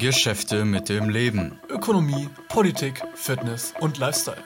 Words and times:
Geschäfte 0.00 0.64
mit 0.64 0.88
dem 0.88 1.10
Leben. 1.10 1.60
Ökonomie, 1.68 2.30
Politik, 2.48 3.02
Fitness 3.14 3.74
und 3.80 3.98
Lifestyle. 3.98 4.42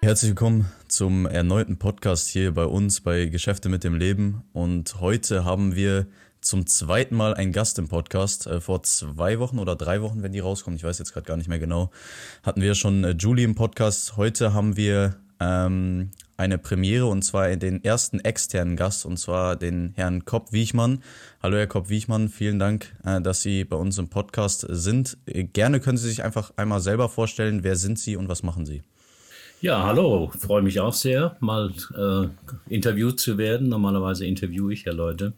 Herzlich 0.00 0.30
willkommen 0.30 0.72
zum 0.88 1.26
erneuten 1.26 1.78
Podcast 1.78 2.28
hier 2.28 2.54
bei 2.54 2.64
uns 2.64 3.02
bei 3.02 3.26
Geschäfte 3.26 3.68
mit 3.68 3.84
dem 3.84 3.94
Leben. 3.94 4.42
Und 4.54 5.00
heute 5.00 5.44
haben 5.44 5.76
wir 5.76 6.06
zum 6.40 6.66
zweiten 6.66 7.14
Mal 7.14 7.34
einen 7.34 7.52
Gast 7.52 7.78
im 7.78 7.88
Podcast. 7.88 8.46
Äh, 8.46 8.62
vor 8.62 8.82
zwei 8.84 9.38
Wochen 9.38 9.58
oder 9.58 9.76
drei 9.76 10.00
Wochen, 10.00 10.22
wenn 10.22 10.32
die 10.32 10.38
rauskommen, 10.38 10.78
ich 10.78 10.84
weiß 10.84 10.98
jetzt 10.98 11.12
gerade 11.12 11.26
gar 11.26 11.36
nicht 11.36 11.48
mehr 11.48 11.58
genau, 11.58 11.90
hatten 12.42 12.62
wir 12.62 12.74
schon 12.74 13.04
äh, 13.04 13.10
Julie 13.18 13.44
im 13.44 13.54
Podcast. 13.54 14.16
Heute 14.16 14.54
haben 14.54 14.78
wir 14.78 15.16
ähm, 15.40 16.12
eine 16.38 16.56
Premiere 16.56 17.06
und 17.06 17.22
zwar 17.22 17.54
den 17.56 17.82
ersten 17.82 18.20
externen 18.20 18.76
Gast 18.76 19.04
und 19.04 19.18
zwar 19.18 19.56
den 19.56 19.92
Herrn 19.96 20.24
Kopp 20.24 20.52
Wiechmann. 20.52 21.02
Hallo 21.42 21.56
Herr 21.56 21.66
Kopp 21.66 21.90
Wiechmann, 21.90 22.28
vielen 22.28 22.60
Dank, 22.60 22.94
äh, 23.04 23.20
dass 23.20 23.42
Sie 23.42 23.64
bei 23.64 23.76
uns 23.76 23.98
im 23.98 24.08
Podcast 24.08 24.64
sind. 24.70 25.18
Äh, 25.26 25.44
gerne 25.44 25.80
können 25.80 25.98
Sie 25.98 26.08
sich 26.08 26.22
einfach 26.22 26.52
einmal 26.56 26.80
selber 26.80 27.08
vorstellen, 27.08 27.64
wer 27.64 27.74
sind 27.74 27.98
Sie 27.98 28.14
und 28.14 28.28
was 28.28 28.44
machen 28.44 28.66
Sie? 28.66 28.82
Ja, 29.60 29.82
hallo, 29.82 30.30
freue 30.38 30.62
mich 30.62 30.78
auch 30.78 30.92
sehr, 30.92 31.36
mal 31.40 31.72
äh, 31.96 32.72
interviewt 32.72 33.18
zu 33.18 33.36
werden. 33.36 33.68
Normalerweise 33.68 34.24
interviewe 34.24 34.72
ich 34.72 34.84
ja 34.84 34.92
Leute, 34.92 35.32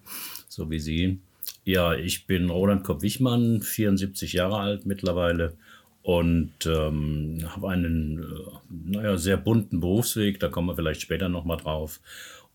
so 0.49 0.71
wie 0.71 0.81
Sie. 0.81 1.19
Ja, 1.65 1.95
ich 1.95 2.27
bin 2.27 2.51
Roland 2.51 2.85
Kopp-Wichmann, 2.85 3.63
74 3.63 4.35
Jahre 4.35 4.59
alt 4.59 4.85
mittlerweile 4.85 5.55
und 6.03 6.67
ähm, 6.67 7.39
habe 7.49 7.71
einen, 7.71 8.21
äh, 8.21 8.25
naja, 8.69 9.17
sehr 9.17 9.37
bunten 9.37 9.81
Berufsweg, 9.81 10.41
da 10.41 10.49
kommen 10.49 10.69
wir 10.69 10.77
vielleicht 10.77 11.03
später 11.03 11.29
nochmal 11.29 11.59
drauf. 11.59 12.01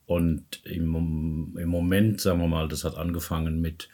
Und 0.07 0.61
im, 0.65 1.55
im 1.57 1.69
Moment, 1.69 2.21
sagen 2.21 2.39
wir 2.39 2.47
mal, 2.47 2.67
das 2.67 2.83
hat 2.83 2.95
angefangen 2.95 3.59
mit, 3.59 3.89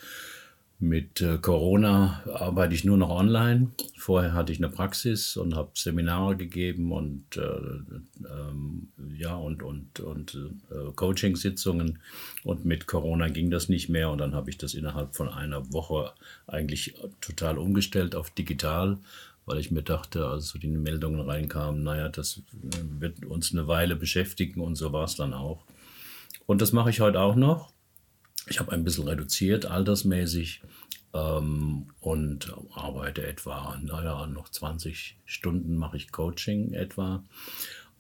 mit 0.79 1.21
äh, 1.21 1.37
Corona, 1.37 2.21
arbeite 2.25 2.73
ich 2.75 2.83
nur 2.83 2.97
noch 2.97 3.09
online. 3.09 3.71
Vorher 3.97 4.33
hatte 4.33 4.51
ich 4.51 4.57
eine 4.57 4.69
Praxis 4.69 5.37
und 5.37 5.55
habe 5.55 5.71
Seminare 5.75 6.35
gegeben 6.35 6.91
und, 6.91 7.37
äh, 7.37 7.41
ähm, 7.41 8.89
ja, 9.15 9.35
und, 9.35 9.63
und, 9.63 9.99
und 10.01 10.37
äh, 10.69 10.91
Coaching-Sitzungen. 10.95 11.99
Und 12.43 12.65
mit 12.65 12.87
Corona 12.87 13.29
ging 13.29 13.51
das 13.51 13.69
nicht 13.69 13.87
mehr 13.87 14.09
und 14.09 14.17
dann 14.17 14.33
habe 14.33 14.49
ich 14.49 14.57
das 14.57 14.73
innerhalb 14.73 15.15
von 15.15 15.29
einer 15.29 15.71
Woche 15.71 16.11
eigentlich 16.47 16.95
total 17.21 17.57
umgestellt 17.57 18.15
auf 18.15 18.31
digital 18.31 18.97
weil 19.45 19.59
ich 19.59 19.71
mir 19.71 19.83
dachte, 19.83 20.27
als 20.27 20.53
die 20.53 20.67
Meldungen 20.67 21.21
reinkamen, 21.21 21.83
naja, 21.83 22.09
das 22.09 22.41
wird 22.99 23.25
uns 23.25 23.51
eine 23.51 23.67
Weile 23.67 23.95
beschäftigen 23.95 24.61
und 24.61 24.75
so 24.75 24.93
war 24.93 25.05
es 25.05 25.15
dann 25.15 25.33
auch. 25.33 25.63
Und 26.45 26.61
das 26.61 26.71
mache 26.71 26.89
ich 26.89 27.01
heute 27.01 27.19
auch 27.19 27.35
noch. 27.35 27.71
Ich 28.47 28.59
habe 28.59 28.71
ein 28.71 28.83
bisschen 28.83 29.07
reduziert, 29.07 29.65
altersmäßig, 29.65 30.61
ähm, 31.13 31.87
und 31.99 32.53
arbeite 32.73 33.25
etwa, 33.25 33.77
naja, 33.81 34.25
noch 34.27 34.49
20 34.49 35.17
Stunden 35.25 35.75
mache 35.75 35.97
ich 35.97 36.11
Coaching 36.11 36.73
etwa. 36.73 37.23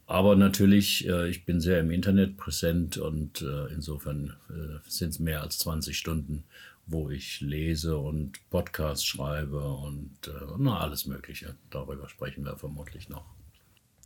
Aber 0.07 0.35
natürlich, 0.35 1.07
äh, 1.07 1.29
ich 1.29 1.45
bin 1.45 1.61
sehr 1.61 1.79
im 1.79 1.91
Internet 1.91 2.37
präsent 2.37 2.97
und 2.97 3.41
äh, 3.41 3.67
insofern 3.73 4.35
äh, 4.49 4.79
sind 4.89 5.09
es 5.09 5.19
mehr 5.19 5.41
als 5.41 5.59
20 5.59 5.97
Stunden 5.97 6.43
wo 6.91 7.09
ich 7.09 7.41
lese 7.41 7.97
und 7.97 8.37
Podcasts 8.49 9.05
schreibe 9.05 9.61
und 9.61 10.27
äh, 10.27 10.31
na, 10.57 10.79
alles 10.79 11.05
Mögliche. 11.05 11.55
Darüber 11.69 12.09
sprechen 12.09 12.43
wir 12.43 12.57
vermutlich 12.57 13.09
noch. 13.09 13.25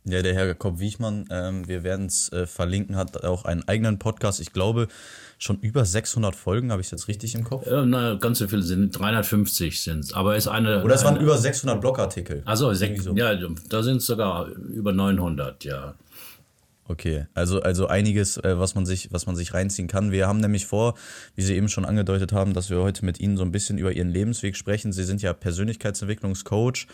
Ja, 0.08 0.22
der 0.22 0.34
Herr 0.34 0.54
Kopp-Wiechmann, 0.54 1.24
ähm, 1.32 1.66
wir 1.66 1.82
werden 1.82 2.06
es 2.06 2.30
äh, 2.32 2.46
verlinken, 2.46 2.94
hat 2.94 3.24
auch 3.24 3.44
einen 3.44 3.66
eigenen 3.66 3.98
Podcast. 3.98 4.38
Ich 4.38 4.52
glaube, 4.52 4.86
schon 5.36 5.58
über 5.58 5.84
600 5.84 6.36
Folgen, 6.36 6.70
habe 6.70 6.80
ich 6.80 6.86
es 6.86 6.90
jetzt 6.92 7.08
richtig 7.08 7.34
im 7.34 7.42
Kopf? 7.42 7.66
Äh, 7.66 7.84
na, 7.84 8.14
ganz 8.14 8.38
so 8.38 8.46
viele 8.46 8.62
sind, 8.62 8.96
350 8.96 9.82
sind 9.82 10.04
es. 10.04 10.12
Aber 10.12 10.36
ist 10.36 10.46
eine. 10.46 10.84
Oder 10.84 10.94
es 10.94 11.04
waren 11.04 11.16
über 11.16 11.36
600 11.36 11.80
Blogartikel. 11.80 12.42
Also, 12.44 12.72
so. 12.72 13.16
ja, 13.16 13.34
da 13.68 13.82
sind 13.82 13.96
es 13.96 14.06
sogar 14.06 14.46
über 14.46 14.92
900, 14.92 15.64
ja. 15.64 15.96
Okay, 16.88 17.26
also, 17.34 17.60
also 17.62 17.88
einiges, 17.88 18.36
äh, 18.36 18.58
was, 18.58 18.76
man 18.76 18.86
sich, 18.86 19.12
was 19.12 19.26
man 19.26 19.34
sich 19.34 19.54
reinziehen 19.54 19.88
kann. 19.88 20.12
Wir 20.12 20.28
haben 20.28 20.38
nämlich 20.38 20.66
vor, 20.66 20.94
wie 21.34 21.42
Sie 21.42 21.56
eben 21.56 21.68
schon 21.68 21.84
angedeutet 21.84 22.32
haben, 22.32 22.54
dass 22.54 22.70
wir 22.70 22.80
heute 22.80 23.04
mit 23.04 23.18
Ihnen 23.18 23.36
so 23.36 23.42
ein 23.42 23.50
bisschen 23.50 23.76
über 23.76 23.92
Ihren 23.92 24.10
Lebensweg 24.10 24.56
sprechen. 24.56 24.92
Sie 24.92 25.02
sind 25.02 25.20
ja 25.20 25.32
Persönlichkeitsentwicklungscoach. 25.32 26.86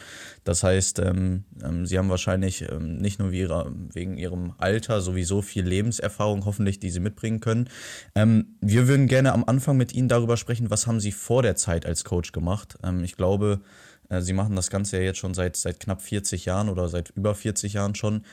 Das 0.44 0.62
heißt, 0.62 0.98
ähm, 1.00 1.44
ähm, 1.62 1.84
Sie 1.84 1.98
haben 1.98 2.08
wahrscheinlich 2.08 2.62
ähm, 2.70 2.96
nicht 2.96 3.18
nur 3.18 3.32
ihrer, 3.32 3.70
wegen 3.92 4.16
Ihrem 4.16 4.54
Alter 4.56 5.02
sowieso 5.02 5.42
viel 5.42 5.66
Lebenserfahrung 5.66 6.46
hoffentlich, 6.46 6.80
die 6.80 6.90
Sie 6.90 7.00
mitbringen 7.00 7.40
können. 7.40 7.68
Ähm, 8.14 8.56
wir 8.62 8.88
würden 8.88 9.08
gerne 9.08 9.34
am 9.34 9.44
Anfang 9.44 9.76
mit 9.76 9.92
Ihnen 9.92 10.08
darüber 10.08 10.38
sprechen, 10.38 10.70
was 10.70 10.86
haben 10.86 11.00
Sie 11.00 11.12
vor 11.12 11.42
der 11.42 11.56
Zeit 11.56 11.84
als 11.84 12.04
Coach 12.04 12.32
gemacht. 12.32 12.78
Ähm, 12.82 13.04
ich 13.04 13.16
glaube, 13.16 13.60
äh, 14.08 14.22
Sie 14.22 14.32
machen 14.32 14.56
das 14.56 14.70
Ganze 14.70 14.96
ja 14.96 15.02
jetzt 15.02 15.18
schon 15.18 15.34
seit, 15.34 15.56
seit 15.56 15.80
knapp 15.80 16.00
40 16.00 16.46
Jahren 16.46 16.70
oder 16.70 16.88
seit 16.88 17.10
über 17.10 17.34
40 17.34 17.74
Jahren 17.74 17.94
schon. 17.94 18.24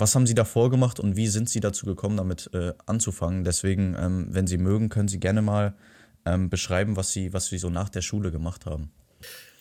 Was 0.00 0.14
haben 0.14 0.28
Sie 0.28 0.34
davor 0.34 0.70
gemacht 0.70 1.00
und 1.00 1.16
wie 1.16 1.26
sind 1.26 1.48
Sie 1.48 1.58
dazu 1.58 1.84
gekommen, 1.84 2.16
damit 2.16 2.50
äh, 2.54 2.72
anzufangen? 2.86 3.42
Deswegen, 3.42 3.96
ähm, 3.98 4.28
wenn 4.30 4.46
Sie 4.46 4.56
mögen, 4.56 4.90
können 4.90 5.08
Sie 5.08 5.18
gerne 5.18 5.42
mal 5.42 5.74
ähm, 6.24 6.50
beschreiben, 6.50 6.96
was 6.96 7.12
Sie, 7.12 7.32
was 7.32 7.46
Sie 7.46 7.58
so 7.58 7.68
nach 7.68 7.88
der 7.88 8.02
Schule 8.02 8.30
gemacht 8.30 8.64
haben. 8.64 8.90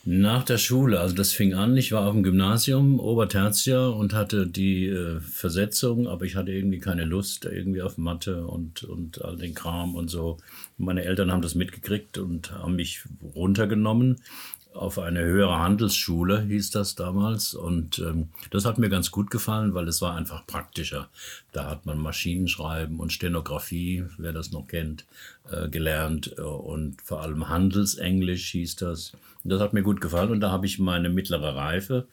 Nach 0.05 0.43
der 0.43 0.59
Schule, 0.59 0.99
also 0.99 1.15
das 1.15 1.31
fing 1.31 1.55
an, 1.55 1.75
ich 1.75 1.91
war 1.91 2.05
auf 2.05 2.13
dem 2.13 2.21
Gymnasium, 2.21 2.99
Obertertia 2.99 3.87
und 3.87 4.13
hatte 4.13 4.45
die 4.45 4.87
äh, 4.87 5.19
Versetzung, 5.19 6.07
aber 6.07 6.23
ich 6.23 6.35
hatte 6.35 6.51
irgendwie 6.51 6.79
keine 6.79 7.03
Lust 7.03 7.45
irgendwie 7.45 7.81
auf 7.81 7.97
Mathe 7.97 8.45
und, 8.45 8.83
und 8.83 9.25
all 9.25 9.37
den 9.37 9.55
Kram 9.55 9.95
und 9.95 10.09
so. 10.09 10.37
Meine 10.77 11.03
Eltern 11.03 11.31
haben 11.31 11.41
das 11.41 11.55
mitgekriegt 11.55 12.19
und 12.19 12.51
haben 12.51 12.75
mich 12.75 13.01
runtergenommen 13.35 14.17
auf 14.77 14.99
eine 14.99 15.23
höhere 15.23 15.59
Handelsschule, 15.59 16.41
hieß 16.43 16.71
das 16.71 16.95
damals. 16.95 17.53
Und 17.53 17.99
ähm, 17.99 18.29
das 18.51 18.65
hat 18.65 18.77
mir 18.77 18.89
ganz 18.89 19.11
gut 19.11 19.31
gefallen, 19.31 19.73
weil 19.73 19.87
es 19.87 20.01
war 20.01 20.15
einfach 20.15 20.45
praktischer. 20.47 21.09
Da 21.51 21.69
hat 21.69 21.85
man 21.85 21.97
Maschinenschreiben 21.97 22.99
und 22.99 23.11
Stenografie, 23.11 24.05
wer 24.17 24.33
das 24.33 24.51
noch 24.51 24.67
kennt, 24.67 25.05
äh, 25.51 25.67
gelernt. 25.67 26.37
Und 26.39 27.01
vor 27.01 27.21
allem 27.21 27.49
Handelsenglisch 27.49 28.51
hieß 28.51 28.77
das. 28.77 29.13
Und 29.43 29.51
das 29.51 29.61
hat 29.61 29.73
mir 29.73 29.83
gut 29.83 30.01
gefallen. 30.01 30.31
Und 30.31 30.39
da 30.39 30.51
habe 30.51 30.65
ich 30.65 30.79
meine 30.79 31.09
mittlere 31.09 31.55
Reife 31.55 32.07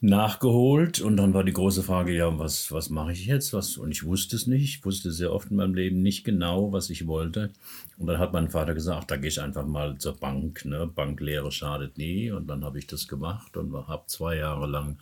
nachgeholt 0.00 1.00
und 1.00 1.16
dann 1.16 1.34
war 1.34 1.42
die 1.42 1.52
große 1.52 1.82
Frage, 1.82 2.14
ja, 2.14 2.38
was, 2.38 2.70
was 2.70 2.88
mache 2.88 3.12
ich 3.12 3.26
jetzt? 3.26 3.52
Was, 3.52 3.76
und 3.76 3.90
ich 3.90 4.04
wusste 4.04 4.36
es 4.36 4.46
nicht. 4.46 4.62
Ich 4.62 4.84
wusste 4.84 5.10
sehr 5.10 5.32
oft 5.32 5.50
in 5.50 5.56
meinem 5.56 5.74
Leben 5.74 6.02
nicht 6.02 6.24
genau, 6.24 6.72
was 6.72 6.88
ich 6.90 7.08
wollte. 7.08 7.50
Und 7.98 8.06
dann 8.06 8.18
hat 8.18 8.32
mein 8.32 8.48
Vater 8.48 8.74
gesagt, 8.74 9.10
da 9.10 9.16
gehe 9.16 9.28
ich 9.28 9.40
einfach 9.40 9.66
mal 9.66 9.98
zur 9.98 10.16
Bank. 10.16 10.64
Ne? 10.64 10.86
Banklehre 10.86 11.50
schadet 11.50 11.98
nie. 11.98 12.30
Und 12.30 12.46
dann 12.46 12.64
habe 12.64 12.78
ich 12.78 12.86
das 12.86 13.08
gemacht 13.08 13.56
und 13.56 13.72
habe 13.88 14.04
zwei 14.06 14.36
Jahre 14.36 14.66
lang 14.66 14.98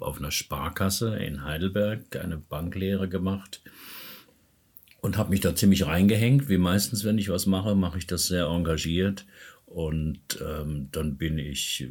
auf 0.00 0.18
einer 0.18 0.32
Sparkasse 0.32 1.16
in 1.16 1.44
Heidelberg 1.44 2.16
eine 2.16 2.38
Banklehre 2.38 3.08
gemacht 3.08 3.60
und 5.00 5.16
habe 5.16 5.30
mich 5.30 5.40
da 5.40 5.54
ziemlich 5.54 5.86
reingehängt. 5.86 6.48
Wie 6.48 6.58
meistens, 6.58 7.04
wenn 7.04 7.18
ich 7.18 7.28
was 7.28 7.46
mache, 7.46 7.76
mache 7.76 7.98
ich 7.98 8.06
das 8.06 8.26
sehr 8.26 8.46
engagiert 8.46 9.26
und 9.70 10.20
ähm, 10.44 10.88
dann 10.90 11.16
bin 11.16 11.38
ich, 11.38 11.88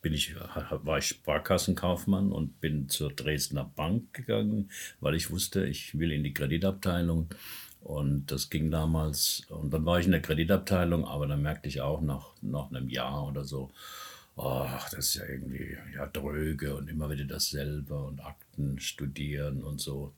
bin 0.00 0.12
ich, 0.12 0.36
war 0.36 0.98
ich 0.98 1.06
Sparkassenkaufmann 1.08 2.30
und 2.30 2.60
bin 2.60 2.88
zur 2.88 3.12
Dresdner 3.12 3.64
Bank 3.64 4.14
gegangen, 4.14 4.70
weil 5.00 5.16
ich 5.16 5.28
wusste, 5.32 5.66
ich 5.66 5.98
will 5.98 6.12
in 6.12 6.22
die 6.22 6.32
Kreditabteilung. 6.32 7.28
Und 7.80 8.30
das 8.30 8.48
ging 8.48 8.70
damals. 8.70 9.42
Und 9.48 9.72
dann 9.74 9.84
war 9.84 9.98
ich 9.98 10.06
in 10.06 10.12
der 10.12 10.22
Kreditabteilung, 10.22 11.04
aber 11.04 11.26
dann 11.26 11.42
merkte 11.42 11.68
ich 11.68 11.80
auch 11.80 12.00
nach, 12.00 12.28
nach 12.42 12.70
einem 12.70 12.88
Jahr 12.88 13.26
oder 13.26 13.42
so, 13.42 13.72
ach, 14.36 14.88
das 14.90 15.06
ist 15.06 15.14
ja 15.16 15.24
irgendwie 15.26 15.76
ja 15.96 16.06
dröge 16.06 16.76
und 16.76 16.88
immer 16.88 17.10
wieder 17.10 17.24
dasselbe 17.24 17.98
und 17.98 18.20
Akten 18.20 18.78
studieren 18.78 19.64
und 19.64 19.80
so. 19.80 20.14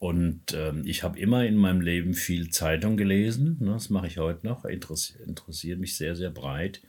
Und 0.00 0.54
ähm, 0.54 0.82
ich 0.86 1.02
habe 1.02 1.18
immer 1.18 1.44
in 1.44 1.56
meinem 1.56 1.82
Leben 1.82 2.14
viel 2.14 2.48
Zeitung 2.48 2.96
gelesen. 2.96 3.58
Ne, 3.60 3.72
das 3.72 3.90
mache 3.90 4.06
ich 4.06 4.16
heute 4.16 4.46
noch. 4.46 4.64
Interess 4.64 5.10
interessiert 5.26 5.78
mich 5.78 5.94
sehr, 5.94 6.16
sehr 6.16 6.30
breit. 6.30 6.80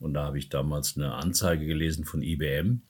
Und 0.00 0.14
da 0.14 0.24
habe 0.24 0.38
ich 0.38 0.48
damals 0.48 0.96
eine 0.96 1.12
Anzeige 1.12 1.66
gelesen 1.66 2.06
von 2.06 2.22
IBM. 2.22 2.80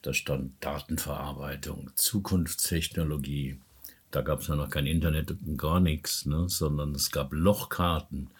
Da 0.00 0.14
stand 0.14 0.52
Datenverarbeitung, 0.60 1.90
Zukunftstechnologie. 1.94 3.58
Da 4.10 4.22
gab 4.22 4.40
es 4.40 4.46
ja 4.48 4.56
noch 4.56 4.70
kein 4.70 4.86
Internet 4.86 5.30
und 5.30 5.58
gar 5.58 5.80
nichts, 5.80 6.24
ne, 6.24 6.48
sondern 6.48 6.94
es 6.94 7.10
gab 7.10 7.34
Lochkarten. 7.34 8.30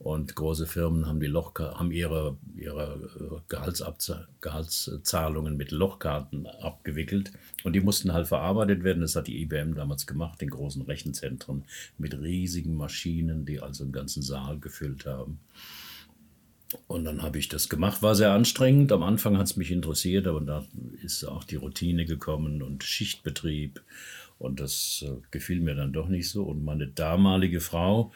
Und 0.00 0.34
große 0.34 0.66
Firmen 0.66 1.06
haben, 1.06 1.20
die 1.20 1.26
Loch, 1.26 1.52
haben 1.58 1.92
ihre, 1.92 2.38
ihre 2.56 3.42
äh, 3.50 4.24
Gehaltszahlungen 4.40 5.58
mit 5.58 5.72
Lochkarten 5.72 6.46
abgewickelt. 6.46 7.32
Und 7.64 7.74
die 7.74 7.82
mussten 7.82 8.14
halt 8.14 8.26
verarbeitet 8.26 8.82
werden. 8.82 9.02
Das 9.02 9.14
hat 9.14 9.26
die 9.26 9.42
IBM 9.42 9.74
damals 9.74 10.06
gemacht, 10.06 10.40
in 10.40 10.48
großen 10.48 10.80
Rechenzentren 10.80 11.64
mit 11.98 12.18
riesigen 12.18 12.78
Maschinen, 12.78 13.44
die 13.44 13.60
also 13.60 13.84
einen 13.84 13.92
ganzen 13.92 14.22
Saal 14.22 14.58
gefüllt 14.58 15.04
haben. 15.04 15.38
Und 16.86 17.04
dann 17.04 17.22
habe 17.22 17.38
ich 17.38 17.50
das 17.50 17.68
gemacht, 17.68 18.00
war 18.00 18.14
sehr 18.14 18.32
anstrengend. 18.32 18.92
Am 18.92 19.02
Anfang 19.02 19.36
hat 19.36 19.48
es 19.48 19.56
mich 19.56 19.70
interessiert, 19.70 20.26
aber 20.26 20.40
da 20.40 20.64
ist 21.02 21.24
auch 21.24 21.44
die 21.44 21.56
Routine 21.56 22.06
gekommen 22.06 22.62
und 22.62 22.84
Schichtbetrieb. 22.84 23.82
Und 24.38 24.60
das 24.60 25.04
äh, 25.06 25.20
gefiel 25.30 25.60
mir 25.60 25.74
dann 25.74 25.92
doch 25.92 26.08
nicht 26.08 26.30
so. 26.30 26.44
Und 26.44 26.64
meine 26.64 26.86
damalige 26.86 27.60
Frau, 27.60 28.12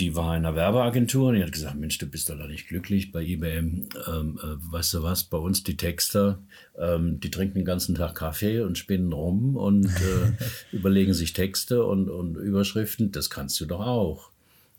die 0.00 0.16
war 0.16 0.36
in 0.36 0.44
einer 0.44 0.56
Werbeagentur 0.56 1.28
und 1.28 1.34
die 1.36 1.42
hat 1.42 1.52
gesagt, 1.52 1.76
Mensch, 1.76 1.98
du 1.98 2.06
bist 2.06 2.30
doch 2.30 2.38
da 2.38 2.46
nicht 2.46 2.68
glücklich 2.68 3.12
bei 3.12 3.22
IBM. 3.22 3.88
Ähm, 4.08 4.40
äh, 4.42 4.72
weißt 4.72 4.94
du 4.94 5.02
was, 5.02 5.24
bei 5.24 5.36
uns 5.36 5.62
die 5.62 5.76
Texter, 5.76 6.42
ähm, 6.78 7.20
die 7.20 7.30
trinken 7.30 7.58
den 7.58 7.64
ganzen 7.64 7.94
Tag 7.94 8.14
Kaffee 8.14 8.60
und 8.60 8.78
spinnen 8.78 9.12
rum 9.12 9.56
und 9.56 9.86
äh, 9.86 10.32
überlegen 10.72 11.12
sich 11.12 11.34
Texte 11.34 11.84
und, 11.84 12.08
und 12.08 12.36
Überschriften. 12.36 13.12
Das 13.12 13.28
kannst 13.28 13.60
du 13.60 13.66
doch 13.66 13.80
auch. 13.80 14.30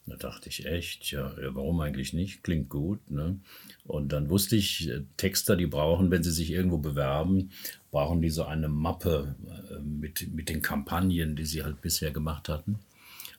Da 0.08 0.16
dachte 0.16 0.50
ich 0.50 0.66
echt, 0.66 1.12
ja, 1.12 1.32
warum 1.54 1.80
eigentlich 1.80 2.12
nicht? 2.12 2.44
Klingt 2.44 2.70
gut. 2.70 3.00
Ne? 3.12 3.40
Und 3.86 4.12
dann 4.12 4.30
wusste 4.30 4.56
ich, 4.56 4.90
äh, 4.90 5.04
Texter, 5.18 5.56
die 5.56 5.68
brauchen, 5.68 6.10
wenn 6.10 6.24
sie 6.24 6.32
sich 6.32 6.52
irgendwo 6.52 6.80
bewerben, 6.80 7.52
brauchen 7.92 8.22
die 8.22 8.32
so 8.32 8.44
eine 8.44 8.68
Mappe 8.68 9.36
äh, 9.70 9.80
mit, 9.80 10.34
mit 10.34 10.50
den 10.50 10.64
Kampagnen, 10.64 11.36
die 11.36 11.46
sie 11.46 11.64
halt 11.64 11.82
bisher 11.82 12.12
gemacht 12.12 12.50
hatten. 12.50 12.80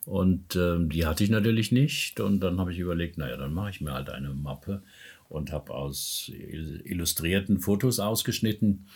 Und 0.04 0.56
ähm, 0.56 0.88
die 0.90 1.06
hatte 1.06 1.22
ich 1.24 1.30
natürlich 1.30 1.72
nicht. 1.72 2.20
Und 2.20 2.40
dann 2.40 2.58
habe 2.58 2.72
ich 2.72 2.78
überlegt, 2.78 3.18
naja, 3.18 3.36
dann 3.36 3.54
mache 3.54 3.70
ich 3.70 3.80
mir 3.80 3.92
halt 3.92 4.10
eine 4.10 4.30
Mappe 4.30 4.82
und 5.28 5.52
habe 5.52 5.72
aus 5.72 6.30
illustrierten 6.34 7.60
Fotos 7.60 8.00
ausgeschnitten 8.00 8.86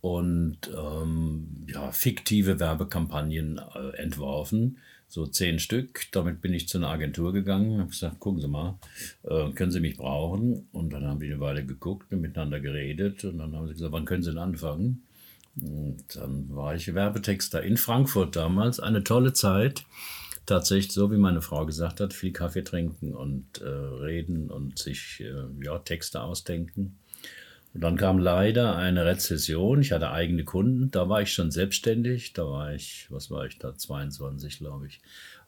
und 0.00 0.58
ähm, 0.76 1.66
ja, 1.68 1.92
fiktive 1.92 2.58
Werbekampagnen 2.58 3.58
äh, 3.58 3.96
entworfen, 3.96 4.78
so 5.08 5.26
zehn 5.26 5.58
Stück. 5.58 6.06
Damit 6.12 6.40
bin 6.40 6.54
ich 6.54 6.68
zu 6.68 6.78
einer 6.78 6.88
Agentur 6.88 7.32
gegangen, 7.32 7.78
habe 7.78 7.90
gesagt, 7.90 8.18
gucken 8.18 8.40
Sie 8.40 8.48
mal, 8.48 8.78
äh, 9.24 9.50
können 9.50 9.70
Sie 9.70 9.80
mich 9.80 9.96
brauchen? 9.96 10.68
Und 10.72 10.92
dann 10.92 11.06
haben 11.06 11.20
die 11.20 11.26
eine 11.26 11.40
Weile 11.40 11.64
geguckt 11.64 12.12
und 12.12 12.20
miteinander 12.20 12.60
geredet 12.60 13.24
und 13.24 13.38
dann 13.38 13.54
haben 13.54 13.68
sie 13.68 13.74
gesagt, 13.74 13.92
wann 13.92 14.06
können 14.06 14.22
Sie 14.22 14.30
denn 14.30 14.38
anfangen? 14.38 15.02
Und 15.60 16.04
dann 16.14 16.48
war 16.54 16.74
ich 16.74 16.94
Werbetexter 16.94 17.62
in 17.62 17.76
Frankfurt 17.76 18.36
damals, 18.36 18.80
eine 18.80 19.04
tolle 19.04 19.34
Zeit 19.34 19.84
tatsächlich 20.50 20.92
so, 20.92 21.10
wie 21.10 21.16
meine 21.16 21.42
Frau 21.42 21.64
gesagt 21.64 22.00
hat, 22.00 22.12
viel 22.12 22.32
Kaffee 22.32 22.62
trinken 22.62 23.14
und 23.14 23.60
äh, 23.60 23.68
reden 23.68 24.50
und 24.50 24.78
sich 24.78 25.20
äh, 25.20 25.64
ja, 25.64 25.78
Texte 25.78 26.20
ausdenken. 26.20 26.98
Und 27.72 27.82
dann 27.82 27.96
kam 27.96 28.18
leider 28.18 28.76
eine 28.76 29.04
Rezession. 29.04 29.80
Ich 29.80 29.92
hatte 29.92 30.10
eigene 30.10 30.44
Kunden. 30.44 30.90
Da 30.90 31.08
war 31.08 31.22
ich 31.22 31.32
schon 31.32 31.52
selbstständig. 31.52 32.32
Da 32.32 32.44
war 32.44 32.74
ich, 32.74 33.06
was 33.10 33.30
war 33.30 33.46
ich 33.46 33.58
da, 33.58 33.76
22, 33.76 34.58
glaube 34.58 34.88
ich, 34.88 35.00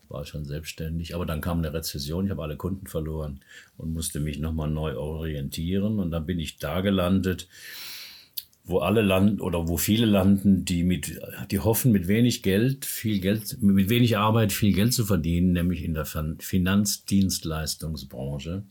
war 0.09 0.25
schon 0.25 0.45
selbstständig. 0.45 1.17
Aber 1.17 1.27
dann 1.27 1.41
kam 1.41 1.59
eine 1.59 1.73
Rezession. 1.73 2.27
Ich 2.27 2.31
habe 2.31 2.43
alle 2.43 2.57
Kunden 2.57 2.87
verloren 2.87 3.41
und 3.77 3.93
musste 3.93 4.21
mich 4.21 4.39
nochmal 4.39 4.71
neu 4.71 4.97
orientieren. 4.97 5.99
Und 5.99 6.13
dann 6.13 6.25
bin 6.25 6.39
ich 6.39 6.59
da 6.59 6.81
gelandet 6.81 7.49
wo 8.65 8.79
alle 8.79 9.03
landen 9.03 9.41
oder 9.41 9.67
wo 9.67 9.77
viele 9.77 10.07
landen, 10.07 10.65
die 10.65 10.85
mit, 10.85 11.21
die 11.51 11.59
hoffen, 11.59 11.91
mit 11.91 12.07
wenig 12.07 12.43
Geld, 12.43 12.85
viel 12.85 13.19
Geld, 13.21 13.61
mit 13.61 13.89
wenig 13.89 14.17
Arbeit 14.17 14.53
viel 14.53 14.73
Geld 14.73 14.95
zu 14.95 15.05
verdienen, 15.05 15.51
nämlich 15.53 15.83
in 15.83 15.95
der 15.95 16.05
Finanzdienstleistungsbranche. 16.05 18.63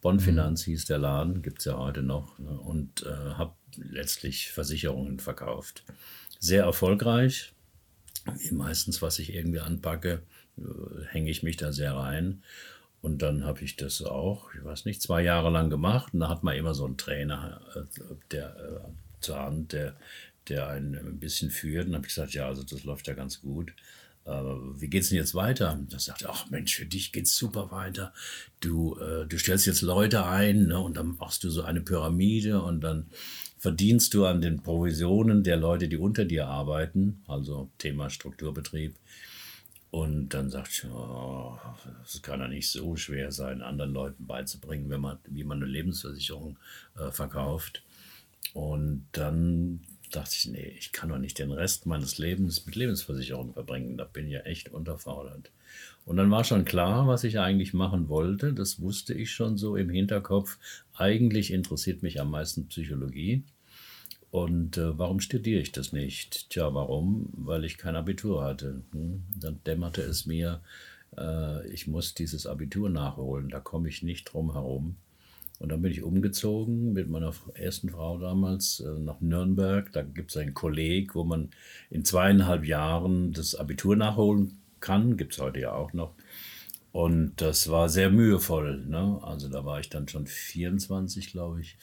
Bonn 0.00 0.16
mhm. 0.16 0.20
Finanz 0.20 0.64
hieß 0.64 0.86
der 0.86 0.98
Laden, 0.98 1.42
gibt 1.42 1.60
es 1.60 1.66
ja 1.66 1.78
heute 1.78 2.02
noch, 2.02 2.36
ne, 2.38 2.50
und 2.50 3.06
äh, 3.06 3.34
habe 3.34 3.54
letztlich 3.76 4.50
Versicherungen 4.50 5.20
verkauft. 5.20 5.84
Sehr 6.40 6.64
erfolgreich. 6.64 7.52
Meistens, 8.50 9.02
was 9.02 9.20
ich 9.20 9.32
irgendwie 9.34 9.60
anpacke, 9.60 10.22
äh, 10.58 10.62
hänge 11.08 11.30
ich 11.30 11.44
mich 11.44 11.56
da 11.56 11.72
sehr 11.72 11.94
rein. 11.94 12.42
Und 13.00 13.22
dann 13.22 13.44
habe 13.44 13.62
ich 13.62 13.76
das 13.76 14.02
auch, 14.02 14.52
ich 14.54 14.64
weiß 14.64 14.84
nicht, 14.84 15.00
zwei 15.00 15.22
Jahre 15.22 15.50
lang 15.50 15.70
gemacht. 15.70 16.12
Und 16.12 16.18
da 16.20 16.28
hat 16.28 16.42
man 16.42 16.56
immer 16.56 16.74
so 16.74 16.84
einen 16.84 16.96
Trainer, 16.96 17.60
äh, 17.76 17.82
der 18.32 18.82
zur 19.22 19.38
Hand, 19.38 19.72
der, 19.72 19.96
der 20.48 20.68
einen 20.68 20.96
ein 20.96 21.18
bisschen 21.18 21.50
führt. 21.50 21.88
Und 21.88 21.94
habe 21.94 22.06
ich 22.06 22.14
gesagt, 22.14 22.34
ja, 22.34 22.46
also 22.46 22.62
das 22.62 22.84
läuft 22.84 23.06
ja 23.06 23.14
ganz 23.14 23.40
gut. 23.40 23.72
Aber 24.24 24.60
wie 24.80 24.88
geht's 24.88 25.08
denn 25.08 25.18
jetzt 25.18 25.34
weiter? 25.34 25.80
Da 25.88 25.98
sagt 25.98 26.22
er, 26.22 26.30
ach 26.30 26.48
Mensch, 26.48 26.76
für 26.76 26.86
dich 26.86 27.12
geht's 27.12 27.36
super 27.36 27.72
weiter. 27.72 28.12
Du, 28.60 28.96
äh, 28.98 29.26
du 29.26 29.38
stellst 29.38 29.66
jetzt 29.66 29.82
Leute 29.82 30.24
ein 30.24 30.68
ne, 30.68 30.78
und 30.78 30.96
dann 30.96 31.16
machst 31.16 31.42
du 31.42 31.50
so 31.50 31.62
eine 31.62 31.80
Pyramide 31.80 32.62
und 32.62 32.82
dann 32.82 33.06
verdienst 33.58 34.14
du 34.14 34.24
an 34.26 34.40
den 34.40 34.62
Provisionen 34.62 35.42
der 35.42 35.56
Leute, 35.56 35.88
die 35.88 35.96
unter 35.96 36.24
dir 36.24 36.46
arbeiten, 36.46 37.22
also 37.26 37.70
Thema 37.78 38.10
Strukturbetrieb. 38.10 38.94
Und 39.90 40.30
dann 40.30 40.50
sagt 40.50 40.70
ich, 40.70 40.84
oh, 40.86 41.58
das 42.02 42.22
kann 42.22 42.40
ja 42.40 42.48
nicht 42.48 42.70
so 42.70 42.96
schwer 42.96 43.30
sein, 43.30 43.60
anderen 43.60 43.92
Leuten 43.92 44.26
beizubringen, 44.26 44.88
wenn 44.88 45.02
man, 45.02 45.18
wie 45.26 45.44
man 45.44 45.58
eine 45.58 45.70
Lebensversicherung 45.70 46.58
äh, 46.98 47.10
verkauft. 47.10 47.82
Und 48.54 49.06
dann 49.12 49.80
dachte 50.10 50.36
ich, 50.36 50.46
nee, 50.48 50.74
ich 50.78 50.92
kann 50.92 51.08
doch 51.08 51.18
nicht 51.18 51.38
den 51.38 51.52
Rest 51.52 51.86
meines 51.86 52.18
Lebens 52.18 52.66
mit 52.66 52.76
Lebensversicherung 52.76 53.54
verbringen. 53.54 53.96
Da 53.96 54.04
bin 54.04 54.26
ich 54.26 54.32
ja 54.32 54.40
echt 54.40 54.70
unterfordert. 54.70 55.50
Und 56.04 56.16
dann 56.16 56.30
war 56.30 56.44
schon 56.44 56.64
klar, 56.64 57.06
was 57.06 57.24
ich 57.24 57.38
eigentlich 57.38 57.74
machen 57.74 58.08
wollte. 58.08 58.52
Das 58.52 58.80
wusste 58.80 59.14
ich 59.14 59.30
schon 59.30 59.56
so 59.56 59.76
im 59.76 59.88
Hinterkopf. 59.88 60.58
Eigentlich 60.94 61.52
interessiert 61.52 62.02
mich 62.02 62.20
am 62.20 62.30
meisten 62.30 62.66
Psychologie. 62.66 63.44
Und 64.30 64.78
äh, 64.78 64.98
warum 64.98 65.20
studiere 65.20 65.60
ich 65.60 65.72
das 65.72 65.92
nicht? 65.92 66.50
Tja, 66.50 66.74
warum? 66.74 67.28
Weil 67.36 67.64
ich 67.64 67.78
kein 67.78 67.96
Abitur 67.96 68.42
hatte. 68.42 68.82
Hm? 68.92 69.22
Dann 69.36 69.60
dämmerte 69.66 70.02
es 70.02 70.26
mir, 70.26 70.60
äh, 71.16 71.68
ich 71.68 71.86
muss 71.86 72.14
dieses 72.14 72.46
Abitur 72.46 72.90
nachholen. 72.90 73.50
Da 73.50 73.60
komme 73.60 73.88
ich 73.88 74.02
nicht 74.02 74.24
drum 74.24 74.52
herum. 74.52 74.96
Und 75.62 75.68
dann 75.68 75.80
bin 75.80 75.92
ich 75.92 76.02
umgezogen 76.02 76.92
mit 76.92 77.08
meiner 77.08 77.32
ersten 77.54 77.88
Frau 77.88 78.18
damals 78.18 78.80
äh, 78.80 78.98
nach 78.98 79.20
Nürnberg. 79.20 79.92
Da 79.92 80.02
gibt 80.02 80.32
es 80.32 80.36
ein 80.36 80.54
Kolleg, 80.54 81.14
wo 81.14 81.22
man 81.22 81.50
in 81.88 82.04
zweieinhalb 82.04 82.64
Jahren 82.64 83.32
das 83.32 83.54
Abitur 83.54 83.94
nachholen 83.94 84.58
kann. 84.80 85.16
Gibt 85.16 85.34
es 85.34 85.40
heute 85.40 85.60
ja 85.60 85.72
auch 85.72 85.92
noch. 85.92 86.14
Und 86.90 87.34
das 87.36 87.70
war 87.70 87.88
sehr 87.88 88.10
mühevoll. 88.10 88.84
Ne? 88.86 89.20
Also 89.22 89.48
da 89.48 89.64
war 89.64 89.78
ich 89.78 89.88
dann 89.88 90.08
schon 90.08 90.26
24, 90.26 91.30
glaube 91.30 91.60
ich. 91.60 91.76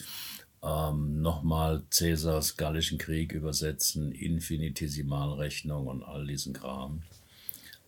Ähm, 0.61 1.21
Nochmal 1.21 1.83
Cäsars 1.89 2.57
Gallischen 2.57 2.97
Krieg 2.97 3.31
übersetzen, 3.31 4.11
Infinitesimalrechnung 4.11 5.87
und 5.87 6.03
all 6.03 6.27
diesen 6.27 6.51
Kram. 6.51 7.03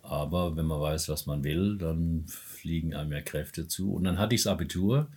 Aber 0.04 0.56
wenn 0.56 0.68
man 0.68 0.80
weiß, 0.80 1.10
was 1.10 1.26
man 1.26 1.44
will, 1.44 1.78
dann 1.78 2.24
fliegen 2.28 2.94
einem 2.94 3.10
mehr 3.10 3.24
Kräfte 3.24 3.68
zu. 3.68 3.94
Und 3.94 4.06
dann 4.06 4.20
hatte 4.20 4.36
ich 4.36 4.44
das 4.44 4.54
Abitur 4.54 5.10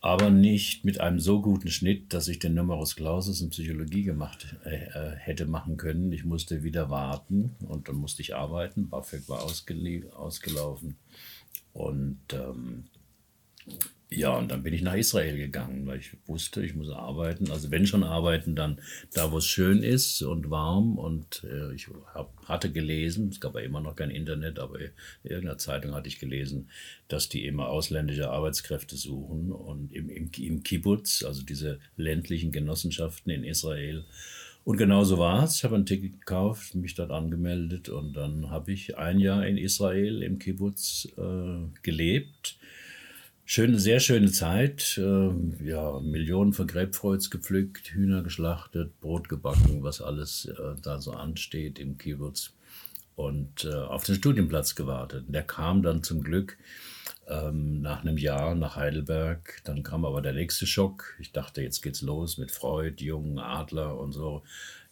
aber 0.00 0.30
nicht 0.30 0.84
mit 0.84 1.00
einem 1.00 1.18
so 1.18 1.40
guten 1.42 1.70
Schnitt, 1.70 2.12
dass 2.14 2.28
ich 2.28 2.38
den 2.38 2.54
Numerus 2.54 2.94
Clausus 2.94 3.40
in 3.40 3.50
Psychologie 3.50 4.04
gemacht 4.04 4.56
äh, 4.64 4.84
äh, 4.86 5.16
hätte 5.16 5.46
machen 5.46 5.76
können. 5.76 6.12
Ich 6.12 6.24
musste 6.24 6.62
wieder 6.62 6.88
warten 6.88 7.56
und 7.66 7.88
dann 7.88 7.96
musste 7.96 8.22
ich 8.22 8.36
arbeiten. 8.36 8.88
BAföG 8.88 9.28
war 9.28 9.42
ausgelaufen 9.42 10.96
und 11.72 12.20
ähm, 12.32 12.84
ja, 14.10 14.34
und 14.34 14.50
dann 14.50 14.62
bin 14.62 14.72
ich 14.72 14.80
nach 14.80 14.94
Israel 14.94 15.36
gegangen, 15.36 15.86
weil 15.86 15.98
ich 15.98 16.16
wusste, 16.26 16.64
ich 16.64 16.74
muss 16.74 16.88
arbeiten. 16.88 17.50
Also 17.50 17.70
wenn 17.70 17.86
schon 17.86 18.02
arbeiten, 18.02 18.56
dann 18.56 18.80
da, 19.12 19.32
wo 19.32 19.38
es 19.38 19.46
schön 19.46 19.82
ist 19.82 20.22
und 20.22 20.48
warm. 20.48 20.96
Und 20.96 21.44
äh, 21.44 21.74
ich 21.74 21.88
hab, 22.14 22.32
hatte 22.46 22.72
gelesen, 22.72 23.28
es 23.28 23.38
gab 23.38 23.54
ja 23.54 23.60
immer 23.60 23.82
noch 23.82 23.96
kein 23.96 24.10
Internet, 24.10 24.58
aber 24.60 24.80
in 24.80 24.90
irgendeiner 25.24 25.58
Zeitung 25.58 25.92
hatte 25.92 26.08
ich 26.08 26.18
gelesen, 26.18 26.70
dass 27.08 27.28
die 27.28 27.44
immer 27.44 27.68
ausländische 27.68 28.30
Arbeitskräfte 28.30 28.96
suchen. 28.96 29.52
Und 29.52 29.92
im, 29.92 30.08
im, 30.08 30.30
im 30.38 30.62
Kibbutz, 30.62 31.22
also 31.22 31.42
diese 31.42 31.78
ländlichen 31.98 32.50
Genossenschaften 32.50 33.30
in 33.30 33.44
Israel. 33.44 34.06
Und 34.64 34.78
genau 34.78 35.04
so 35.04 35.18
war 35.18 35.44
es. 35.44 35.56
Ich 35.56 35.64
habe 35.64 35.76
ein 35.76 35.86
Ticket 35.86 36.20
gekauft, 36.20 36.74
mich 36.74 36.94
dort 36.94 37.10
angemeldet 37.10 37.90
und 37.90 38.14
dann 38.14 38.50
habe 38.50 38.72
ich 38.72 38.96
ein 38.96 39.20
Jahr 39.20 39.46
in 39.46 39.58
Israel 39.58 40.22
im 40.22 40.38
Kibbutz 40.38 41.08
äh, 41.18 41.80
gelebt 41.82 42.58
Schöne, 43.50 43.78
sehr 43.78 43.98
schöne 43.98 44.30
Zeit. 44.30 44.98
Äh, 44.98 45.30
ja, 45.64 46.00
Millionen 46.00 46.52
von 46.52 46.66
Grapefruits 46.66 47.30
gepflückt, 47.30 47.94
Hühner 47.94 48.22
geschlachtet, 48.22 49.00
Brot 49.00 49.30
gebacken, 49.30 49.82
was 49.82 50.02
alles 50.02 50.44
äh, 50.44 50.74
da 50.82 51.00
so 51.00 51.12
ansteht 51.12 51.78
im 51.78 51.96
Kibbutz. 51.96 52.52
Und 53.16 53.64
äh, 53.64 53.72
auf 53.72 54.04
den 54.04 54.16
Studienplatz 54.16 54.74
gewartet. 54.74 55.24
Der 55.28 55.44
kam 55.44 55.82
dann 55.82 56.02
zum 56.02 56.22
Glück 56.22 56.58
ähm, 57.26 57.80
nach 57.80 58.02
einem 58.02 58.18
Jahr 58.18 58.54
nach 58.54 58.76
Heidelberg. 58.76 59.62
Dann 59.64 59.82
kam 59.82 60.04
aber 60.04 60.20
der 60.20 60.34
nächste 60.34 60.66
Schock. 60.66 61.16
Ich 61.18 61.32
dachte, 61.32 61.62
jetzt 61.62 61.80
geht's 61.80 62.02
los 62.02 62.36
mit 62.36 62.50
Freud, 62.50 63.02
Jungen, 63.02 63.38
Adler 63.38 63.98
und 63.98 64.12
so 64.12 64.42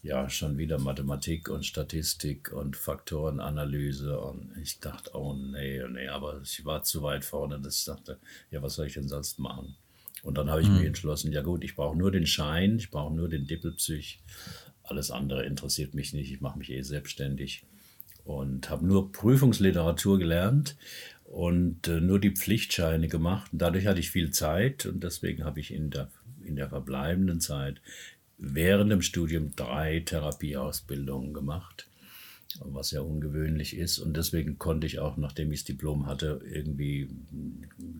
ja 0.02 0.28
schon 0.30 0.58
wieder 0.58 0.78
Mathematik 0.78 1.48
und 1.48 1.66
Statistik 1.66 2.52
und 2.52 2.76
Faktorenanalyse 2.76 4.20
und 4.20 4.56
ich 4.62 4.78
dachte, 4.78 5.10
oh 5.14 5.34
nee, 5.34 5.82
oh 5.82 5.88
nee, 5.88 6.08
aber 6.08 6.40
ich 6.42 6.64
war 6.64 6.82
zu 6.82 7.02
weit 7.02 7.24
vorne, 7.24 7.60
dass 7.60 7.78
ich 7.78 7.84
dachte, 7.84 8.18
ja, 8.50 8.62
was 8.62 8.74
soll 8.74 8.86
ich 8.86 8.94
denn 8.94 9.08
sonst 9.08 9.38
machen? 9.38 9.76
Und 10.22 10.38
dann 10.38 10.50
habe 10.50 10.62
ich 10.62 10.68
mhm. 10.68 10.76
mich 10.76 10.86
entschlossen, 10.86 11.32
ja 11.32 11.42
gut, 11.42 11.64
ich 11.64 11.74
brauche 11.74 11.96
nur 11.96 12.10
den 12.10 12.26
Schein, 12.26 12.76
ich 12.78 12.90
brauche 12.90 13.14
nur 13.14 13.28
den 13.28 13.46
Dippelpsych, 13.46 14.20
alles 14.82 15.10
andere 15.10 15.44
interessiert 15.44 15.94
mich 15.94 16.12
nicht, 16.12 16.32
ich 16.32 16.40
mache 16.40 16.58
mich 16.58 16.70
eh 16.70 16.82
selbstständig 16.82 17.64
und 18.24 18.70
habe 18.70 18.86
nur 18.86 19.12
Prüfungsliteratur 19.12 20.18
gelernt 20.18 20.76
und 21.24 21.88
äh, 21.88 22.00
nur 22.00 22.20
die 22.20 22.32
Pflichtscheine 22.32 23.08
gemacht. 23.08 23.52
Und 23.52 23.60
dadurch 23.60 23.86
hatte 23.86 24.00
ich 24.00 24.10
viel 24.10 24.30
Zeit 24.30 24.86
und 24.86 25.02
deswegen 25.02 25.44
habe 25.44 25.60
ich 25.60 25.72
in 25.72 25.90
der, 25.90 26.10
in 26.44 26.56
der 26.56 26.68
verbleibenden 26.68 27.40
Zeit 27.40 27.80
während 28.38 28.90
dem 28.92 29.02
Studium 29.02 29.54
drei 29.56 30.00
Therapieausbildungen 30.00 31.32
gemacht. 31.32 31.86
was 32.60 32.90
ja 32.90 33.00
ungewöhnlich 33.02 33.76
ist. 33.76 33.98
Und 33.98 34.16
deswegen 34.16 34.58
konnte 34.58 34.86
ich 34.86 34.98
auch, 34.98 35.16
nachdem 35.18 35.52
ich 35.52 35.60
das 35.60 35.66
Diplom 35.66 36.06
hatte, 36.06 36.40
irgendwie 36.50 37.10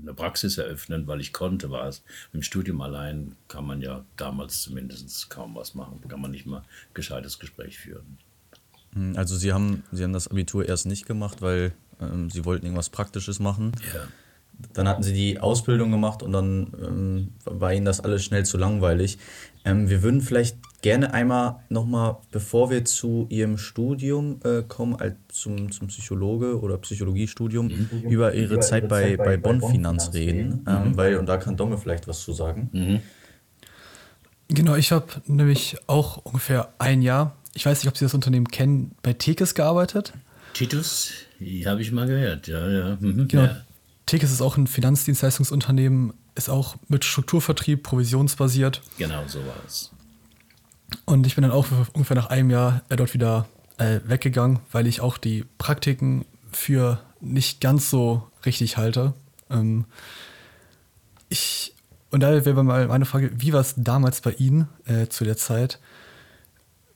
eine 0.02 0.14
Praxis 0.14 0.57
eröffnen, 0.57 1.07
weil 1.07 1.21
ich 1.21 1.33
konnte 1.35 1.71
was. 1.71 2.02
Im 2.33 2.43
Studium 2.43 2.81
allein 2.81 3.37
kann 3.49 3.66
man 3.66 3.83
ja 3.83 4.05
damals 4.16 4.62
zumindest 4.62 5.28
kaum 5.28 5.55
was 5.55 5.75
machen. 5.75 6.00
Kann 6.09 6.23
man 6.23 6.31
nicht 6.31 6.47
mal 6.47 6.61
ein 6.61 6.64
gescheites 6.95 7.38
Gespräch 7.38 7.78
führen. 7.78 8.19
Hm, 8.95 9.14
also 9.16 9.37
Sie 9.37 9.52
haben, 9.52 9.83
Sie 9.93 10.02
haben 10.02 10.14
das 10.14 10.28
Abitur 10.28 10.66
erst 10.66 10.87
nicht 10.87 11.07
gemacht, 11.07 11.43
weil 11.43 11.73
ähm, 12.00 12.31
Sie 12.31 12.45
wollten 12.45 12.64
irgendwas 12.64 12.88
Praktisches 12.90 13.38
machen. 13.38 13.73
Ja. 13.95 14.09
Dann 14.73 14.88
hatten 14.88 15.02
Sie 15.02 15.12
die 15.12 15.38
Ausbildung 15.38 15.90
gemacht 15.90 16.23
und 16.23 16.33
dann 16.33 16.73
ähm, 16.83 17.28
war 17.45 17.75
Ihnen 17.75 17.85
das 17.85 18.00
alles 18.00 18.25
schnell 18.25 18.47
zu 18.47 18.57
langweilig. 18.57 19.19
Ähm, 19.66 19.90
wir 19.90 20.02
würden 20.02 20.20
vielleicht 20.20 20.56
gerne 20.80 21.12
einmal 21.12 21.56
nochmal, 21.68 22.18
bevor 22.30 22.70
wir 22.70 22.85
zu 22.85 23.26
Ihrem 23.28 23.58
Studium 23.58 24.38
äh, 24.44 24.62
kommen, 24.62 24.94
als 24.94 25.16
zum, 25.28 25.73
zum 25.73 25.88
Psychologe 25.88 26.61
oder 26.61 26.78
Psychologiestudium, 26.78 27.66
mhm. 27.66 28.08
über 28.08 28.32
Ihre 28.35 28.54
über 28.54 28.61
Zeit, 28.61 28.85
Ihre 28.85 28.88
bei, 28.88 29.02
Zeit 29.02 29.18
bei, 29.18 29.25
bei 29.26 29.37
Bonn 29.37 29.61
Finanz 29.61 30.12
reden, 30.14 30.64
ähm, 30.68 30.90
mhm. 30.90 30.96
weil, 30.96 31.16
und 31.16 31.26
da 31.26 31.37
kann 31.37 31.56
Domme 31.56 31.76
vielleicht 31.78 32.06
was 32.06 32.20
zu 32.20 32.32
sagen. 32.32 32.70
Mhm. 32.73 33.00
Genau, 34.49 34.76
ich 34.76 34.92
habe 34.92 35.06
nämlich 35.26 35.76
auch 35.88 36.18
ungefähr 36.18 36.68
ein 36.78 37.02
Jahr, 37.02 37.37
ich 37.54 37.66
weiß 37.66 37.82
nicht, 37.82 37.88
ob 37.88 37.96
Sie 37.96 38.04
das 38.04 38.14
Unternehmen 38.14 38.46
kennen, 38.46 38.92
bei 39.02 39.12
Tekes 39.12 39.56
gearbeitet. 39.56 40.12
Titus, 40.54 41.11
habe 41.64 41.82
ich 41.82 41.90
mal 41.90 42.06
gehört, 42.06 42.46
ja, 42.46 42.68
ja. 42.68 42.96
Mhm. 43.00 43.26
Genau. 43.26 43.42
Ja. 43.42 43.56
Tekes 44.06 44.30
ist 44.30 44.40
auch 44.40 44.56
ein 44.56 44.68
Finanzdienstleistungsunternehmen, 44.68 46.12
ist 46.37 46.49
auch 46.49 46.76
mit 46.88 47.05
Strukturvertrieb, 47.05 47.83
provisionsbasiert. 47.83 48.83
Genau, 48.99 49.26
so 49.26 49.40
war 49.40 49.57
es. 49.66 49.90
Und 51.05 51.26
ich 51.26 51.35
bin 51.35 51.43
dann 51.43 51.50
auch 51.50 51.66
ungefähr 51.93 52.16
nach 52.16 52.26
einem 52.26 52.50
Jahr 52.50 52.83
äh, 52.88 52.97
dort 52.97 53.14
wieder 53.14 53.49
äh, 53.78 54.00
weggegangen, 54.05 54.61
weil 54.71 54.87
ich 54.87 55.00
auch 55.00 55.19
die 55.19 55.45
Praktiken 55.59 56.25
für 56.52 57.00
nicht 57.21 57.61
ganz 57.61 57.90
so 57.90 58.31
richtig 58.45 58.76
halte. 58.76 59.14
Ähm, 59.50 59.87
ich, 61.28 61.75
und 62.11 62.21
da 62.21 62.45
wäre 62.45 62.62
mal 62.62 62.87
meine 62.87 63.05
Frage, 63.05 63.31
wie 63.37 63.52
war 63.52 63.61
es 63.61 63.75
damals 63.76 64.21
bei 64.21 64.33
Ihnen 64.33 64.69
äh, 64.87 65.09
zu 65.09 65.25
der 65.25 65.37
Zeit? 65.37 65.81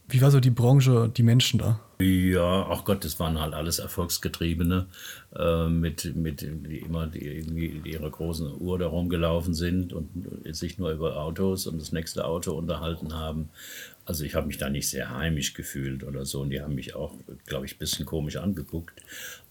Wie 0.09 0.23
war 0.23 0.31
so 0.31 0.41
die 0.41 0.51
Branche, 0.51 1.11
die 1.15 1.23
Menschen 1.23 1.59
da? 1.59 1.81
Ja, 2.00 2.66
ach 2.71 2.85
Gott, 2.87 3.04
das 3.04 3.21
waren 3.21 3.38
halt 3.38 3.52
alles 3.52 3.78
Erfolgsgetriebene, 3.78 4.87
äh, 5.37 5.69
mit, 5.69 6.16
mit 6.16 6.40
die 6.40 6.78
immer 6.78 7.07
die 7.07 7.26
irgendwie 7.26 7.83
ihre 7.85 8.11
großen 8.11 8.50
Uhr 8.59 8.78
da 8.78 8.87
rumgelaufen 8.87 9.52
sind 9.52 9.92
und 9.92 10.09
sich 10.47 10.78
nur 10.78 10.92
über 10.92 11.19
Autos 11.19 11.66
und 11.66 11.78
das 11.78 11.92
nächste 11.92 12.25
Auto 12.25 12.52
unterhalten 12.54 13.12
haben. 13.12 13.50
Also 14.07 14.25
ich 14.25 14.35
habe 14.35 14.47
mich 14.47 14.57
da 14.57 14.71
nicht 14.71 14.88
sehr 14.88 15.11
heimisch 15.11 15.52
gefühlt 15.52 16.02
oder 16.02 16.25
so 16.25 16.40
und 16.40 16.49
die 16.49 16.62
haben 16.62 16.75
mich 16.75 16.95
auch, 16.95 17.12
glaube 17.45 17.66
ich, 17.66 17.75
ein 17.75 17.78
bisschen 17.78 18.07
komisch 18.07 18.38
angeguckt. 18.38 18.99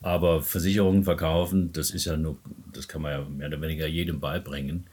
Aber 0.01 0.41
Versicherungen 0.41 1.03
verkaufen, 1.03 1.71
das 1.71 1.91
ist 1.91 2.05
ja 2.05 2.17
nur, 2.17 2.39
das 2.73 2.87
kann 2.87 3.03
man 3.03 3.11
ja 3.11 3.25
mehr 3.29 3.47
oder 3.49 3.61
weniger 3.61 3.85
jedem 3.85 4.19
beibringen. 4.19 4.87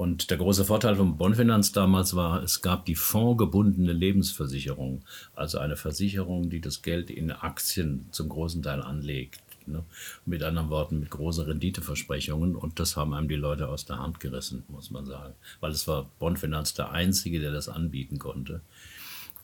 Und 0.00 0.30
der 0.30 0.38
große 0.38 0.64
Vorteil 0.64 0.96
von 0.96 1.18
Bonfinanz 1.18 1.72
damals 1.72 2.16
war, 2.16 2.42
es 2.42 2.62
gab 2.62 2.86
die 2.86 2.94
fondgebundene 2.94 3.92
Lebensversicherung, 3.92 5.04
also 5.34 5.58
eine 5.58 5.76
Versicherung, 5.76 6.48
die 6.48 6.62
das 6.62 6.80
Geld 6.80 7.10
in 7.10 7.30
Aktien 7.30 8.06
zum 8.10 8.30
großen 8.30 8.62
Teil 8.62 8.80
anlegt. 8.80 9.42
Ne? 9.66 9.84
Mit 10.24 10.42
anderen 10.42 10.70
Worten, 10.70 11.00
mit 11.00 11.10
großen 11.10 11.44
Renditeversprechungen. 11.44 12.56
Und 12.56 12.80
das 12.80 12.96
haben 12.96 13.12
einem 13.12 13.28
die 13.28 13.34
Leute 13.34 13.68
aus 13.68 13.84
der 13.84 13.98
Hand 13.98 14.20
gerissen, 14.20 14.62
muss 14.68 14.90
man 14.90 15.04
sagen. 15.04 15.34
Weil 15.60 15.72
es 15.72 15.86
war 15.86 16.08
Bonfinanz 16.18 16.72
der 16.72 16.92
Einzige, 16.92 17.38
der 17.38 17.52
das 17.52 17.68
anbieten 17.68 18.18
konnte. 18.18 18.62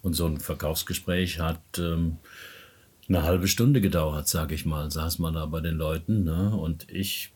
Und 0.00 0.14
so 0.14 0.24
ein 0.24 0.40
Verkaufsgespräch 0.40 1.38
hat 1.38 1.60
ähm, 1.76 2.16
eine 3.10 3.24
halbe 3.24 3.46
Stunde 3.46 3.82
gedauert, 3.82 4.26
sage 4.26 4.54
ich 4.54 4.64
mal. 4.64 4.90
Saß 4.90 5.18
man 5.18 5.34
da 5.34 5.44
bei 5.44 5.60
den 5.60 5.76
Leuten. 5.76 6.24
Ne? 6.24 6.56
Und 6.56 6.90
ich 6.90 7.34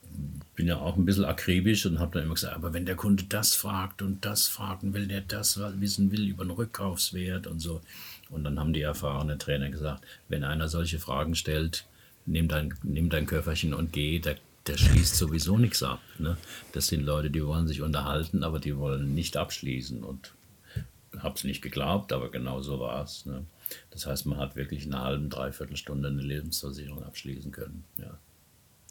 bin 0.60 0.68
ja 0.68 0.76
auch 0.76 0.98
ein 0.98 1.06
bisschen 1.06 1.24
akribisch 1.24 1.86
und 1.86 2.00
habe 2.00 2.12
dann 2.12 2.24
immer 2.24 2.34
gesagt, 2.34 2.54
aber 2.54 2.74
wenn 2.74 2.84
der 2.84 2.94
Kunde 2.94 3.24
das 3.24 3.54
fragt 3.54 4.02
und 4.02 4.26
das 4.26 4.46
fragt 4.46 4.82
und 4.82 4.92
will 4.92 5.08
der 5.08 5.22
das 5.22 5.58
wissen 5.80 6.12
will 6.12 6.28
über 6.28 6.44
den 6.44 6.50
Rückkaufswert 6.50 7.46
und 7.46 7.60
so. 7.60 7.80
Und 8.28 8.44
dann 8.44 8.60
haben 8.60 8.74
die 8.74 8.82
erfahrenen 8.82 9.38
Trainer 9.38 9.70
gesagt, 9.70 10.04
wenn 10.28 10.44
einer 10.44 10.68
solche 10.68 10.98
Fragen 10.98 11.34
stellt, 11.34 11.86
nimm 12.26 12.46
dein, 12.46 12.74
nimm 12.82 13.08
dein 13.08 13.24
Köfferchen 13.24 13.72
und 13.72 13.94
geh, 13.94 14.18
der, 14.18 14.36
der 14.66 14.76
schließt 14.76 15.16
sowieso 15.16 15.56
nichts 15.56 15.82
ab. 15.82 16.02
Ne? 16.18 16.36
Das 16.74 16.88
sind 16.88 17.06
Leute, 17.06 17.30
die 17.30 17.42
wollen 17.42 17.66
sich 17.66 17.80
unterhalten, 17.80 18.44
aber 18.44 18.58
die 18.60 18.76
wollen 18.76 19.14
nicht 19.14 19.38
abschließen. 19.38 20.04
Und 20.04 20.34
habe 21.20 21.36
es 21.36 21.44
nicht 21.44 21.62
geglaubt, 21.62 22.12
aber 22.12 22.30
genau 22.30 22.60
so 22.60 22.80
war 22.80 23.02
es. 23.02 23.24
Ne? 23.24 23.46
Das 23.92 24.04
heißt, 24.04 24.26
man 24.26 24.36
hat 24.36 24.56
wirklich 24.56 24.84
in 24.84 24.92
einer 24.92 25.04
halben, 25.04 25.30
dreiviertel 25.30 25.78
Stunde 25.78 26.08
eine 26.08 26.20
Lebensversicherung 26.20 27.02
abschließen 27.02 27.50
können. 27.50 27.84
Ja. 27.96 28.18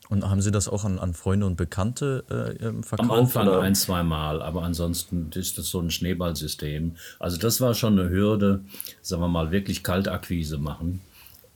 Und 0.09 0.27
haben 0.27 0.41
Sie 0.41 0.49
das 0.49 0.67
auch 0.67 0.85
an, 0.85 0.97
an 0.97 1.13
Freunde 1.13 1.45
und 1.45 1.55
Bekannte 1.55 2.25
äh, 2.29 2.65
ähm, 2.65 2.81
verkauft? 2.81 3.11
Am 3.11 3.15
Anfang 3.15 3.47
oder? 3.47 3.61
ein, 3.61 3.75
zwei 3.75 4.01
Mal, 4.01 4.41
aber 4.41 4.63
ansonsten 4.63 5.29
ist 5.35 5.59
das 5.59 5.67
so 5.67 5.79
ein 5.79 5.91
Schneeballsystem. 5.91 6.95
Also 7.19 7.37
das 7.37 7.61
war 7.61 7.75
schon 7.75 7.99
eine 7.99 8.09
Hürde, 8.09 8.61
sagen 9.03 9.21
wir 9.21 9.27
mal, 9.27 9.51
wirklich 9.51 9.83
Kaltakquise 9.83 10.57
machen. 10.57 11.01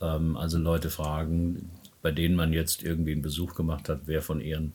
Ähm, 0.00 0.36
also 0.36 0.58
Leute 0.58 0.88
fragen, 0.88 1.68
bei 2.00 2.12
denen 2.12 2.36
man 2.36 2.52
jetzt 2.52 2.84
irgendwie 2.84 3.12
einen 3.12 3.22
Besuch 3.22 3.56
gemacht 3.56 3.88
hat, 3.88 4.02
wer 4.06 4.22
von 4.22 4.40
ihren 4.40 4.74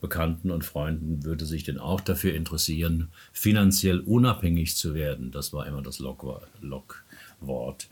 Bekannten 0.00 0.50
und 0.50 0.64
Freunden 0.64 1.24
würde 1.24 1.44
sich 1.44 1.64
denn 1.64 1.78
auch 1.78 2.00
dafür 2.00 2.34
interessieren, 2.34 3.08
finanziell 3.32 4.00
unabhängig 4.00 4.76
zu 4.76 4.94
werden. 4.94 5.32
Das 5.32 5.52
war 5.52 5.66
immer 5.66 5.82
das 5.82 5.98
Lockwort. 5.98 7.88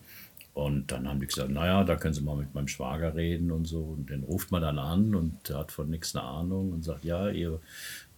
Und 0.57 0.91
dann 0.91 1.07
haben 1.07 1.21
die 1.21 1.27
gesagt, 1.27 1.51
naja, 1.51 1.85
da 1.85 1.97
können 1.97 2.15
Sie 2.15 2.23
mal 2.23 2.35
mit 2.35 2.55
meinem 2.55 2.67
Schwager 2.67 3.15
reden 3.15 3.51
und 3.51 3.67
so. 3.67 3.83
Und 3.83 4.09
den 4.09 4.25
ruft 4.25 4.51
man 4.51 4.63
dann 4.63 4.79
an 4.79 5.15
und 5.15 5.51
hat 5.51 5.71
von 5.71 5.91
nichts 5.91 6.17
eine 6.17 6.25
Ahnung 6.25 6.73
und 6.73 6.83
sagt, 6.83 7.05
ja, 7.05 7.29
ihr, 7.29 7.61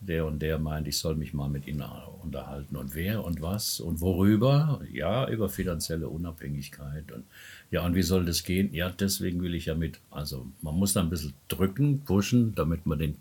der 0.01 0.27
und 0.27 0.41
der 0.41 0.59
meint, 0.59 0.87
ich 0.87 0.99
soll 0.99 1.17
mich 1.17 1.35
mal 1.35 1.49
mit 1.49 1.67
Ihnen 1.67 1.85
unterhalten. 2.23 2.77
Und 2.77 2.95
wer 2.95 3.25
und 3.25 3.43
was 3.43 3.81
und 3.81 4.01
worüber? 4.01 4.81
Ja, 4.93 5.29
über 5.29 5.49
finanzielle 5.49 6.09
Unabhängigkeit. 6.09 7.11
Und 7.11 7.25
ja, 7.71 7.85
und 7.85 7.95
wie 7.95 8.03
soll 8.03 8.25
das 8.25 8.45
gehen? 8.45 8.73
Ja, 8.73 8.91
deswegen 8.91 9.43
will 9.43 9.55
ich 9.55 9.67
ja 9.67 9.75
mit. 9.75 9.99
Also 10.11 10.47
man 10.63 10.77
muss 10.77 10.93
da 10.93 11.01
ein 11.01 11.11
bisschen 11.11 11.35
drücken, 11.49 12.01
pushen, 12.05 12.55
damit 12.55 12.87
man 12.87 12.99
den 12.99 13.17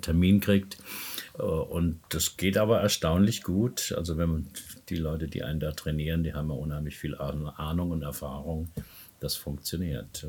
Termin 0.00 0.40
kriegt. 0.40 0.78
Äh, 1.38 1.42
und 1.42 2.00
das 2.10 2.36
geht 2.36 2.56
aber 2.56 2.80
erstaunlich 2.80 3.42
gut. 3.42 3.92
Also 3.96 4.16
wenn 4.16 4.30
man 4.30 4.46
die 4.88 4.96
Leute, 4.96 5.26
die 5.28 5.42
einen 5.42 5.60
da 5.60 5.72
trainieren, 5.72 6.22
die 6.22 6.34
haben 6.34 6.50
ja 6.50 6.54
unheimlich 6.54 6.98
viel 6.98 7.16
Ahnung 7.16 7.90
und 7.90 8.02
Erfahrung. 8.02 8.68
Das 9.20 9.36
funktioniert. 9.36 10.26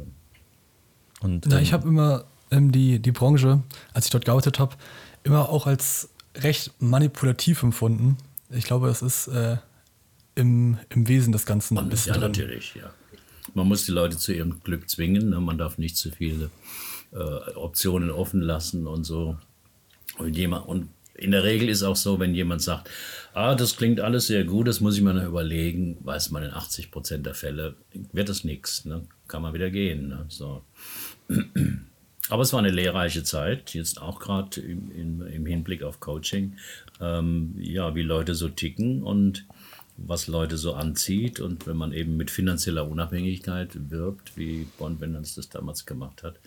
Und, 1.21 1.45
Na, 1.47 1.61
ich 1.61 1.69
ähm, 1.69 1.73
habe 1.73 1.87
immer 1.87 2.25
ähm, 2.51 2.71
die, 2.71 2.99
die 2.99 3.11
Branche, 3.11 3.63
als 3.93 4.05
ich 4.05 4.11
dort 4.11 4.25
gearbeitet 4.25 4.59
habe, 4.59 4.75
immer 5.23 5.49
auch 5.49 5.67
als 5.67 6.09
recht 6.35 6.71
manipulativ 6.79 7.63
empfunden. 7.63 8.17
Ich 8.49 8.65
glaube, 8.65 8.89
es 8.89 9.01
ist 9.01 9.27
äh, 9.27 9.57
im, 10.35 10.77
im 10.89 11.07
Wesen 11.07 11.31
des 11.31 11.45
Ganzen 11.45 11.77
ein 11.77 11.89
bisschen. 11.89 12.13
Ja, 12.13 12.19
drin. 12.19 12.31
natürlich, 12.31 12.75
ja. 12.75 12.91
Man 13.53 13.67
muss 13.67 13.85
die 13.85 13.91
Leute 13.91 14.17
zu 14.17 14.33
ihrem 14.33 14.61
Glück 14.63 14.89
zwingen. 14.89 15.29
Ne? 15.29 15.39
Man 15.39 15.57
darf 15.57 15.77
nicht 15.77 15.97
zu 15.97 16.11
viele 16.11 16.49
äh, 17.11 17.17
Optionen 17.55 18.09
offen 18.09 18.41
lassen 18.41 18.87
und 18.87 19.03
so. 19.03 19.37
Und, 20.17 20.35
jemand, 20.35 20.67
und 20.67 20.89
in 21.15 21.31
der 21.31 21.43
Regel 21.43 21.69
ist 21.69 21.83
auch 21.83 21.95
so, 21.95 22.19
wenn 22.19 22.33
jemand 22.33 22.61
sagt, 22.61 22.89
ah, 23.33 23.55
das 23.55 23.75
klingt 23.75 23.99
alles 23.99 24.27
sehr 24.27 24.43
gut, 24.43 24.67
das 24.67 24.79
muss 24.79 24.95
ich 24.95 25.01
mir 25.01 25.13
noch 25.13 25.23
überlegen, 25.23 25.97
weiß 26.01 26.31
man 26.31 26.43
in 26.43 26.51
80 26.51 26.91
Prozent 26.91 27.25
der 27.25 27.35
Fälle, 27.35 27.75
wird 28.11 28.29
das 28.29 28.43
nichts, 28.43 28.85
ne? 28.85 29.05
kann 29.27 29.41
man 29.41 29.53
wieder 29.53 29.69
gehen. 29.69 30.07
Ne? 30.07 30.25
So. 30.29 30.63
Aber 32.29 32.43
es 32.43 32.53
war 32.53 32.59
eine 32.59 32.69
lehrreiche 32.69 33.23
Zeit, 33.23 33.73
jetzt 33.73 34.01
auch 34.01 34.19
gerade 34.19 34.61
im, 34.61 35.25
im, 35.27 35.45
Hinblick 35.45 35.83
auf 35.83 35.99
Coaching, 35.99 36.57
ähm, 37.01 37.55
ja, 37.59 37.95
wie 37.95 38.01
Leute 38.01 38.33
so 38.33 38.47
ticken 38.47 39.03
und 39.03 39.45
was 39.97 40.27
Leute 40.27 40.57
so 40.57 40.73
anzieht. 40.73 41.39
Und 41.39 41.67
wenn 41.67 41.77
man 41.77 41.91
eben 41.91 42.15
mit 42.15 42.31
finanzieller 42.31 42.87
Unabhängigkeit 42.87 43.89
wirbt, 43.89 44.37
wie 44.37 44.67
Bonn 44.77 44.97
Benz 44.97 45.35
das 45.35 45.49
damals 45.49 45.85
gemacht 45.85 46.23
hat, 46.23 46.39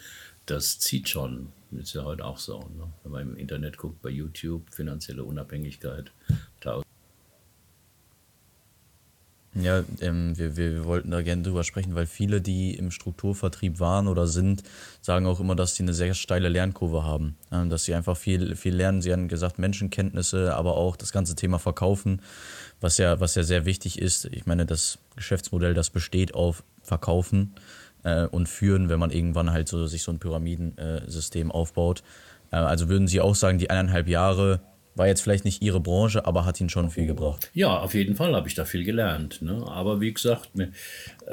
das 0.47 0.79
zieht 0.79 1.09
schon. 1.09 1.49
Ist 1.73 1.95
ja 1.95 2.05
heute 2.05 2.25
auch 2.25 2.39
so. 2.39 2.61
Ne? 2.61 2.91
Wenn 3.03 3.13
man 3.13 3.23
im 3.23 3.37
Internet 3.37 3.77
guckt, 3.77 4.01
bei 4.01 4.11
YouTube, 4.11 4.63
finanzielle 4.73 5.25
Unabhängigkeit. 5.25 6.11
Ja, 9.61 9.85
ähm, 10.01 10.37
wir, 10.37 10.57
wir, 10.57 10.85
wollten 10.85 11.11
da 11.11 11.23
gerne 11.23 11.43
drüber 11.43 11.65
sprechen, 11.65 11.95
weil 11.95 12.07
viele, 12.07 12.41
die 12.43 12.75
im 12.75 12.91
Strukturvertrieb 12.91 13.81
waren 13.81 14.07
oder 14.07 14.27
sind, 14.27 14.63
sagen 15.01 15.27
auch 15.27 15.41
immer, 15.41 15.57
dass 15.57 15.77
sie 15.77 15.83
eine 15.83 15.95
sehr 15.95 16.15
steile 16.15 16.49
Lernkurve 16.49 17.05
haben. 17.05 17.37
Ähm, 17.51 17.71
dass 17.71 17.85
sie 17.85 17.95
einfach 17.95 18.17
viel, 18.17 18.55
viel 18.55 18.75
lernen. 18.75 19.01
Sie 19.01 19.13
haben 19.13 19.29
gesagt, 19.29 19.59
Menschenkenntnisse, 19.59 20.55
aber 20.55 20.77
auch 20.77 20.97
das 20.97 21.11
ganze 21.11 21.37
Thema 21.37 21.59
Verkaufen, 21.59 22.21
was 22.81 22.99
ja, 22.99 23.19
was 23.19 23.35
ja 23.35 23.43
sehr 23.45 23.65
wichtig 23.65 23.99
ist. 23.99 24.27
Ich 24.27 24.45
meine, 24.47 24.67
das 24.67 24.99
Geschäftsmodell, 25.17 25.73
das 25.73 25.89
besteht 25.91 26.35
auf 26.35 26.63
Verkaufen 26.83 27.55
äh, 28.03 28.27
und 28.27 28.49
führen, 28.49 28.89
wenn 28.89 28.99
man 28.99 29.11
irgendwann 29.11 29.53
halt 29.53 29.69
so 29.69 29.87
sich 29.87 30.03
so 30.03 30.13
ein 30.13 30.19
Pyramidensystem 30.19 31.51
aufbaut. 31.51 32.03
Äh, 32.51 32.57
also 32.57 32.89
würden 32.89 33.09
Sie 33.09 33.21
auch 33.23 33.35
sagen, 33.35 33.59
die 33.59 33.71
eineinhalb 33.71 34.09
Jahre 34.09 34.61
war 34.97 35.07
jetzt 35.07 35.21
vielleicht 35.21 35.45
nicht 35.45 35.63
Ihre 35.63 35.81
Branche, 35.81 36.27
aber 36.27 36.45
hat 36.45 36.61
Ihnen 36.61 36.71
schon 36.71 36.91
viel 36.91 37.07
gebracht. 37.07 37.51
Ja, 37.55 37.79
auf 37.79 37.95
jeden 37.95 38.17
Fall 38.17 38.35
habe 38.35 38.49
ich 38.49 38.55
da 38.55 38.65
viel 38.65 38.83
gelernt. 38.85 39.43
Ne? 39.43 39.63
Aber 39.67 40.01
wie 40.01 40.13
gesagt, 40.13 40.51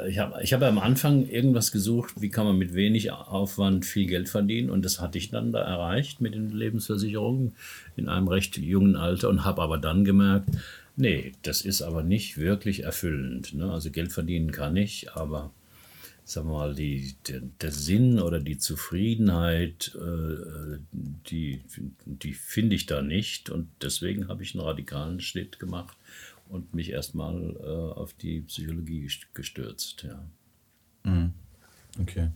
ich 0.06 0.18
habe 0.18 0.42
ich 0.42 0.52
hab 0.52 0.62
am 0.62 0.78
Anfang 0.78 1.26
irgendwas 1.26 1.72
gesucht, 1.72 2.14
wie 2.20 2.28
kann 2.28 2.46
man 2.46 2.58
mit 2.58 2.74
wenig 2.74 3.10
Aufwand 3.10 3.86
viel 3.86 4.06
Geld 4.06 4.28
verdienen. 4.28 4.70
Und 4.70 4.84
das 4.84 5.00
hatte 5.00 5.18
ich 5.18 5.30
dann 5.30 5.50
da 5.50 5.60
erreicht 5.60 6.20
mit 6.20 6.34
den 6.34 6.50
Lebensversicherungen 6.50 7.54
in 7.96 8.08
einem 8.08 8.28
recht 8.28 8.58
jungen 8.58 8.96
Alter 8.96 9.28
und 9.30 9.44
habe 9.44 9.62
aber 9.62 9.78
dann 9.78 10.04
gemerkt, 10.04 10.50
nee, 10.96 11.32
das 11.42 11.62
ist 11.62 11.82
aber 11.82 12.02
nicht 12.02 12.38
wirklich 12.38 12.84
erfüllend. 12.84 13.54
Ne? 13.54 13.70
Also 13.70 13.90
Geld 13.90 14.12
verdienen 14.12 14.52
kann 14.52 14.76
ich, 14.76 15.12
aber 15.12 15.50
sagen 16.24 16.48
wir 16.48 16.54
mal, 16.54 16.74
die, 16.74 17.14
der, 17.28 17.40
der 17.40 17.70
Sinn 17.70 18.18
oder 18.18 18.40
die 18.40 18.58
Zufriedenheit, 18.58 19.94
äh, 19.94 20.78
die, 20.92 21.62
die 22.04 22.32
finde 22.32 22.76
ich 22.76 22.86
da 22.86 23.02
nicht. 23.02 23.50
Und 23.50 23.68
deswegen 23.82 24.28
habe 24.28 24.42
ich 24.42 24.54
einen 24.54 24.64
radikalen 24.64 25.20
Schnitt 25.20 25.58
gemacht 25.58 25.96
und 26.48 26.74
mich 26.74 26.90
erstmal 26.90 27.56
äh, 27.60 27.66
auf 27.66 28.14
die 28.14 28.40
Psychologie 28.40 29.08
gestürzt. 29.34 30.02
Ja. 30.02 30.24
Mhm. 31.04 31.32
Okay. 32.00 32.30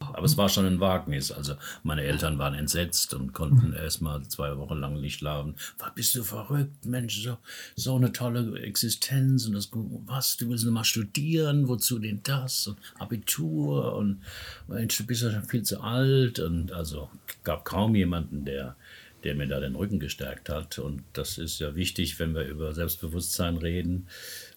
Aber 0.00 0.24
es 0.24 0.36
war 0.36 0.48
schon 0.48 0.66
ein 0.66 0.80
Wagnis. 0.80 1.30
Also 1.30 1.54
meine 1.82 2.02
Eltern 2.02 2.38
waren 2.38 2.54
entsetzt 2.54 3.14
und 3.14 3.32
konnten 3.32 3.72
erst 3.72 4.00
mal 4.00 4.22
zwei 4.22 4.56
Wochen 4.56 4.78
lang 4.78 5.00
nicht 5.00 5.18
schlafen. 5.18 5.54
Was 5.78 5.94
bist 5.94 6.14
du 6.14 6.22
verrückt, 6.22 6.84
Mensch, 6.84 7.22
so, 7.22 7.38
so 7.76 7.96
eine 7.96 8.12
tolle 8.12 8.58
Existenz 8.60 9.46
und 9.46 9.52
das, 9.54 9.70
was, 9.72 10.36
du 10.36 10.48
willst 10.48 10.64
nur 10.64 10.72
mal 10.72 10.84
studieren, 10.84 11.68
wozu 11.68 11.98
denn 11.98 12.20
das 12.22 12.66
und 12.66 12.78
Abitur 12.98 13.94
und 13.94 14.22
Mensch, 14.66 14.96
du 14.96 15.06
bist 15.06 15.22
ja 15.22 15.30
schon 15.30 15.44
viel 15.44 15.62
zu 15.62 15.80
alt 15.80 16.38
und 16.38 16.72
also 16.72 17.10
gab 17.44 17.64
kaum 17.64 17.94
jemanden, 17.94 18.44
der 18.44 18.76
der 19.24 19.34
mir 19.34 19.48
da 19.48 19.60
den 19.60 19.74
Rücken 19.74 19.98
gestärkt 19.98 20.48
hat. 20.48 20.78
Und 20.78 21.02
das 21.12 21.38
ist 21.38 21.58
ja 21.58 21.74
wichtig, 21.74 22.18
wenn 22.18 22.34
wir 22.34 22.44
über 22.44 22.72
Selbstbewusstsein 22.72 23.56
reden. 23.56 24.06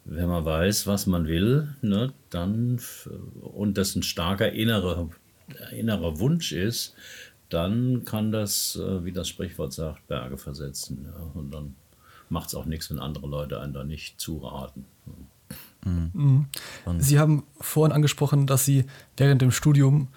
Wenn 0.05 0.27
man 0.27 0.45
weiß, 0.45 0.87
was 0.87 1.07
man 1.07 1.27
will, 1.27 1.75
ne, 1.81 2.13
dann 2.29 2.79
und 3.41 3.77
das 3.77 3.95
ein 3.95 4.03
starker 4.03 4.51
innerer 4.51 5.09
innerer 5.71 6.19
Wunsch 6.19 6.51
ist, 6.51 6.95
dann 7.49 8.03
kann 8.05 8.31
das, 8.31 8.77
äh, 8.77 9.03
wie 9.03 9.11
das 9.11 9.27
Sprichwort 9.27 9.73
sagt, 9.73 10.07
Berge 10.07 10.37
versetzen. 10.37 11.05
Ja. 11.05 11.39
Und 11.39 11.51
dann 11.51 11.75
macht 12.29 12.49
es 12.49 12.55
auch 12.55 12.65
nichts, 12.65 12.89
wenn 12.89 12.99
andere 12.99 13.27
Leute 13.27 13.59
einen 13.59 13.73
da 13.73 13.83
nicht 13.83 14.19
zuraten. 14.19 14.85
Mhm. 15.83 16.47
Sie 16.99 17.19
haben 17.19 17.43
vorhin 17.59 17.91
angesprochen, 17.91 18.47
dass 18.47 18.65
Sie 18.65 18.85
während 19.17 19.41
dem 19.41 19.51
Studium 19.51 20.07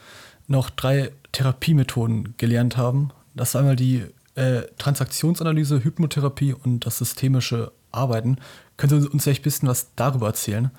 noch 0.46 0.70
drei 0.70 1.12
Therapiemethoden 1.32 2.34
gelernt 2.36 2.76
haben. 2.76 3.10
Das 3.34 3.54
war 3.54 3.62
einmal 3.62 3.76
die 3.76 4.04
äh, 4.34 4.62
Transaktionsanalyse, 4.78 5.82
Hypnotherapie 5.82 6.52
und 6.52 6.86
das 6.86 6.98
systemische 6.98 7.72
Arbeiten. 7.92 8.38
Können 8.76 9.00
Sie 9.00 9.08
uns 9.08 9.24
vielleicht 9.24 9.40
ein 9.40 9.44
bisschen 9.44 9.68
was 9.68 9.90
darüber 9.96 10.28
erzählen? 10.28 10.70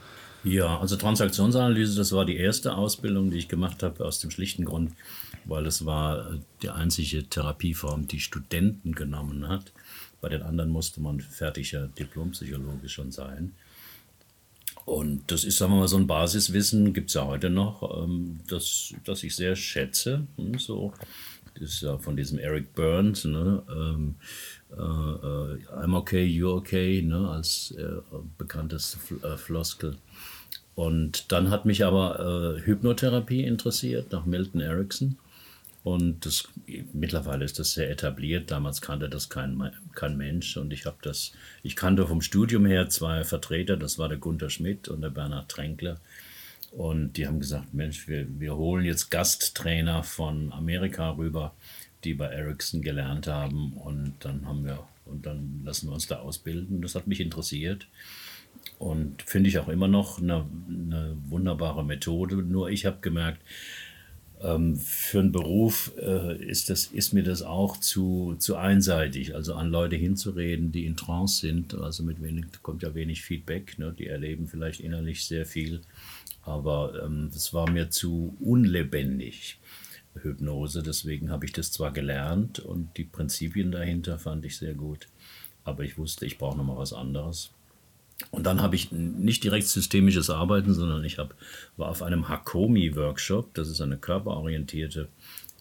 Ja, 0.46 0.80
also 0.80 0.96
Transaktionsanalyse, 0.96 1.98
das 1.98 2.12
war 2.12 2.24
die 2.24 2.38
erste 2.38 2.76
Ausbildung, 2.76 3.32
die 3.32 3.38
ich 3.40 3.48
gemacht 3.48 3.82
habe, 3.82 4.06
aus 4.06 4.20
dem 4.20 4.30
schlichten 4.30 4.64
Grund, 4.64 4.94
weil 5.46 5.66
es 5.66 5.88
war 5.88 6.38
die 6.62 6.70
einzige 6.70 7.28
Therapieform, 7.28 8.08
die 8.08 8.20
Studenten 8.20 8.94
genommen 8.94 9.48
hat. 9.48 9.72
Bei 10.22 10.30
den 10.30 10.44
anderen 10.44 10.70
musste 10.70 11.02
man 11.02 11.20
fertiger 11.20 11.88
Diplompsychologe 11.88 12.90
schon 12.90 13.12
sein. 13.12 13.54
Und 14.86 15.32
das 15.32 15.46
ist, 15.46 15.58
sagen 15.58 15.74
wir 15.74 15.80
mal, 15.80 15.88
so 15.88 15.98
ein 15.98 16.06
Basiswissen, 16.06 16.94
gibt 16.94 17.10
es 17.10 17.16
ja 17.16 17.26
heute 17.26 17.50
noch, 17.50 18.04
ähm, 18.04 18.40
das, 18.48 18.94
das 19.04 19.24
ich 19.24 19.36
sehr 19.36 19.56
schätze. 19.56 20.28
Hm, 20.38 20.60
so, 20.60 20.94
das 21.56 21.72
ist 21.72 21.82
ja 21.82 21.98
von 21.98 22.16
diesem 22.16 22.38
Eric 22.38 22.76
Burns, 22.76 23.26
ne? 23.26 23.64
Ähm, 23.68 24.16
äh, 24.72 24.76
äh, 24.76 25.58
I'm 25.74 25.98
okay, 25.98 26.24
you're 26.24 26.56
okay, 26.56 27.02
ne? 27.02 27.30
als 27.30 27.72
äh, 27.72 27.98
bekanntes 28.38 29.00
äh, 29.24 29.38
Floskel. 29.38 29.98
Und 30.76 31.32
dann 31.32 31.50
hat 31.50 31.66
mich 31.66 31.86
aber 31.86 32.58
äh, 32.58 32.62
Hypnotherapie 32.66 33.44
interessiert, 33.44 34.12
nach 34.12 34.26
Milton 34.26 34.62
Erickson. 34.62 35.18
Und 35.86 36.26
das, 36.26 36.50
mittlerweile 36.94 37.46
ist 37.46 37.60
das 37.60 37.74
sehr 37.74 37.90
etabliert. 37.92 38.52
Damals 38.52 38.82
kannte 38.82 39.08
das 39.08 39.30
kein, 39.30 39.72
kein 39.94 40.18
Mensch. 40.18 40.58
Und 40.58 40.74
ich 40.74 40.86
habe 40.86 40.98
das, 41.02 41.32
ich 41.64 41.76
kannte 41.76 42.08
vom 42.08 42.22
Studium 42.22 42.66
her 42.66 42.90
zwei 42.90 43.24
Vertreter, 43.24 43.78
das 43.78 44.00
war 44.00 44.10
der 44.10 44.18
Gunther 44.18 44.50
Schmidt 44.50 44.88
und 44.90 45.02
der 45.02 45.12
Bernhard 45.12 45.48
Tränkler. 45.48 46.00
Und 46.72 47.14
die 47.14 47.28
haben 47.28 47.40
gesagt, 47.40 47.74
Mensch, 47.74 48.08
wir, 48.08 48.28
wir 48.40 48.56
holen 48.58 48.84
jetzt 48.84 49.12
Gasttrainer 49.12 50.04
von 50.04 50.52
Amerika 50.52 51.12
rüber, 51.12 51.54
die 52.04 52.16
bei 52.16 52.26
Ericsson 52.26 52.82
gelernt 52.82 53.28
haben. 53.28 53.74
Und 53.74 54.16
dann 54.20 54.46
haben 54.46 54.66
wir, 54.66 54.86
und 55.06 55.26
dann 55.26 55.62
lassen 55.64 55.88
wir 55.88 55.94
uns 55.94 56.08
da 56.08 56.18
ausbilden. 56.18 56.82
Das 56.82 56.96
hat 56.96 57.08
mich 57.08 57.22
interessiert. 57.22 57.88
Und 58.78 59.22
finde 59.22 59.50
ich 59.50 59.60
auch 59.60 59.70
immer 59.70 59.88
noch 59.88 60.22
eine, 60.22 60.46
eine 60.70 61.18
wunderbare 61.30 61.86
Methode. 61.86 62.38
Nur 62.38 62.70
ich 62.70 62.86
habe 62.86 62.98
gemerkt, 63.02 63.42
ähm, 64.42 64.76
für 64.76 65.20
einen 65.20 65.32
Beruf 65.32 65.94
äh, 65.98 66.44
ist, 66.44 66.70
das, 66.70 66.88
ist 66.88 67.14
mir 67.14 67.24
das 67.24 67.42
auch 67.42 67.78
zu, 67.78 68.36
zu 68.38 68.58
einseitig. 68.58 69.34
Also 69.36 69.56
an 69.56 69.70
Leute 69.70 69.96
hinzureden, 69.96 70.72
die 70.72 70.86
in 70.86 70.98
Trance 70.98 71.40
sind, 71.40 71.74
also 71.76 72.04
mit 72.04 72.22
wenig, 72.22 72.46
kommt 72.62 72.84
ja 72.84 72.94
wenig 72.94 73.22
Feedback, 73.22 73.80
ne? 73.80 73.94
die 73.98 74.08
erleben 74.08 74.48
vielleicht 74.48 74.82
innerlich 74.82 75.26
sehr 75.26 75.46
viel. 75.46 75.82
Aber 76.44 77.02
ähm, 77.04 77.30
das 77.34 77.54
war 77.54 77.70
mir 77.70 77.90
zu 77.90 78.36
unlebendig, 78.40 79.60
Hypnose. 80.22 80.84
Deswegen 80.84 81.32
habe 81.32 81.46
ich 81.46 81.54
das 81.54 81.72
zwar 81.72 81.92
gelernt 81.92 82.60
und 82.60 82.98
die 82.98 83.04
Prinzipien 83.04 83.72
dahinter 83.72 84.20
fand 84.20 84.46
ich 84.46 84.58
sehr 84.58 84.74
gut. 84.74 85.08
Aber 85.64 85.84
ich 85.84 85.98
wusste, 85.98 86.26
ich 86.26 86.38
brauche 86.38 86.58
nochmal 86.58 86.78
was 86.78 86.94
anderes. 86.94 87.52
Und 88.32 88.46
dann 88.46 88.62
habe 88.62 88.76
ich 88.76 88.92
nicht 88.92 89.44
direkt 89.44 89.68
systemisches 89.68 90.30
Arbeiten, 90.30 90.74
sondern 90.74 91.04
ich 91.04 91.18
hab, 91.18 91.36
war 91.76 91.90
auf 91.90 92.02
einem 92.02 92.30
Hakomi-Workshop. 92.30 93.54
Das 93.54 93.68
ist 93.68 93.82
eine 93.82 93.98
körperorientierte 93.98 95.10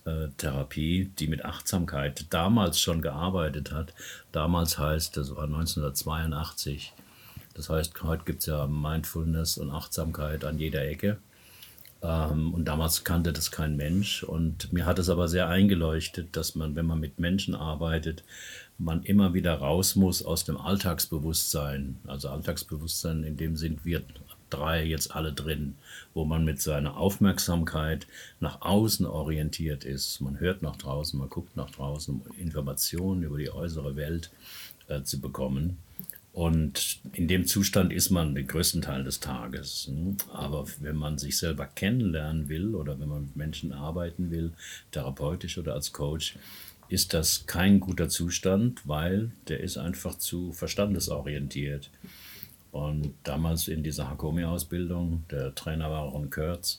äh, 0.04 0.28
Therapie, 0.36 1.10
die 1.18 1.26
mit 1.26 1.44
Achtsamkeit 1.44 2.26
damals 2.30 2.80
schon 2.80 3.02
gearbeitet 3.02 3.72
hat. 3.72 3.92
Damals 4.32 4.78
heißt, 4.78 5.16
das 5.16 5.34
war 5.34 5.44
1982. 5.44 6.92
Das 7.54 7.70
heißt, 7.70 8.02
heute 8.02 8.24
gibt 8.24 8.40
es 8.40 8.46
ja 8.46 8.66
Mindfulness 8.66 9.58
und 9.58 9.70
Achtsamkeit 9.70 10.44
an 10.44 10.58
jeder 10.58 10.84
Ecke. 10.84 11.18
Ähm, 12.04 12.52
und 12.52 12.66
damals 12.66 13.02
kannte 13.02 13.32
das 13.32 13.50
kein 13.50 13.76
Mensch. 13.76 14.22
Und 14.22 14.72
mir 14.72 14.84
hat 14.84 14.98
es 14.98 15.08
aber 15.08 15.26
sehr 15.26 15.48
eingeleuchtet, 15.48 16.36
dass 16.36 16.54
man, 16.54 16.76
wenn 16.76 16.86
man 16.86 17.00
mit 17.00 17.18
Menschen 17.18 17.54
arbeitet, 17.54 18.22
man 18.76 19.02
immer 19.04 19.34
wieder 19.34 19.54
raus 19.54 19.96
muss 19.96 20.24
aus 20.24 20.44
dem 20.44 20.58
Alltagsbewusstsein. 20.58 21.96
Also 22.06 22.28
Alltagsbewusstsein, 22.28 23.24
in 23.24 23.36
dem 23.36 23.56
sind 23.56 23.84
wir 23.84 24.02
drei 24.50 24.84
jetzt 24.84 25.14
alle 25.14 25.32
drin, 25.32 25.76
wo 26.12 26.24
man 26.24 26.44
mit 26.44 26.60
seiner 26.60 26.96
Aufmerksamkeit 26.96 28.06
nach 28.38 28.60
außen 28.60 29.06
orientiert 29.06 29.84
ist. 29.84 30.20
Man 30.20 30.38
hört 30.38 30.62
nach 30.62 30.76
draußen, 30.76 31.18
man 31.18 31.30
guckt 31.30 31.56
nach 31.56 31.70
draußen, 31.70 32.14
um 32.14 32.36
Informationen 32.36 33.22
über 33.22 33.38
die 33.38 33.50
äußere 33.50 33.96
Welt 33.96 34.30
äh, 34.88 35.02
zu 35.02 35.20
bekommen. 35.20 35.78
Und 36.34 36.98
in 37.12 37.28
dem 37.28 37.46
Zustand 37.46 37.92
ist 37.92 38.10
man 38.10 38.34
den 38.34 38.48
größten 38.48 38.82
Teil 38.82 39.04
des 39.04 39.20
Tages. 39.20 39.88
Ne? 39.88 40.16
Aber 40.32 40.66
wenn 40.80 40.96
man 40.96 41.16
sich 41.16 41.38
selber 41.38 41.66
kennenlernen 41.66 42.48
will 42.48 42.74
oder 42.74 42.98
wenn 42.98 43.08
man 43.08 43.22
mit 43.22 43.36
Menschen 43.36 43.72
arbeiten 43.72 44.32
will, 44.32 44.52
therapeutisch 44.90 45.58
oder 45.58 45.74
als 45.74 45.92
Coach, 45.92 46.34
ist 46.88 47.14
das 47.14 47.46
kein 47.46 47.78
guter 47.78 48.08
Zustand, 48.08 48.82
weil 48.84 49.30
der 49.46 49.60
ist 49.60 49.78
einfach 49.78 50.18
zu 50.18 50.52
verstandesorientiert. 50.52 51.88
Und 52.72 53.14
damals 53.22 53.68
in 53.68 53.84
dieser 53.84 54.10
Hakomi-Ausbildung, 54.10 55.24
der 55.30 55.54
Trainer 55.54 55.88
war 55.88 56.02
Ron 56.02 56.30
Kurtz, 56.30 56.78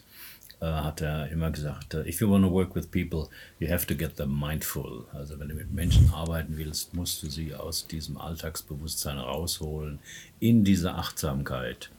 äh, 0.59 0.65
hat 0.65 1.01
er 1.01 1.29
immer 1.29 1.51
gesagt, 1.51 1.93
äh, 1.93 2.07
if 2.07 2.21
you 2.21 2.29
want 2.29 2.45
to 2.45 2.51
work 2.51 2.75
with 2.75 2.87
people, 2.87 3.27
you 3.59 3.69
have 3.69 3.85
to 3.87 3.95
get 3.95 4.15
them 4.15 4.39
mindful. 4.39 5.05
Also 5.13 5.39
wenn 5.39 5.49
du 5.49 5.55
mit 5.55 5.71
Menschen 5.71 6.11
arbeiten 6.13 6.57
willst, 6.57 6.93
musst 6.93 7.21
du 7.23 7.29
sie 7.29 7.53
aus 7.53 7.87
diesem 7.87 8.17
Alltagsbewusstsein 8.17 9.17
rausholen, 9.17 9.99
in 10.39 10.63
diese 10.63 10.93
Achtsamkeit. 10.93 11.89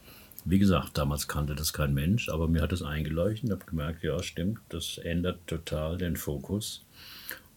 Wie 0.44 0.58
gesagt, 0.58 0.96
damals 0.96 1.26
kannte 1.26 1.56
das 1.56 1.72
kein 1.72 1.92
Mensch, 1.92 2.28
aber 2.28 2.46
mir 2.46 2.62
hat 2.62 2.72
es 2.72 2.82
eingeleuchtet 2.82 3.50
habe 3.50 3.64
gemerkt, 3.64 4.04
ja, 4.04 4.22
stimmt, 4.22 4.60
das 4.68 4.98
ändert 4.98 5.40
total 5.46 5.98
den 5.98 6.16
Fokus. 6.16 6.84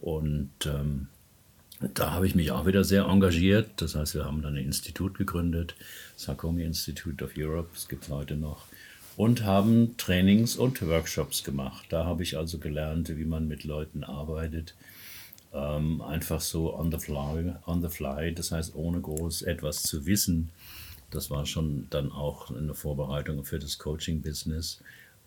Und 0.00 0.50
ähm, 0.66 1.06
da 1.94 2.12
habe 2.12 2.26
ich 2.26 2.34
mich 2.34 2.50
auch 2.50 2.66
wieder 2.66 2.84
sehr 2.84 3.04
engagiert. 3.04 3.70
Das 3.76 3.94
heißt, 3.94 4.14
wir 4.14 4.24
haben 4.24 4.42
dann 4.42 4.56
ein 4.56 4.64
Institut 4.64 5.16
gegründet, 5.16 5.74
Sarkomi 6.16 6.64
Institute 6.64 7.24
of 7.24 7.32
Europe, 7.36 7.70
das 7.72 7.88
gibt 7.88 8.04
es 8.04 8.10
heute 8.10 8.36
noch, 8.36 8.66
und 9.20 9.44
haben 9.44 9.98
Trainings 9.98 10.56
und 10.56 10.80
Workshops 10.80 11.44
gemacht. 11.44 11.84
Da 11.90 12.06
habe 12.06 12.22
ich 12.22 12.38
also 12.38 12.56
gelernt, 12.56 13.14
wie 13.18 13.26
man 13.26 13.46
mit 13.48 13.64
Leuten 13.64 14.02
arbeitet. 14.02 14.74
Ähm, 15.52 16.00
einfach 16.00 16.40
so 16.40 16.74
on 16.74 16.90
the 16.90 16.96
fly, 16.96 17.52
on 17.66 17.82
the 17.82 17.88
fly, 17.88 18.32
das 18.32 18.50
heißt 18.50 18.74
ohne 18.74 18.98
groß 19.02 19.42
etwas 19.42 19.82
zu 19.82 20.06
wissen. 20.06 20.48
Das 21.10 21.30
war 21.30 21.44
schon 21.44 21.86
dann 21.90 22.10
auch 22.12 22.50
eine 22.50 22.72
Vorbereitung 22.72 23.44
für 23.44 23.58
das 23.58 23.78
Coaching-Business. 23.78 24.80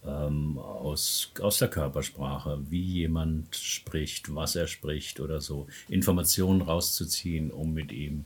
ähm, 0.03 0.58
aus, 0.58 1.32
aus 1.39 1.60
der 1.60 1.67
Körpersprache, 1.67 2.60
wie 2.71 2.82
jemand 2.82 3.56
spricht, 3.56 4.34
was 4.34 4.56
er 4.56 4.65
spricht 4.65 5.19
oder 5.19 5.39
so, 5.39 5.67
Informationen 5.88 6.63
rauszuziehen, 6.63 7.51
um 7.51 7.75
mit 7.75 7.91
ihm 7.91 8.23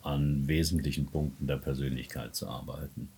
an 0.00 0.46
wesentlichen 0.46 1.06
Punkten 1.06 1.48
der 1.48 1.56
Persönlichkeit 1.56 2.36
zu 2.36 2.46
arbeiten. 2.46 3.10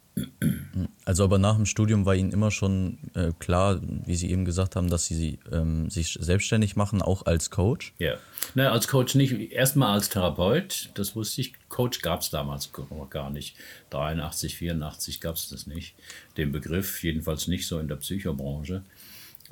Also 1.04 1.24
aber 1.24 1.38
nach 1.38 1.56
dem 1.56 1.66
Studium 1.66 2.04
war 2.04 2.14
Ihnen 2.14 2.32
immer 2.32 2.50
schon 2.50 2.98
äh, 3.14 3.32
klar, 3.38 3.80
wie 3.82 4.14
Sie 4.14 4.30
eben 4.30 4.44
gesagt 4.44 4.76
haben, 4.76 4.88
dass 4.88 5.06
Sie 5.06 5.38
ähm, 5.50 5.90
sich 5.90 6.18
selbstständig 6.20 6.76
machen, 6.76 7.02
auch 7.02 7.26
als 7.26 7.50
Coach? 7.50 7.92
Ja, 7.98 8.16
naja, 8.54 8.72
als 8.72 8.88
Coach 8.88 9.14
nicht, 9.14 9.52
erstmal 9.52 9.92
als 9.92 10.08
Therapeut, 10.08 10.90
das 10.94 11.16
wusste 11.16 11.40
ich. 11.40 11.52
Coach 11.68 12.00
gab 12.02 12.20
es 12.20 12.30
damals 12.30 12.70
gar 13.10 13.30
nicht. 13.30 13.56
83, 13.90 14.56
84 14.56 15.20
gab 15.20 15.36
es 15.36 15.48
das 15.48 15.66
nicht. 15.66 15.94
Den 16.36 16.52
Begriff 16.52 17.02
jedenfalls 17.02 17.48
nicht 17.48 17.66
so 17.66 17.78
in 17.78 17.88
der 17.88 17.96
Psychobranche, 17.96 18.82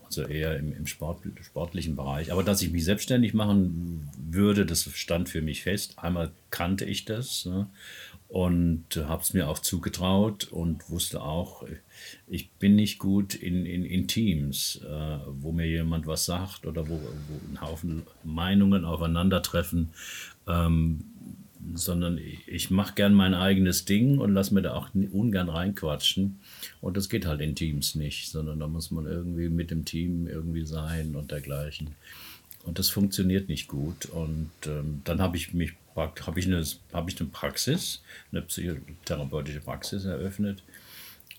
also 0.05 0.23
eher 0.23 0.57
im, 0.57 0.73
im 0.73 0.87
Sport, 0.87 1.23
sportlichen 1.42 1.97
Bereich. 1.97 2.33
Aber 2.33 2.42
dass 2.42 2.62
ich 2.62 2.71
mich 2.71 2.85
selbstständig 2.85 3.35
machen 3.35 4.09
würde, 4.18 4.64
das 4.64 4.88
stand 4.94 5.29
für 5.29 5.42
mich 5.42 5.62
fest. 5.62 5.94
Einmal 5.97 6.33
kannte 6.51 6.85
ich 6.85 7.05
das. 7.05 7.44
Ne? 7.47 7.68
Und 8.29 8.85
habe 8.97 9.23
es 9.23 9.33
mir 9.33 9.49
auch 9.49 9.59
zugetraut 9.59 10.49
und 10.51 10.91
wusste 10.91 11.23
auch, 11.23 11.64
ich 12.27 12.51
bin 12.53 12.77
nicht 12.77 12.99
gut 12.99 13.35
in, 13.35 13.64
in, 13.64 13.85
in 13.85 14.07
Teams, 14.07 14.81
äh, 14.85 15.19
wo 15.27 15.51
mir 15.51 15.67
jemand 15.67 16.07
was 16.07 16.27
sagt 16.27 16.67
oder 16.67 16.88
wo, 16.88 16.95
wo 16.95 17.51
ein 17.51 17.61
Haufen 17.61 18.03
Meinungen 18.25 18.85
aufeinandertreffen, 18.85 19.88
ähm, 20.47 21.05
sondern 21.75 22.21
ich 22.47 22.71
mache 22.71 22.95
gern 22.95 23.14
mein 23.14 23.35
eigenes 23.35 23.85
Ding 23.85 24.19
und 24.19 24.33
lasse 24.33 24.55
mir 24.55 24.62
da 24.62 24.75
auch 24.75 24.88
ungern 24.95 25.49
reinquatschen. 25.49 26.38
Und 26.81 26.97
das 26.97 27.09
geht 27.09 27.27
halt 27.27 27.41
in 27.41 27.55
Teams 27.55 27.95
nicht, 27.95 28.31
sondern 28.31 28.61
da 28.61 28.69
muss 28.69 28.91
man 28.91 29.07
irgendwie 29.07 29.49
mit 29.49 29.71
dem 29.71 29.85
Team 29.85 30.29
irgendwie 30.29 30.67
sein 30.67 31.17
und 31.17 31.31
dergleichen. 31.31 31.95
Und 32.64 32.79
das 32.79 32.91
funktioniert 32.91 33.49
nicht 33.49 33.67
gut. 33.67 34.07
Und 34.07 34.51
ähm, 34.67 35.01
dann 35.05 35.21
habe 35.21 35.37
ich 35.37 35.53
mich 35.55 35.73
habe 35.99 36.41
ich, 36.41 36.47
eine, 36.47 36.65
hab 36.93 37.09
ich 37.09 37.21
eine 37.21 37.29
Praxis, 37.29 38.03
eine 38.33 38.43
psychotherapeutische 38.43 39.61
Praxis 39.61 40.05
eröffnet 40.05 40.63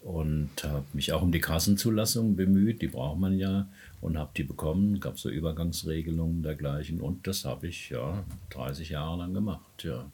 und 0.03 0.49
habe 0.63 0.85
mich 0.93 1.11
auch 1.11 1.21
um 1.21 1.31
die 1.31 1.39
Kassenzulassung 1.39 2.35
bemüht, 2.35 2.81
die 2.81 2.87
braucht 2.87 3.19
man 3.19 3.37
ja 3.37 3.67
und 4.01 4.17
habe 4.17 4.31
die 4.35 4.43
bekommen, 4.43 4.99
gab 4.99 5.19
so 5.19 5.29
Übergangsregelungen 5.29 6.43
dergleichen 6.43 7.01
und 7.01 7.27
das 7.27 7.45
habe 7.45 7.67
ich 7.67 7.89
ja 7.89 8.23
30 8.51 8.89
Jahre 8.89 9.17
lang 9.17 9.33
gemacht, 9.33 9.83
ja. 9.83 10.05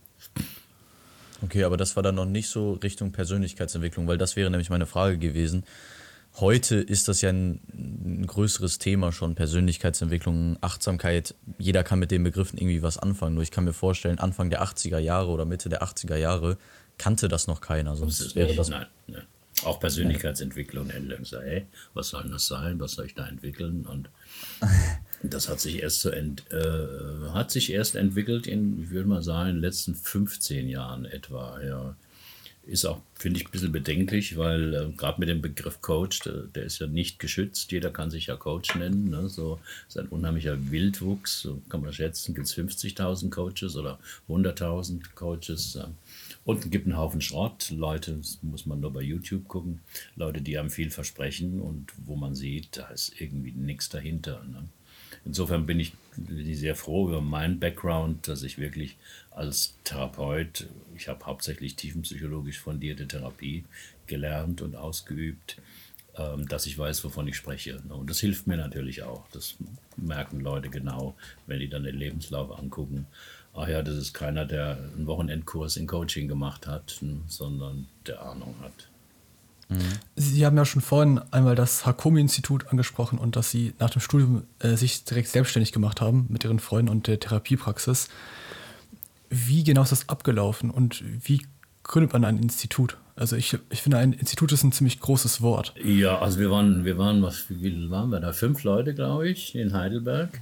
Okay, 1.41 1.63
aber 1.63 1.77
das 1.77 1.95
war 1.95 2.03
dann 2.03 2.15
noch 2.15 2.25
nicht 2.25 2.47
so 2.47 2.73
Richtung 2.73 3.11
Persönlichkeitsentwicklung, 3.11 4.07
weil 4.07 4.17
das 4.17 4.35
wäre 4.35 4.49
nämlich 4.49 4.69
meine 4.69 4.85
Frage 4.85 5.17
gewesen. 5.17 5.63
Heute 6.37 6.75
ist 6.75 7.07
das 7.07 7.21
ja 7.21 7.29
ein, 7.29 7.61
ein, 7.73 8.27
größeres 8.27 8.77
Thema 8.77 9.13
schon, 9.13 9.35
Persönlichkeitsentwicklung, 9.35 10.57
Achtsamkeit. 10.59 11.33
Jeder 11.57 11.83
kann 11.83 11.99
mit 11.99 12.11
den 12.11 12.23
Begriffen 12.23 12.57
irgendwie 12.57 12.81
was 12.81 12.97
anfangen. 12.97 13.35
Nur 13.35 13.43
ich 13.43 13.51
kann 13.51 13.63
mir 13.63 13.73
vorstellen, 13.73 14.19
Anfang 14.19 14.49
der 14.49 14.61
80er 14.61 14.97
Jahre 14.97 15.29
oder 15.29 15.45
Mitte 15.45 15.69
der 15.69 15.81
80er 15.81 16.17
Jahre 16.17 16.57
kannte 16.97 17.29
das 17.29 17.47
noch 17.47 17.61
keiner. 17.61 17.95
Sonst 17.95 18.19
das 18.19 18.35
wäre 18.35 18.53
das. 18.53 18.69
Nein, 18.69 18.87
nein. 19.07 19.23
Auch 19.63 19.79
Persönlichkeitsentwicklung 19.79 20.89
gesagt, 20.89 21.45
hey, 21.45 21.67
was 21.93 22.09
soll 22.09 22.27
das 22.29 22.47
sein? 22.47 22.77
Was 22.81 22.91
soll 22.91 23.05
ich 23.05 23.15
da 23.15 23.25
entwickeln? 23.25 23.85
Und 23.85 24.09
das 25.23 25.47
hat 25.47 25.61
sich 25.61 25.81
erst 25.81 26.01
so 26.01 26.09
ent, 26.09 26.43
äh, 26.51 27.29
hat 27.29 27.51
sich 27.51 27.71
erst 27.71 27.95
entwickelt 27.95 28.45
in, 28.45 28.83
ich 28.83 28.89
würde 28.89 29.07
mal 29.07 29.23
sagen, 29.23 29.51
in 29.51 29.55
den 29.55 29.61
letzten 29.61 29.95
15 29.95 30.67
Jahren 30.67 31.05
etwa. 31.05 31.61
Ja 31.61 31.95
ist 32.67 32.85
auch, 32.85 33.01
finde 33.13 33.39
ich, 33.39 33.47
ein 33.47 33.51
bisschen 33.51 33.71
bedenklich, 33.71 34.37
weil 34.37 34.73
äh, 34.73 34.91
gerade 34.97 35.19
mit 35.19 35.29
dem 35.29 35.41
Begriff 35.41 35.81
Coach, 35.81 36.19
der, 36.21 36.43
der, 36.43 36.63
ist 36.63 36.79
ja 36.79 36.87
nicht 36.87 37.19
geschützt. 37.19 37.71
Jeder 37.71 37.91
kann 37.91 38.09
sich 38.09 38.27
ja 38.27 38.35
Coach 38.35 38.75
nennen. 38.75 39.09
Ne? 39.09 39.29
So 39.29 39.59
ist 39.87 39.97
ein 39.97 40.07
unheimlicher 40.07 40.71
Wildwuchs. 40.71 41.41
So 41.41 41.61
kann 41.69 41.81
man 41.81 41.93
schätzen, 41.93 42.33
gibt 42.33 42.47
es 42.47 42.57
50.000 42.57 43.29
Coaches 43.29 43.75
oder 43.75 43.99
100.000 44.27 45.13
Coaches. 45.13 45.79
Und 46.43 46.63
es 46.63 46.69
gibt 46.69 46.85
einen 46.85 46.97
Haufen 46.97 47.21
Schrott. 47.21 47.69
Leute, 47.71 48.17
das 48.17 48.39
muss 48.41 48.65
man 48.65 48.79
nur 48.79 48.93
bei 48.93 49.01
YouTube 49.01 49.47
gucken, 49.47 49.81
Leute, 50.15 50.41
die 50.41 50.57
einem 50.57 50.69
viel 50.69 50.89
versprechen 50.89 51.59
und 51.61 51.91
wo 51.97 52.15
man 52.15 52.35
sieht, 52.35 52.77
da 52.77 52.87
ist 52.87 53.19
irgendwie 53.19 53.51
nichts 53.51 53.89
dahinter. 53.89 54.43
Ne? 54.45 54.67
Insofern 55.25 55.65
bin 55.65 55.79
ich, 55.79 55.93
sehr 56.53 56.75
froh 56.75 57.09
über 57.09 57.19
meinen 57.19 57.59
Background, 57.59 58.27
dass 58.27 58.43
ich 58.43 58.57
wirklich 58.57 58.95
als 59.31 59.75
Therapeut, 59.83 60.67
ich 60.95 61.07
habe 61.09 61.25
hauptsächlich 61.25 61.75
tiefenpsychologisch 61.75 62.59
fundierte 62.59 63.07
Therapie 63.07 63.65
gelernt 64.07 64.61
und 64.61 64.75
ausgeübt, 64.75 65.57
ähm, 66.15 66.47
dass 66.47 66.67
ich 66.67 66.77
weiß, 66.77 67.03
wovon 67.03 67.27
ich 67.27 67.35
spreche. 67.35 67.81
Und 67.89 68.09
das 68.09 68.19
hilft 68.19 68.47
mir 68.47 68.55
natürlich 68.55 69.03
auch. 69.03 69.27
Das 69.31 69.55
merken 69.97 70.39
Leute 70.39 70.69
genau, 70.69 71.15
wenn 71.47 71.59
die 71.59 71.69
dann 71.69 71.83
den 71.83 71.97
Lebenslauf 71.97 72.57
angucken. 72.57 73.07
Ach 73.53 73.67
ja, 73.67 73.81
das 73.81 73.95
ist 73.95 74.13
keiner, 74.13 74.45
der 74.45 74.77
einen 74.95 75.07
Wochenendkurs 75.07 75.77
in 75.77 75.87
Coaching 75.87 76.27
gemacht 76.27 76.67
hat, 76.67 77.01
sondern 77.27 77.87
der 78.05 78.21
Ahnung 78.21 78.55
hat. 78.61 78.89
Sie 80.15 80.45
haben 80.45 80.57
ja 80.57 80.65
schon 80.65 80.81
vorhin 80.81 81.19
einmal 81.31 81.55
das 81.55 81.85
Hakomi-Institut 81.85 82.67
angesprochen 82.67 83.17
und 83.17 83.35
dass 83.35 83.49
Sie 83.49 83.73
nach 83.79 83.89
dem 83.89 84.01
Studium 84.01 84.43
äh, 84.59 84.75
sich 84.75 85.03
direkt 85.05 85.29
selbstständig 85.29 85.71
gemacht 85.71 86.01
haben 86.01 86.27
mit 86.29 86.43
Ihren 86.43 86.59
Freunden 86.59 86.91
und 86.91 87.07
der 87.07 87.19
Therapiepraxis. 87.19 88.09
Wie 89.29 89.63
genau 89.63 89.81
ist 89.81 89.91
das 89.91 90.07
abgelaufen 90.07 90.69
und 90.69 91.03
wie 91.03 91.45
gründet 91.83 92.13
man 92.13 92.25
ein 92.25 92.37
Institut? 92.37 92.97
Also 93.15 93.35
ich, 93.35 93.57
ich 93.69 93.81
finde, 93.81 93.97
ein 93.97 94.13
Institut 94.13 94.51
ist 94.51 94.63
ein 94.63 94.71
ziemlich 94.71 94.99
großes 94.99 95.41
Wort. 95.41 95.73
Ja, 95.83 96.19
also 96.19 96.39
wir 96.39 96.51
waren, 96.51 96.85
wir 96.85 96.97
waren, 96.97 97.21
was, 97.23 97.45
wie 97.49 97.89
waren 97.89 98.09
wir 98.09 98.19
da? 98.19 98.33
Fünf 98.33 98.63
Leute, 98.63 98.93
glaube 98.93 99.29
ich, 99.29 99.55
in 99.55 99.73
Heidelberg. 99.73 100.41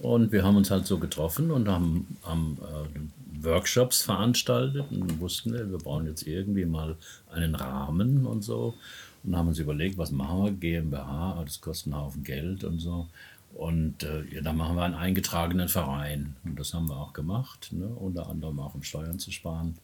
Und 0.00 0.32
wir 0.32 0.44
haben 0.44 0.56
uns 0.56 0.70
halt 0.70 0.86
so 0.86 0.98
getroffen 0.98 1.50
und 1.50 1.68
haben, 1.68 2.16
haben 2.22 2.58
äh, 2.60 2.98
Workshops 3.42 4.02
veranstaltet 4.02 4.86
und 4.90 5.20
wussten, 5.20 5.52
wir 5.52 5.78
brauchen 5.78 6.06
jetzt 6.06 6.26
irgendwie 6.26 6.64
mal 6.64 6.96
einen 7.30 7.54
Rahmen 7.54 8.26
und 8.26 8.42
so. 8.42 8.74
Und 9.22 9.36
haben 9.36 9.48
uns 9.48 9.58
überlegt, 9.58 9.98
was 9.98 10.12
machen 10.12 10.44
wir? 10.44 10.52
GmbH, 10.52 11.42
das 11.44 11.60
kostet 11.60 11.92
einen 11.92 12.02
Haufen 12.02 12.24
Geld 12.24 12.64
und 12.64 12.78
so. 12.78 13.06
Und 13.54 14.02
äh, 14.02 14.22
ja, 14.32 14.40
dann 14.40 14.56
machen 14.56 14.76
wir 14.76 14.82
einen 14.82 14.94
eingetragenen 14.94 15.68
Verein. 15.68 16.36
Und 16.44 16.58
das 16.58 16.72
haben 16.72 16.88
wir 16.88 16.96
auch 16.96 17.12
gemacht, 17.12 17.70
ne? 17.72 17.86
unter 17.86 18.28
anderem 18.28 18.60
auch 18.60 18.74
um 18.74 18.82
Steuern 18.82 19.18
zu 19.18 19.30
sparen. 19.30 19.76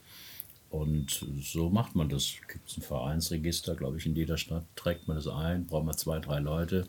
Und 0.70 1.24
so 1.40 1.70
macht 1.70 1.94
man 1.94 2.08
das. 2.08 2.34
Gibt 2.48 2.68
es 2.68 2.76
ein 2.76 2.82
Vereinsregister, 2.82 3.74
glaube 3.74 3.98
ich, 3.98 4.06
in 4.06 4.14
jeder 4.16 4.36
Stadt, 4.36 4.64
trägt 4.74 5.08
man 5.08 5.16
das 5.16 5.28
ein, 5.28 5.66
braucht 5.66 5.86
man 5.86 5.96
zwei, 5.96 6.18
drei 6.18 6.38
Leute, 6.40 6.86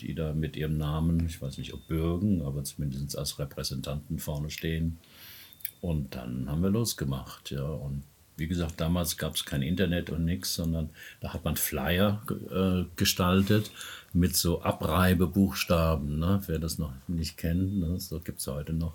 die 0.00 0.14
da 0.14 0.32
mit 0.32 0.56
ihrem 0.56 0.78
Namen, 0.78 1.26
ich 1.26 1.40
weiß 1.40 1.58
nicht 1.58 1.74
ob 1.74 1.86
bürgen, 1.86 2.42
aber 2.42 2.64
zumindest 2.64 3.16
als 3.18 3.38
Repräsentanten 3.38 4.18
vorne 4.18 4.50
stehen. 4.50 4.98
Und 5.80 6.14
dann 6.14 6.48
haben 6.48 6.62
wir 6.62 6.70
losgemacht, 6.70 7.50
ja. 7.50 7.62
Und 7.62 8.02
wie 8.40 8.48
gesagt, 8.48 8.80
damals 8.80 9.18
gab 9.18 9.34
es 9.34 9.44
kein 9.44 9.60
Internet 9.60 10.08
und 10.08 10.24
nichts, 10.24 10.54
sondern 10.54 10.88
da 11.20 11.34
hat 11.34 11.44
man 11.44 11.56
Flyer 11.56 12.22
äh, 12.50 12.84
gestaltet 12.96 13.70
mit 14.14 14.34
so 14.34 14.62
Abreibebuchstaben, 14.62 16.18
ne? 16.18 16.42
wer 16.46 16.58
das 16.58 16.78
noch 16.78 16.92
nicht 17.06 17.36
kennt, 17.36 17.78
ne? 17.78 18.00
so 18.00 18.18
gibt 18.18 18.40
es 18.40 18.46
heute 18.46 18.72
noch. 18.72 18.94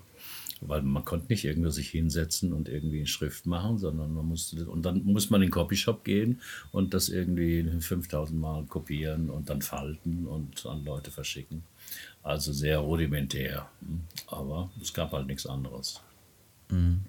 Weil 0.62 0.82
man 0.82 1.04
konnte 1.04 1.26
nicht 1.28 1.44
irgendwo 1.44 1.68
sich 1.68 1.90
hinsetzen 1.90 2.52
und 2.54 2.68
irgendwie 2.68 2.98
eine 2.98 3.06
Schrift 3.06 3.46
machen, 3.46 3.78
sondern 3.78 4.14
man 4.14 4.26
musste, 4.26 4.64
und 4.66 4.82
dann 4.84 5.04
muss 5.04 5.30
man 5.30 5.42
in 5.42 5.48
den 5.48 5.52
Copyshop 5.52 6.02
gehen 6.02 6.40
und 6.72 6.92
das 6.92 7.08
irgendwie 7.08 7.62
5000 7.62 8.40
Mal 8.40 8.64
kopieren 8.64 9.30
und 9.30 9.48
dann 9.50 9.62
falten 9.62 10.26
und 10.26 10.64
an 10.66 10.84
Leute 10.84 11.10
verschicken. 11.10 11.62
Also 12.22 12.52
sehr 12.52 12.78
rudimentär. 12.78 13.68
Hm. 13.80 14.00
Aber 14.26 14.70
es 14.80 14.92
gab 14.92 15.12
halt 15.12 15.26
nichts 15.26 15.46
anderes. 15.46 16.00
Mhm. 16.70 17.02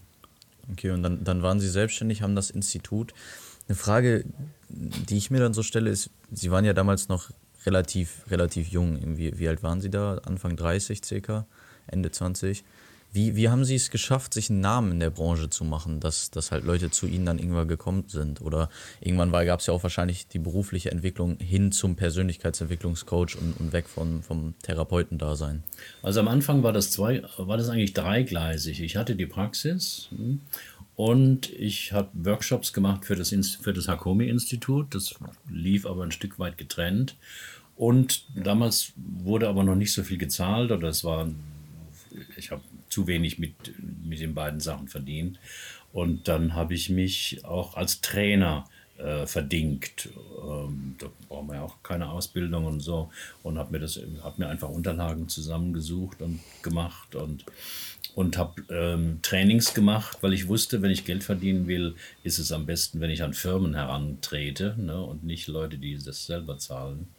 Okay, 0.72 0.92
und 0.92 1.04
dann, 1.04 1.24
dann 1.24 1.42
waren 1.42 1.60
Sie 1.60 1.70
selbstständig, 1.70 2.22
haben 2.22 2.36
das 2.36 2.50
Institut. 2.50 3.14
Eine 3.68 3.76
Frage, 3.76 4.26
die 4.70 5.18
ich 5.18 5.32
mir 5.32 5.40
dann 5.40 5.54
so 5.54 5.64
stelle, 5.64 5.90
ist, 5.90 6.10
Sie 6.32 6.52
waren 6.52 6.66
ja 6.66 6.74
damals 6.74 7.08
noch 7.08 7.32
relativ, 7.66 8.24
relativ 8.30 8.68
jung. 8.68 9.18
Wie, 9.18 9.38
wie 9.40 9.48
alt 9.48 9.64
waren 9.64 9.82
Sie 9.82 9.90
da? 9.90 10.18
Anfang 10.26 10.56
30 10.56 11.04
circa? 11.04 11.46
Ende 11.88 12.12
20? 12.12 12.64
Wie, 13.14 13.36
wie 13.36 13.50
haben 13.50 13.66
Sie 13.66 13.76
es 13.76 13.90
geschafft, 13.90 14.34
sich 14.34 14.50
einen 14.50 14.60
Namen 14.60 14.92
in 14.92 15.00
der 15.00 15.10
Branche 15.10 15.50
zu 15.50 15.64
machen, 15.64 16.00
dass, 16.00 16.30
dass 16.30 16.52
halt 16.52 16.66
Leute 16.66 16.92
zu 16.92 17.08
Ihnen 17.08 17.26
dann 17.26 17.40
irgendwann 17.40 17.68
gekommen 17.68 18.04
sind? 18.08 18.42
Oder 18.42 18.70
irgendwann 19.00 19.32
gab 19.32 19.62
es 19.62 19.68
ja 19.68 19.74
auch 19.74 19.84
wahrscheinlich 19.84 20.28
die 20.28 20.40
berufliche 20.40 20.92
Entwicklung 20.92 21.38
hin 21.40 21.72
zum 21.72 21.96
Persönlichkeitsentwicklungscoach 21.96 23.38
und, 23.40 23.60
und 23.60 23.74
weg 23.74 23.88
von, 23.88 24.22
vom 24.22 24.54
Therapeutendasein. 24.62 25.64
Also 26.04 26.20
am 26.20 26.28
Anfang 26.28 26.64
war 26.64 26.74
das, 26.74 26.92
zwei, 26.92 27.24
war 27.38 27.58
das 27.58 27.70
eigentlich 27.70 27.94
dreigleisig. 27.94 28.82
Ich 28.82 28.98
hatte 28.98 29.16
die 29.16 29.26
Praxis 29.26 30.10
hm, 30.10 30.42
und 30.96 31.50
ich 31.52 31.94
habe 31.94 32.10
Workshops 32.14 32.74
gemacht 32.74 33.06
für 33.06 33.16
das, 33.16 33.30
für 33.30 33.74
das 33.74 33.88
Hakomi-Institut. 33.88 34.94
Das 34.94 35.16
lief 35.50 35.86
aber 35.86 36.04
ein 36.04 36.12
Stück 36.12 36.40
weit 36.40 36.58
getrennt. 36.58 37.16
Und 37.76 38.26
damals 38.36 38.94
wurde 38.96 39.48
aber 39.48 39.64
noch 39.64 39.76
nicht 39.76 39.94
so 39.94 40.04
viel 40.04 40.18
gezahlt 40.18 40.72
oder 40.72 40.90
es 40.90 41.04
war, 41.04 41.30
ich 42.36 42.50
habe 42.50 42.64
zu 42.90 43.08
wenig 43.08 43.40
mit, 43.40 43.54
mit 44.04 44.20
den 44.20 44.34
beiden 44.34 44.60
Sachen 44.60 44.88
verdient. 44.88 45.40
Und 45.94 46.28
dann 46.28 46.54
habe 46.54 46.74
ich 46.74 46.90
mich 46.90 47.44
auch 47.44 47.76
als 47.76 48.02
Trainer 48.02 48.66
äh, 48.98 49.26
verdingt. 49.26 50.10
Ähm, 50.44 50.96
da 51.00 51.08
brauchen 51.28 51.48
wir 51.48 51.56
ja 51.56 51.62
auch 51.64 51.82
keine 51.84 52.10
Ausbildung 52.10 52.66
und 52.66 52.80
so. 52.80 53.10
Und 53.44 53.58
habe 53.58 53.78
mir 53.78 53.88
habe 53.88 54.42
mir 54.42 54.50
einfach 54.50 54.70
Unterlagen 54.70 55.30
zusammengesucht 55.30 56.22
und 56.22 56.40
gemacht 56.62 57.16
und 57.16 57.46
und 58.16 58.36
habe 58.36 58.64
ähm, 58.72 59.20
Trainings 59.22 59.76
gemacht, 59.76 60.18
weil 60.22 60.34
ich 60.34 60.48
wusste, 60.48 60.82
wenn 60.82 60.90
ich 60.90 61.06
Geld 61.06 61.24
verdienen 61.24 61.68
will, 61.68 61.94
ist 62.24 62.40
es 62.40 62.52
am 62.52 62.66
besten, 62.66 63.00
wenn 63.00 63.12
ich 63.12 63.22
an 63.22 63.36
Firmen 63.36 63.76
herantrete 63.76 64.76
ne, 64.76 65.00
und 65.00 65.24
nicht 65.24 65.48
Leute, 65.48 65.78
die 65.78 66.00
das 66.04 66.26
selber 66.26 66.58
zahlen. 66.58 67.10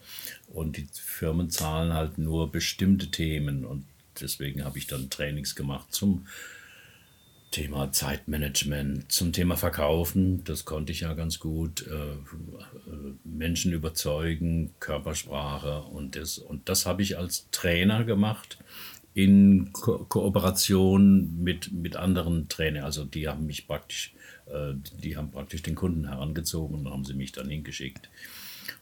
Und 0.49 0.77
die 0.77 0.89
Firmen 0.93 1.51
zahlen 1.51 1.93
halt 1.95 2.19
nur 2.19 2.51
bestimmte 2.51 3.13
Themen 3.13 3.65
und 3.65 3.85
deswegen 4.21 4.65
habe 4.65 4.79
ich 4.79 4.87
dann 4.87 5.11
Trainings 5.11 5.55
gemacht 5.55 5.93
zum 5.93 6.27
Thema 7.51 7.93
Zeitmanagement, 7.93 9.11
zum 9.11 9.33
Thema 9.33 9.57
Verkaufen, 9.57 10.45
das 10.45 10.67
konnte 10.67 10.93
ich 10.93 11.01
ja 11.01 11.15
ganz 11.15 11.39
gut, 11.39 11.87
äh, 11.87 12.17
Menschen 13.25 13.73
überzeugen, 13.73 14.75
Körpersprache 14.81 15.81
und 15.81 16.15
das, 16.15 16.37
und 16.39 16.69
das 16.69 16.85
habe 16.85 17.03
ich 17.03 17.17
als 17.17 17.49
Trainer 17.51 18.05
gemacht 18.05 18.59
in 19.15 19.73
Ko 19.73 20.05
Kooperation 20.05 21.43
mit, 21.43 21.73
mit 21.73 21.97
anderen 21.97 22.49
Trainern. 22.49 22.85
Also 22.85 23.05
die 23.05 23.29
haben 23.29 23.47
mich 23.47 23.67
praktisch, 23.67 24.15
äh, 24.47 24.75
die 25.03 25.17
haben 25.17 25.31
praktisch 25.31 25.63
den 25.63 25.75
Kunden 25.75 26.07
herangezogen 26.07 26.77
und 26.77 26.91
haben 26.91 27.05
sie 27.05 27.15
mich 27.15 27.33
dann 27.33 27.49
hingeschickt. 27.49 28.11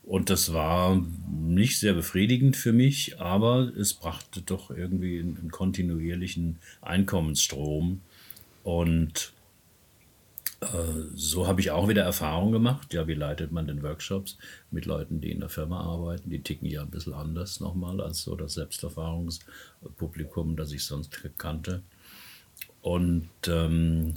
Und 0.07 0.31
das 0.31 0.53
war 0.53 1.03
nicht 1.29 1.81
sehr 1.81 1.93
befriedigend 1.93 2.57
für 2.57 2.73
mich, 2.73 3.21
aber 3.21 3.73
es 3.77 3.93
brachte 3.93 4.41
doch 4.41 4.71
irgendwie 4.71 5.19
einen, 5.19 5.51
kontinuierlichen 5.51 6.61
Einkommensstrom. 6.81 8.03
Und 8.63 9.33
äh, 10.61 10.67
so 11.13 11.49
habe 11.49 11.61
ich 11.61 11.73
auch 11.73 11.89
wieder 11.89 12.05
Erfahrung 12.05 12.53
gemacht. 12.53 12.95
Ja, 12.95 13.09
wie 13.09 13.15
leitet 13.15 13.51
man 13.51 13.67
den 13.67 13.83
Workshops 13.83 14.39
mit 14.71 14.87
Leuten, 14.87 15.21
die 15.21 15.33
in 15.33 15.41
der 15.41 15.49
Firma 15.49 15.81
arbeiten? 15.81 16.31
Die 16.31 16.41
ticken 16.41 16.69
ja 16.69 16.83
ein 16.83 16.91
bisschen 16.91 17.15
anders 17.15 17.59
nochmal 17.59 18.01
als 18.01 18.23
so 18.23 18.37
das 18.37 18.55
Selbsterfahrungspublikum, 18.55 20.55
das 20.55 20.71
ich 20.71 20.85
sonst 20.85 21.21
kannte. 21.37 21.83
Und 22.81 23.29
ähm, 23.49 24.15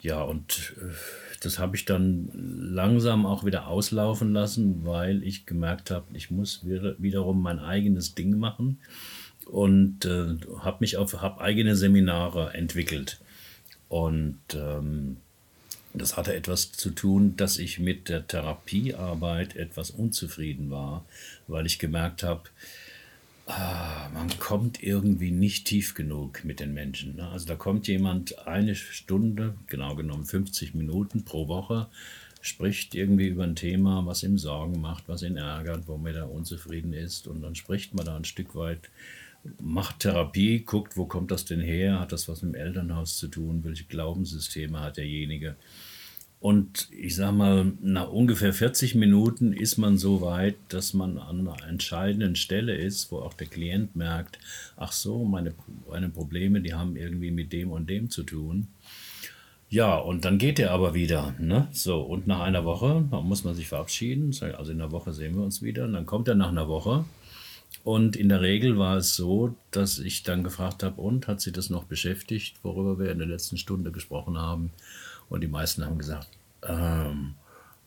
ja, 0.00 0.22
und 0.22 0.74
äh, 0.80 0.94
das 1.40 1.58
habe 1.58 1.76
ich 1.76 1.84
dann 1.84 2.30
langsam 2.34 3.26
auch 3.26 3.44
wieder 3.44 3.68
auslaufen 3.68 4.32
lassen, 4.32 4.84
weil 4.84 5.22
ich 5.22 5.46
gemerkt 5.46 5.90
habe, 5.90 6.06
ich 6.14 6.30
muss 6.30 6.64
wiederum 6.64 7.42
mein 7.42 7.58
eigenes 7.60 8.14
Ding 8.14 8.38
machen 8.38 8.78
und 9.46 10.04
äh, 10.04 10.36
habe 10.60 10.78
mich 10.80 10.96
auf 10.96 11.20
hab 11.20 11.40
eigene 11.40 11.76
Seminare 11.76 12.54
entwickelt. 12.54 13.20
Und 13.88 14.38
ähm, 14.54 15.18
das 15.94 16.16
hatte 16.16 16.34
etwas 16.34 16.72
zu 16.72 16.90
tun, 16.90 17.36
dass 17.36 17.58
ich 17.58 17.78
mit 17.78 18.08
der 18.08 18.26
Therapiearbeit 18.26 19.56
etwas 19.56 19.90
unzufrieden 19.90 20.70
war, 20.70 21.04
weil 21.46 21.66
ich 21.66 21.78
gemerkt 21.78 22.22
habe, 22.22 22.42
ah, 23.48 24.08
man 24.14 24.28
kommt 24.38 24.82
irgendwie 24.82 25.30
nicht 25.30 25.66
tief 25.66 25.94
genug 25.94 26.44
mit 26.44 26.60
den 26.60 26.74
Menschen. 26.74 27.16
Ne? 27.16 27.28
Also 27.28 27.46
da 27.46 27.56
kommt 27.56 27.88
jemand 27.88 28.46
eine 28.46 28.74
Stunde, 28.74 29.54
genau 29.66 29.96
genommen 29.96 30.24
50 30.24 30.74
Minuten 30.74 31.24
pro 31.24 31.48
Woche, 31.48 31.88
spricht 32.40 32.94
irgendwie 32.94 33.26
über 33.26 33.44
ein 33.44 33.56
Thema, 33.56 34.06
was 34.06 34.22
ihm 34.22 34.38
Sorgen 34.38 34.80
macht, 34.80 35.08
was 35.08 35.22
ihn 35.22 35.36
ärgert, 35.36 35.88
womit 35.88 36.16
er 36.16 36.30
unzufrieden 36.30 36.92
ist. 36.92 37.26
Und 37.26 37.42
dann 37.42 37.54
spricht 37.54 37.94
man 37.94 38.06
da 38.06 38.16
ein 38.16 38.24
Stück 38.24 38.54
weit 38.54 38.90
macht 39.60 40.00
Therapie, 40.00 40.60
guckt, 40.60 40.96
wo 40.96 41.06
kommt 41.06 41.30
das 41.30 41.44
denn 41.44 41.60
her? 41.60 42.00
Hat 42.00 42.12
das 42.12 42.28
was 42.28 42.42
mit 42.42 42.54
dem 42.54 42.60
Elternhaus 42.60 43.18
zu 43.18 43.28
tun? 43.28 43.64
Welche 43.64 43.84
Glaubenssysteme 43.84 44.80
hat 44.80 44.96
derjenige? 44.96 45.56
Und 46.40 46.88
ich 46.92 47.16
sage 47.16 47.32
mal, 47.36 47.72
nach 47.80 48.10
ungefähr 48.10 48.52
40 48.52 48.94
Minuten 48.94 49.52
ist 49.52 49.76
man 49.76 49.98
so 49.98 50.20
weit, 50.20 50.54
dass 50.68 50.94
man 50.94 51.18
an 51.18 51.40
einer 51.40 51.56
entscheidenden 51.68 52.36
Stelle 52.36 52.76
ist, 52.76 53.10
wo 53.10 53.18
auch 53.18 53.34
der 53.34 53.48
Klient 53.48 53.96
merkt, 53.96 54.38
ach 54.76 54.92
so, 54.92 55.24
meine, 55.24 55.52
meine 55.90 56.08
Probleme, 56.08 56.60
die 56.60 56.74
haben 56.74 56.96
irgendwie 56.96 57.32
mit 57.32 57.52
dem 57.52 57.72
und 57.72 57.90
dem 57.90 58.08
zu 58.08 58.22
tun. 58.22 58.68
Ja, 59.68 59.96
und 59.96 60.24
dann 60.24 60.38
geht 60.38 60.58
er 60.60 60.70
aber 60.70 60.94
wieder. 60.94 61.34
Ne? 61.38 61.68
So, 61.72 62.00
und 62.00 62.26
nach 62.26 62.40
einer 62.40 62.64
Woche 62.64 63.00
muss 63.10 63.44
man 63.44 63.54
sich 63.54 63.68
verabschieden. 63.68 64.34
Also 64.56 64.72
in 64.72 64.80
einer 64.80 64.92
Woche 64.92 65.12
sehen 65.12 65.36
wir 65.36 65.42
uns 65.42 65.60
wieder. 65.60 65.84
Und 65.84 65.92
dann 65.92 66.06
kommt 66.06 66.28
er 66.28 66.36
nach 66.36 66.48
einer 66.48 66.68
Woche 66.68 67.04
und 67.84 68.16
in 68.16 68.28
der 68.28 68.40
Regel 68.40 68.78
war 68.78 68.96
es 68.96 69.14
so, 69.14 69.54
dass 69.70 69.98
ich 69.98 70.22
dann 70.22 70.44
gefragt 70.44 70.82
habe, 70.82 71.00
und 71.00 71.26
hat 71.26 71.40
sie 71.40 71.52
das 71.52 71.70
noch 71.70 71.84
beschäftigt, 71.84 72.56
worüber 72.62 72.98
wir 72.98 73.10
in 73.10 73.18
der 73.18 73.26
letzten 73.26 73.56
Stunde 73.56 73.92
gesprochen 73.92 74.36
haben? 74.36 74.70
Und 75.28 75.42
die 75.42 75.48
meisten 75.48 75.84
haben 75.84 75.98
gesagt, 75.98 76.28
ähm, 76.62 77.34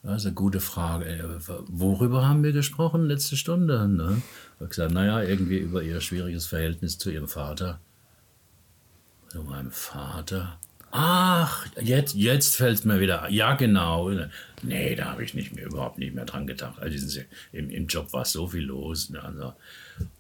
eine 0.03 0.33
gute 0.33 0.59
Frage. 0.59 1.05
Äh, 1.05 1.23
worüber 1.67 2.27
haben 2.27 2.43
wir 2.43 2.53
gesprochen 2.53 3.05
letzte 3.05 3.37
Stunde? 3.37 3.87
Ne? 3.87 4.21
Ich 4.55 4.59
habe 4.59 4.69
gesagt, 4.69 4.93
naja, 4.93 5.21
irgendwie 5.21 5.57
über 5.57 5.83
ihr 5.83 6.01
schwieriges 6.01 6.47
Verhältnis 6.47 6.97
zu 6.97 7.11
ihrem 7.11 7.27
Vater. 7.27 7.79
Zu 9.29 9.43
meinem 9.43 9.71
Vater? 9.71 10.59
Ach, 10.91 11.65
jetzt, 11.79 12.15
jetzt 12.15 12.57
fällt 12.57 12.79
es 12.79 12.85
mir 12.85 12.99
wieder. 12.99 13.29
Ja, 13.29 13.55
genau. 13.55 14.11
Nee, 14.61 14.95
da 14.95 15.05
habe 15.11 15.23
ich 15.23 15.33
nicht 15.33 15.55
mehr, 15.55 15.65
überhaupt 15.65 15.97
nicht 15.97 16.13
mehr 16.13 16.25
dran 16.25 16.47
gedacht. 16.47 16.79
Also 16.79 17.21
im, 17.53 17.69
im 17.69 17.87
Job 17.87 18.11
war 18.11 18.25
so 18.25 18.47
viel 18.47 18.63
los. 18.63 19.09
Ne? 19.09 19.23
Also, 19.23 19.53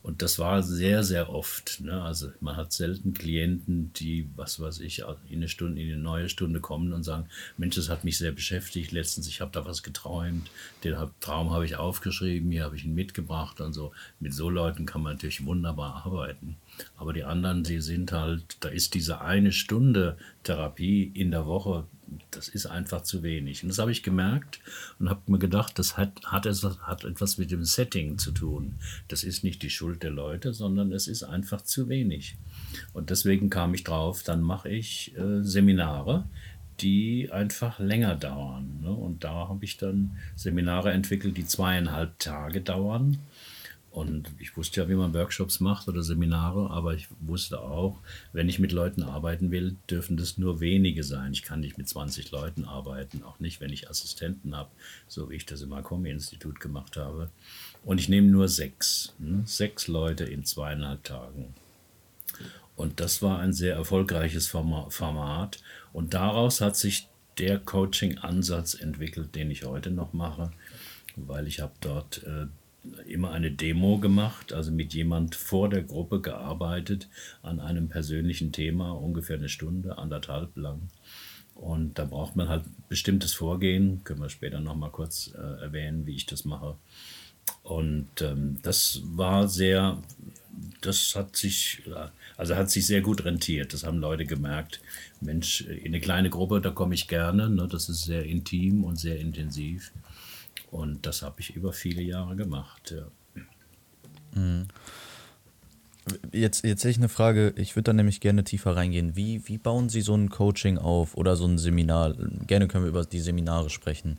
und 0.03 0.21
das 0.21 0.39
war 0.39 0.63
sehr, 0.63 1.03
sehr 1.03 1.29
oft. 1.29 1.81
Ne? 1.81 2.01
Also 2.01 2.31
man 2.39 2.57
hat 2.57 2.73
selten 2.73 3.13
Klienten, 3.13 3.93
die, 3.93 4.27
was 4.35 4.59
weiß 4.59 4.79
ich, 4.79 5.03
in 5.29 5.37
eine 5.37 5.47
Stunde, 5.47 5.81
in 5.81 5.91
eine 5.91 6.01
neue 6.01 6.27
Stunde 6.27 6.59
kommen 6.59 6.91
und 6.93 7.03
sagen, 7.03 7.27
Mensch, 7.57 7.75
das 7.75 7.89
hat 7.89 8.03
mich 8.03 8.17
sehr 8.17 8.31
beschäftigt. 8.31 8.91
Letztens, 8.91 9.27
ich 9.27 9.41
habe 9.41 9.51
da 9.51 9.63
was 9.65 9.83
geträumt. 9.83 10.49
Den 10.83 10.95
Traum 11.19 11.51
habe 11.51 11.65
ich 11.65 11.75
aufgeschrieben, 11.75 12.51
hier 12.51 12.63
habe 12.63 12.75
ich 12.75 12.85
ihn 12.85 12.95
mitgebracht 12.95 13.61
und 13.61 13.73
so. 13.73 13.91
Mit 14.19 14.33
so 14.33 14.49
Leuten 14.49 14.85
kann 14.85 15.03
man 15.03 15.13
natürlich 15.13 15.45
wunderbar 15.45 16.03
arbeiten. 16.05 16.57
Aber 16.97 17.13
die 17.13 17.23
anderen, 17.23 17.63
die 17.63 17.81
sind 17.81 18.11
halt, 18.11 18.57
da 18.61 18.69
ist 18.69 18.95
diese 18.95 19.21
eine 19.21 19.51
Stunde 19.51 20.17
Therapie 20.43 21.11
in 21.13 21.29
der 21.29 21.45
Woche 21.45 21.85
das 22.31 22.47
ist 22.47 22.65
einfach 22.65 23.01
zu 23.01 23.23
wenig. 23.23 23.63
Und 23.63 23.69
das 23.69 23.79
habe 23.79 23.91
ich 23.91 24.03
gemerkt 24.03 24.59
und 24.99 25.09
habe 25.09 25.21
mir 25.27 25.39
gedacht, 25.39 25.77
das 25.79 25.97
hat, 25.97 26.21
hat, 26.25 26.45
es, 26.45 26.63
hat 26.63 27.03
etwas 27.03 27.37
mit 27.37 27.51
dem 27.51 27.63
Setting 27.63 28.17
zu 28.17 28.31
tun. 28.31 28.75
Das 29.07 29.23
ist 29.23 29.43
nicht 29.43 29.61
die 29.63 29.69
Schuld 29.69 30.03
der 30.03 30.11
Leute, 30.11 30.53
sondern 30.53 30.91
es 30.91 31.07
ist 31.07 31.23
einfach 31.23 31.61
zu 31.61 31.89
wenig. 31.89 32.35
Und 32.93 33.09
deswegen 33.09 33.49
kam 33.49 33.73
ich 33.73 33.83
drauf, 33.83 34.23
dann 34.23 34.41
mache 34.41 34.69
ich 34.69 35.15
äh, 35.17 35.43
Seminare, 35.43 36.25
die 36.79 37.31
einfach 37.31 37.79
länger 37.79 38.15
dauern. 38.15 38.79
Ne? 38.81 38.91
Und 38.91 39.23
da 39.23 39.47
habe 39.47 39.63
ich 39.63 39.77
dann 39.77 40.17
Seminare 40.35 40.91
entwickelt, 40.91 41.37
die 41.37 41.45
zweieinhalb 41.45 42.17
Tage 42.19 42.61
dauern 42.61 43.19
und 43.91 44.31
ich 44.39 44.55
wusste 44.55 44.81
ja, 44.81 44.89
wie 44.89 44.95
man 44.95 45.13
Workshops 45.13 45.59
macht 45.59 45.89
oder 45.89 46.01
Seminare, 46.01 46.69
aber 46.69 46.93
ich 46.93 47.09
wusste 47.19 47.59
auch, 47.59 47.99
wenn 48.31 48.47
ich 48.47 48.57
mit 48.57 48.71
Leuten 48.71 49.03
arbeiten 49.03 49.51
will, 49.51 49.75
dürfen 49.89 50.15
das 50.15 50.37
nur 50.37 50.61
wenige 50.61 51.03
sein. 51.03 51.33
Ich 51.33 51.43
kann 51.43 51.59
nicht 51.59 51.77
mit 51.77 51.89
20 51.89 52.31
Leuten 52.31 52.63
arbeiten, 52.63 53.21
auch 53.23 53.39
nicht, 53.39 53.59
wenn 53.59 53.73
ich 53.73 53.89
Assistenten 53.89 54.55
habe, 54.55 54.69
so 55.09 55.29
wie 55.29 55.35
ich 55.35 55.45
das 55.45 55.61
im 55.61 55.73
Akomi-Institut 55.73 56.61
gemacht 56.61 56.95
habe. 56.95 57.29
Und 57.83 57.99
ich 57.99 58.07
nehme 58.07 58.27
nur 58.27 58.47
sechs, 58.47 59.13
ne? 59.19 59.43
sechs 59.45 59.89
Leute 59.89 60.23
in 60.23 60.45
zweieinhalb 60.45 61.03
Tagen. 61.03 61.53
Und 62.77 63.01
das 63.01 63.21
war 63.21 63.39
ein 63.39 63.51
sehr 63.51 63.75
erfolgreiches 63.75 64.47
Format. 64.47 65.61
Und 65.91 66.13
daraus 66.13 66.61
hat 66.61 66.77
sich 66.77 67.09
der 67.37 67.59
Coaching-Ansatz 67.59 68.73
entwickelt, 68.73 69.35
den 69.35 69.51
ich 69.51 69.65
heute 69.65 69.91
noch 69.91 70.13
mache, 70.13 70.51
weil 71.17 71.47
ich 71.47 71.59
habe 71.59 71.73
dort 71.81 72.23
äh, 72.23 72.47
immer 73.07 73.31
eine 73.31 73.51
Demo 73.51 73.99
gemacht, 73.99 74.53
also 74.53 74.71
mit 74.71 74.93
jemand 74.93 75.35
vor 75.35 75.69
der 75.69 75.83
Gruppe 75.83 76.21
gearbeitet 76.21 77.09
an 77.43 77.59
einem 77.59 77.89
persönlichen 77.89 78.51
Thema, 78.51 78.91
ungefähr 78.91 79.37
eine 79.37 79.49
Stunde, 79.49 79.97
anderthalb 79.97 80.55
lang. 80.57 80.89
Und 81.53 81.99
da 81.99 82.05
braucht 82.05 82.35
man 82.35 82.49
halt 82.49 82.63
bestimmtes 82.89 83.33
Vorgehen, 83.33 84.03
können 84.03 84.21
wir 84.21 84.29
später 84.29 84.59
nochmal 84.59 84.89
kurz 84.89 85.31
äh, 85.35 85.61
erwähnen, 85.61 86.05
wie 86.07 86.15
ich 86.15 86.25
das 86.25 86.43
mache. 86.45 86.75
Und 87.63 88.21
ähm, 88.21 88.57
das 88.63 89.01
war 89.03 89.47
sehr, 89.47 90.01
das 90.81 91.15
hat 91.15 91.35
sich, 91.35 91.83
also 92.37 92.55
hat 92.55 92.71
sich 92.71 92.87
sehr 92.87 93.01
gut 93.01 93.25
rentiert. 93.25 93.73
Das 93.73 93.83
haben 93.83 93.99
Leute 93.99 94.25
gemerkt. 94.25 94.81
Mensch, 95.19 95.61
in 95.61 95.87
eine 95.87 95.99
kleine 96.01 96.29
Gruppe, 96.29 96.61
da 96.61 96.71
komme 96.71 96.95
ich 96.95 97.07
gerne. 97.07 97.49
Ne? 97.49 97.67
Das 97.67 97.89
ist 97.89 98.03
sehr 98.03 98.23
intim 98.25 98.83
und 98.83 98.97
sehr 98.97 99.19
intensiv. 99.19 99.91
Und 100.71 101.05
das 101.05 101.21
habe 101.21 101.41
ich 101.41 101.55
über 101.55 101.73
viele 101.73 102.01
Jahre 102.01 102.35
gemacht. 102.35 102.95
Ja. 102.95 103.07
Mhm. 104.33 104.67
Jetzt, 106.31 106.63
jetzt 106.63 106.79
hätte 106.79 106.89
ich 106.89 106.97
eine 106.97 107.09
Frage, 107.09 107.53
ich 107.57 107.75
würde 107.75 107.83
da 107.83 107.93
nämlich 107.93 108.21
gerne 108.21 108.43
tiefer 108.43 108.75
reingehen. 108.75 109.15
Wie, 109.15 109.47
wie 109.47 109.57
bauen 109.57 109.89
Sie 109.89 110.01
so 110.01 110.15
ein 110.15 110.29
Coaching 110.29 110.77
auf 110.77 111.15
oder 111.15 111.35
so 111.35 111.45
ein 111.45 111.57
Seminar? 111.57 112.15
Gerne 112.47 112.67
können 112.67 112.85
wir 112.85 112.89
über 112.89 113.05
die 113.05 113.19
Seminare 113.19 113.69
sprechen. 113.69 114.17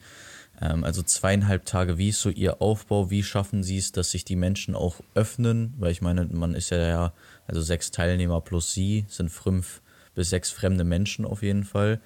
Ähm, 0.60 0.84
also 0.84 1.02
zweieinhalb 1.02 1.64
Tage, 1.64 1.98
wie 1.98 2.10
ist 2.10 2.20
so 2.20 2.30
Ihr 2.30 2.62
Aufbau? 2.62 3.10
Wie 3.10 3.22
schaffen 3.22 3.64
Sie 3.64 3.78
es, 3.78 3.90
dass 3.90 4.12
sich 4.12 4.24
die 4.24 4.36
Menschen 4.36 4.76
auch 4.76 5.00
öffnen? 5.14 5.74
Weil 5.78 5.90
ich 5.90 6.02
meine, 6.02 6.26
man 6.26 6.54
ist 6.54 6.70
ja, 6.70 6.78
ja 6.78 7.12
also 7.48 7.60
sechs 7.60 7.90
Teilnehmer 7.90 8.40
plus 8.40 8.72
Sie 8.72 9.04
sind 9.08 9.30
fünf 9.30 9.82
bis 10.14 10.30
sechs 10.30 10.50
fremde 10.50 10.84
Menschen 10.84 11.24
auf 11.24 11.42
jeden 11.42 11.64
Fall. 11.64 12.00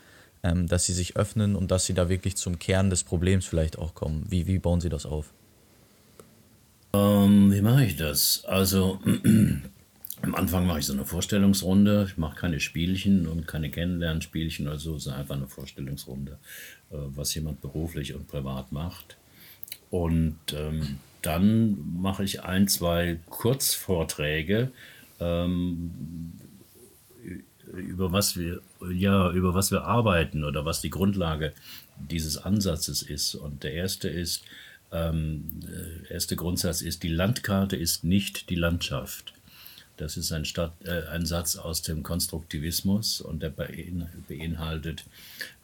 Ähm, 0.47 0.67
dass 0.67 0.85
sie 0.85 0.93
sich 0.93 1.17
öffnen 1.17 1.57
und 1.57 1.71
dass 1.71 1.87
sie 1.87 1.95
da 1.95 2.09
wirklich 2.09 2.37
zum 2.37 2.59
Kern 2.59 2.91
des 2.91 3.05
Problems 3.05 3.47
vielleicht 3.47 3.79
auch 3.79 3.95
kommen? 3.95 4.25
Wie, 4.29 4.47
wie 4.47 4.59
bauen 4.59 4.81
Sie 4.81 4.89
das 4.89 5.07
auf? 5.07 5.33
Ähm, 6.93 7.53
wie 7.53 7.63
mache 7.63 7.85
ich 7.85 7.97
das? 7.97 8.45
Also 8.47 9.01
am 10.23 10.35
Anfang 10.35 10.67
mache 10.67 10.79
ich 10.79 10.87
so 10.87 10.93
eine 10.93 11.05
Vorstellungsrunde. 11.05 12.07
Ich 12.09 12.17
mache 12.17 12.37
keine 12.37 12.61
Spielchen 12.61 13.27
und 13.27 13.47
keine 13.47 13.71
Kennenlernspielchen 13.71 14.69
oder 14.69 14.79
so, 14.79 14.99
sondern 14.99 15.23
einfach 15.23 15.37
eine 15.37 15.49
Vorstellungsrunde, 15.49 16.39
äh, 16.91 16.97
was 17.15 17.35
jemand 17.35 17.61
beruflich 17.61 18.15
und 18.15 18.29
privat 18.29 18.73
macht. 18.73 19.17
Und 19.91 20.39
ähm, 20.53 20.99
dann 21.23 21.77
mache 22.01 22.23
ich 22.23 22.43
ein, 22.45 22.69
zwei 22.69 23.19
Kurzvorträge 23.31 24.71
ähm, 25.19 25.91
über 27.73 28.13
was 28.13 28.37
wir 28.37 28.61
ja 28.93 29.31
über 29.31 29.55
was 29.55 29.71
wir 29.71 29.85
arbeiten 29.85 30.45
oder 30.45 30.65
was 30.65 30.81
die 30.81 30.91
Grundlage 30.91 31.53
dieses 31.99 32.39
Ansatzes 32.39 33.03
ist. 33.03 33.35
Und 33.35 33.65
der 33.65 33.73
erste 33.73 34.09
ist 34.09 34.43
ähm, 34.93 35.45
der 35.63 36.11
erste 36.11 36.37
Grundsatz 36.37 36.81
ist 36.81 37.03
die 37.03 37.09
Landkarte 37.09 37.77
ist 37.77 38.05
nicht 38.05 38.51
die 38.51 38.55
Landschaft. 38.55 39.33
Das 39.97 40.17
ist 40.17 40.31
ein, 40.33 40.45
Stadt, 40.45 40.73
äh, 40.85 41.07
ein 41.09 41.25
Satz 41.25 41.57
aus 41.57 41.83
dem 41.83 42.03
Konstruktivismus 42.03 43.21
und 43.21 43.43
der 43.43 43.51
beinhaltet, 43.51 45.05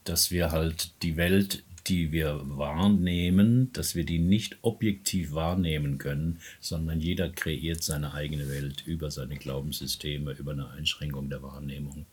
dass 0.05 0.31
wir 0.31 0.51
halt 0.51 0.91
die 1.03 1.17
Welt 1.17 1.63
die 1.87 2.13
wir 2.13 2.41
wahrnehmen, 2.45 3.73
dass 3.73 3.95
wir 3.95 4.05
die 4.05 4.19
nicht 4.19 4.59
objektiv 4.63 5.33
wahrnehmen 5.33 5.99
können, 5.99 6.39
sondern 6.61 7.01
jeder 7.01 7.29
kreiert 7.29 7.83
seine 7.83 8.15
eigene 8.15 8.49
Welt 8.49 8.85
über 8.87 9.11
seine 9.11 9.37
Glaubenssysteme, 9.37 10.33
über 10.33 10.53
eine 10.53 10.71
Einschränkung 10.71 11.29
der 11.29 11.43
Wahrnehmung. 11.43 12.07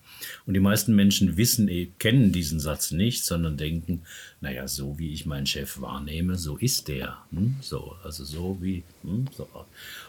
Und 0.45 0.53
die 0.53 0.60
meisten 0.60 0.95
Menschen 0.95 1.38
wissen, 1.38 1.67
eh, 1.67 1.89
kennen 1.99 2.32
diesen 2.32 2.60
Satz 2.60 2.91
nicht, 2.91 3.23
sondern 3.23 3.58
denken, 3.58 4.01
naja, 4.41 4.67
so 4.67 4.97
wie 4.97 5.13
ich 5.13 5.25
meinen 5.25 5.45
Chef 5.45 5.82
wahrnehme, 5.82 6.38
so 6.38 6.58
ist 6.58 6.88
der. 6.88 7.17
Hm? 7.32 7.58
So, 7.62 7.95
also 8.03 8.23
so 8.23 8.58
wie, 8.62 8.84
hm? 9.03 9.25
so. 9.36 9.47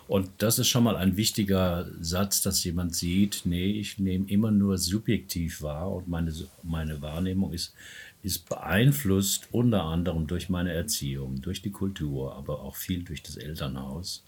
Und 0.09 0.29
das 0.39 0.59
ist 0.59 0.69
schon 0.69 0.85
mal 0.85 0.97
ein 0.97 1.17
wichtiger 1.17 1.89
Satz, 2.01 2.43
dass 2.43 2.65
jemand 2.65 2.95
sieht, 2.95 3.43
nee, 3.45 3.73
ich 3.73 3.99
nehme 3.99 4.29
immer 4.29 4.51
nur 4.51 4.79
subjektiv 4.79 5.63
wahr 5.63 5.93
und 5.93 6.09
meine, 6.09 6.33
meine 6.63 7.01
Wahrnehmung 7.03 7.53
ist 7.53 7.75
ist 8.23 8.49
beeinflusst 8.49 9.49
unter 9.53 9.85
anderem 9.85 10.27
durch 10.27 10.49
meine 10.49 10.73
Erziehung, 10.73 11.41
durch 11.41 11.63
die 11.63 11.71
Kultur, 11.71 12.35
aber 12.37 12.61
auch 12.61 12.77
viel 12.77 13.03
durch 13.03 13.23
das 13.23 13.37
Elternhaus. 13.37 14.25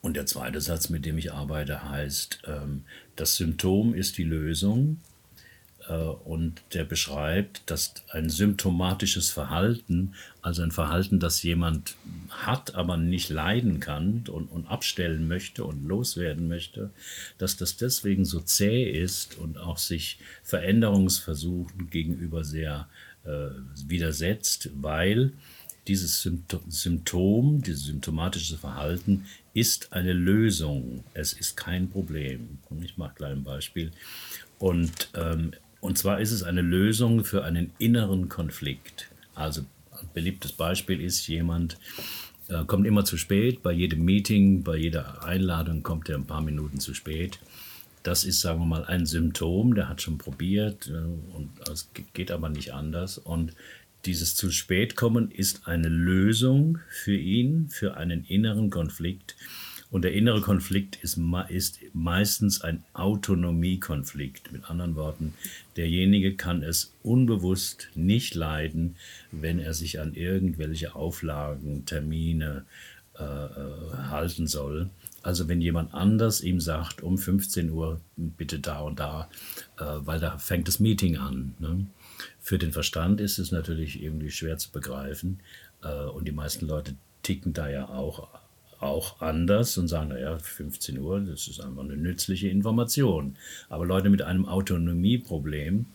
Und 0.00 0.16
der 0.16 0.26
zweite 0.26 0.60
Satz, 0.60 0.88
mit 0.88 1.04
dem 1.04 1.16
ich 1.18 1.32
arbeite, 1.32 1.88
heißt, 1.88 2.42
ähm, 2.46 2.84
das 3.14 3.36
Symptom 3.36 3.94
ist 3.94 4.18
die 4.18 4.24
Lösung 4.24 4.98
und 5.88 6.62
der 6.74 6.84
beschreibt, 6.84 7.62
dass 7.66 7.94
ein 8.10 8.30
symptomatisches 8.30 9.30
Verhalten, 9.30 10.14
also 10.40 10.62
ein 10.62 10.70
Verhalten, 10.70 11.18
das 11.18 11.42
jemand 11.42 11.96
hat, 12.30 12.74
aber 12.74 12.96
nicht 12.96 13.30
leiden 13.30 13.80
kann 13.80 14.24
und, 14.28 14.46
und 14.50 14.66
abstellen 14.66 15.26
möchte 15.26 15.64
und 15.64 15.86
loswerden 15.86 16.48
möchte, 16.48 16.90
dass 17.38 17.56
das 17.56 17.76
deswegen 17.76 18.24
so 18.24 18.40
zäh 18.40 18.84
ist 18.90 19.38
und 19.38 19.58
auch 19.58 19.78
sich 19.78 20.18
Veränderungsversuchen 20.44 21.90
gegenüber 21.90 22.44
sehr 22.44 22.88
äh, 23.24 23.48
widersetzt, 23.86 24.70
weil 24.74 25.32
dieses 25.88 26.22
Symptom, 26.22 27.60
dieses 27.60 27.84
symptomatische 27.86 28.56
Verhalten 28.56 29.26
ist 29.52 29.92
eine 29.92 30.12
Lösung. 30.12 31.02
Es 31.12 31.32
ist 31.32 31.56
kein 31.56 31.90
Problem. 31.90 32.58
Ich 32.82 32.96
mache 32.96 33.14
gleich 33.16 33.32
ein 33.32 33.42
Beispiel. 33.42 33.90
Und 34.58 35.10
ähm, 35.14 35.52
und 35.82 35.98
zwar 35.98 36.20
ist 36.20 36.30
es 36.30 36.44
eine 36.44 36.62
Lösung 36.62 37.24
für 37.24 37.42
einen 37.42 37.72
inneren 37.78 38.28
Konflikt. 38.28 39.10
Also 39.34 39.62
ein 39.90 40.08
beliebtes 40.14 40.52
Beispiel 40.52 41.00
ist, 41.00 41.26
jemand 41.26 41.76
äh, 42.46 42.64
kommt 42.64 42.86
immer 42.86 43.04
zu 43.04 43.16
spät, 43.16 43.64
bei 43.64 43.72
jedem 43.72 44.04
Meeting, 44.04 44.62
bei 44.62 44.76
jeder 44.76 45.24
Einladung 45.24 45.82
kommt 45.82 46.08
er 46.08 46.18
ein 46.18 46.24
paar 46.24 46.40
Minuten 46.40 46.78
zu 46.78 46.94
spät. 46.94 47.40
Das 48.04 48.22
ist, 48.22 48.40
sagen 48.40 48.60
wir 48.60 48.66
mal, 48.66 48.84
ein 48.84 49.06
Symptom, 49.06 49.74
der 49.74 49.88
hat 49.88 50.00
schon 50.00 50.18
probiert 50.18 50.86
äh, 50.86 51.36
und 51.36 51.50
es 51.68 51.90
geht 52.12 52.30
aber 52.30 52.48
nicht 52.48 52.72
anders. 52.72 53.18
Und 53.18 53.52
dieses 54.04 54.36
zu 54.36 54.52
spät 54.52 54.94
kommen 54.94 55.32
ist 55.32 55.66
eine 55.66 55.88
Lösung 55.88 56.78
für 56.90 57.16
ihn, 57.16 57.68
für 57.70 57.96
einen 57.96 58.24
inneren 58.24 58.70
Konflikt, 58.70 59.34
und 59.92 60.02
der 60.02 60.14
innere 60.14 60.40
Konflikt 60.40 60.96
ist, 60.96 61.20
ist 61.50 61.80
meistens 61.92 62.62
ein 62.62 62.82
Autonomiekonflikt. 62.94 64.50
Mit 64.50 64.68
anderen 64.70 64.96
Worten, 64.96 65.34
derjenige 65.76 66.34
kann 66.34 66.62
es 66.62 66.94
unbewusst 67.02 67.90
nicht 67.94 68.34
leiden, 68.34 68.96
wenn 69.30 69.58
er 69.58 69.74
sich 69.74 70.00
an 70.00 70.14
irgendwelche 70.14 70.94
Auflagen, 70.94 71.84
Termine 71.84 72.64
äh, 73.18 73.22
äh 73.22 73.96
halten 74.08 74.46
soll. 74.46 74.88
Also 75.22 75.46
wenn 75.46 75.60
jemand 75.60 75.92
anders 75.92 76.40
ihm 76.40 76.58
sagt, 76.58 77.02
um 77.02 77.18
15 77.18 77.70
Uhr 77.70 78.00
bitte 78.16 78.60
da 78.60 78.80
und 78.80 78.98
da, 78.98 79.28
äh, 79.78 79.84
weil 79.84 80.20
da 80.20 80.38
fängt 80.38 80.68
das 80.68 80.80
Meeting 80.80 81.18
an. 81.18 81.54
Ne? 81.58 81.86
Für 82.40 82.58
den 82.58 82.72
Verstand 82.72 83.20
ist 83.20 83.38
es 83.38 83.52
natürlich 83.52 84.02
irgendwie 84.02 84.30
schwer 84.30 84.56
zu 84.56 84.72
begreifen 84.72 85.40
äh, 85.82 86.06
und 86.06 86.26
die 86.26 86.32
meisten 86.32 86.66
Leute 86.66 86.94
ticken 87.22 87.52
da 87.52 87.68
ja 87.68 87.90
auch 87.90 88.41
auch 88.82 89.20
anders 89.20 89.78
und 89.78 89.88
sagen, 89.88 90.08
naja, 90.08 90.38
15 90.38 90.98
Uhr, 90.98 91.20
das 91.20 91.46
ist 91.46 91.60
einfach 91.60 91.84
eine 91.84 91.96
nützliche 91.96 92.48
Information. 92.48 93.36
Aber 93.68 93.86
Leute 93.86 94.10
mit 94.10 94.22
einem 94.22 94.46
Autonomieproblem, 94.46 95.86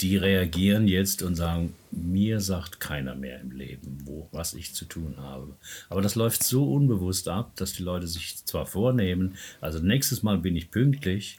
die 0.00 0.16
reagieren 0.16 0.88
jetzt 0.88 1.22
und 1.22 1.36
sagen, 1.36 1.74
mir 1.92 2.40
sagt 2.40 2.80
keiner 2.80 3.14
mehr 3.14 3.40
im 3.40 3.52
Leben, 3.52 3.98
wo, 4.04 4.28
was 4.32 4.54
ich 4.54 4.74
zu 4.74 4.84
tun 4.84 5.14
habe. 5.18 5.54
Aber 5.88 6.02
das 6.02 6.16
läuft 6.16 6.42
so 6.42 6.72
unbewusst 6.72 7.28
ab, 7.28 7.52
dass 7.56 7.74
die 7.74 7.82
Leute 7.82 8.08
sich 8.08 8.44
zwar 8.44 8.66
vornehmen, 8.66 9.36
also 9.60 9.78
nächstes 9.78 10.22
Mal 10.22 10.38
bin 10.38 10.56
ich 10.56 10.70
pünktlich 10.70 11.38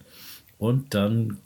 und 0.59 0.93
dann, 0.93 1.37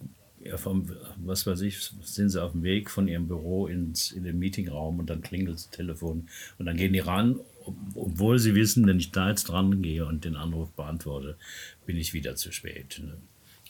ja, 0.43 0.57
vom, 0.57 0.91
was 1.17 1.47
weiß 1.47 1.61
ich, 1.61 1.79
sind 2.03 2.29
sie 2.29 2.43
auf 2.43 2.51
dem 2.51 2.63
Weg 2.63 2.91
von 2.91 3.07
ihrem 3.07 3.27
Büro 3.27 3.65
ins, 3.65 4.11
in 4.11 4.23
den 4.23 4.37
Meetingraum 4.37 4.99
und 4.99 5.09
dann 5.09 5.21
klingelt 5.21 5.55
das 5.55 5.69
Telefon 5.71 6.27
und 6.59 6.65
dann 6.65 6.77
gehen 6.77 6.93
die 6.93 6.99
ran 6.99 7.39
obwohl 7.95 8.39
sie 8.39 8.55
wissen, 8.55 8.85
wenn 8.87 8.99
ich 8.99 9.11
da 9.11 9.29
jetzt 9.29 9.45
dran 9.45 9.81
gehe 9.81 10.05
und 10.05 10.25
den 10.25 10.35
Anruf 10.35 10.71
beantworte, 10.71 11.37
bin 11.85 11.97
ich 11.97 12.13
wieder 12.13 12.35
zu 12.35 12.51
spät. 12.51 13.01
Ne? 13.03 13.17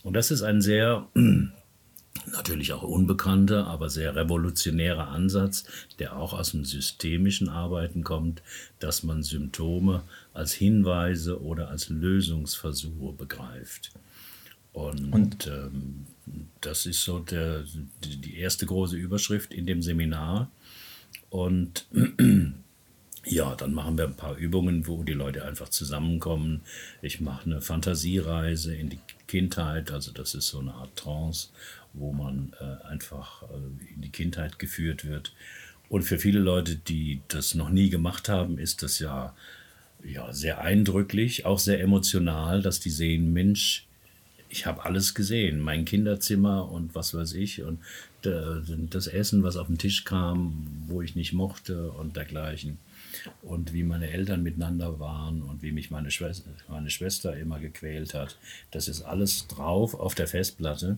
Und 0.03 0.13
das 0.13 0.31
ist 0.31 0.41
ein 0.41 0.61
sehr, 0.61 1.07
natürlich 2.31 2.73
auch 2.73 2.83
unbekannter, 2.83 3.67
aber 3.67 3.89
sehr 3.89 4.15
revolutionärer 4.15 5.09
Ansatz, 5.09 5.65
der 5.99 6.15
auch 6.15 6.33
aus 6.33 6.51
dem 6.51 6.65
systemischen 6.65 7.49
Arbeiten 7.49 8.03
kommt, 8.03 8.41
dass 8.79 9.03
man 9.03 9.23
Symptome 9.23 10.03
als 10.33 10.53
Hinweise 10.53 11.41
oder 11.41 11.69
als 11.69 11.89
Lösungsversuche 11.89 13.13
begreift. 13.13 13.91
Und, 14.73 15.11
und 15.11 15.47
ähm, 15.47 16.05
das 16.61 16.85
ist 16.85 17.01
so 17.01 17.19
der, 17.19 17.63
die 18.03 18.37
erste 18.37 18.65
große 18.67 18.95
Überschrift 18.95 19.51
in 19.53 19.65
dem 19.65 19.81
Seminar. 19.81 20.51
Und 21.29 21.87
ja, 23.29 23.55
dann 23.55 23.73
machen 23.73 23.97
wir 23.97 24.05
ein 24.05 24.15
paar 24.15 24.35
Übungen, 24.35 24.87
wo 24.87 25.03
die 25.03 25.13
Leute 25.13 25.45
einfach 25.45 25.69
zusammenkommen. 25.69 26.61
Ich 27.01 27.19
mache 27.19 27.45
eine 27.45 27.61
Fantasiereise 27.61 28.75
in 28.75 28.89
die 28.89 28.99
Kindheit, 29.27 29.91
also 29.91 30.11
das 30.11 30.33
ist 30.33 30.47
so 30.47 30.59
eine 30.59 30.73
Art 30.73 30.95
Trance, 30.95 31.49
wo 31.93 32.13
man 32.13 32.53
äh, 32.59 32.85
einfach 32.87 33.43
äh, 33.43 33.93
in 33.93 34.01
die 34.01 34.11
Kindheit 34.11 34.59
geführt 34.59 35.05
wird. 35.05 35.33
Und 35.89 36.03
für 36.03 36.19
viele 36.19 36.39
Leute, 36.39 36.75
die 36.75 37.21
das 37.27 37.55
noch 37.55 37.69
nie 37.69 37.89
gemacht 37.89 38.29
haben, 38.29 38.57
ist 38.57 38.83
das 38.83 38.99
ja, 38.99 39.33
ja 40.03 40.33
sehr 40.33 40.61
eindrücklich, 40.61 41.45
auch 41.45 41.59
sehr 41.59 41.81
emotional, 41.81 42.61
dass 42.61 42.79
die 42.79 42.89
sehen, 42.89 43.33
Mensch, 43.33 43.85
ich 44.49 44.65
habe 44.65 44.85
alles 44.85 45.13
gesehen, 45.13 45.59
mein 45.59 45.83
Kinderzimmer 45.83 46.71
und 46.71 46.95
was 46.95 47.13
weiß 47.13 47.33
ich 47.33 47.63
und 47.63 47.79
äh, 48.23 48.61
das 48.89 49.07
Essen, 49.07 49.43
was 49.43 49.57
auf 49.57 49.67
den 49.67 49.77
Tisch 49.77 50.05
kam, 50.05 50.67
wo 50.87 51.01
ich 51.01 51.15
nicht 51.15 51.33
mochte 51.33 51.91
und 51.91 52.15
dergleichen 52.15 52.77
und 53.41 53.73
wie 53.73 53.83
meine 53.83 54.09
Eltern 54.09 54.43
miteinander 54.43 54.99
waren 54.99 55.41
und 55.41 55.61
wie 55.61 55.71
mich 55.71 55.91
meine 55.91 56.11
Schwester, 56.11 56.49
meine 56.67 56.89
Schwester 56.89 57.35
immer 57.37 57.59
gequält 57.59 58.13
hat. 58.13 58.37
Das 58.71 58.87
ist 58.87 59.01
alles 59.01 59.47
drauf 59.47 59.93
auf 59.93 60.15
der 60.15 60.27
Festplatte. 60.27 60.97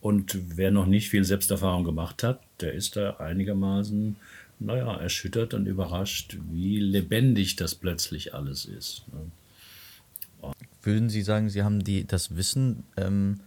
Und 0.00 0.56
wer 0.56 0.70
noch 0.70 0.86
nicht 0.86 1.10
viel 1.10 1.24
Selbsterfahrung 1.24 1.84
gemacht 1.84 2.22
hat, 2.22 2.40
der 2.60 2.72
ist 2.72 2.96
da 2.96 3.16
einigermaßen, 3.16 4.16
naja, 4.58 4.96
erschüttert 4.96 5.54
und 5.54 5.66
überrascht, 5.66 6.38
wie 6.50 6.78
lebendig 6.78 7.56
das 7.56 7.74
plötzlich 7.74 8.34
alles 8.34 8.64
ist. 8.64 9.04
Ne? 9.12 10.52
Würden 10.82 11.10
Sie 11.10 11.22
sagen, 11.22 11.50
Sie 11.50 11.62
haben 11.62 11.84
die, 11.84 12.06
das 12.06 12.36
Wissen, 12.36 12.84
ähm, 12.96 13.40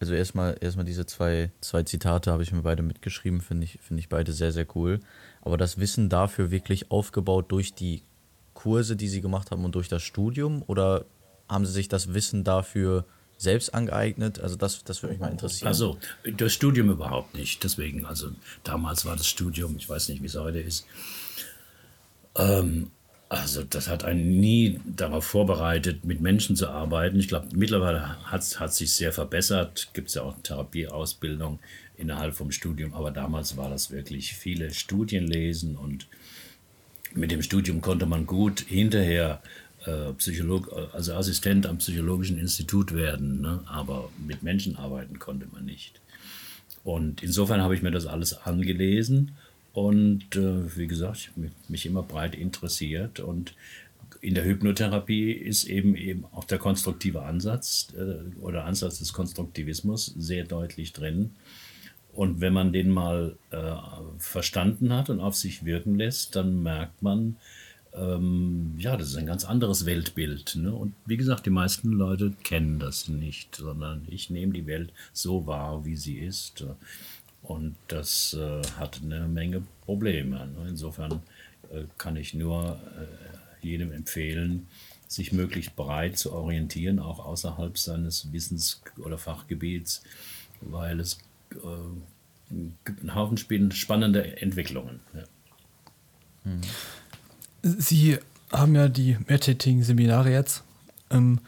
also 0.00 0.14
erstmal, 0.14 0.56
erstmal 0.60 0.84
diese 0.84 1.06
zwei, 1.06 1.50
zwei 1.60 1.84
Zitate 1.84 2.32
habe 2.32 2.42
ich 2.42 2.52
mir 2.52 2.62
beide 2.62 2.82
mitgeschrieben, 2.82 3.40
finde 3.40 3.64
ich, 3.64 3.78
finde 3.80 4.00
ich 4.00 4.08
beide 4.08 4.32
sehr, 4.32 4.52
sehr 4.52 4.66
cool 4.74 5.00
aber 5.42 5.56
das 5.56 5.78
Wissen 5.78 6.08
dafür 6.08 6.50
wirklich 6.50 6.90
aufgebaut 6.90 7.46
durch 7.50 7.74
die 7.74 8.02
Kurse, 8.54 8.96
die 8.96 9.08
Sie 9.08 9.20
gemacht 9.20 9.50
haben 9.50 9.64
und 9.64 9.74
durch 9.74 9.88
das 9.88 10.02
Studium? 10.02 10.62
Oder 10.66 11.04
haben 11.48 11.64
Sie 11.64 11.72
sich 11.72 11.88
das 11.88 12.14
Wissen 12.14 12.44
dafür 12.44 13.04
selbst 13.36 13.72
angeeignet? 13.72 14.40
Also 14.40 14.56
das, 14.56 14.82
das 14.84 15.02
würde 15.02 15.14
mich 15.14 15.20
mal 15.20 15.30
interessieren. 15.30 15.68
Also 15.68 15.96
das 16.36 16.52
Studium 16.52 16.90
überhaupt 16.90 17.34
nicht. 17.34 17.62
Deswegen, 17.62 18.04
also 18.04 18.30
damals 18.64 19.04
war 19.06 19.16
das 19.16 19.26
Studium, 19.26 19.76
ich 19.76 19.88
weiß 19.88 20.08
nicht, 20.08 20.22
wie 20.22 20.26
es 20.26 20.36
heute 20.36 20.60
ist. 20.60 20.86
Ähm, 22.36 22.90
also 23.28 23.62
das 23.62 23.88
hat 23.88 24.04
einen 24.04 24.40
nie 24.40 24.80
darauf 24.86 25.24
vorbereitet, 25.24 26.04
mit 26.04 26.20
Menschen 26.20 26.56
zu 26.56 26.68
arbeiten. 26.68 27.18
Ich 27.18 27.28
glaube, 27.28 27.48
mittlerweile 27.54 28.24
hat 28.24 28.40
es 28.40 28.76
sich 28.76 28.92
sehr 28.92 29.12
verbessert. 29.12 29.90
Gibt 29.92 30.08
es 30.08 30.14
ja 30.14 30.22
auch 30.22 30.34
Therapieausbildung 30.42 31.58
innerhalb 31.98 32.34
vom 32.34 32.52
Studium. 32.52 32.94
Aber 32.94 33.10
damals 33.10 33.56
war 33.56 33.68
das 33.68 33.90
wirklich 33.90 34.34
viele 34.34 34.72
Studien 34.72 35.26
lesen 35.26 35.76
und 35.76 36.06
mit 37.14 37.30
dem 37.30 37.42
Studium 37.42 37.80
konnte 37.80 38.06
man 38.06 38.26
gut 38.26 38.60
hinterher 38.60 39.42
äh, 39.84 40.12
Psycholog, 40.14 40.72
also 40.92 41.14
Assistent 41.14 41.66
am 41.66 41.78
Psychologischen 41.78 42.38
Institut 42.38 42.94
werden. 42.94 43.40
Ne? 43.40 43.60
Aber 43.66 44.10
mit 44.26 44.42
Menschen 44.42 44.76
arbeiten 44.76 45.18
konnte 45.18 45.46
man 45.52 45.64
nicht. 45.64 46.00
Und 46.84 47.22
insofern 47.22 47.62
habe 47.62 47.74
ich 47.74 47.82
mir 47.82 47.90
das 47.90 48.06
alles 48.06 48.34
angelesen 48.34 49.32
und 49.72 50.36
äh, 50.36 50.76
wie 50.76 50.86
gesagt, 50.86 51.30
mich 51.68 51.86
immer 51.86 52.02
breit 52.02 52.34
interessiert. 52.34 53.20
Und 53.20 53.54
in 54.20 54.34
der 54.34 54.44
Hypnotherapie 54.44 55.32
ist 55.32 55.64
eben 55.64 55.94
eben 55.94 56.24
auch 56.32 56.44
der 56.44 56.58
konstruktive 56.58 57.22
Ansatz 57.22 57.88
äh, 57.96 58.40
oder 58.40 58.64
Ansatz 58.64 58.98
des 58.98 59.12
Konstruktivismus 59.12 60.14
sehr 60.18 60.44
deutlich 60.44 60.92
drin. 60.92 61.30
Und 62.12 62.40
wenn 62.40 62.52
man 62.52 62.72
den 62.72 62.90
mal 62.90 63.36
äh, 63.50 63.72
verstanden 64.18 64.92
hat 64.92 65.08
und 65.10 65.20
auf 65.20 65.36
sich 65.36 65.64
wirken 65.64 65.96
lässt, 65.96 66.34
dann 66.34 66.62
merkt 66.62 67.02
man, 67.02 67.36
ähm, 67.94 68.74
ja, 68.78 68.96
das 68.96 69.08
ist 69.08 69.16
ein 69.16 69.26
ganz 69.26 69.44
anderes 69.44 69.86
Weltbild. 69.86 70.56
Ne? 70.56 70.72
Und 70.72 70.94
wie 71.06 71.16
gesagt, 71.16 71.46
die 71.46 71.50
meisten 71.50 71.92
Leute 71.92 72.32
kennen 72.42 72.78
das 72.78 73.08
nicht, 73.08 73.56
sondern 73.56 74.06
ich 74.08 74.30
nehme 74.30 74.52
die 74.52 74.66
Welt 74.66 74.92
so 75.12 75.46
wahr, 75.46 75.84
wie 75.84 75.96
sie 75.96 76.18
ist. 76.18 76.64
Und 77.42 77.76
das 77.88 78.34
äh, 78.34 78.62
hat 78.78 79.00
eine 79.02 79.28
Menge 79.28 79.62
Probleme. 79.84 80.46
Ne? 80.46 80.66
Insofern 80.68 81.22
äh, 81.72 81.84
kann 81.96 82.16
ich 82.16 82.34
nur 82.34 82.78
äh, 82.98 83.66
jedem 83.66 83.92
empfehlen, 83.92 84.66
sich 85.06 85.32
möglichst 85.32 85.74
breit 85.74 86.18
zu 86.18 86.32
orientieren, 86.32 86.98
auch 86.98 87.24
außerhalb 87.24 87.78
seines 87.78 88.32
Wissens- 88.32 88.82
oder 88.98 89.18
Fachgebiets, 89.18 90.02
weil 90.60 91.00
es 91.00 91.18
gibt 91.50 93.00
einen 93.00 93.14
Haufen 93.14 93.72
spannende 93.72 94.40
Entwicklungen. 94.40 95.00
Ja. 95.14 95.24
Hm. 96.44 96.60
Sie 97.62 98.18
haben 98.52 98.74
ja 98.74 98.88
die 98.88 99.18
Mehrtätigen-Seminare 99.26 100.30
jetzt 100.30 100.62
ähm, 101.10 101.40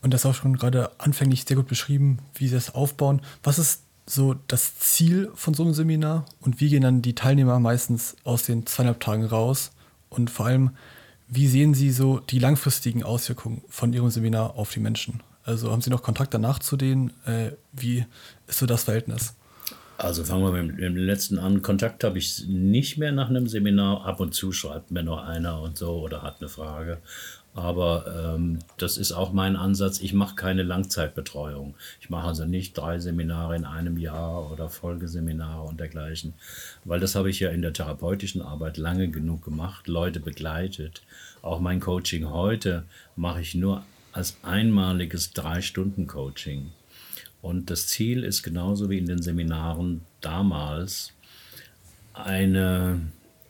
und 0.00 0.12
das 0.12 0.26
auch 0.26 0.34
schon 0.34 0.56
gerade 0.56 0.90
anfänglich 0.98 1.44
sehr 1.44 1.56
gut 1.56 1.68
beschrieben, 1.68 2.18
wie 2.34 2.48
Sie 2.48 2.54
das 2.54 2.74
aufbauen. 2.74 3.20
Was 3.42 3.58
ist 3.58 3.82
so 4.06 4.34
das 4.48 4.78
Ziel 4.78 5.30
von 5.34 5.54
so 5.54 5.62
einem 5.62 5.74
Seminar 5.74 6.26
und 6.40 6.60
wie 6.60 6.68
gehen 6.68 6.82
dann 6.82 7.02
die 7.02 7.14
Teilnehmer 7.14 7.60
meistens 7.60 8.16
aus 8.24 8.44
den 8.44 8.66
zweieinhalb 8.66 9.00
Tagen 9.00 9.24
raus? 9.24 9.70
Und 10.08 10.28
vor 10.30 10.46
allem, 10.46 10.70
wie 11.28 11.46
sehen 11.46 11.74
Sie 11.74 11.90
so 11.90 12.18
die 12.18 12.38
langfristigen 12.38 13.04
Auswirkungen 13.04 13.62
von 13.68 13.92
Ihrem 13.92 14.10
Seminar 14.10 14.56
auf 14.56 14.70
die 14.70 14.80
Menschen? 14.80 15.22
Also 15.44 15.70
haben 15.70 15.82
Sie 15.82 15.90
noch 15.90 16.02
Kontakt 16.02 16.34
danach 16.34 16.58
zu 16.58 16.76
denen? 16.76 17.12
Äh, 17.26 17.52
wie 17.72 18.06
ist 18.46 18.58
so 18.58 18.66
das 18.66 18.84
Verhältnis? 18.84 19.34
Also 19.98 20.24
fangen 20.24 20.52
wir 20.52 20.62
mit 20.62 20.80
dem 20.80 20.96
letzten 20.96 21.38
an. 21.38 21.62
Kontakt 21.62 22.02
habe 22.02 22.18
ich 22.18 22.46
nicht 22.48 22.98
mehr 22.98 23.12
nach 23.12 23.28
einem 23.28 23.46
Seminar. 23.46 24.04
Ab 24.04 24.20
und 24.20 24.34
zu 24.34 24.52
schreibt 24.52 24.90
mir 24.90 25.02
nur 25.02 25.24
einer 25.24 25.60
und 25.60 25.76
so 25.78 26.00
oder 26.00 26.22
hat 26.22 26.36
eine 26.40 26.48
Frage. 26.48 26.98
Aber 27.54 28.34
ähm, 28.34 28.60
das 28.78 28.96
ist 28.96 29.12
auch 29.12 29.32
mein 29.32 29.56
Ansatz. 29.56 30.00
Ich 30.00 30.14
mache 30.14 30.34
keine 30.34 30.62
Langzeitbetreuung. 30.62 31.74
Ich 32.00 32.08
mache 32.08 32.28
also 32.28 32.46
nicht 32.46 32.76
drei 32.76 32.98
Seminare 32.98 33.56
in 33.56 33.66
einem 33.66 33.98
Jahr 33.98 34.50
oder 34.50 34.70
Folgeseminare 34.70 35.62
und 35.62 35.78
dergleichen, 35.78 36.32
weil 36.84 36.98
das 36.98 37.14
habe 37.14 37.28
ich 37.28 37.40
ja 37.40 37.50
in 37.50 37.60
der 37.60 37.74
therapeutischen 37.74 38.40
Arbeit 38.40 38.78
lange 38.78 39.08
genug 39.08 39.44
gemacht, 39.44 39.86
Leute 39.86 40.18
begleitet. 40.18 41.02
Auch 41.42 41.60
mein 41.60 41.80
Coaching 41.80 42.30
heute 42.30 42.84
mache 43.16 43.42
ich 43.42 43.54
nur 43.54 43.84
als 44.12 44.36
einmaliges 44.42 45.32
Drei-Stunden-Coaching. 45.32 46.70
Und 47.40 47.70
das 47.70 47.88
Ziel 47.88 48.22
ist 48.22 48.42
genauso 48.42 48.88
wie 48.88 48.98
in 48.98 49.06
den 49.06 49.22
Seminaren 49.22 50.02
damals 50.20 51.12
eine, 52.12 53.00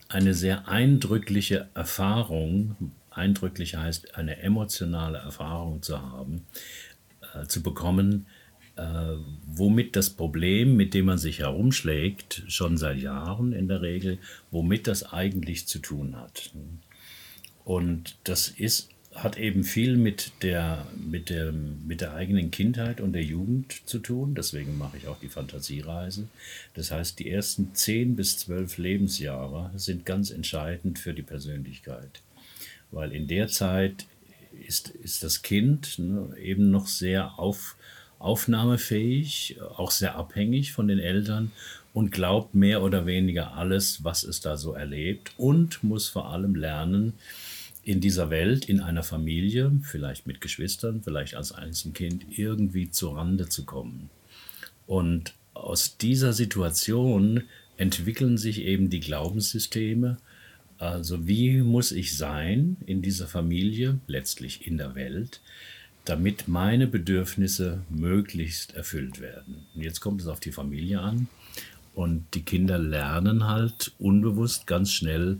eine 0.08 0.34
sehr 0.34 0.68
eindrückliche 0.68 1.68
Erfahrung 1.74 2.92
eindrücklich 3.14 3.76
heißt, 3.76 4.16
eine 4.16 4.38
emotionale 4.38 5.18
Erfahrung 5.18 5.82
zu 5.82 6.00
haben, 6.00 6.42
äh, 7.34 7.46
zu 7.46 7.62
bekommen, 7.62 8.26
äh, 8.76 8.82
womit 9.46 9.96
das 9.96 10.10
Problem, 10.10 10.76
mit 10.76 10.94
dem 10.94 11.06
man 11.06 11.18
sich 11.18 11.40
herumschlägt, 11.40 12.44
schon 12.48 12.76
seit 12.76 12.98
Jahren 12.98 13.52
in 13.52 13.68
der 13.68 13.82
Regel, 13.82 14.18
womit 14.50 14.86
das 14.86 15.12
eigentlich 15.12 15.66
zu 15.66 15.78
tun 15.78 16.16
hat. 16.16 16.52
Und 17.64 18.16
das 18.24 18.48
ist, 18.48 18.88
hat 19.14 19.38
eben 19.38 19.64
viel 19.64 19.96
mit 19.96 20.32
der, 20.42 20.86
mit, 20.96 21.28
der, 21.30 21.52
mit 21.52 22.00
der 22.00 22.14
eigenen 22.14 22.50
Kindheit 22.50 23.00
und 23.00 23.12
der 23.12 23.22
Jugend 23.22 23.82
zu 23.86 23.98
tun. 23.98 24.34
Deswegen 24.34 24.78
mache 24.78 24.96
ich 24.96 25.06
auch 25.06 25.18
die 25.18 25.28
Fantasiereise. 25.28 26.28
Das 26.74 26.90
heißt, 26.90 27.18
die 27.18 27.30
ersten 27.30 27.74
zehn 27.74 28.16
bis 28.16 28.38
zwölf 28.38 28.78
Lebensjahre 28.78 29.70
sind 29.76 30.06
ganz 30.06 30.30
entscheidend 30.30 30.98
für 30.98 31.12
die 31.12 31.22
Persönlichkeit 31.22 32.22
weil 32.92 33.12
in 33.12 33.26
der 33.26 33.48
Zeit 33.48 34.06
ist, 34.66 34.90
ist 34.90 35.24
das 35.24 35.42
Kind 35.42 35.98
ne, 35.98 36.36
eben 36.38 36.70
noch 36.70 36.86
sehr 36.86 37.38
auf, 37.38 37.76
aufnahmefähig, 38.18 39.56
auch 39.76 39.90
sehr 39.90 40.14
abhängig 40.14 40.72
von 40.72 40.86
den 40.86 40.98
Eltern 40.98 41.50
und 41.94 42.12
glaubt 42.12 42.54
mehr 42.54 42.82
oder 42.82 43.06
weniger 43.06 43.54
alles, 43.54 44.04
was 44.04 44.22
es 44.22 44.40
da 44.40 44.56
so 44.56 44.72
erlebt 44.74 45.32
und 45.36 45.82
muss 45.82 46.08
vor 46.08 46.30
allem 46.30 46.54
lernen, 46.54 47.14
in 47.84 48.00
dieser 48.00 48.30
Welt, 48.30 48.64
in 48.66 48.80
einer 48.80 49.02
Familie, 49.02 49.72
vielleicht 49.82 50.26
mit 50.26 50.40
Geschwistern, 50.40 51.02
vielleicht 51.02 51.34
als 51.34 51.52
Einzelkind, 51.52 52.26
irgendwie 52.30 52.90
zu 52.90 53.10
Rande 53.10 53.48
zu 53.48 53.64
kommen. 53.64 54.10
Und 54.86 55.34
aus 55.54 55.96
dieser 55.96 56.32
Situation 56.32 57.42
entwickeln 57.76 58.38
sich 58.38 58.62
eben 58.62 58.90
die 58.90 59.00
Glaubenssysteme, 59.00 60.18
also 60.78 61.28
wie 61.28 61.58
muss 61.58 61.92
ich 61.92 62.16
sein 62.16 62.76
in 62.86 63.02
dieser 63.02 63.26
Familie, 63.26 64.00
letztlich 64.06 64.66
in 64.66 64.78
der 64.78 64.94
Welt, 64.94 65.40
damit 66.04 66.48
meine 66.48 66.88
Bedürfnisse 66.88 67.82
möglichst 67.88 68.74
erfüllt 68.74 69.20
werden. 69.20 69.66
Und 69.74 69.82
jetzt 69.82 70.00
kommt 70.00 70.20
es 70.20 70.26
auf 70.26 70.40
die 70.40 70.50
Familie 70.50 71.00
an 71.00 71.28
und 71.94 72.26
die 72.34 72.42
Kinder 72.42 72.78
lernen 72.78 73.46
halt 73.46 73.92
unbewusst 73.98 74.66
ganz 74.66 74.92
schnell, 74.92 75.38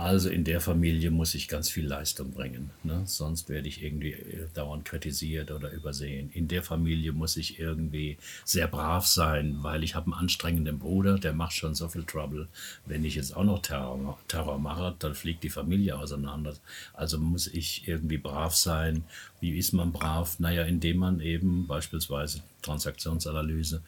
also 0.00 0.30
in 0.30 0.44
der 0.44 0.62
Familie 0.62 1.10
muss 1.10 1.34
ich 1.34 1.46
ganz 1.46 1.68
viel 1.68 1.86
Leistung 1.86 2.32
bringen, 2.32 2.70
ne? 2.84 3.02
sonst 3.04 3.50
werde 3.50 3.68
ich 3.68 3.82
irgendwie 3.82 4.12
äh, 4.12 4.46
dauernd 4.54 4.86
kritisiert 4.86 5.50
oder 5.50 5.70
übersehen. 5.70 6.30
In 6.32 6.48
der 6.48 6.62
Familie 6.62 7.12
muss 7.12 7.36
ich 7.36 7.58
irgendwie 7.58 8.16
sehr 8.44 8.66
brav 8.66 9.06
sein, 9.06 9.58
weil 9.60 9.84
ich 9.84 9.94
habe 9.94 10.06
einen 10.06 10.14
anstrengenden 10.14 10.78
Bruder, 10.78 11.18
der 11.18 11.34
macht 11.34 11.52
schon 11.52 11.74
so 11.74 11.88
viel 11.88 12.04
Trouble. 12.04 12.48
Wenn 12.86 13.04
ich 13.04 13.14
jetzt 13.14 13.36
auch 13.36 13.44
noch 13.44 13.60
Terror, 13.60 14.18
Terror 14.26 14.58
mache, 14.58 14.96
dann 14.98 15.14
fliegt 15.14 15.44
die 15.44 15.50
Familie 15.50 15.98
auseinander. 15.98 16.54
Also 16.94 17.18
muss 17.18 17.46
ich 17.46 17.86
irgendwie 17.86 18.18
brav 18.18 18.54
sein. 18.54 19.04
Wie 19.40 19.58
ist 19.58 19.72
man 19.72 19.92
brav? 19.92 20.38
Naja, 20.38 20.62
indem 20.62 20.96
man 20.96 21.20
eben 21.20 21.66
beispielsweise 21.66 22.42
Transaktionsanalyse 22.62 23.82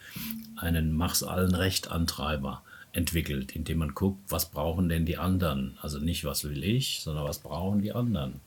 einen 0.57 0.93
Mach's 0.93 1.23
allen 1.23 1.55
Recht 1.55 1.91
Antreiber 1.91 2.63
entwickelt, 2.93 3.57
indem 3.57 3.79
man 3.79 3.95
guckt, 3.95 4.21
was 4.29 4.51
brauchen 4.51 4.89
denn 4.89 5.07
die 5.07 5.17
anderen? 5.17 5.79
Also 5.81 5.99
nicht, 5.99 6.25
was 6.25 6.45
will 6.45 6.63
ich, 6.63 7.01
sondern 7.01 7.25
was 7.25 7.39
brauchen 7.39 7.83
die 7.83 7.93
anderen? 7.93 8.41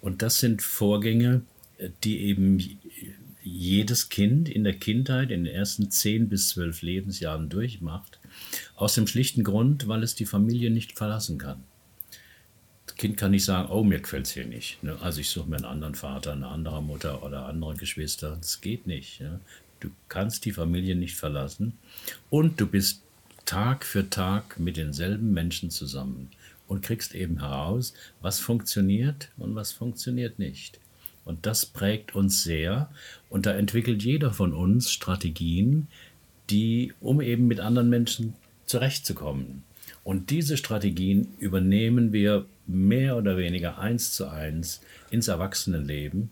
Und 0.00 0.22
das 0.22 0.38
sind 0.38 0.62
Vorgänge, 0.62 1.42
die 2.04 2.20
eben 2.20 2.58
jedes 3.42 4.08
Kind 4.08 4.48
in 4.48 4.64
der 4.64 4.74
Kindheit, 4.74 5.30
in 5.30 5.44
den 5.44 5.54
ersten 5.54 5.90
zehn 5.90 6.28
bis 6.28 6.48
zwölf 6.48 6.82
Lebensjahren 6.82 7.48
durchmacht, 7.48 8.20
aus 8.76 8.94
dem 8.94 9.06
schlichten 9.06 9.42
Grund, 9.42 9.88
weil 9.88 10.02
es 10.02 10.14
die 10.14 10.26
Familie 10.26 10.70
nicht 10.70 10.96
verlassen 10.96 11.38
kann. 11.38 11.62
Das 12.86 12.96
Kind 12.96 13.16
kann 13.16 13.32
nicht 13.32 13.44
sagen, 13.44 13.70
oh, 13.70 13.82
mir 13.82 14.00
gefällt 14.00 14.26
es 14.26 14.32
hier 14.32 14.46
nicht. 14.46 14.82
Ne? 14.82 14.96
Also 15.00 15.20
ich 15.20 15.28
suche 15.28 15.48
mir 15.48 15.56
einen 15.56 15.64
anderen 15.64 15.94
Vater, 15.94 16.32
eine 16.32 16.48
andere 16.48 16.82
Mutter 16.82 17.22
oder 17.22 17.46
andere 17.46 17.74
Geschwister. 17.74 18.36
Das 18.36 18.60
geht 18.60 18.86
nicht. 18.86 19.22
Du 19.80 19.90
kannst 20.08 20.44
die 20.44 20.52
Familie 20.52 20.94
nicht 20.94 21.16
verlassen 21.16 21.78
und 22.30 22.60
du 22.60 22.66
bist 22.66 23.01
Tag 23.44 23.84
für 23.84 24.08
Tag 24.08 24.58
mit 24.58 24.76
denselben 24.76 25.32
Menschen 25.32 25.70
zusammen 25.70 26.30
und 26.68 26.82
kriegst 26.82 27.14
eben 27.14 27.40
heraus, 27.40 27.94
was 28.20 28.40
funktioniert 28.40 29.28
und 29.36 29.54
was 29.54 29.72
funktioniert 29.72 30.38
nicht. 30.38 30.80
Und 31.24 31.46
das 31.46 31.66
prägt 31.66 32.14
uns 32.14 32.42
sehr 32.42 32.90
und 33.28 33.46
da 33.46 33.52
entwickelt 33.52 34.02
jeder 34.02 34.32
von 34.32 34.52
uns 34.52 34.90
Strategien, 34.90 35.88
die, 36.50 36.92
um 37.00 37.20
eben 37.20 37.46
mit 37.46 37.60
anderen 37.60 37.90
Menschen 37.90 38.34
zurechtzukommen. 38.66 39.64
Und 40.04 40.30
diese 40.30 40.56
Strategien 40.56 41.28
übernehmen 41.38 42.12
wir 42.12 42.46
mehr 42.66 43.16
oder 43.16 43.36
weniger 43.36 43.78
eins 43.78 44.12
zu 44.12 44.28
eins 44.28 44.80
ins 45.10 45.28
Erwachsenenleben, 45.28 46.30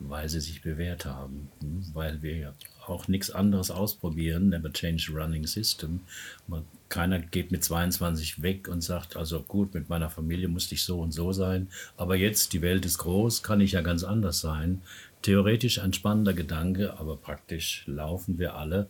weil 0.00 0.28
sie 0.28 0.40
sich 0.40 0.62
bewährt 0.62 1.04
haben, 1.04 1.48
weil 1.92 2.22
wir 2.22 2.36
ja 2.36 2.54
auch 2.88 3.08
nichts 3.08 3.30
anderes 3.30 3.70
ausprobieren, 3.70 4.48
never 4.48 4.72
change 4.72 5.10
running 5.12 5.46
system. 5.46 6.00
Man, 6.46 6.64
keiner 6.88 7.18
geht 7.18 7.50
mit 7.50 7.64
22 7.64 8.42
weg 8.42 8.68
und 8.68 8.80
sagt, 8.80 9.16
also 9.16 9.42
gut, 9.42 9.74
mit 9.74 9.88
meiner 9.88 10.10
Familie 10.10 10.48
musste 10.48 10.74
ich 10.74 10.84
so 10.84 11.00
und 11.00 11.12
so 11.12 11.32
sein, 11.32 11.68
aber 11.96 12.16
jetzt, 12.16 12.52
die 12.52 12.62
Welt 12.62 12.84
ist 12.84 12.98
groß, 12.98 13.42
kann 13.42 13.60
ich 13.60 13.72
ja 13.72 13.80
ganz 13.80 14.04
anders 14.04 14.40
sein. 14.40 14.82
Theoretisch 15.22 15.80
ein 15.80 15.92
spannender 15.92 16.34
Gedanke, 16.34 16.98
aber 16.98 17.16
praktisch 17.16 17.82
laufen 17.86 18.38
wir 18.38 18.54
alle 18.54 18.88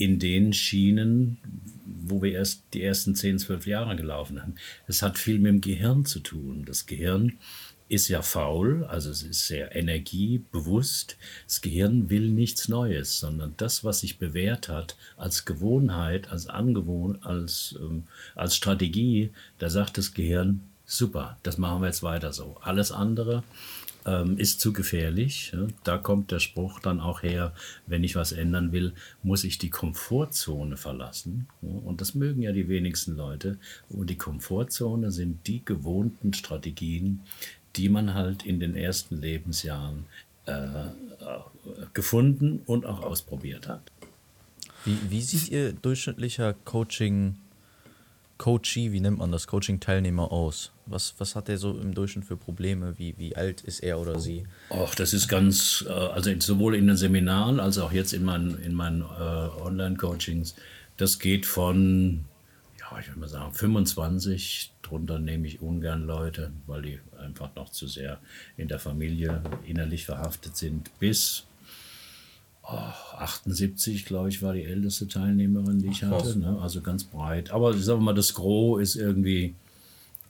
in 0.00 0.18
den 0.18 0.54
Schienen, 0.54 1.36
wo 1.84 2.22
wir 2.22 2.32
erst 2.32 2.64
die 2.72 2.82
ersten 2.82 3.14
10, 3.14 3.38
12 3.38 3.66
Jahre 3.66 3.96
gelaufen 3.96 4.40
haben. 4.40 4.54
Es 4.86 5.02
hat 5.02 5.18
viel 5.18 5.38
mit 5.38 5.50
dem 5.50 5.60
Gehirn 5.60 6.06
zu 6.06 6.20
tun. 6.20 6.64
Das 6.64 6.86
Gehirn 6.86 7.34
ist 7.90 8.06
ja 8.06 8.22
faul, 8.22 8.84
also 8.84 9.10
es 9.10 9.24
ist 9.24 9.48
sehr 9.48 9.74
energiebewusst. 9.74 11.16
Das 11.46 11.60
Gehirn 11.60 12.08
will 12.08 12.30
nichts 12.30 12.68
Neues, 12.68 13.18
sondern 13.18 13.54
das, 13.56 13.82
was 13.82 14.00
sich 14.00 14.18
bewährt 14.18 14.68
hat 14.68 14.96
als 15.16 15.44
Gewohnheit, 15.44 16.30
als 16.30 16.46
Angewohn, 16.46 17.18
als, 17.22 17.74
ähm, 17.80 18.04
als 18.36 18.54
Strategie, 18.54 19.30
da 19.58 19.70
sagt 19.70 19.98
das 19.98 20.14
Gehirn, 20.14 20.60
super, 20.86 21.36
das 21.42 21.58
machen 21.58 21.82
wir 21.82 21.88
jetzt 21.88 22.04
weiter 22.04 22.32
so. 22.32 22.56
Alles 22.62 22.92
andere 22.92 23.42
ähm, 24.06 24.38
ist 24.38 24.60
zu 24.60 24.72
gefährlich. 24.72 25.52
Da 25.84 25.98
kommt 25.98 26.30
der 26.30 26.38
Spruch 26.38 26.80
dann 26.80 27.00
auch 27.00 27.22
her, 27.22 27.54
wenn 27.86 28.04
ich 28.04 28.14
was 28.16 28.32
ändern 28.32 28.72
will, 28.72 28.92
muss 29.22 29.44
ich 29.44 29.58
die 29.58 29.70
Komfortzone 29.70 30.76
verlassen. 30.76 31.48
Und 31.60 32.00
das 32.00 32.14
mögen 32.14 32.42
ja 32.42 32.52
die 32.52 32.68
wenigsten 32.68 33.16
Leute. 33.16 33.58
Und 33.88 34.10
die 34.10 34.18
Komfortzone 34.18 35.10
sind 35.10 35.46
die 35.46 35.64
gewohnten 35.64 36.32
Strategien, 36.34 37.20
die 37.76 37.88
man 37.88 38.14
halt 38.14 38.44
in 38.44 38.60
den 38.60 38.76
ersten 38.76 39.20
Lebensjahren 39.20 40.06
äh, 40.46 40.88
gefunden 41.92 42.62
und 42.66 42.86
auch 42.86 43.02
ausprobiert 43.02 43.68
hat. 43.68 43.82
Wie, 44.84 44.96
wie 45.08 45.20
sieht 45.20 45.50
Ihr 45.50 45.72
durchschnittlicher 45.72 46.54
Coaching, 46.64 47.36
Coachee, 48.38 48.92
wie 48.92 49.00
nennt 49.00 49.18
man 49.18 49.30
das, 49.30 49.46
Coaching-Teilnehmer 49.46 50.32
aus? 50.32 50.72
Was, 50.86 51.14
was 51.18 51.36
hat 51.36 51.48
er 51.50 51.58
so 51.58 51.78
im 51.78 51.94
Durchschnitt 51.94 52.24
für 52.24 52.36
Probleme? 52.36 52.98
Wie, 52.98 53.14
wie 53.18 53.36
alt 53.36 53.60
ist 53.60 53.80
er 53.80 53.98
oder 53.98 54.18
sie? 54.18 54.44
Ach, 54.70 54.94
das 54.94 55.12
ist 55.12 55.28
ganz, 55.28 55.84
äh, 55.86 55.92
also 55.92 56.30
sowohl 56.40 56.74
in 56.74 56.86
den 56.86 56.96
Seminaren 56.96 57.60
als 57.60 57.76
auch 57.78 57.92
jetzt 57.92 58.14
in 58.14 58.24
meinen, 58.24 58.58
in 58.62 58.74
meinen 58.74 59.02
äh, 59.02 59.04
Online-Coachings, 59.04 60.54
das 60.96 61.18
geht 61.18 61.44
von 61.46 62.24
ich 62.98 63.08
würde 63.08 63.20
mal 63.20 63.28
sagen, 63.28 63.52
25. 63.52 64.72
Drunter 64.82 65.18
nehme 65.18 65.46
ich 65.46 65.62
ungern 65.62 66.06
Leute, 66.06 66.52
weil 66.66 66.82
die 66.82 67.00
einfach 67.20 67.54
noch 67.54 67.70
zu 67.70 67.86
sehr 67.86 68.18
in 68.56 68.68
der 68.68 68.78
Familie 68.78 69.42
innerlich 69.66 70.06
verhaftet 70.06 70.56
sind. 70.56 70.90
Bis 70.98 71.44
oh, 72.62 72.76
78, 73.18 74.06
glaube 74.06 74.28
ich, 74.28 74.42
war 74.42 74.54
die 74.54 74.64
älteste 74.64 75.08
Teilnehmerin, 75.08 75.80
die 75.80 75.88
ich 75.88 76.02
hatte. 76.02 76.38
Ne? 76.38 76.58
Also 76.60 76.80
ganz 76.80 77.04
breit. 77.04 77.50
Aber 77.50 77.74
ich 77.74 77.84
sage 77.84 78.00
mal, 78.00 78.14
das 78.14 78.34
Gros 78.34 78.80
ist 78.80 78.96
irgendwie 78.96 79.54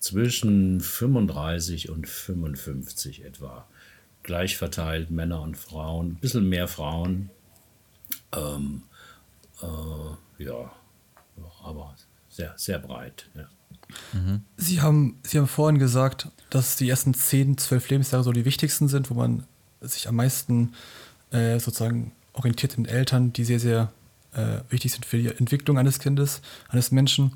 zwischen 0.01 0.80
35 0.80 1.91
und 1.91 2.09
55 2.09 3.24
etwa. 3.24 3.66
Gleich 4.22 4.57
verteilt, 4.57 5.11
Männer 5.11 5.41
und 5.43 5.57
Frauen. 5.57 6.12
Ein 6.12 6.14
bisschen 6.16 6.49
mehr 6.49 6.68
Frauen. 6.68 7.30
Ähm, 8.32 8.82
äh, 9.62 10.45
ja, 10.45 10.72
aber 11.62 11.97
sehr, 12.28 12.55
sehr 12.57 12.78
breit. 12.78 13.28
Ja. 13.34 13.49
Sie, 14.57 14.80
haben, 14.80 15.18
Sie 15.22 15.38
haben 15.38 15.47
vorhin 15.47 15.78
gesagt, 15.78 16.28
dass 16.51 16.76
die 16.76 16.88
ersten 16.88 17.14
10, 17.14 17.59
12 17.59 17.88
Lebensjahre 17.91 18.24
so 18.24 18.32
die 18.32 18.45
wichtigsten 18.45 18.88
sind, 18.88 19.11
wo 19.11 19.14
man 19.14 19.45
sich 19.80 20.09
am 20.09 20.16
meisten 20.16 20.74
äh, 21.30 21.59
sozusagen 21.59 22.12
orientiert 22.32 22.76
in 22.76 22.86
Eltern, 22.86 23.32
die 23.32 23.45
sehr, 23.45 23.61
sehr 23.61 23.93
äh, 24.32 24.59
wichtig 24.68 24.93
sind 24.93 25.07
für 25.07 25.18
die 25.18 25.28
Entwicklung 25.28 25.78
eines 25.78 25.99
Kindes, 25.99 26.41
eines 26.68 26.91
Menschen. 26.91 27.32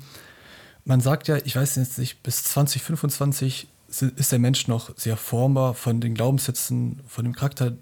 Man 0.83 1.01
sagt 1.01 1.27
ja, 1.27 1.37
ich 1.43 1.55
weiß 1.55 1.75
jetzt 1.75 1.97
nicht, 1.97 2.21
bis 2.23 2.43
2025 2.43 3.67
ist 3.87 4.31
der 4.31 4.39
Mensch 4.39 4.67
noch 4.67 4.97
sehr 4.97 5.17
formbar 5.17 5.73
von 5.73 6.01
den 6.01 6.15
Glaubenssätzen, 6.15 7.01
von 7.07 7.23
dem 7.23 7.33
Charakter, 7.33 7.73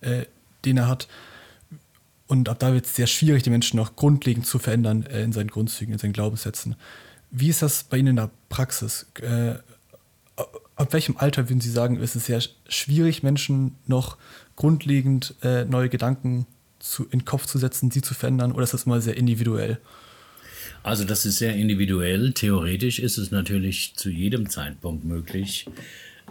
äh, 0.00 0.26
den 0.64 0.76
er 0.76 0.88
hat. 0.88 1.08
Und 2.26 2.48
ab 2.48 2.58
da 2.58 2.72
wird 2.72 2.86
es 2.86 2.94
sehr 2.94 3.06
schwierig, 3.06 3.42
die 3.42 3.50
Menschen 3.50 3.76
noch 3.76 3.96
grundlegend 3.96 4.46
zu 4.46 4.58
verändern 4.58 5.04
äh, 5.06 5.22
in 5.22 5.32
seinen 5.32 5.48
Grundzügen, 5.48 5.92
in 5.92 5.98
seinen 5.98 6.12
Glaubenssätzen. 6.12 6.76
Wie 7.36 7.48
ist 7.48 7.62
das 7.62 7.82
bei 7.82 7.96
Ihnen 7.96 8.08
in 8.08 8.16
der 8.16 8.30
Praxis? 8.48 9.06
Äh, 9.20 9.54
ab 10.76 10.92
welchem 10.92 11.16
Alter 11.16 11.48
würden 11.48 11.60
Sie 11.60 11.70
sagen, 11.70 11.98
ist 11.98 12.14
es 12.14 12.26
sehr 12.26 12.40
schwierig, 12.68 13.24
Menschen 13.24 13.74
noch 13.88 14.16
grundlegend 14.54 15.34
äh, 15.42 15.64
neue 15.64 15.88
Gedanken 15.88 16.46
zu, 16.78 17.04
in 17.04 17.18
den 17.18 17.24
Kopf 17.24 17.46
zu 17.46 17.58
setzen, 17.58 17.90
sie 17.90 18.02
zu 18.02 18.14
verändern, 18.14 18.52
oder 18.52 18.62
ist 18.62 18.72
das 18.72 18.84
immer 18.84 19.00
sehr 19.00 19.16
individuell? 19.16 19.78
Also 20.84 21.04
das 21.04 21.26
ist 21.26 21.38
sehr 21.38 21.56
individuell. 21.56 22.32
Theoretisch 22.32 23.00
ist 23.00 23.18
es 23.18 23.32
natürlich 23.32 23.94
zu 23.96 24.10
jedem 24.10 24.48
Zeitpunkt 24.48 25.04
möglich, 25.04 25.66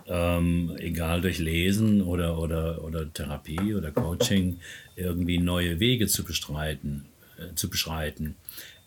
ähm, 0.08 0.72
egal 0.78 1.20
durch 1.20 1.40
Lesen 1.40 2.02
oder, 2.02 2.40
oder, 2.40 2.82
oder 2.82 3.12
Therapie 3.12 3.74
oder 3.74 3.92
Coaching, 3.92 4.60
irgendwie 4.96 5.38
neue 5.38 5.82
Wege 5.82 6.08
zu 6.08 6.24
bestreiten, 6.24 7.06
äh, 7.38 7.56
zu 7.56 7.70
beschreiten. 7.70 8.36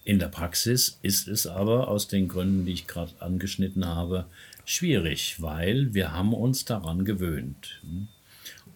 In 0.06 0.20
der 0.20 0.28
Praxis 0.28 1.00
ist 1.02 1.26
es 1.26 1.48
aber 1.48 1.88
aus 1.88 2.06
den 2.06 2.28
Gründen, 2.28 2.64
die 2.64 2.74
ich 2.74 2.86
gerade 2.86 3.10
angeschnitten 3.18 3.86
habe, 3.86 4.26
schwierig, 4.64 5.42
weil 5.42 5.94
wir 5.94 6.12
haben 6.12 6.32
uns 6.32 6.64
daran 6.64 7.04
gewöhnt. 7.04 7.82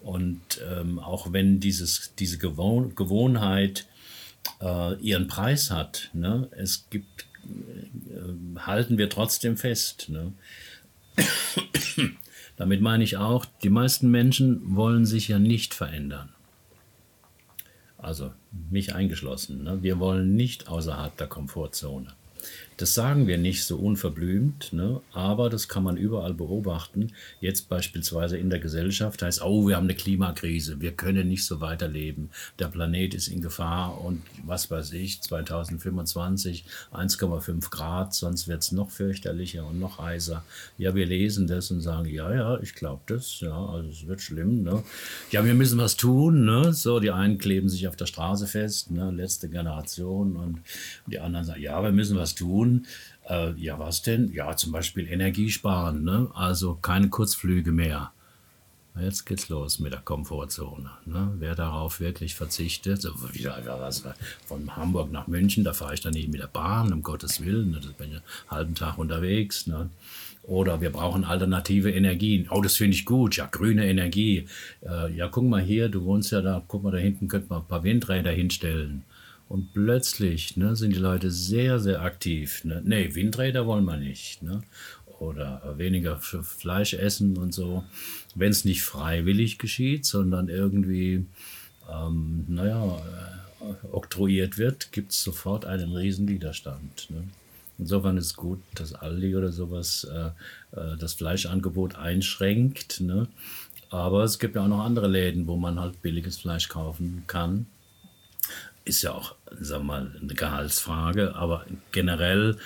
Und 0.00 0.40
ähm, 0.68 0.98
auch 0.98 1.32
wenn 1.32 1.60
dieses, 1.60 2.16
diese 2.18 2.36
Gewohn 2.38 2.96
Gewohnheit 2.96 3.86
äh, 4.60 4.96
ihren 4.96 5.28
Preis 5.28 5.70
hat, 5.70 6.10
ne, 6.14 6.48
es 6.50 6.90
gibt, 6.90 7.26
äh, 7.44 8.58
halten 8.58 8.98
wir 8.98 9.08
trotzdem 9.08 9.56
fest. 9.56 10.08
Ne. 10.08 10.32
Damit 12.56 12.80
meine 12.80 13.04
ich 13.04 13.18
auch, 13.18 13.44
die 13.62 13.70
meisten 13.70 14.10
Menschen 14.10 14.74
wollen 14.74 15.06
sich 15.06 15.28
ja 15.28 15.38
nicht 15.38 15.74
verändern. 15.74 16.30
Also 18.02 18.32
mich 18.70 18.94
eingeschlossen. 18.94 19.64
Ne? 19.64 19.82
Wir 19.82 19.98
wollen 19.98 20.34
nicht 20.34 20.68
außerhalb 20.68 21.16
der 21.16 21.26
Komfortzone. 21.26 22.14
Das 22.80 22.94
sagen 22.94 23.26
wir 23.26 23.36
nicht 23.36 23.64
so 23.64 23.76
unverblümt, 23.76 24.72
ne? 24.72 25.02
aber 25.12 25.50
das 25.50 25.68
kann 25.68 25.82
man 25.82 25.98
überall 25.98 26.32
beobachten. 26.32 27.12
Jetzt 27.38 27.68
beispielsweise 27.68 28.38
in 28.38 28.48
der 28.48 28.58
Gesellschaft 28.58 29.20
heißt, 29.20 29.42
oh, 29.42 29.68
wir 29.68 29.76
haben 29.76 29.84
eine 29.84 29.94
Klimakrise, 29.94 30.80
wir 30.80 30.92
können 30.92 31.28
nicht 31.28 31.44
so 31.44 31.60
weiterleben. 31.60 32.30
Der 32.58 32.68
Planet 32.68 33.12
ist 33.12 33.28
in 33.28 33.42
Gefahr 33.42 34.00
und 34.00 34.22
was 34.46 34.70
weiß 34.70 34.94
ich, 34.94 35.20
2025 35.20 36.64
1,5 36.90 37.68
Grad, 37.68 38.14
sonst 38.14 38.48
wird 38.48 38.62
es 38.62 38.72
noch 38.72 38.90
fürchterlicher 38.90 39.66
und 39.66 39.78
noch 39.78 39.98
heißer. 39.98 40.42
Ja, 40.78 40.94
wir 40.94 41.04
lesen 41.04 41.46
das 41.48 41.70
und 41.70 41.82
sagen, 41.82 42.08
ja, 42.08 42.34
ja, 42.34 42.58
ich 42.60 42.74
glaube 42.74 43.02
das, 43.08 43.40
ja, 43.40 43.62
also 43.62 43.90
es 43.90 44.06
wird 44.06 44.22
schlimm. 44.22 44.62
Ne? 44.62 44.82
Ja, 45.30 45.44
wir 45.44 45.52
müssen 45.52 45.78
was 45.78 45.98
tun. 45.98 46.46
Ne? 46.46 46.72
So, 46.72 46.98
die 46.98 47.10
einen 47.10 47.36
kleben 47.36 47.68
sich 47.68 47.86
auf 47.88 47.96
der 47.96 48.06
Straße 48.06 48.46
fest, 48.46 48.90
ne? 48.90 49.10
letzte 49.10 49.50
Generation 49.50 50.34
und 50.36 50.60
die 51.06 51.18
anderen 51.18 51.44
sagen, 51.44 51.60
ja, 51.60 51.82
wir 51.82 51.92
müssen 51.92 52.16
was 52.16 52.34
tun 52.34 52.69
tun. 52.70 52.86
Äh, 53.28 53.52
ja, 53.52 53.78
was 53.78 54.02
denn? 54.02 54.32
Ja, 54.32 54.56
zum 54.56 54.72
Beispiel 54.72 55.08
Energiesparen, 55.08 56.04
ne? 56.04 56.28
also 56.34 56.74
keine 56.74 57.08
Kurzflüge 57.08 57.72
mehr. 57.72 58.12
Jetzt 59.00 59.24
geht's 59.24 59.48
los 59.48 59.78
mit 59.78 59.92
der 59.92 60.00
Komfortzone. 60.00 60.90
Ne? 61.06 61.32
Wer 61.38 61.54
darauf 61.54 62.00
wirklich 62.00 62.34
verzichtet, 62.34 63.00
so 63.00 63.10
wieder, 63.32 63.62
was, 63.80 64.02
von 64.44 64.76
Hamburg 64.76 65.12
nach 65.12 65.28
München, 65.28 65.62
da 65.62 65.72
fahre 65.72 65.94
ich 65.94 66.00
dann 66.00 66.12
nicht 66.12 66.28
mit 66.28 66.40
der 66.40 66.48
Bahn, 66.48 66.92
um 66.92 67.02
Gottes 67.02 67.42
Willen, 67.44 67.70
ne? 67.70 67.80
da 67.80 67.88
bin 67.96 68.08
ich 68.08 68.14
einen 68.16 68.22
halben 68.50 68.74
Tag 68.74 68.98
unterwegs. 68.98 69.68
Ne? 69.68 69.90
Oder 70.42 70.80
wir 70.80 70.90
brauchen 70.90 71.24
alternative 71.24 71.92
Energien. 71.92 72.48
Oh, 72.50 72.60
das 72.60 72.76
finde 72.76 72.96
ich 72.96 73.04
gut. 73.04 73.36
Ja, 73.36 73.46
grüne 73.46 73.88
Energie. 73.88 74.46
Äh, 74.82 75.14
ja, 75.14 75.28
guck 75.28 75.44
mal 75.44 75.62
hier, 75.62 75.88
du 75.88 76.04
wohnst 76.04 76.32
ja 76.32 76.42
da, 76.42 76.62
guck 76.66 76.82
mal, 76.82 76.90
da 76.90 76.98
hinten 76.98 77.28
könnte 77.28 77.46
man 77.48 77.60
ein 77.60 77.68
paar 77.68 77.84
Windräder 77.84 78.32
hinstellen. 78.32 79.04
Und 79.50 79.72
plötzlich 79.72 80.56
ne, 80.56 80.76
sind 80.76 80.94
die 80.94 81.00
Leute 81.00 81.32
sehr, 81.32 81.80
sehr 81.80 82.02
aktiv. 82.02 82.64
Ne? 82.64 82.82
Nee, 82.84 83.16
Windräder 83.16 83.66
wollen 83.66 83.84
wir 83.84 83.96
nicht. 83.96 84.44
Ne? 84.44 84.62
Oder 85.18 85.74
weniger 85.76 86.18
Fleisch 86.18 86.94
essen 86.94 87.36
und 87.36 87.52
so. 87.52 87.82
Wenn 88.36 88.52
es 88.52 88.64
nicht 88.64 88.84
freiwillig 88.84 89.58
geschieht, 89.58 90.06
sondern 90.06 90.48
irgendwie, 90.48 91.26
ähm, 91.92 92.44
naja, 92.46 93.02
äh, 93.60 93.86
oktroyiert 93.90 94.56
wird, 94.56 94.92
gibt 94.92 95.10
es 95.10 95.24
sofort 95.24 95.64
einen 95.64 95.96
riesen 95.96 96.28
Widerstand. 96.28 97.10
Ne? 97.10 97.24
Insofern 97.76 98.18
ist 98.18 98.36
gut, 98.36 98.60
dass 98.76 98.94
Aldi 98.94 99.34
oder 99.34 99.50
sowas 99.50 100.04
äh, 100.04 100.26
äh, 100.80 100.96
das 100.96 101.14
Fleischangebot 101.14 101.96
einschränkt. 101.96 103.00
Ne? 103.00 103.26
Aber 103.88 104.22
es 104.22 104.38
gibt 104.38 104.54
ja 104.54 104.62
auch 104.62 104.68
noch 104.68 104.84
andere 104.84 105.08
Läden, 105.08 105.48
wo 105.48 105.56
man 105.56 105.80
halt 105.80 106.02
billiges 106.02 106.38
Fleisch 106.38 106.68
kaufen 106.68 107.24
kann 107.26 107.66
ist 108.84 109.02
ja 109.02 109.12
auch, 109.12 109.34
sagen 109.58 109.86
wir 109.86 109.86
mal, 109.86 110.16
eine 110.20 110.34
Gehaltsfrage, 110.34 111.34
aber 111.34 111.66
generell 111.92 112.58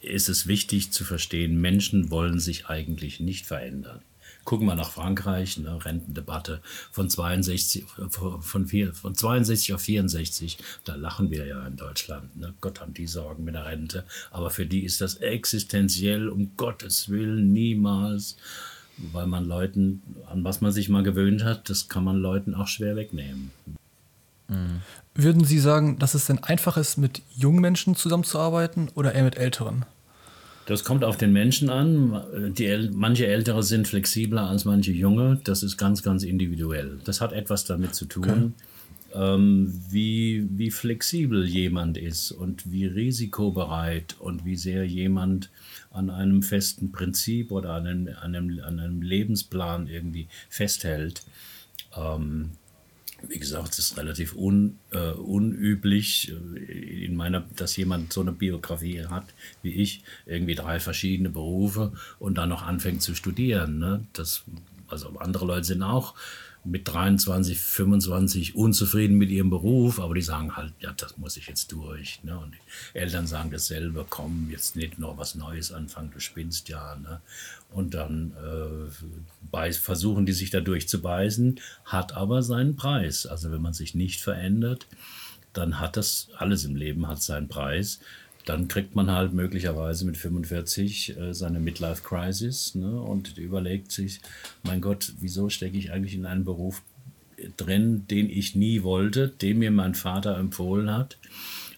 ist 0.00 0.28
es 0.28 0.46
wichtig 0.46 0.92
zu 0.92 1.04
verstehen, 1.04 1.60
Menschen 1.60 2.10
wollen 2.10 2.38
sich 2.38 2.66
eigentlich 2.66 3.20
nicht 3.20 3.46
verändern. 3.46 4.00
Gucken 4.44 4.66
wir 4.66 4.76
nach 4.76 4.92
Frankreich, 4.92 5.58
ne, 5.58 5.84
Rentendebatte 5.84 6.62
von 6.90 7.10
62, 7.10 7.84
von, 8.08 8.66
von 8.66 9.14
62 9.14 9.74
auf 9.74 9.82
64, 9.82 10.56
da 10.84 10.94
lachen 10.94 11.30
wir 11.30 11.44
ja 11.44 11.66
in 11.66 11.76
Deutschland. 11.76 12.34
Ne? 12.36 12.54
Gott 12.62 12.80
haben 12.80 12.94
die 12.94 13.06
Sorgen 13.06 13.44
mit 13.44 13.54
der 13.54 13.66
Rente, 13.66 14.04
aber 14.30 14.50
für 14.50 14.64
die 14.64 14.84
ist 14.84 15.02
das 15.02 15.16
existenziell, 15.16 16.30
um 16.30 16.56
Gottes 16.56 17.10
Willen, 17.10 17.52
niemals, 17.52 18.36
weil 18.96 19.26
man 19.26 19.46
Leuten, 19.46 20.02
an 20.26 20.44
was 20.44 20.62
man 20.62 20.72
sich 20.72 20.88
mal 20.88 21.02
gewöhnt 21.02 21.44
hat, 21.44 21.68
das 21.68 21.88
kann 21.88 22.04
man 22.04 22.16
Leuten 22.16 22.54
auch 22.54 22.68
schwer 22.68 22.96
wegnehmen. 22.96 23.50
Würden 25.14 25.44
Sie 25.44 25.58
sagen, 25.58 25.98
dass 25.98 26.14
es 26.14 26.26
denn 26.26 26.42
einfach 26.42 26.76
ist, 26.76 26.96
mit 26.96 27.22
jungen 27.34 27.60
Menschen 27.60 27.96
zusammenzuarbeiten 27.96 28.88
oder 28.94 29.14
eher 29.14 29.24
mit 29.24 29.36
älteren? 29.36 29.84
Das 30.68 30.84
kommt 30.84 31.02
auf 31.02 31.16
den 31.16 31.32
Menschen 31.32 31.70
an. 31.70 32.54
Die, 32.56 32.90
manche 32.92 33.26
Ältere 33.26 33.62
sind 33.62 33.88
flexibler 33.88 34.48
als 34.48 34.66
manche 34.66 34.92
Junge. 34.92 35.40
Das 35.44 35.62
ist 35.62 35.78
ganz, 35.78 36.02
ganz 36.02 36.24
individuell. 36.24 37.00
Das 37.04 37.22
hat 37.22 37.32
etwas 37.32 37.64
damit 37.64 37.94
zu 37.94 38.04
tun, 38.04 38.52
okay. 39.10 39.34
ähm, 39.34 39.82
wie, 39.88 40.46
wie 40.50 40.70
flexibel 40.70 41.46
jemand 41.46 41.96
ist 41.96 42.32
und 42.32 42.70
wie 42.70 42.84
risikobereit 42.84 44.16
und 44.18 44.44
wie 44.44 44.56
sehr 44.56 44.86
jemand 44.86 45.48
an 45.90 46.10
einem 46.10 46.42
festen 46.42 46.92
Prinzip 46.92 47.50
oder 47.50 47.72
an 47.72 47.86
einem, 47.86 48.08
an 48.20 48.34
einem, 48.34 48.60
an 48.62 48.78
einem 48.78 49.00
Lebensplan 49.00 49.86
irgendwie 49.86 50.28
festhält. 50.50 51.22
Ähm, 51.96 52.50
wie 53.22 53.38
gesagt, 53.38 53.72
es 53.72 53.78
ist 53.80 53.96
relativ 53.96 54.34
un, 54.36 54.78
äh, 54.90 55.10
unüblich, 55.10 56.32
äh, 56.32 57.04
in 57.04 57.16
meiner, 57.16 57.44
dass 57.56 57.76
jemand 57.76 58.12
so 58.12 58.20
eine 58.20 58.32
Biografie 58.32 59.06
hat 59.06 59.26
wie 59.62 59.74
ich, 59.74 60.02
irgendwie 60.26 60.54
drei 60.54 60.80
verschiedene 60.80 61.30
Berufe 61.30 61.92
und 62.18 62.38
dann 62.38 62.48
noch 62.48 62.62
anfängt 62.62 63.02
zu 63.02 63.14
studieren. 63.14 63.78
Ne? 63.78 64.04
Das, 64.12 64.44
also 64.88 65.18
andere 65.18 65.46
Leute 65.46 65.64
sind 65.64 65.82
auch 65.82 66.14
mit 66.70 66.86
23, 66.88 67.58
25 67.58 68.54
unzufrieden 68.54 69.16
mit 69.16 69.30
ihrem 69.30 69.50
Beruf, 69.50 70.00
aber 70.00 70.14
die 70.14 70.22
sagen 70.22 70.56
halt, 70.56 70.72
ja, 70.80 70.92
das 70.92 71.16
muss 71.16 71.36
ich 71.36 71.46
jetzt 71.46 71.72
durch. 71.72 72.20
Ne? 72.22 72.38
Und 72.38 72.52
die 72.52 72.98
Eltern 72.98 73.26
sagen 73.26 73.50
dasselbe, 73.50 74.04
komm, 74.08 74.48
jetzt 74.50 74.76
nicht 74.76 74.98
noch 74.98 75.16
was 75.16 75.34
Neues 75.34 75.72
anfangen, 75.72 76.10
du 76.12 76.20
spinnst 76.20 76.68
ja. 76.68 76.96
Ne? 76.96 77.20
Und 77.70 77.94
dann 77.94 78.32
äh, 79.52 79.72
versuchen 79.72 80.26
die 80.26 80.32
sich 80.32 80.50
da 80.50 80.60
durchzubeißen, 80.60 81.60
hat 81.84 82.12
aber 82.12 82.42
seinen 82.42 82.76
Preis. 82.76 83.26
Also 83.26 83.50
wenn 83.50 83.62
man 83.62 83.74
sich 83.74 83.94
nicht 83.94 84.20
verändert, 84.20 84.86
dann 85.52 85.80
hat 85.80 85.96
das, 85.96 86.28
alles 86.36 86.64
im 86.64 86.76
Leben 86.76 87.08
hat 87.08 87.22
seinen 87.22 87.48
Preis 87.48 88.00
dann 88.48 88.66
kriegt 88.66 88.94
man 88.94 89.10
halt 89.10 89.34
möglicherweise 89.34 90.06
mit 90.06 90.16
45 90.16 91.18
äh, 91.18 91.34
seine 91.34 91.60
Midlife 91.60 92.02
Crisis 92.02 92.74
ne, 92.74 93.00
und 93.00 93.36
überlegt 93.36 93.92
sich, 93.92 94.20
mein 94.62 94.80
Gott, 94.80 95.12
wieso 95.20 95.50
stecke 95.50 95.76
ich 95.76 95.92
eigentlich 95.92 96.14
in 96.14 96.24
einen 96.24 96.44
Beruf 96.44 96.82
drin, 97.56 98.06
den 98.08 98.30
ich 98.30 98.54
nie 98.56 98.82
wollte, 98.82 99.28
den 99.28 99.58
mir 99.58 99.70
mein 99.70 99.94
Vater 99.94 100.36
empfohlen 100.38 100.92
hat. 100.92 101.18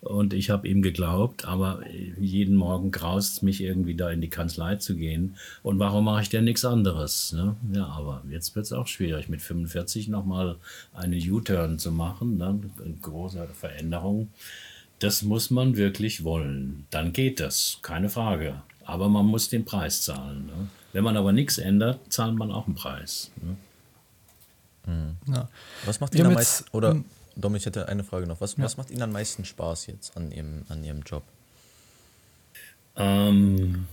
Und 0.01 0.33
ich 0.33 0.49
habe 0.49 0.67
ihm 0.67 0.81
geglaubt, 0.81 1.45
aber 1.45 1.81
jeden 2.19 2.57
Morgen 2.57 2.91
graust 2.91 3.37
es 3.37 3.43
mich 3.43 3.61
irgendwie 3.61 3.95
da 3.95 4.11
in 4.11 4.23
die 4.23 4.31
Kanzlei 4.31 4.77
zu 4.77 4.97
gehen. 4.97 5.37
Und 5.63 5.79
warum 5.79 6.07
mache 6.07 6.23
ich 6.23 6.31
denn 6.31 6.45
nichts 6.45 6.65
anderes? 6.65 7.33
Ne? 7.33 7.57
Ja, 7.75 7.87
aber 7.87 8.23
jetzt 8.31 8.57
wird 8.57 8.65
es 8.65 8.73
auch 8.73 8.87
schwierig, 8.87 9.29
mit 9.29 9.43
45 9.43 10.09
nochmal 10.09 10.57
einen 10.95 11.21
U-Turn 11.31 11.79
zu 11.79 11.93
machen, 11.93 12.39
ne? 12.39 12.59
eine 12.83 12.95
große 13.03 13.47
Veränderung. 13.53 14.29
Das 15.01 15.23
muss 15.23 15.51
man 15.51 15.77
wirklich 15.77 16.25
wollen. 16.25 16.87
Dann 16.91 17.13
geht 17.13 17.41
das, 17.41 17.79
keine 17.83 18.09
Frage. 18.09 18.63
Aber 18.85 19.09
man 19.09 19.27
muss 19.27 19.49
den 19.49 19.65
Preis 19.65 20.03
zahlen. 20.03 20.47
Ne? 20.47 20.69
Wenn 20.93 21.05
man 21.05 21.17
aber 21.17 21.33
nichts 21.33 21.59
ändert, 21.59 22.13
zahlt 22.13 22.37
man 22.37 22.51
auch 22.53 22.67
einen 22.67 22.75
Preis. 22.75 23.31
Ne? 23.43 23.57
Mhm. 24.87 25.35
Ja. 25.35 25.49
Was 25.85 26.01
macht 26.01 26.15
Ihnen 26.15 26.27
am 26.27 26.35
meisten, 26.35 26.65
oder 26.73 26.93
ähm, 26.93 27.05
Dom, 27.37 27.55
ich 27.55 27.67
hätte 27.67 27.89
eine 27.89 28.05
Frage 28.05 28.27
noch. 28.27 28.41
Was, 28.41 28.57
ja. 28.57 28.65
was 28.65 28.77
macht 28.77 28.91
Ihnen 28.91 29.03
am 29.03 29.13
meisten 29.13 29.45
Spaß 29.45 29.87
jetzt 29.87 30.17
an 30.17 30.33
Ihrem, 30.33 30.65
an 30.69 30.85
Ihrem 30.85 31.03
Job? 31.03 31.23
Ähm, 32.97 33.87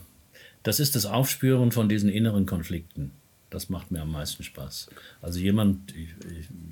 das 0.63 0.79
ist 0.79 0.95
das 0.95 1.05
Aufspüren 1.05 1.71
von 1.71 1.87
diesen 1.87 2.09
inneren 2.09 2.45
Konflikten. 2.45 3.11
Das 3.49 3.69
macht 3.69 3.91
mir 3.91 4.01
am 4.01 4.11
meisten 4.11 4.43
Spaß. 4.43 4.89
Also 5.21 5.39
jemand, 5.39 5.95
ich, 5.95 6.09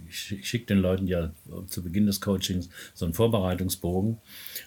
ich, 0.09 0.31
ich 0.39 0.47
schicke 0.47 0.65
den 0.67 0.79
Leuten 0.79 1.07
ja 1.07 1.31
zu 1.67 1.81
Beginn 1.81 2.05
des 2.05 2.19
Coachings 2.19 2.69
so 2.93 3.05
einen 3.05 3.13
Vorbereitungsbogen 3.13 4.17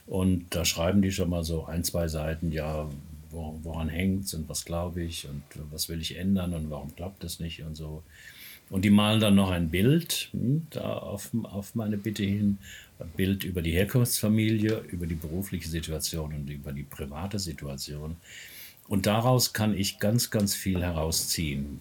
und 0.07 0.47
da 0.51 0.65
schreiben 0.65 1.03
die 1.03 1.13
schon 1.13 1.29
mal 1.29 1.45
so 1.45 1.67
ein, 1.67 1.85
zwei 1.85 2.09
Seiten, 2.09 2.51
ja, 2.51 2.89
woran 3.31 3.89
hängt 3.89 4.25
es 4.25 4.35
und 4.35 4.49
was 4.49 4.65
glaube 4.65 5.03
ich 5.03 5.29
und 5.29 5.43
was 5.71 5.89
will 5.91 6.01
ich 6.01 6.17
ändern 6.17 6.55
und 6.55 6.71
warum 6.71 6.95
klappt 6.97 7.25
das 7.25 7.41
nicht 7.41 7.63
und 7.63 7.75
so. 7.75 8.03
Und 8.71 8.85
die 8.85 8.91
malen 8.91 9.21
dann 9.21 9.35
noch 9.35 9.51
ein 9.51 9.71
Bild 9.71 10.29
hm, 10.33 10.67
da 10.71 10.99
auf, 10.99 11.31
auf 11.45 11.75
meine 11.75 11.97
Bitte 11.97 12.25
hin, 12.25 12.59
ein 12.99 13.11
Bild 13.17 13.45
über 13.45 13.63
die 13.63 13.73
Herkunftsfamilie, 13.73 14.83
über 14.91 15.07
die 15.07 15.15
berufliche 15.15 15.69
Situation 15.69 16.35
und 16.35 16.51
über 16.51 16.73
die 16.73 16.83
private 16.83 17.39
Situation. 17.39 18.17
Und 18.89 19.07
daraus 19.07 19.53
kann 19.53 19.77
ich 19.77 19.99
ganz, 19.99 20.31
ganz 20.31 20.55
viel 20.55 20.81
herausziehen, 20.81 21.81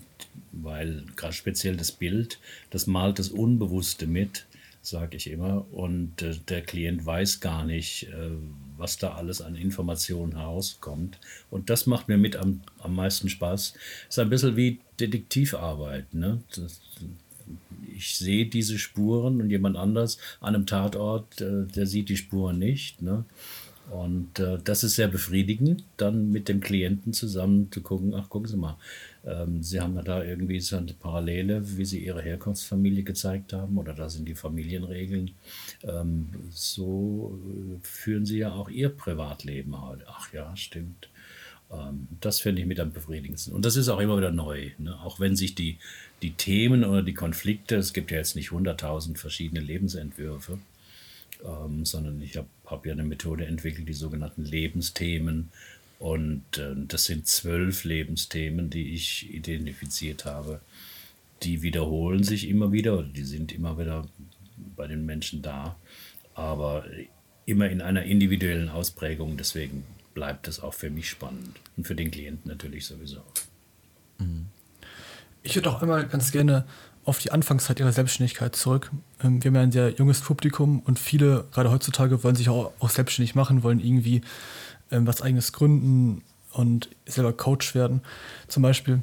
weil 0.51 1.03
gerade 1.16 1.34
speziell 1.34 1.78
das 1.78 1.91
Bild, 1.91 2.39
das 2.70 2.86
malt 2.86 3.18
das 3.18 3.30
Unbewusste 3.30 4.08
mit, 4.08 4.45
sage 4.82 5.18
ich 5.18 5.30
immer, 5.30 5.66
und 5.72 6.22
äh, 6.22 6.36
der 6.47 6.62
Klient 6.62 7.05
weiß 7.05 7.39
gar 7.39 7.66
nicht, 7.66 8.03
äh, 8.03 8.32
was 8.78 8.97
da 8.97 9.14
alles 9.14 9.41
an 9.41 9.55
Informationen 9.55 10.36
herauskommt. 10.36 11.18
Und 11.49 11.70
das 11.70 11.88
macht 11.88 12.08
mir 12.08 12.18
mit 12.18 12.36
am, 12.36 12.62
am 12.80 12.95
meisten 12.95 13.30
Spaß. 13.30 13.74
Ist 14.08 14.20
ein 14.20 14.30
bisschen 14.30 14.55
wie 14.55 14.80
Detektivarbeit. 14.99 16.14
Ne? 16.14 16.41
Das, 16.55 16.80
ich 17.95 18.18
sehe 18.18 18.45
diese 18.45 18.78
Spuren 18.78 19.41
und 19.41 19.49
jemand 19.49 19.78
anders 19.78 20.18
an 20.39 20.55
einem 20.55 20.66
Tatort, 20.66 21.41
äh, 21.41 21.66
der 21.66 21.86
sieht 21.86 22.10
die 22.10 22.18
Spuren 22.18 22.60
nicht. 22.60 23.01
Ne? 23.01 23.26
Und 23.89 24.39
äh, 24.39 24.57
das 24.63 24.83
ist 24.83 24.95
sehr 24.95 25.07
befriedigend, 25.07 25.83
dann 25.95 26.31
mit 26.31 26.49
dem 26.49 26.59
Klienten 26.59 27.13
zusammen 27.13 27.71
zu 27.71 27.81
gucken, 27.81 28.13
ach, 28.13 28.29
gucken 28.29 28.47
Sie 28.47 28.57
mal, 28.57 28.77
ähm, 29.25 29.63
Sie 29.63 29.79
haben 29.79 29.95
ja 29.95 30.01
da 30.01 30.23
irgendwie 30.23 30.59
so 30.59 30.75
eine 30.75 30.93
Parallele, 30.93 31.61
wie 31.77 31.85
Sie 31.85 32.03
Ihre 32.03 32.21
Herkunftsfamilie 32.21 33.03
gezeigt 33.03 33.53
haben, 33.53 33.77
oder 33.77 33.93
da 33.93 34.09
sind 34.09 34.27
die 34.27 34.35
Familienregeln. 34.35 35.31
Ähm, 35.83 36.29
so 36.49 37.39
äh, 37.45 37.79
führen 37.81 38.25
Sie 38.25 38.39
ja 38.39 38.51
auch 38.51 38.69
Ihr 38.69 38.89
Privatleben 38.89 39.81
heute. 39.81 40.03
Ach 40.07 40.33
ja, 40.33 40.55
stimmt. 40.57 41.07
Ähm, 41.71 42.07
das 42.19 42.39
finde 42.39 42.61
ich 42.61 42.67
mit 42.67 42.79
am 42.79 42.91
befriedigendsten. 42.91 43.53
Und 43.53 43.65
das 43.65 43.75
ist 43.75 43.89
auch 43.89 43.99
immer 43.99 44.17
wieder 44.17 44.31
neu, 44.31 44.71
ne? 44.77 44.99
auch 45.01 45.19
wenn 45.19 45.35
sich 45.35 45.55
die, 45.55 45.77
die 46.21 46.31
Themen 46.31 46.83
oder 46.83 47.03
die 47.03 47.13
Konflikte, 47.13 47.75
es 47.75 47.93
gibt 47.93 48.11
ja 48.11 48.17
jetzt 48.17 48.35
nicht 48.35 48.51
hunderttausend 48.51 49.19
verschiedene 49.19 49.61
Lebensentwürfe, 49.61 50.59
ähm, 51.45 51.85
sondern 51.85 52.21
ich 52.21 52.38
habe 52.38 52.47
hab 52.65 52.85
ja 52.85 52.93
eine 52.93 53.03
Methode 53.03 53.45
entwickelt, 53.45 53.88
die 53.88 53.93
sogenannten 53.93 54.43
Lebensthemen. 54.43 55.49
Und 55.99 56.57
äh, 56.57 56.75
das 56.88 57.05
sind 57.05 57.27
zwölf 57.27 57.83
Lebensthemen, 57.83 58.69
die 58.69 58.93
ich 58.93 59.33
identifiziert 59.33 60.25
habe. 60.25 60.61
Die 61.43 61.61
wiederholen 61.61 62.23
sich 62.23 62.47
immer 62.47 62.71
wieder 62.71 62.97
oder 62.97 63.07
die 63.07 63.23
sind 63.23 63.51
immer 63.51 63.77
wieder 63.77 64.05
bei 64.75 64.88
den 64.88 65.05
Menschen 65.05 65.41
da, 65.41 65.75
aber 66.33 66.85
immer 67.45 67.69
in 67.69 67.81
einer 67.81 68.03
individuellen 68.03 68.69
Ausprägung. 68.69 69.38
Deswegen 69.38 69.83
bleibt 70.13 70.47
es 70.47 70.59
auch 70.59 70.73
für 70.73 70.89
mich 70.89 71.09
spannend 71.09 71.59
und 71.75 71.85
für 71.85 71.95
den 71.95 72.09
Klienten 72.09 72.49
natürlich 72.49 72.85
sowieso. 72.85 73.21
Ich 75.43 75.55
würde 75.55 75.69
auch 75.69 75.81
immer 75.81 76.03
ganz 76.03 76.31
gerne 76.31 76.65
auf 77.08 77.20
die 77.20 77.32
Anfangszeit 77.32 77.80
ihrer 77.80 77.93
Selbstständigkeit 77.93 78.55
zurück. 78.55 78.91
Ähm, 79.24 79.41
wir 79.41 79.49
haben 79.49 79.55
ja 79.55 79.62
ein 79.62 79.72
sehr 79.72 79.89
junges 79.91 80.20
Publikum 80.20 80.82
und 80.82 80.99
viele, 80.99 81.45
gerade 81.53 81.72
heutzutage, 81.72 82.24
wollen 82.24 82.36
sich 82.36 82.49
auch, 82.49 82.74
auch 82.80 82.89
selbstständig 82.89 83.34
machen, 83.34 83.64
wollen 83.64 83.80
irgendwie 83.80 84.22
ähm, 84.91 85.08
was 85.08 85.22
eigenes 85.22 85.53
gründen 85.53 86.22
und 86.51 86.89
selber 87.05 87.32
Coach 87.32 87.76
werden, 87.76 88.01
zum 88.49 88.62
Beispiel. 88.62 89.01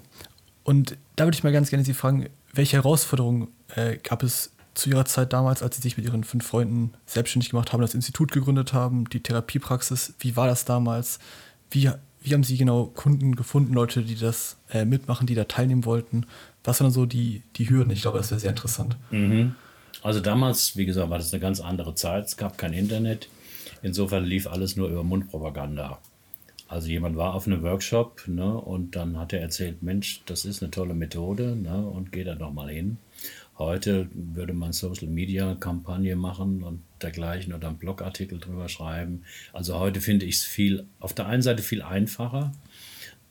Und 0.65 0.99
da 1.17 1.25
würde 1.25 1.35
ich 1.35 1.45
mal 1.45 1.53
ganz 1.53 1.71
gerne 1.71 1.85
Sie 1.85 1.95
fragen, 1.95 2.29
welche 2.53 2.77
Herausforderungen 2.77 3.49
äh, 3.75 3.97
gab 3.97 4.23
es 4.23 4.51
zu 4.75 4.91
Ihrer 4.91 5.07
Zeit 5.07 5.33
damals, 5.33 5.63
als 5.63 5.77
Sie 5.77 5.83
sich 5.83 5.97
mit 5.97 6.05
Ihren 6.05 6.25
fünf 6.25 6.47
Freunden 6.47 6.93
selbstständig 7.07 7.51
gemacht 7.51 7.73
haben, 7.73 7.81
das 7.81 7.95
Institut 7.95 8.33
gegründet 8.33 8.75
haben, 8.75 9.09
die 9.09 9.23
Therapiepraxis? 9.23 10.13
Wie 10.19 10.37
war 10.37 10.47
das 10.47 10.67
damals? 10.67 11.21
Wie, 11.71 11.91
wie 12.21 12.35
haben 12.35 12.45
Sie 12.45 12.59
genau 12.59 12.85
Kunden 12.85 13.35
gefunden, 13.35 13.73
Leute, 13.73 14.03
die 14.03 14.17
das 14.17 14.57
äh, 14.71 14.85
mitmachen, 14.85 15.27
die 15.27 15.35
da 15.35 15.45
teilnehmen 15.45 15.87
wollten? 15.87 16.27
Was 16.65 16.81
waren 16.81 16.91
so 16.91 17.07
die, 17.07 17.43
die 17.57 17.69
Hürden? 17.69 17.91
Ich 17.93 18.03
glaube, 18.03 18.19
das 18.19 18.31
wäre 18.31 18.41
sehr 18.41 18.51
interessant. 18.51 18.97
Mhm. 19.11 19.55
Also 20.03 20.21
damals, 20.21 20.77
wie 20.77 20.87
gesagt, 20.87 21.11
war 21.11 21.19
das 21.19 21.33
eine 21.33 21.41
ganz 21.41 21.61
andere 21.61 21.95
Zeit. 21.95 22.27
Es 22.27 22.37
gab 22.37 22.59
kein 22.59 22.73
Internet. 22.73 23.29
Insofern 23.83 24.25
lief 24.25 24.47
alles 24.47 24.77
nur 24.77 24.89
über 24.89 25.05
Mundpropaganda. 25.05 25.99
Also 26.69 26.89
jemand 26.89 27.17
war 27.17 27.35
auf 27.35 27.47
einem 27.47 27.63
Workshop 27.63 28.27
ne, 28.27 28.57
und 28.57 28.97
dann 28.97 29.19
hat 29.19 29.33
er 29.33 29.41
erzählt, 29.41 29.83
Mensch, 29.83 30.23
das 30.27 30.45
ist 30.45 30.63
eine 30.63 30.71
tolle 30.71 30.95
Methode 30.95 31.55
ne, 31.55 31.87
und 31.87 32.11
geht 32.11 32.27
da 32.27 32.35
doch 32.35 32.53
mal 32.53 32.71
hin. 32.71 32.97
Heute 33.59 34.09
würde 34.13 34.53
man 34.53 34.73
Social 34.73 35.07
Media 35.07 35.55
Kampagne 35.55 36.17
machen 36.17 36.65
und 36.65 36.83
dergleichen 37.03 37.53
oder 37.53 37.69
einen 37.69 37.77
Blogartikel 37.77 38.41
drüber 38.41 38.69
schreiben. 38.69 39.23
Also 39.53 39.79
heute 39.79 40.01
finde 40.01 40.27
ich 40.27 40.37
es 40.37 40.43
viel, 40.43 40.87
auf 40.99 41.13
der 41.13 41.27
einen 41.27 41.43
Seite 41.43 41.63
viel 41.63 41.83
einfacher, 41.83 42.53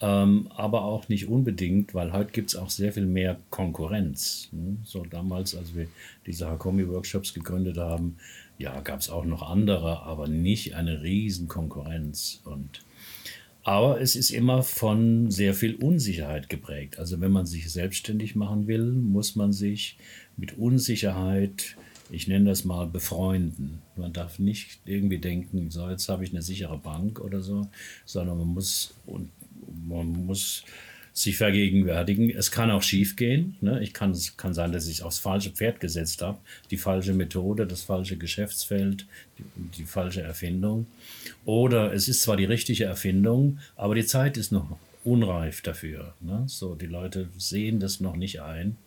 ähm, 0.03 0.49
aber 0.53 0.83
auch 0.83 1.07
nicht 1.07 1.29
unbedingt, 1.29 1.93
weil 1.93 2.11
heute 2.11 2.33
gibt 2.33 2.49
es 2.49 2.57
auch 2.57 2.69
sehr 2.69 2.91
viel 2.91 3.05
mehr 3.05 3.39
Konkurrenz. 3.49 4.49
Ne? 4.51 4.75
So 4.83 5.05
damals, 5.05 5.55
als 5.55 5.73
wir 5.75 5.87
diese 6.25 6.47
Hakomi-Workshops 6.47 7.33
gegründet 7.33 7.77
haben, 7.77 8.17
ja, 8.57 8.81
gab 8.81 8.99
es 8.99 9.09
auch 9.09 9.23
noch 9.23 9.49
andere, 9.49 10.03
aber 10.03 10.27
nicht 10.27 10.75
eine 10.75 11.01
riesen 11.03 11.47
Konkurrenz. 11.47 12.41
Und 12.43 12.81
aber 13.63 14.01
es 14.01 14.17
ist 14.17 14.31
immer 14.31 14.61
von 14.61 15.31
sehr 15.31 15.53
viel 15.53 15.75
Unsicherheit 15.75 16.49
geprägt. 16.49 16.99
Also 16.99 17.21
wenn 17.21 17.31
man 17.31 17.45
sich 17.45 17.71
selbstständig 17.71 18.35
machen 18.35 18.67
will, 18.67 18.91
muss 18.91 19.37
man 19.37 19.53
sich 19.53 19.97
mit 20.35 20.57
Unsicherheit, 20.57 21.77
ich 22.11 22.27
nenne 22.27 22.49
das 22.49 22.65
mal, 22.65 22.87
befreunden. 22.87 23.81
Man 23.95 24.11
darf 24.11 24.37
nicht 24.37 24.81
irgendwie 24.85 25.19
denken, 25.19 25.71
so 25.71 25.89
jetzt 25.89 26.09
habe 26.09 26.25
ich 26.25 26.31
eine 26.31 26.41
sichere 26.41 26.77
Bank 26.77 27.21
oder 27.21 27.39
so, 27.39 27.69
sondern 28.03 28.37
man 28.37 28.47
muss, 28.47 28.95
und 29.05 29.29
man 29.87 30.25
muss 30.25 30.63
sich 31.13 31.37
vergegenwärtigen. 31.37 32.31
Es 32.31 32.49
kann 32.49 32.71
auch 32.71 32.81
schief 32.81 33.15
gehen. 33.15 33.55
Ne? 33.61 33.81
Ich 33.83 33.93
kann, 33.93 34.11
es 34.11 34.35
kann 34.35 34.55
sein, 34.55 34.71
dass 34.71 34.87
ich 34.87 35.03
aufs 35.03 35.19
falsche 35.19 35.51
Pferd 35.51 35.79
gesetzt 35.79 36.23
habe, 36.23 36.39
die 36.71 36.77
falsche 36.77 37.13
Methode, 37.13 37.67
das 37.67 37.83
falsche 37.83 38.17
Geschäftsfeld, 38.17 39.05
die, 39.37 39.43
die 39.77 39.85
falsche 39.85 40.21
Erfindung. 40.21 40.87
Oder 41.45 41.93
es 41.93 42.07
ist 42.07 42.23
zwar 42.23 42.35
die 42.35 42.45
richtige 42.45 42.85
Erfindung, 42.85 43.59
aber 43.75 43.93
die 43.93 44.05
Zeit 44.05 44.37
ist 44.37 44.51
noch 44.51 44.77
unreif 45.03 45.61
dafür. 45.61 46.15
Ne? 46.19 46.45
So, 46.47 46.73
die 46.73 46.87
Leute 46.87 47.29
sehen 47.37 47.79
das 47.79 47.99
noch 47.99 48.15
nicht 48.15 48.41
ein. 48.41 48.77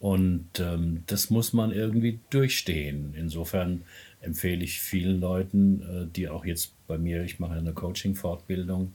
Und 0.00 0.48
ähm, 0.58 1.04
das 1.06 1.30
muss 1.30 1.52
man 1.52 1.72
irgendwie 1.72 2.18
durchstehen. 2.30 3.14
Insofern 3.16 3.84
empfehle 4.20 4.64
ich 4.64 4.80
vielen 4.80 5.20
Leuten, 5.20 5.82
äh, 5.82 6.06
die 6.14 6.28
auch 6.28 6.44
jetzt 6.44 6.72
bei 6.86 6.98
mir, 6.98 7.22
ich 7.22 7.38
mache 7.38 7.54
eine 7.54 7.72
Coaching-Fortbildung, 7.72 8.94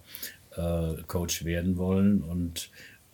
äh, 0.60 1.02
Coach 1.08 1.46
werden 1.46 1.78
wollen. 1.78 2.22
Und 2.22 2.70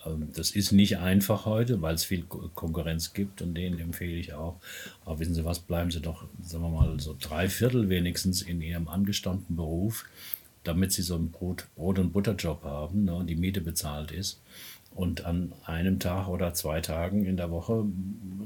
ähm, 0.05 0.29
das 0.33 0.51
ist 0.51 0.71
nicht 0.71 0.97
einfach 0.97 1.45
heute, 1.45 1.81
weil 1.81 1.95
es 1.95 2.05
viel 2.05 2.23
Konkurrenz 2.23 3.13
gibt 3.13 3.41
und 3.41 3.55
denen 3.55 3.79
empfehle 3.79 4.17
ich 4.17 4.33
auch. 4.33 4.57
Aber 5.05 5.19
wissen 5.19 5.35
Sie 5.35 5.45
was, 5.45 5.59
bleiben 5.59 5.91
Sie 5.91 6.01
doch, 6.01 6.25
sagen 6.41 6.63
wir 6.63 6.69
mal, 6.69 6.99
so 6.99 7.15
drei 7.19 7.49
Viertel 7.49 7.89
wenigstens 7.89 8.41
in 8.41 8.61
Ihrem 8.61 8.87
angestammten 8.87 9.55
Beruf, 9.55 10.05
damit 10.63 10.91
Sie 10.91 11.01
so 11.01 11.15
einen 11.15 11.31
Brot-, 11.31 11.67
Brot 11.75 11.99
und 11.99 12.11
Butterjob 12.11 12.63
haben 12.63 13.05
ne, 13.05 13.15
und 13.15 13.27
die 13.27 13.35
Miete 13.35 13.61
bezahlt 13.61 14.11
ist. 14.11 14.41
Und 14.93 15.25
an 15.25 15.51
einem 15.65 15.99
Tag 15.99 16.29
oder 16.29 16.53
zwei 16.53 16.79
Tagen 16.79 17.25
in 17.25 17.35
der 17.35 17.51
Woche 17.51 17.85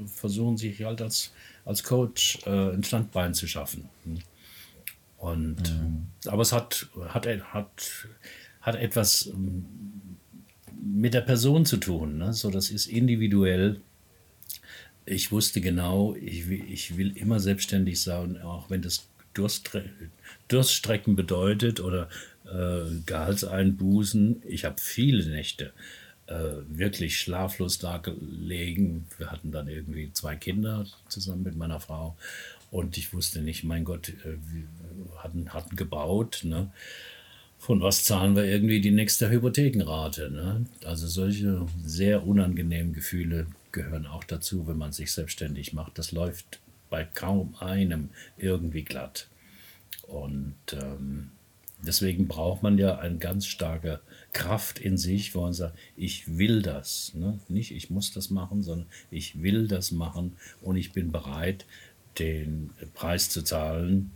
versuchen 0.06 0.56
Sie 0.56 0.70
sich 0.70 0.82
halt 0.82 1.00
als, 1.00 1.32
als 1.64 1.84
Coach 1.84 2.40
äh, 2.44 2.72
ein 2.72 2.82
Standbein 2.82 3.34
zu 3.34 3.46
schaffen. 3.46 3.88
Und, 5.16 5.70
mhm. 5.70 6.06
Aber 6.26 6.42
es 6.42 6.52
hat, 6.52 6.88
hat, 7.10 7.26
hat 7.26 8.08
hat 8.60 8.76
etwas 8.76 9.26
ähm, 9.26 9.64
mit 10.82 11.14
der 11.14 11.20
Person 11.22 11.64
zu 11.64 11.76
tun. 11.76 12.18
Ne? 12.18 12.32
So, 12.32 12.50
das 12.50 12.70
ist 12.70 12.86
individuell. 12.86 13.80
Ich 15.06 15.32
wusste 15.32 15.60
genau, 15.60 16.14
ich 16.14 16.48
will, 16.48 16.62
ich 16.68 16.96
will 16.96 17.16
immer 17.16 17.40
selbstständig 17.40 18.00
sein, 18.00 18.40
auch 18.42 18.70
wenn 18.70 18.82
das 18.82 19.08
Durstre 19.34 19.84
Durststrecken 20.48 21.14
bedeutet 21.14 21.80
oder 21.80 22.08
äh, 22.44 22.90
Gehaltseinbußen. 23.06 24.42
Ich 24.46 24.64
habe 24.64 24.76
viele 24.78 25.24
Nächte 25.26 25.72
äh, 26.26 26.62
wirklich 26.68 27.18
schlaflos 27.18 27.78
da 27.78 27.98
gelegen. 27.98 29.06
Wir 29.18 29.30
hatten 29.30 29.52
dann 29.52 29.68
irgendwie 29.68 30.12
zwei 30.12 30.36
Kinder 30.36 30.86
zusammen 31.08 31.44
mit 31.44 31.56
meiner 31.56 31.80
Frau 31.80 32.16
und 32.70 32.96
ich 32.98 33.12
wusste 33.12 33.40
nicht, 33.40 33.64
mein 33.64 33.84
Gott, 33.84 34.08
äh, 34.08 34.36
wir 34.52 34.64
hatten, 35.18 35.52
hatten 35.54 35.76
gebaut. 35.76 36.40
Ne? 36.42 36.70
Von 37.60 37.82
was 37.82 38.04
zahlen 38.04 38.34
wir 38.34 38.44
irgendwie 38.44 38.80
die 38.80 38.90
nächste 38.90 39.28
Hypothekenrate. 39.28 40.30
Ne? 40.30 40.64
Also 40.84 41.06
solche 41.06 41.66
sehr 41.84 42.26
unangenehmen 42.26 42.94
Gefühle 42.94 43.46
gehören 43.70 44.06
auch 44.06 44.24
dazu, 44.24 44.66
wenn 44.66 44.78
man 44.78 44.92
sich 44.92 45.12
selbstständig 45.12 45.74
macht. 45.74 45.98
Das 45.98 46.10
läuft 46.10 46.58
bei 46.88 47.04
kaum 47.04 47.54
einem 47.60 48.08
irgendwie 48.38 48.82
glatt. 48.82 49.28
Und 50.04 50.56
ähm, 50.72 51.32
deswegen 51.86 52.28
braucht 52.28 52.62
man 52.62 52.78
ja 52.78 52.98
eine 52.98 53.18
ganz 53.18 53.44
starke 53.44 54.00
Kraft 54.32 54.78
in 54.78 54.96
sich, 54.96 55.34
wo 55.34 55.42
man 55.42 55.52
sagt, 55.52 55.78
ich 55.98 56.38
will 56.38 56.62
das. 56.62 57.12
Ne? 57.14 57.38
Nicht 57.48 57.72
ich 57.72 57.90
muss 57.90 58.10
das 58.10 58.30
machen, 58.30 58.62
sondern 58.62 58.88
ich 59.10 59.42
will 59.42 59.68
das 59.68 59.92
machen 59.92 60.38
und 60.62 60.76
ich 60.76 60.92
bin 60.92 61.12
bereit, 61.12 61.66
den 62.18 62.70
Preis 62.94 63.28
zu 63.28 63.42
zahlen, 63.42 64.12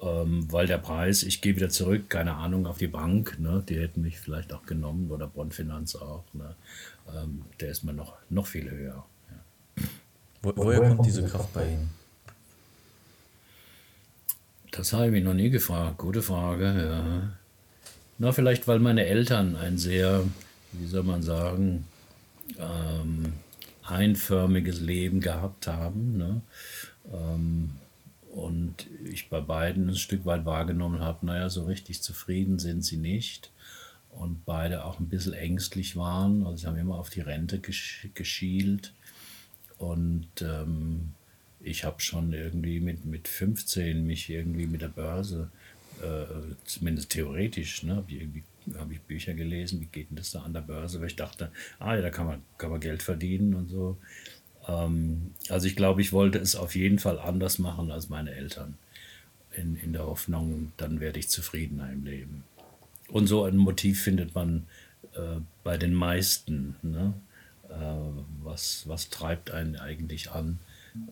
ähm, 0.00 0.50
weil 0.50 0.66
der 0.66 0.78
Preis, 0.78 1.22
ich 1.22 1.40
gehe 1.40 1.56
wieder 1.56 1.68
zurück, 1.68 2.08
keine 2.08 2.34
Ahnung, 2.34 2.66
auf 2.66 2.78
die 2.78 2.86
Bank, 2.86 3.38
ne, 3.38 3.62
die 3.68 3.78
hätten 3.78 4.02
mich 4.02 4.18
vielleicht 4.18 4.52
auch 4.52 4.64
genommen 4.64 5.10
oder 5.10 5.26
Bondfinanz 5.26 5.96
auch, 5.96 6.24
ne, 6.32 6.54
ähm, 7.14 7.42
der 7.60 7.70
ist 7.70 7.84
mir 7.84 7.92
noch, 7.92 8.14
noch 8.28 8.46
viel 8.46 8.70
höher. 8.70 9.04
Ja. 9.30 9.84
Wo, 10.42 10.52
woher 10.56 10.88
kommt 10.88 11.06
diese 11.06 11.24
Kraft 11.24 11.52
bei 11.52 11.68
Ihnen? 11.68 11.90
Das 14.70 14.92
habe 14.92 15.06
ich 15.06 15.12
mich 15.12 15.24
noch 15.24 15.34
nie 15.34 15.50
gefragt. 15.50 15.98
Gute 15.98 16.22
Frage, 16.22 16.64
ja. 16.64 17.32
Na, 18.18 18.32
vielleicht, 18.32 18.68
weil 18.68 18.78
meine 18.78 19.06
Eltern 19.06 19.56
ein 19.56 19.78
sehr, 19.78 20.22
wie 20.72 20.86
soll 20.86 21.02
man 21.02 21.22
sagen, 21.22 21.86
ähm, 22.58 23.32
einförmiges 23.82 24.80
Leben 24.80 25.20
gehabt 25.20 25.66
haben. 25.66 26.16
Ne? 26.16 26.40
Ähm, 27.12 27.70
und 28.30 28.86
ich 29.04 29.28
bei 29.28 29.40
beiden 29.40 29.88
ein 29.88 29.96
Stück 29.96 30.24
weit 30.24 30.44
wahrgenommen 30.44 31.00
habe, 31.00 31.26
naja, 31.26 31.50
so 31.50 31.64
richtig 31.64 32.02
zufrieden 32.02 32.58
sind 32.58 32.82
sie 32.82 32.96
nicht. 32.96 33.50
Und 34.10 34.44
beide 34.44 34.84
auch 34.84 34.98
ein 34.98 35.08
bisschen 35.08 35.32
ängstlich 35.32 35.96
waren. 35.96 36.44
Also 36.44 36.58
sie 36.58 36.66
haben 36.66 36.76
immer 36.76 36.96
auf 36.96 37.10
die 37.10 37.20
Rente 37.20 37.58
gesch 37.58 38.08
geschielt. 38.14 38.92
Und 39.78 40.28
ähm, 40.42 41.12
ich 41.60 41.84
habe 41.84 42.00
schon 42.00 42.32
irgendwie 42.32 42.80
mit, 42.80 43.04
mit 43.04 43.28
15 43.28 44.06
mich 44.06 44.30
irgendwie 44.30 44.66
mit 44.66 44.82
der 44.82 44.88
Börse, 44.88 45.50
äh, 46.02 46.54
zumindest 46.64 47.10
theoretisch, 47.10 47.82
ne, 47.82 47.96
habe 47.96 48.12
ich, 48.12 48.26
hab 48.74 48.90
ich 48.90 49.00
Bücher 49.02 49.34
gelesen, 49.34 49.80
wie 49.80 49.86
geht 49.86 50.10
denn 50.10 50.16
das 50.16 50.32
da 50.32 50.42
an 50.42 50.52
der 50.52 50.60
Börse? 50.60 51.00
Weil 51.00 51.08
ich 51.08 51.16
dachte, 51.16 51.50
ah 51.78 51.94
ja, 51.94 52.02
da 52.02 52.10
kann 52.10 52.26
man, 52.26 52.42
kann 52.58 52.70
man 52.70 52.80
Geld 52.80 53.02
verdienen 53.02 53.54
und 53.54 53.68
so. 53.68 53.96
Ähm, 54.70 55.32
also 55.48 55.66
ich 55.66 55.76
glaube, 55.76 56.00
ich 56.00 56.12
wollte 56.12 56.38
es 56.38 56.56
auf 56.56 56.74
jeden 56.76 56.98
Fall 56.98 57.18
anders 57.18 57.58
machen 57.58 57.90
als 57.90 58.08
meine 58.08 58.32
Eltern. 58.32 58.76
In, 59.52 59.76
in 59.76 59.92
der 59.92 60.06
Hoffnung, 60.06 60.72
dann 60.76 61.00
werde 61.00 61.18
ich 61.18 61.28
zufriedener 61.28 61.90
im 61.90 62.04
Leben. 62.04 62.44
Und 63.08 63.26
so 63.26 63.44
ein 63.44 63.56
Motiv 63.56 64.00
findet 64.00 64.34
man 64.34 64.66
äh, 65.14 65.40
bei 65.64 65.76
den 65.76 65.92
meisten. 65.92 66.76
Ne? 66.82 67.14
Äh, 67.68 67.74
was, 68.44 68.86
was 68.86 69.10
treibt 69.10 69.50
einen 69.50 69.76
eigentlich 69.76 70.30
an? 70.30 70.60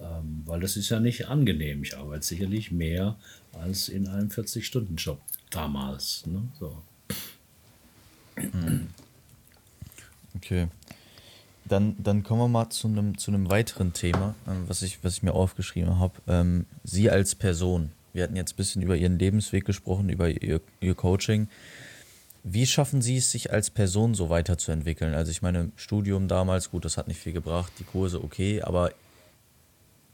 Ähm, 0.00 0.42
weil 0.44 0.60
das 0.60 0.76
ist 0.76 0.88
ja 0.88 1.00
nicht 1.00 1.28
angenehm. 1.28 1.82
Ich 1.82 1.96
arbeite 1.96 2.24
sicherlich 2.24 2.70
mehr 2.70 3.16
als 3.52 3.88
in 3.88 4.06
einem 4.06 4.28
40-Stunden-Job 4.28 5.20
damals. 5.50 6.24
Ne? 6.26 6.42
So. 6.60 6.82
Okay. 10.36 10.68
Dann, 11.68 11.96
dann 12.02 12.22
kommen 12.22 12.40
wir 12.40 12.48
mal 12.48 12.70
zu 12.70 12.88
einem, 12.88 13.18
zu 13.18 13.32
weiteren 13.50 13.92
Thema, 13.92 14.34
ähm, 14.48 14.64
was, 14.66 14.82
ich, 14.82 15.04
was 15.04 15.14
ich 15.14 15.22
mir 15.22 15.34
aufgeschrieben 15.34 15.98
habe. 15.98 16.14
Ähm, 16.26 16.66
Sie 16.84 17.10
als 17.10 17.34
Person. 17.34 17.92
Wir 18.12 18.24
hatten 18.24 18.36
jetzt 18.36 18.54
ein 18.54 18.56
bisschen 18.56 18.82
über 18.82 18.96
Ihren 18.96 19.18
Lebensweg 19.18 19.64
gesprochen, 19.64 20.08
über 20.08 20.28
Ihr, 20.28 20.60
Ihr 20.80 20.94
Coaching. 20.94 21.48
Wie 22.42 22.66
schaffen 22.66 23.02
Sie 23.02 23.18
es, 23.18 23.30
sich 23.30 23.52
als 23.52 23.70
Person 23.70 24.14
so 24.14 24.30
weiterzuentwickeln? 24.30 25.14
Also 25.14 25.30
ich 25.30 25.42
meine, 25.42 25.70
Studium 25.76 26.28
damals, 26.28 26.70
gut, 26.70 26.84
das 26.84 26.96
hat 26.96 27.08
nicht 27.08 27.20
viel 27.20 27.32
gebracht, 27.32 27.72
die 27.78 27.84
Kurse 27.84 28.22
okay, 28.22 28.62
aber 28.62 28.92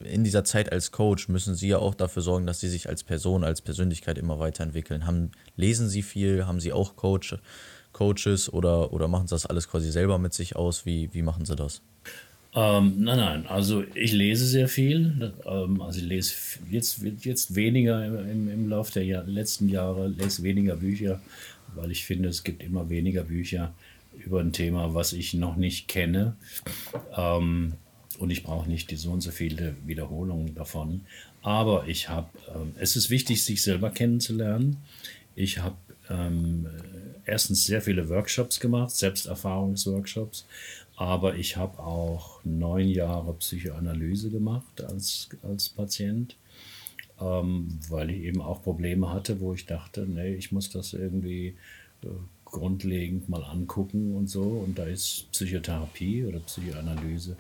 in 0.01 0.25
dieser 0.25 0.45
Zeit 0.45 0.73
als 0.73 0.91
Coach 0.91 1.29
müssen 1.29 1.55
Sie 1.55 1.69
ja 1.69 1.79
auch 1.79 1.95
dafür 1.95 2.23
sorgen, 2.23 2.47
dass 2.47 2.61
Sie 2.61 2.69
sich 2.69 2.89
als 2.89 3.05
Person, 3.05 3.45
als 3.45 3.61
Persönlichkeit 3.61 4.19
immer 4.19 4.39
weiterentwickeln. 4.39 5.07
Haben, 5.07 5.31
lesen 5.57 5.89
Sie 5.89 6.03
viel? 6.03 6.47
Haben 6.47 6.61
Sie 6.61 6.73
auch 6.73 6.97
Coach, 6.97 7.37
Coaches 7.95 8.53
oder, 8.53 8.93
oder 8.93 9.09
machen 9.09 9.27
Sie 9.27 9.35
das 9.35 9.47
alles 9.47 9.69
quasi 9.69 9.91
selber 9.91 10.19
mit 10.19 10.35
sich 10.35 10.57
aus? 10.57 10.85
Wie, 10.85 11.09
wie 11.15 11.23
machen 11.23 11.47
Sie 11.47 11.57
das? 11.57 11.81
Ähm, 12.55 12.97
nein, 12.99 13.17
nein, 13.17 13.47
also 13.49 13.83
ich 13.95 14.13
lese 14.13 14.45
sehr 14.47 14.69
viel. 14.69 15.33
Ähm, 15.47 15.81
also 15.81 15.99
ich 15.99 16.05
lese 16.05 16.35
jetzt, 16.71 17.03
jetzt 17.21 17.55
weniger 17.55 18.05
im, 18.05 18.49
im 18.49 18.69
Laufe 18.69 18.93
der 18.93 19.05
Jahr, 19.05 19.25
letzten 19.25 19.69
Jahre, 19.69 20.09
lese 20.09 20.43
weniger 20.43 20.77
Bücher, 20.77 21.21
weil 21.75 21.91
ich 21.91 22.05
finde, 22.05 22.29
es 22.29 22.45
gibt 22.45 22.63
immer 22.63 22.91
weniger 22.91 23.25
Bücher 23.25 23.73
über 24.17 24.41
ein 24.41 24.53
Thema, 24.53 24.95
was 24.95 25.13
ich 25.13 25.35
noch 25.35 25.57
nicht 25.57 25.89
kenne. 25.89 26.37
Ähm, 27.17 27.75
und 28.19 28.31
ich 28.31 28.45
brauche 28.45 28.69
nicht 28.69 28.91
die 28.93 28.97
so 28.97 29.11
und 29.11 29.23
so 29.23 29.33
viele 29.33 29.75
Wiederholungen 29.85 30.55
davon. 30.55 31.01
Aber 31.43 31.89
ich 31.89 32.09
habe, 32.09 32.29
ähm, 32.55 32.73
es 32.79 32.95
ist 32.95 33.11
wichtig, 33.11 33.45
sich 33.45 33.63
selber 33.63 33.91
kennenzulernen. 33.91 34.77
Ich 35.35 35.59
habe 35.59 35.77
ähm, 36.09 36.69
erstens 37.27 37.65
sehr 37.65 37.83
viele 37.83 38.09
Workshops 38.09 38.61
gemacht, 38.61 38.91
Selbsterfahrungsworkshops, 38.91 40.47
aber 40.97 41.37
ich 41.37 41.57
habe 41.57 41.79
auch 41.81 42.41
neun 42.45 42.89
Jahre 42.89 43.35
Psychoanalyse 43.35 44.31
gemacht 44.31 44.83
als, 44.85 45.29
als 45.43 45.69
Patient, 45.69 46.37
ähm, 47.21 47.79
weil 47.89 48.11
ich 48.11 48.23
eben 48.23 48.41
auch 48.41 48.63
Probleme 48.63 49.13
hatte, 49.13 49.41
wo 49.41 49.55
ich 49.55 49.67
dachte, 49.67 50.07
nee, 50.07 50.35
ich 50.35 50.53
muss 50.53 50.71
das 50.71 50.93
irgendwie 50.93 51.57
äh, 52.03 52.09
grundlegend 52.45 53.29
mal 53.29 53.43
angucken 53.43 54.15
und 54.15 54.29
so. 54.29 54.43
Und 54.43 54.79
da 54.79 54.85
ist 54.85 55.31
Psychotherapie 55.33 56.25
oder 56.25 56.39
Psychoanalyse, 56.41 57.37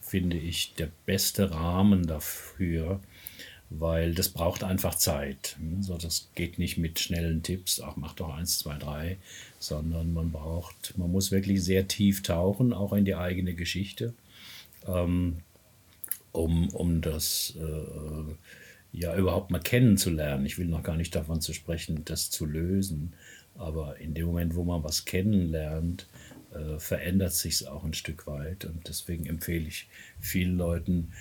finde 0.00 0.36
ich, 0.36 0.74
der 0.74 0.88
beste 1.04 1.50
Rahmen 1.52 2.06
dafür, 2.06 3.00
weil 3.70 4.14
das 4.14 4.28
braucht 4.28 4.62
einfach 4.62 4.94
Zeit. 4.94 5.56
So, 5.80 5.96
das 5.98 6.30
geht 6.34 6.58
nicht 6.58 6.78
mit 6.78 7.00
schnellen 7.00 7.42
Tipps, 7.42 7.80
ach, 7.80 7.96
mach 7.96 8.14
doch 8.14 8.34
eins, 8.34 8.58
zwei, 8.58 8.76
drei, 8.78 9.16
sondern 9.58 10.12
man 10.12 10.30
braucht, 10.30 10.96
man 10.96 11.10
muss 11.10 11.32
wirklich 11.32 11.62
sehr 11.62 11.88
tief 11.88 12.22
tauchen, 12.22 12.72
auch 12.72 12.92
in 12.92 13.04
die 13.04 13.16
eigene 13.16 13.54
Geschichte, 13.54 14.14
ähm, 14.86 15.38
um, 16.32 16.68
um 16.70 17.00
das 17.00 17.54
äh, 17.58 18.34
ja 18.92 19.16
überhaupt 19.16 19.50
mal 19.50 19.60
kennenzulernen. 19.60 20.46
Ich 20.46 20.58
will 20.58 20.66
noch 20.66 20.82
gar 20.82 20.96
nicht 20.96 21.14
davon 21.14 21.40
zu 21.40 21.52
sprechen, 21.52 22.04
das 22.04 22.30
zu 22.30 22.46
lösen, 22.46 23.14
aber 23.56 23.98
in 23.98 24.14
dem 24.14 24.26
Moment, 24.26 24.54
wo 24.54 24.62
man 24.64 24.84
was 24.84 25.06
kennenlernt, 25.06 26.06
äh, 26.54 26.78
verändert 26.78 27.32
sich 27.32 27.54
es 27.54 27.66
auch 27.66 27.84
ein 27.84 27.94
Stück 27.94 28.26
weit 28.26 28.64
und 28.64 28.86
deswegen 28.86 29.26
empfehle 29.26 29.66
ich 29.66 29.88
vielen 30.20 30.56
Leuten, 30.56 31.12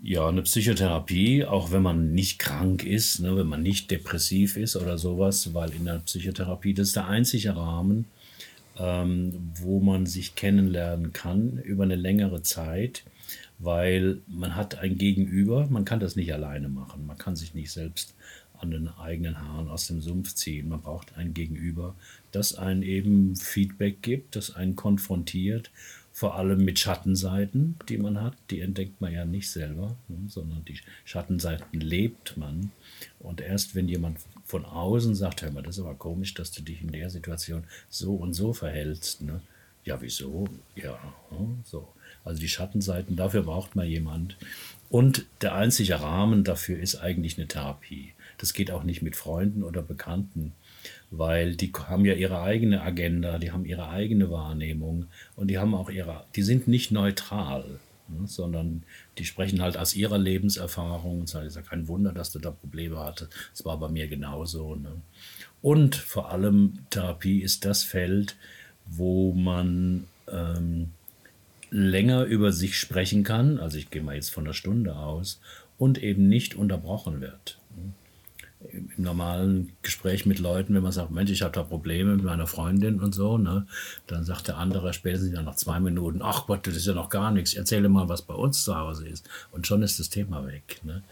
ja, 0.00 0.28
eine 0.28 0.42
Psychotherapie, 0.42 1.44
auch 1.44 1.70
wenn 1.70 1.82
man 1.82 2.12
nicht 2.12 2.38
krank 2.38 2.84
ist, 2.84 3.20
ne, 3.20 3.36
wenn 3.36 3.46
man 3.46 3.62
nicht 3.62 3.90
depressiv 3.90 4.56
ist 4.56 4.76
oder 4.76 4.98
sowas, 4.98 5.54
weil 5.54 5.72
in 5.72 5.84
der 5.84 5.98
Psychotherapie, 6.00 6.74
das 6.74 6.88
ist 6.88 6.96
der 6.96 7.08
einzige 7.08 7.56
Rahmen, 7.56 8.06
ähm, 8.78 9.52
wo 9.54 9.80
man 9.80 10.06
sich 10.06 10.34
kennenlernen 10.34 11.12
kann 11.12 11.58
über 11.58 11.84
eine 11.84 11.96
längere 11.96 12.42
Zeit, 12.42 13.04
weil 13.58 14.18
man 14.26 14.56
hat 14.56 14.78
ein 14.78 14.98
Gegenüber, 14.98 15.66
man 15.68 15.84
kann 15.84 16.00
das 16.00 16.16
nicht 16.16 16.32
alleine 16.32 16.68
machen, 16.68 17.06
man 17.06 17.18
kann 17.18 17.36
sich 17.36 17.54
nicht 17.54 17.70
selbst 17.70 18.14
an 18.58 18.70
den 18.70 18.88
eigenen 18.88 19.40
Haaren 19.40 19.68
aus 19.68 19.88
dem 19.88 20.00
Sumpf 20.00 20.34
ziehen, 20.34 20.68
man 20.68 20.82
braucht 20.82 21.16
ein 21.16 21.34
Gegenüber, 21.34 21.94
das 22.30 22.54
einen 22.54 22.82
eben 22.82 23.36
Feedback 23.36 24.02
gibt, 24.02 24.36
das 24.36 24.54
einen 24.54 24.76
konfrontiert 24.76 25.70
vor 26.12 26.36
allem 26.36 26.64
mit 26.64 26.78
Schattenseiten, 26.78 27.76
die 27.88 27.96
man 27.96 28.20
hat. 28.20 28.34
Die 28.50 28.60
entdeckt 28.60 29.00
man 29.00 29.12
ja 29.12 29.24
nicht 29.24 29.50
selber, 29.50 29.96
ne, 30.08 30.18
sondern 30.28 30.64
die 30.64 30.78
Schattenseiten 31.04 31.80
lebt 31.80 32.36
man. 32.36 32.70
Und 33.18 33.40
erst 33.40 33.74
wenn 33.74 33.88
jemand 33.88 34.18
von 34.44 34.64
außen 34.64 35.14
sagt, 35.14 35.42
hör 35.42 35.50
mal, 35.50 35.62
das 35.62 35.78
ist 35.78 35.84
aber 35.84 35.94
komisch, 35.94 36.34
dass 36.34 36.52
du 36.52 36.62
dich 36.62 36.82
in 36.82 36.92
der 36.92 37.08
Situation 37.08 37.64
so 37.88 38.14
und 38.14 38.34
so 38.34 38.52
verhältst. 38.52 39.22
Ne? 39.22 39.40
Ja, 39.84 40.00
wieso? 40.00 40.46
Ja, 40.76 40.98
ne, 41.30 41.56
so. 41.64 41.88
Also 42.24 42.40
die 42.40 42.48
Schattenseiten, 42.48 43.16
dafür 43.16 43.42
braucht 43.42 43.74
man 43.74 43.88
jemand. 43.88 44.36
Und 44.90 45.24
der 45.40 45.54
einzige 45.54 46.00
Rahmen 46.00 46.44
dafür 46.44 46.78
ist 46.78 46.96
eigentlich 46.96 47.38
eine 47.38 47.48
Therapie. 47.48 48.12
Das 48.36 48.52
geht 48.52 48.70
auch 48.70 48.84
nicht 48.84 49.02
mit 49.02 49.16
Freunden 49.16 49.62
oder 49.62 49.82
Bekannten 49.82 50.52
weil 51.12 51.54
die 51.54 51.70
haben 51.72 52.06
ja 52.06 52.14
ihre 52.14 52.40
eigene 52.40 52.80
Agenda, 52.82 53.38
die 53.38 53.52
haben 53.52 53.66
ihre 53.66 53.90
eigene 53.90 54.30
Wahrnehmung 54.30 55.06
und 55.36 55.48
die 55.48 55.58
haben 55.58 55.74
auch 55.74 55.90
ihre, 55.90 56.24
die 56.34 56.42
sind 56.42 56.68
nicht 56.68 56.90
neutral, 56.90 57.78
ne, 58.08 58.26
sondern 58.26 58.82
die 59.18 59.26
sprechen 59.26 59.60
halt 59.60 59.76
aus 59.76 59.94
ihrer 59.94 60.16
Lebenserfahrung 60.16 61.20
und 61.20 61.28
sagen, 61.28 61.46
es 61.46 61.52
ist 61.52 61.62
ja 61.62 61.68
kein 61.68 61.86
Wunder, 61.86 62.12
dass 62.12 62.32
du 62.32 62.38
da 62.38 62.50
Probleme 62.50 62.98
hattest, 62.98 63.30
es 63.52 63.64
war 63.66 63.78
bei 63.78 63.90
mir 63.90 64.08
genauso. 64.08 64.74
Ne? 64.74 65.02
Und 65.60 65.96
vor 65.96 66.30
allem 66.32 66.78
Therapie 66.88 67.42
ist 67.42 67.66
das 67.66 67.84
Feld, 67.84 68.36
wo 68.86 69.34
man 69.34 70.04
ähm, 70.32 70.92
länger 71.70 72.24
über 72.24 72.52
sich 72.52 72.78
sprechen 72.78 73.22
kann, 73.22 73.58
also 73.58 73.76
ich 73.76 73.90
gehe 73.90 74.02
mal 74.02 74.14
jetzt 74.14 74.30
von 74.30 74.44
einer 74.44 74.54
Stunde 74.54 74.96
aus, 74.96 75.40
und 75.76 76.02
eben 76.02 76.28
nicht 76.28 76.54
unterbrochen 76.54 77.20
wird 77.20 77.58
im 78.70 78.90
normalen 78.96 79.72
Gespräch 79.82 80.26
mit 80.26 80.38
Leuten, 80.38 80.74
wenn 80.74 80.82
man 80.82 80.92
sagt, 80.92 81.10
Mensch, 81.10 81.30
ich 81.30 81.42
habe 81.42 81.52
da 81.52 81.62
Probleme 81.62 82.16
mit 82.16 82.24
meiner 82.24 82.46
Freundin 82.46 83.00
und 83.00 83.14
so, 83.14 83.38
ne, 83.38 83.66
dann 84.06 84.24
sagt 84.24 84.48
der 84.48 84.58
andere 84.58 84.92
spätestens 84.92 85.32
nach 85.32 85.56
zwei 85.56 85.80
Minuten, 85.80 86.20
ach 86.22 86.46
Gott, 86.46 86.66
das 86.66 86.76
ist 86.76 86.86
ja 86.86 86.94
noch 86.94 87.08
gar 87.10 87.30
nichts, 87.30 87.54
erzähle 87.54 87.88
mal, 87.88 88.08
was 88.08 88.22
bei 88.22 88.34
uns 88.34 88.64
zu 88.64 88.76
Hause 88.76 89.08
ist. 89.08 89.28
Und 89.50 89.66
schon 89.66 89.82
ist 89.82 89.98
das 89.98 90.10
Thema 90.10 90.46
weg. 90.46 90.80
Ne. 90.84 91.02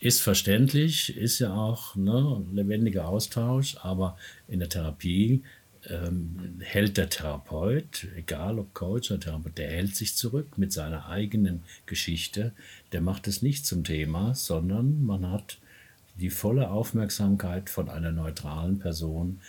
Ist 0.00 0.20
verständlich, 0.20 1.16
ist 1.16 1.38
ja 1.38 1.54
auch 1.54 1.96
ne, 1.96 2.44
lebendiger 2.52 3.08
Austausch, 3.08 3.76
aber 3.82 4.16
in 4.48 4.58
der 4.58 4.68
Therapie 4.68 5.42
ähm, 5.88 6.60
hält 6.60 6.96
der 6.96 7.08
Therapeut, 7.08 8.06
egal 8.16 8.58
ob 8.58 8.74
Coach 8.74 9.10
oder 9.10 9.20
Therapeut, 9.20 9.58
der 9.58 9.70
hält 9.70 9.94
sich 9.94 10.16
zurück 10.16 10.58
mit 10.58 10.72
seiner 10.72 11.08
eigenen 11.08 11.62
Geschichte. 11.86 12.52
Der 12.92 13.00
macht 13.00 13.28
es 13.28 13.42
nicht 13.42 13.66
zum 13.66 13.84
Thema, 13.84 14.34
sondern 14.34 15.04
man 15.04 15.30
hat 15.30 15.58
die 16.16 16.30
volle 16.30 16.70
Aufmerksamkeit 16.70 17.70
von 17.70 17.88
einer 17.88 18.12
neutralen 18.12 18.78
Person, 18.78 19.40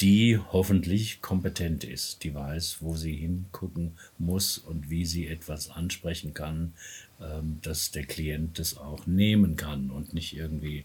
die 0.00 0.38
hoffentlich 0.38 1.22
kompetent 1.22 1.84
ist, 1.84 2.22
die 2.22 2.34
weiß, 2.34 2.78
wo 2.80 2.96
sie 2.96 3.16
hingucken 3.16 3.92
muss 4.18 4.58
und 4.58 4.90
wie 4.90 5.04
sie 5.04 5.26
etwas 5.26 5.70
ansprechen 5.70 6.34
kann, 6.34 6.72
ähm, 7.20 7.58
dass 7.62 7.90
der 7.90 8.04
Klient 8.04 8.58
das 8.58 8.76
auch 8.76 9.06
nehmen 9.06 9.56
kann 9.56 9.90
und 9.90 10.14
nicht 10.14 10.36
irgendwie 10.36 10.84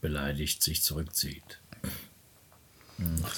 beleidigt 0.00 0.62
sich 0.62 0.82
zurückzieht. 0.82 1.60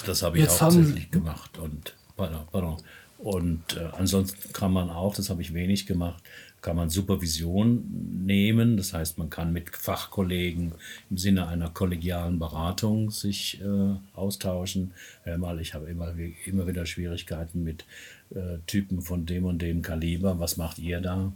Das 0.07 0.23
habe 0.23 0.39
ich 0.39 0.45
Jetzt 0.45 0.61
hauptsächlich 0.61 1.11
gemacht 1.11 1.59
und 1.59 1.95
pardon, 2.17 2.47
pardon. 2.53 2.77
Und 3.19 3.77
äh, 3.77 3.89
ansonsten 3.97 4.53
kann 4.53 4.73
man 4.73 4.91
auch, 4.91 5.17
das 5.17 5.31
habe 5.31 5.43
ich 5.43 5.53
wenig 5.53 5.87
gemacht, 5.87 6.23
kann 6.61 6.77
man 6.77 6.91
Supervision 6.91 8.25
nehmen. 8.25 8.77
Das 8.77 8.93
heißt, 8.93 9.19
man 9.19 9.31
kann 9.31 9.53
mit 9.53 9.75
Fachkollegen 9.75 10.73
im 11.11 11.17
Sinne 11.17 11.47
einer 11.47 11.71
kollegialen 11.71 12.39
Beratung 12.39 13.11
sich 13.11 13.61
äh, 13.61 13.95
austauschen. 14.15 14.93
Hör 15.23 15.39
mal, 15.39 15.61
ich 15.61 15.75
habe 15.75 15.87
immer, 15.87 16.15
immer 16.45 16.67
wieder 16.67 16.87
Schwierigkeiten 16.87 17.63
mit 17.63 17.85
äh, 18.31 18.59
Typen 18.67 19.03
von 19.03 19.27
dem 19.27 19.45
und 19.45 19.63
dem 19.63 19.83
Kaliber. 19.83 20.41
Was 20.41 20.57
macht 20.57 20.79
ihr 20.79 21.01
da? 21.01 21.33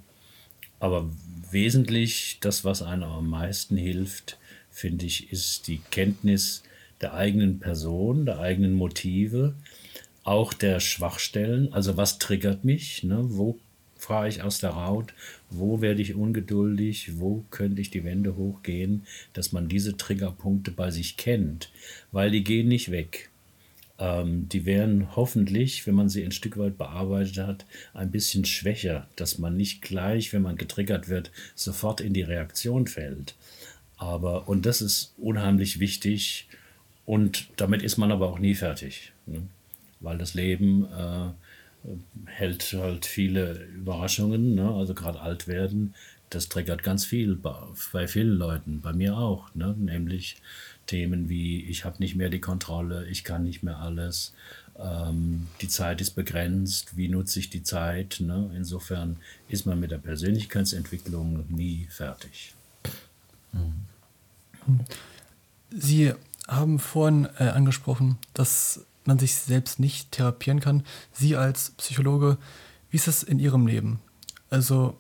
Aber 0.81 1.09
wesentlich, 1.51 2.39
das, 2.41 2.65
was 2.65 2.83
einem 2.83 3.05
am 3.05 3.29
meisten 3.29 3.77
hilft, 3.77 4.39
finde 4.71 5.07
ich, 5.07 5.33
ist 5.33 5.69
die 5.69 5.81
Kenntnis 5.91 6.65
der 7.01 7.15
eigenen 7.15 7.61
Person, 7.61 8.27
der 8.27 8.41
eigenen 8.41 8.75
Motive, 8.75 9.55
auch 10.25 10.53
der 10.53 10.81
Schwachstellen. 10.81 11.73
Also 11.73 11.97
was 11.97 12.19
triggert 12.19 12.65
mich? 12.65 13.05
Ne? 13.05 13.21
Wo 13.23 13.59
fahre 14.03 14.29
ich 14.29 14.43
aus 14.43 14.59
der 14.59 14.75
Haut, 14.75 15.15
wo 15.49 15.81
werde 15.81 16.03
ich 16.03 16.15
ungeduldig, 16.15 17.21
wo 17.21 17.45
könnte 17.51 17.81
ich 17.81 17.91
die 17.91 18.05
Wände 18.05 18.37
hochgehen, 18.37 19.05
dass 19.33 19.53
man 19.53 19.69
diese 19.69 19.97
Triggerpunkte 19.97 20.73
bei 20.73 20.91
sich 20.91 21.17
kennt, 21.17 21.71
weil 22.11 22.31
die 22.31 22.43
gehen 22.43 22.69
nicht 22.69 22.91
weg. 22.91 23.31
Ähm, 23.99 24.49
die 24.49 24.67
werden 24.67 25.15
hoffentlich, 25.15 25.87
wenn 25.87 25.95
man 25.95 26.09
sie 26.09 26.25
ein 26.25 26.33
Stück 26.33 26.59
weit 26.59 26.79
bearbeitet 26.79 27.39
hat, 27.39 27.65
ein 27.95 28.11
bisschen 28.11 28.45
schwächer, 28.45 29.07
dass 29.15 29.39
man 29.39 29.57
nicht 29.57 29.83
gleich, 29.83 30.33
wenn 30.33 30.43
man 30.43 30.57
getriggert 30.57 31.09
wird, 31.09 31.31
sofort 31.55 32.01
in 32.01 32.13
die 32.13 32.23
Reaktion 32.23 32.89
fällt. 32.89 33.37
Aber, 33.97 34.49
und 34.49 34.67
das 34.67 34.83
ist 34.83 35.15
unheimlich 35.17 35.79
wichtig 35.79 36.49
und 37.07 37.47
damit 37.57 37.83
ist 37.83 37.99
man 37.99 38.11
aber 38.11 38.29
auch 38.29 38.41
nie 38.41 38.57
fertig, 38.57 39.13
ne? 39.27 39.43
weil 40.01 40.19
das 40.19 40.35
Leben 40.35 40.87
äh, 40.87 41.31
hält 42.27 42.73
halt 42.73 43.07
viele 43.07 43.65
Überraschungen, 43.65 44.55
ne? 44.55 44.71
also 44.71 44.95
gerade 44.95 45.21
alt 45.21 45.49
werden, 45.49 45.95
das 46.31 46.49
triggert 46.49 46.83
ganz 46.83 47.05
viel 47.05 47.37
bei, 47.37 47.55
bei 47.93 48.09
vielen 48.09 48.37
Leuten, 48.37 48.81
bei 48.81 48.93
mir 48.93 49.17
auch, 49.17 49.55
ne? 49.55 49.75
nämlich 49.79 50.37
Themen 50.87 51.29
wie 51.29 51.65
ich 51.65 51.85
habe 51.85 51.99
nicht 51.99 52.17
mehr 52.17 52.29
die 52.29 52.41
Kontrolle, 52.41 53.07
ich 53.09 53.25
kann 53.25 53.45
nicht 53.45 53.63
mehr 53.63 53.79
alles, 53.79 54.33
ähm, 54.79 55.49
die 55.61 55.69
Zeit 55.69 56.01
ist 56.01 56.13
begrenzt, 56.13 56.97
wie 56.97 57.09
nutze 57.09 57.39
ich 57.39 57.51
die 57.51 57.63
Zeit. 57.63 58.19
Ne? 58.21 58.51
Insofern 58.57 59.17
ist 59.49 59.67
man 59.67 59.79
mit 59.79 59.91
der 59.91 59.99
Persönlichkeitsentwicklung 59.99 61.45
nie 61.49 61.87
fertig. 61.91 62.55
Sie 65.71 66.13
haben 66.49 66.79
vorhin 66.79 67.29
äh, 67.39 67.45
angesprochen, 67.45 68.19
dass 68.35 68.85
man 69.05 69.19
sich 69.19 69.35
selbst 69.35 69.81
nicht 69.81 70.13
therapieren 70.13 70.61
kann. 70.61 70.85
Sie 71.13 71.37
als 71.37 71.71
Psychologe, 71.73 72.39
wie 72.91 72.97
ist 72.97 73.09
das 73.09 73.23
in 73.23 73.39
Ihrem 73.39 73.67
Leben? 73.67 74.01
Also 74.51 74.97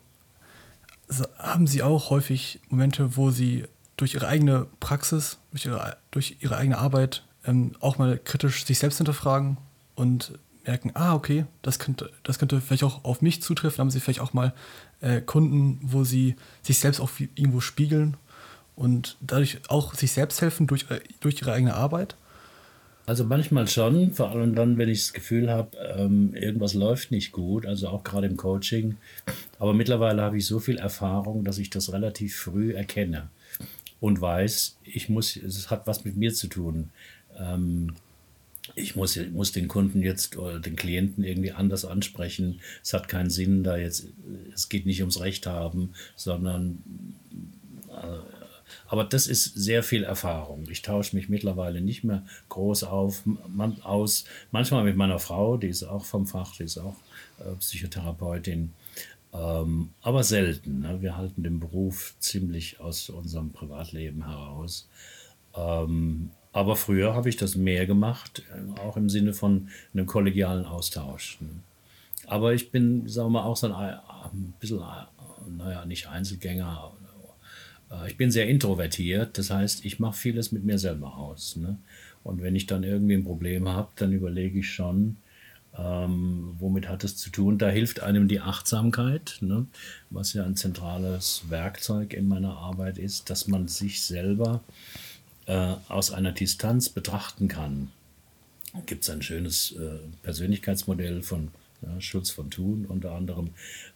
haben 1.39 1.67
Sie 1.67 1.83
auch 1.83 2.11
häufig 2.11 2.61
Momente, 2.69 3.17
wo 3.17 3.31
Sie 3.31 3.65
durch 3.97 4.15
Ihre 4.15 4.29
eigene 4.29 4.67
Praxis, 4.81 5.39
durch 5.51 5.67
Ihre, 5.67 5.97
durch 6.11 6.37
ihre 6.41 6.57
eigene 6.57 6.79
Arbeit 6.79 7.25
ähm, 7.45 7.73
auch 7.81 7.99
mal 7.99 8.19
kritisch 8.19 8.65
sich 8.65 8.79
selbst 8.79 8.97
hinterfragen 8.99 9.59
und 9.95 10.39
merken, 10.65 10.93
ah, 10.95 11.15
okay, 11.15 11.47
das 11.63 11.79
könnte, 11.79 12.11
das 12.23 12.39
könnte 12.39 12.61
vielleicht 12.61 12.85
auch 12.85 13.05
auf 13.05 13.21
mich 13.21 13.43
zutreffen. 13.43 13.79
Haben 13.79 13.91
Sie 13.91 14.01
vielleicht 14.01 14.21
auch 14.21 14.33
mal 14.33 14.55
äh, 15.01 15.21
Kunden, 15.21 15.81
wo 15.83 16.05
Sie 16.05 16.37
sich 16.63 16.79
selbst 16.79 17.01
auch 17.01 17.11
irgendwo 17.35 17.61
spiegeln 17.61 18.17
und 18.77 19.17
dadurch 19.21 19.59
auch 19.69 19.95
sich 19.95 20.13
selbst 20.13 20.41
helfen 20.41 20.67
durch, 20.67 20.91
äh, 20.91 21.01
durch 21.21 21.41
Ihre 21.41 21.53
eigene 21.53 21.75
Arbeit? 21.75 22.17
Also 23.05 23.25
manchmal 23.25 23.67
schon, 23.67 24.13
vor 24.13 24.31
allem 24.31 24.55
dann, 24.55 24.79
wenn 24.79 24.89
ich 24.89 25.01
das 25.01 25.13
Gefühl 25.13 25.51
habe, 25.51 25.77
ähm, 25.97 26.35
irgendwas 26.35 26.75
läuft 26.75 27.11
nicht 27.11 27.33
gut, 27.33 27.67
also 27.67 27.89
auch 27.89 28.05
gerade 28.05 28.29
im 28.29 28.37
Coaching. 28.37 28.97
Aber 29.59 29.75
mittlerweile 29.75 30.23
habe 30.23 30.39
ich 30.39 30.47
so 30.47 30.61
viel 30.61 30.79
Erfahrung, 30.79 31.45
dass 31.45 31.59
ich 31.59 31.71
das 31.71 31.93
relativ 31.93 32.37
früh 32.37 32.75
erkenne 32.75 33.29
und 34.01 34.21
weiß, 34.21 34.79
ich 34.85 35.09
muss, 35.09 35.37
es 35.37 35.71
hat 35.71 35.87
was 35.87 36.05
mit 36.05 36.17
mir 36.17 36.33
zu 36.33 36.47
tun. 36.47 36.91
Ähm, 37.39 37.95
ich 38.77 38.95
muss, 38.95 39.19
muss 39.33 39.53
den 39.53 39.69
Kunden 39.69 40.03
jetzt 40.03 40.37
oder 40.37 40.61
den 40.61 40.77
Klienten 40.77 41.25
irgendwie 41.25 41.53
anders 41.53 41.85
ansprechen. 41.85 42.61
Es 42.83 42.93
hat 42.95 43.09
keinen 43.09 43.31
Sinn, 43.31 43.65
da 43.65 43.77
jetzt, 43.77 44.07
es 44.55 44.69
geht 44.69 44.87
nicht 44.87 45.01
ums 45.01 45.21
Recht 45.21 45.47
haben, 45.47 45.95
sondern 46.15 46.79
äh, 47.89 48.42
aber 48.87 49.05
das 49.05 49.27
ist 49.27 49.55
sehr 49.55 49.83
viel 49.83 50.05
Erfahrung. 50.05 50.65
Ich 50.71 50.83
tausche 50.83 51.17
mich 51.17 51.29
mittlerweile 51.29 51.81
nicht 51.81 52.05
mehr 52.05 52.25
groß 52.49 52.85
auf, 52.85 53.23
man, 53.25 53.81
aus. 53.83 54.25
Manchmal 54.51 54.85
mit 54.85 54.97
meiner 54.97 55.19
Frau, 55.19 55.57
die 55.57 55.69
ist 55.69 55.85
auch 55.85 56.05
vom 56.05 56.27
Fach, 56.27 56.57
die 56.57 56.65
ist 56.65 56.79
auch 56.79 56.97
äh, 57.41 57.55
Psychotherapeutin. 57.59 58.73
Ähm, 59.33 59.91
aber 60.03 60.23
selten. 60.25 60.81
Ne? 60.81 61.01
Wir 61.01 61.17
halten 61.17 61.43
den 61.43 61.59
Beruf 61.59 62.15
ziemlich 62.19 62.81
aus 62.81 63.09
unserem 63.09 63.51
Privatleben 63.51 64.27
heraus. 64.27 64.89
Ähm, 65.55 66.31
aber 66.53 66.77
früher 66.77 67.15
habe 67.15 67.31
ich 67.31 67.37
das 67.37 67.57
mehr 67.57 67.87
gemacht, 67.87 68.43
äh, 68.55 68.81
auch 68.81 68.97
im 68.97 69.09
Sinne 69.09 69.33
von 69.33 69.69
einem 69.95 70.07
kollegialen 70.07 70.67
Austausch. 70.67 71.41
Ne? 71.41 71.49
Aber 72.27 72.53
ich 72.53 72.71
bin, 72.71 73.09
sagen 73.09 73.29
wir 73.29 73.41
mal, 73.41 73.45
auch 73.45 73.57
so 73.57 73.69
ein, 73.69 73.73
ein 73.73 74.55
bisschen, 74.61 74.81
äh, 74.81 75.51
naja, 75.51 75.85
nicht 75.87 76.09
Einzelgänger. 76.09 76.93
Äh, 77.93 78.09
ich 78.09 78.17
bin 78.17 78.31
sehr 78.31 78.49
introvertiert, 78.49 79.39
das 79.39 79.51
heißt, 79.51 79.85
ich 79.85 79.99
mache 79.99 80.17
vieles 80.17 80.53
mit 80.53 80.65
mir 80.65 80.79
selber 80.79 81.17
aus. 81.17 81.57
Ne? 81.57 81.79
Und 82.25 82.43
wenn 82.43 82.57
ich 82.57 82.67
dann 82.67 82.83
irgendwie 82.83 83.15
ein 83.15 83.25
Problem 83.25 83.69
habe, 83.69 83.91
dann 83.97 84.13
überlege 84.13 84.61
ich 84.61 84.71
schon, 84.71 85.17
ähm, 85.77 86.55
womit 86.59 86.89
hat 86.89 87.03
es 87.05 87.17
zu 87.17 87.31
tun? 87.31 87.59
Da 87.59 87.69
hilft 87.69 88.01
einem 88.01 88.29
die 88.29 88.41
Achtsamkeit, 88.41 89.39
ne? 89.41 89.67
was 90.11 90.33
ja 90.35 90.45
ein 90.45 90.57
zentrales 90.57 91.45
Werkzeug 91.49 92.13
in 92.13 92.29
meiner 92.29 92.57
Arbeit 92.57 92.99
ist, 92.99 93.31
dass 93.31 93.49
man 93.49 93.69
sich 93.69 94.03
selber 94.03 94.63
äh, 95.47 95.75
aus 95.89 96.11
einer 96.13 96.33
Distanz 96.33 96.89
betrachten 96.89 97.49
kann. 97.49 97.91
Gibt 98.87 99.05
es 99.05 99.11
ein 99.11 99.23
schönes 99.23 99.73
äh, 99.73 99.99
Persönlichkeitsmodell 100.23 101.23
von 101.23 101.49
ja, 101.83 102.01
Schulz 102.01 102.31
von 102.31 102.51
Thun 102.51 102.87
unter 102.87 103.13
anderem, 103.13 103.49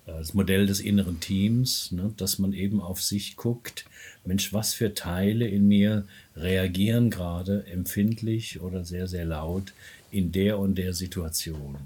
äh, 0.07 0.13
das 0.19 0.35
Modell 0.35 0.67
des 0.67 0.81
inneren 0.81 1.21
Teams, 1.21 1.93
ne, 1.93 2.13
dass 2.17 2.39
man 2.39 2.53
eben 2.53 2.81
auf 2.81 3.03
sich 3.03 3.37
guckt, 3.37 3.85
Mensch, 4.25 4.53
was 4.53 4.75
für 4.75 4.95
Teile 4.95 5.47
in 5.47 5.69
mir 5.69 6.07
reagieren 6.35 7.11
gerade 7.11 7.65
empfindlich 7.67 8.61
oder 8.61 8.85
sehr, 8.85 9.07
sehr 9.07 9.25
laut 9.25 9.73
in 10.11 10.33
der 10.33 10.59
und 10.59 10.77
der 10.77 10.95
Situation. 10.95 11.77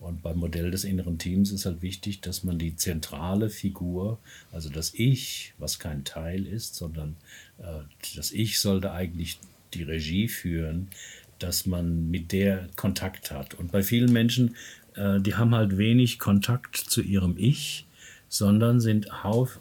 Und 0.00 0.22
beim 0.22 0.38
Modell 0.38 0.70
des 0.70 0.84
inneren 0.84 1.18
Teams 1.18 1.52
ist 1.52 1.66
halt 1.66 1.82
wichtig, 1.82 2.22
dass 2.22 2.42
man 2.42 2.58
die 2.58 2.74
zentrale 2.74 3.50
Figur, 3.50 4.18
also 4.50 4.70
das 4.70 4.94
Ich, 4.94 5.52
was 5.58 5.78
kein 5.78 6.04
Teil 6.04 6.46
ist, 6.46 6.74
sondern 6.74 7.16
äh, 7.58 7.80
das 8.16 8.32
Ich 8.32 8.60
sollte 8.60 8.92
eigentlich 8.92 9.38
die 9.74 9.82
Regie 9.82 10.26
führen, 10.28 10.88
dass 11.38 11.66
man 11.66 12.10
mit 12.10 12.32
der 12.32 12.68
Kontakt 12.76 13.30
hat. 13.30 13.54
Und 13.54 13.72
bei 13.72 13.82
vielen 13.82 14.12
Menschen, 14.12 14.56
äh, 14.94 15.20
die 15.20 15.34
haben 15.34 15.54
halt 15.54 15.78
wenig 15.78 16.18
Kontakt 16.18 16.76
zu 16.76 17.02
ihrem 17.02 17.36
Ich, 17.36 17.86
sondern 18.28 18.80
sind, 18.80 19.24
hauf, 19.24 19.60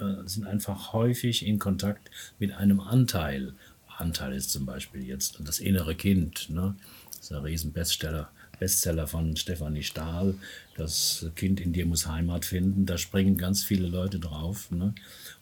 äh, 0.00 0.26
sind 0.26 0.46
einfach 0.46 0.92
häufig 0.92 1.46
in 1.46 1.58
Kontakt 1.58 2.10
mit 2.38 2.52
einem 2.52 2.80
Anteil. 2.80 3.54
Anteil 3.96 4.32
ist 4.32 4.50
zum 4.50 4.66
Beispiel 4.66 5.04
jetzt 5.04 5.40
das 5.44 5.58
innere 5.58 5.94
Kind. 5.94 6.50
Ne? 6.50 6.76
Das 7.06 7.20
ist 7.22 7.32
ein 7.32 7.42
Riesenbestseller. 7.42 8.30
Bestseller 8.58 9.06
von 9.06 9.36
Stefanie 9.36 9.82
Stahl, 9.82 10.34
Das 10.76 11.26
Kind 11.36 11.60
in 11.60 11.72
dir 11.72 11.86
muss 11.86 12.06
Heimat 12.06 12.44
finden. 12.44 12.86
Da 12.86 12.98
springen 12.98 13.36
ganz 13.36 13.62
viele 13.62 13.88
Leute 13.88 14.18
drauf 14.18 14.70
ne? 14.70 14.94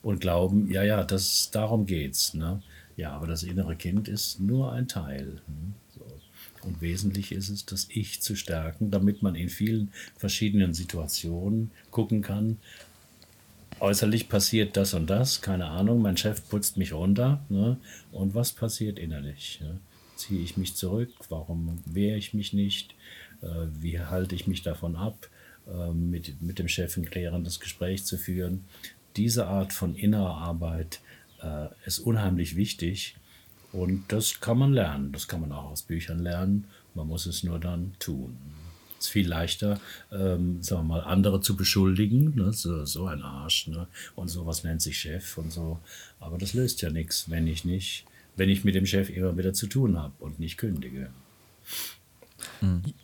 und 0.03 0.21
glauben, 0.21 0.71
ja, 0.71 0.83
ja, 0.83 1.05
das, 1.05 1.51
darum 1.51 1.87
geht's. 1.87 2.35
Ne? 2.35 2.63
Ja, 2.97 3.13
aber 3.13 3.27
das 3.27 3.43
innere 3.43 3.77
Kind 3.77 4.09
ist 4.09 4.41
nur 4.41 4.73
ein 4.73 4.89
Teil. 4.89 5.41
Ne? 5.47 5.73
Und 6.67 6.81
wesentlich 6.81 7.33
ist 7.33 7.49
es, 7.49 7.65
das 7.65 7.87
Ich 7.91 8.21
zu 8.21 8.35
stärken, 8.35 8.91
damit 8.91 9.23
man 9.23 9.37
in 9.37 9.49
vielen 9.49 9.93
verschiedenen 10.17 10.75
Situationen 10.75 11.71
gucken 11.91 12.23
kann, 12.23 12.59
äußerlich 13.79 14.29
passiert 14.29 14.77
das 14.77 14.95
und 14.95 15.09
das, 15.09 15.43
keine 15.43 15.67
Ahnung, 15.67 16.03
mein 16.03 16.17
Chef 16.17 16.49
putzt 16.49 16.77
mich 16.77 16.93
runter. 16.93 17.45
Ne? 17.49 17.79
Und 18.11 18.35
was 18.35 18.53
passiert 18.53 18.99
innerlich? 18.99 19.61
Ne? 19.63 19.79
Ziehe 20.17 20.43
ich 20.43 20.57
mich 20.57 20.75
zurück? 20.75 21.11
Warum 21.29 21.79
wehre 21.85 22.17
ich 22.17 22.35
mich 22.35 22.53
nicht? 22.53 22.95
Äh, 23.43 23.67
wie 23.81 24.01
halte 24.01 24.35
ich 24.35 24.47
mich 24.47 24.63
davon 24.63 24.97
ab, 24.97 25.29
äh, 25.69 25.93
mit, 25.93 26.41
mit 26.43 26.59
dem 26.59 26.69
Chef 26.69 26.97
ein 26.97 27.09
klärendes 27.09 27.61
Gespräch 27.61 28.05
zu 28.05 28.17
führen. 28.19 28.65
Diese 29.17 29.47
Art 29.47 29.73
von 29.73 29.95
innerer 29.95 30.37
Arbeit 30.37 31.01
äh, 31.43 31.69
ist 31.85 31.99
unheimlich 31.99 32.57
wichtig 32.57 33.17
und 33.73 34.05
das 34.09 34.41
kann 34.41 34.59
man 34.59 34.73
lernen. 34.73 35.13
Das 35.13 35.29
kann 35.29 35.41
man 35.41 35.53
auch 35.53 35.71
aus 35.71 35.83
Büchern 35.83 36.19
lernen. 36.19 36.65
Man 36.95 37.09
muss 37.09 37.27
es 37.27 37.43
nur 37.43 37.59
dann 37.59 37.93
tun. 37.99 38.37
Es 38.99 39.07
ist 39.07 39.13
viel 39.13 39.29
leichter, 39.29 39.79
ähm, 40.11 40.63
sagen 40.63 40.89
wir 40.89 40.95
mal, 40.95 41.01
andere 41.01 41.41
zu 41.41 41.55
beschuldigen, 41.55 42.35
ne? 42.35 42.53
so, 42.55 42.87
so, 42.87 43.07
ein 43.07 43.23
Arsch 43.23 43.69
ne? 43.69 43.87
und 44.15 44.29
sowas 44.29 44.65
nennt 44.65 44.81
sich 44.81 44.99
Chef 44.99 45.37
und 45.37 45.53
so. 45.53 45.79
Aber 46.19 46.39
das 46.39 46.55
löst 46.55 46.81
ja 46.81 46.91
nichts, 46.91 47.29
wenn 47.29 47.47
ich 47.47 47.67
nicht, 47.67 48.07
wenn 48.37 48.49
ich 48.49 48.65
mit 48.65 48.75
dem 48.75 48.87
Chef 48.87 49.11
immer 49.11 49.37
wieder 49.37 49.53
zu 49.53 49.67
tun 49.67 49.99
habe 49.99 50.15
und 50.19 50.41
nicht 50.41 50.57
kündige. 50.57 51.11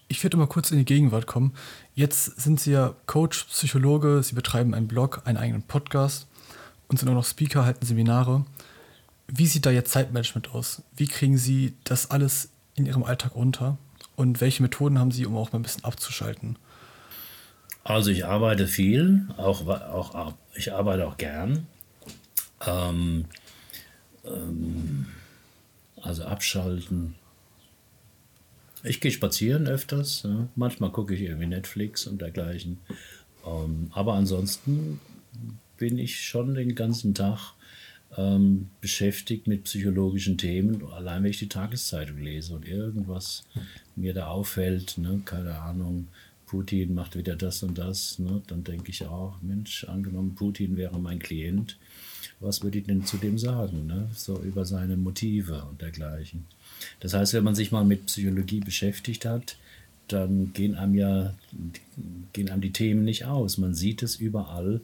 Ich 0.08 0.22
würde 0.22 0.36
mal 0.36 0.46
kurz 0.46 0.70
in 0.70 0.78
die 0.78 0.84
Gegenwart 0.84 1.26
kommen. 1.26 1.54
Jetzt 1.94 2.40
sind 2.40 2.60
Sie 2.60 2.72
ja 2.72 2.94
Coach, 3.06 3.44
Psychologe, 3.44 4.22
Sie 4.22 4.34
betreiben 4.34 4.74
einen 4.74 4.88
Blog, 4.88 5.22
einen 5.24 5.36
eigenen 5.36 5.62
Podcast 5.62 6.26
und 6.88 6.98
sind 6.98 7.08
auch 7.08 7.14
noch 7.14 7.24
Speaker, 7.24 7.64
halten 7.64 7.84
Seminare. 7.84 8.44
Wie 9.34 9.46
sieht 9.46 9.64
da 9.64 9.70
jetzt 9.70 9.92
Zeitmanagement 9.92 10.54
aus? 10.54 10.82
Wie 10.94 11.06
kriegen 11.06 11.38
Sie 11.38 11.74
das 11.84 12.10
alles 12.10 12.50
in 12.74 12.86
Ihrem 12.86 13.02
Alltag 13.02 13.34
unter? 13.34 13.78
Und 14.14 14.40
welche 14.40 14.62
Methoden 14.62 14.98
haben 14.98 15.10
Sie, 15.10 15.24
um 15.24 15.36
auch 15.36 15.52
mal 15.52 15.58
ein 15.58 15.62
bisschen 15.62 15.84
abzuschalten? 15.84 16.56
Also 17.82 18.10
ich 18.10 18.26
arbeite 18.26 18.66
viel, 18.68 19.26
auch, 19.38 19.66
auch 19.66 20.34
ich 20.54 20.72
arbeite 20.72 21.06
auch 21.06 21.16
gern. 21.16 21.66
Ähm, 22.66 23.24
ähm, 24.24 25.06
also 26.00 26.24
abschalten 26.24 27.14
ich 28.84 29.00
gehe 29.00 29.12
spazieren 29.12 29.66
öfters. 29.68 30.26
Manchmal 30.56 30.90
gucke 30.90 31.14
ich 31.14 31.22
irgendwie 31.22 31.46
Netflix 31.46 32.06
und 32.06 32.20
dergleichen. 32.20 32.80
Ähm, 33.46 33.90
aber 33.92 34.14
ansonsten 34.14 35.00
bin 35.76 35.98
ich 35.98 36.20
schon 36.20 36.54
den 36.54 36.74
ganzen 36.74 37.14
Tag 37.14 37.54
ähm, 38.16 38.70
beschäftigt 38.80 39.46
mit 39.46 39.64
psychologischen 39.64 40.36
Themen, 40.36 40.82
allein 40.92 41.22
wenn 41.22 41.30
ich 41.30 41.38
die 41.38 41.48
Tageszeitung 41.48 42.18
lese 42.18 42.54
und 42.54 42.66
irgendwas 42.68 43.44
mir 43.96 44.12
da 44.12 44.26
auffällt, 44.26 44.98
ne, 44.98 45.22
keine 45.24 45.58
Ahnung, 45.58 46.08
Putin 46.46 46.92
macht 46.92 47.16
wieder 47.16 47.34
das 47.36 47.62
und 47.62 47.78
das, 47.78 48.18
ne, 48.18 48.42
dann 48.46 48.64
denke 48.64 48.90
ich 48.90 49.06
auch, 49.06 49.40
Mensch, 49.40 49.84
angenommen, 49.84 50.34
Putin 50.34 50.76
wäre 50.76 50.98
mein 51.00 51.18
Klient, 51.18 51.78
was 52.40 52.62
würde 52.62 52.78
ich 52.78 52.84
denn 52.84 53.06
zu 53.06 53.16
dem 53.16 53.38
sagen, 53.38 53.86
ne, 53.86 54.10
so 54.14 54.38
über 54.38 54.66
seine 54.66 54.96
Motive 54.96 55.64
und 55.64 55.80
dergleichen. 55.80 56.44
Das 57.00 57.14
heißt, 57.14 57.32
wenn 57.32 57.44
man 57.44 57.54
sich 57.54 57.72
mal 57.72 57.84
mit 57.84 58.06
Psychologie 58.06 58.60
beschäftigt 58.60 59.24
hat, 59.24 59.56
dann 60.08 60.52
gehen 60.52 60.74
einem 60.74 60.94
ja 60.94 61.34
gehen 62.32 62.50
einem 62.50 62.60
die 62.60 62.72
Themen 62.72 63.04
nicht 63.04 63.24
aus. 63.24 63.56
Man 63.58 63.74
sieht 63.74 64.02
es 64.02 64.16
überall, 64.16 64.80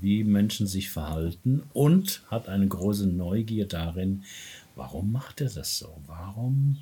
wie 0.00 0.24
Menschen 0.24 0.66
sich 0.66 0.90
verhalten 0.90 1.62
und 1.72 2.22
hat 2.28 2.48
eine 2.48 2.66
große 2.66 3.06
Neugier 3.06 3.66
darin, 3.66 4.24
warum 4.74 5.12
macht 5.12 5.40
er 5.40 5.50
das 5.50 5.78
so? 5.78 6.00
Warum? 6.06 6.78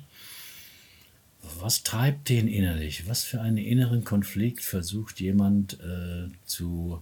Was 1.59 1.83
treibt 1.83 2.29
den 2.29 2.47
innerlich? 2.47 3.07
Was 3.07 3.23
für 3.23 3.41
einen 3.41 3.57
inneren 3.57 4.03
Konflikt 4.03 4.61
versucht 4.61 5.19
jemand 5.19 5.79
äh, 5.79 6.27
zu 6.45 7.01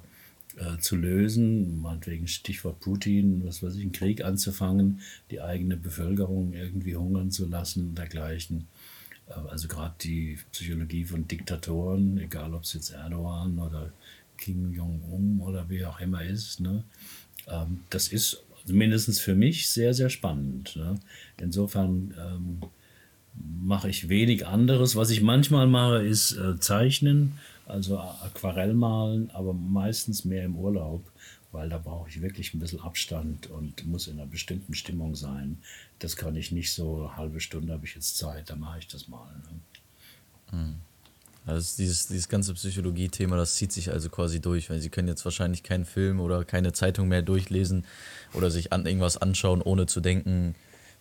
äh, 0.57 0.77
zu 0.79 0.95
lösen, 0.95 1.81
meinetwegen 1.81 2.27
Stichwort 2.27 2.79
Putin, 2.79 3.43
was 3.45 3.61
weiß 3.61 3.75
ich, 3.75 3.81
einen 3.81 3.91
Krieg 3.91 4.23
anzufangen, 4.23 5.01
die 5.29 5.41
eigene 5.41 5.75
Bevölkerung 5.75 6.53
irgendwie 6.53 6.95
hungern 6.95 7.29
zu 7.29 7.45
lassen 7.45 7.89
und 7.89 7.97
dergleichen. 7.97 8.67
Äh, 9.27 9.33
also 9.49 9.67
gerade 9.67 9.95
die 10.01 10.39
Psychologie 10.53 11.03
von 11.03 11.27
Diktatoren, 11.27 12.17
egal 12.19 12.53
ob 12.53 12.63
es 12.63 12.73
jetzt 12.73 12.91
Erdogan 12.91 13.59
oder 13.59 13.91
Kim 14.37 14.73
Jong-un 14.73 15.41
oder 15.41 15.69
wie 15.69 15.85
auch 15.85 15.99
immer 15.99 16.23
ist, 16.23 16.59
ne? 16.59 16.83
Ähm, 17.47 17.81
das 17.89 18.07
ist 18.07 18.43
mindestens 18.65 19.19
für 19.19 19.35
mich 19.35 19.69
sehr, 19.69 19.93
sehr 19.93 20.09
spannend. 20.09 20.75
Ne? 20.75 20.99
Insofern 21.39 22.13
ähm, 22.19 22.61
mache 23.61 23.89
ich 23.89 24.09
wenig 24.09 24.47
anderes. 24.47 24.95
Was 24.95 25.11
ich 25.11 25.21
manchmal 25.21 25.67
mache, 25.67 26.03
ist 26.03 26.31
äh, 26.31 26.59
Zeichnen 26.59 27.33
also 27.65 27.99
Aquarell 27.99 28.73
malen, 28.73 29.31
aber 29.31 29.53
meistens 29.53 30.25
mehr 30.25 30.45
im 30.45 30.55
Urlaub, 30.55 31.03
weil 31.51 31.69
da 31.69 31.77
brauche 31.77 32.09
ich 32.09 32.21
wirklich 32.21 32.53
ein 32.53 32.59
bisschen 32.59 32.81
Abstand 32.81 33.47
und 33.47 33.85
muss 33.85 34.07
in 34.07 34.19
einer 34.19 34.29
bestimmten 34.29 34.75
Stimmung 34.75 35.15
sein. 35.15 35.57
Das 35.99 36.15
kann 36.15 36.35
ich 36.35 36.51
nicht 36.51 36.73
so, 36.73 36.97
eine 36.99 37.17
halbe 37.17 37.39
Stunde 37.39 37.73
habe 37.73 37.85
ich 37.85 37.95
jetzt 37.95 38.17
Zeit, 38.17 38.49
da 38.49 38.55
mache 38.55 38.79
ich 38.79 38.87
das 38.87 39.07
mal. 39.07 39.31
Ne? 40.51 40.57
Mhm. 40.57 40.75
Also 41.45 41.75
dieses, 41.77 42.07
dieses 42.07 42.27
ganze 42.27 42.53
Psychologie-Thema, 42.53 43.37
das 43.37 43.55
zieht 43.55 43.71
sich 43.71 43.91
also 43.91 44.09
quasi 44.09 44.41
durch, 44.41 44.69
weil 44.69 44.79
Sie 44.79 44.89
können 44.89 45.07
jetzt 45.07 45.23
wahrscheinlich 45.25 45.61
keinen 45.61 45.85
Film 45.85 46.19
oder 46.19 46.43
keine 46.43 46.73
Zeitung 46.73 47.07
mehr 47.07 47.21
durchlesen 47.21 47.85
oder 48.33 48.49
sich 48.49 48.73
an 48.73 48.85
irgendwas 48.85 49.17
anschauen, 49.17 49.61
ohne 49.61 49.85
zu 49.85 50.01
denken, 50.01 50.55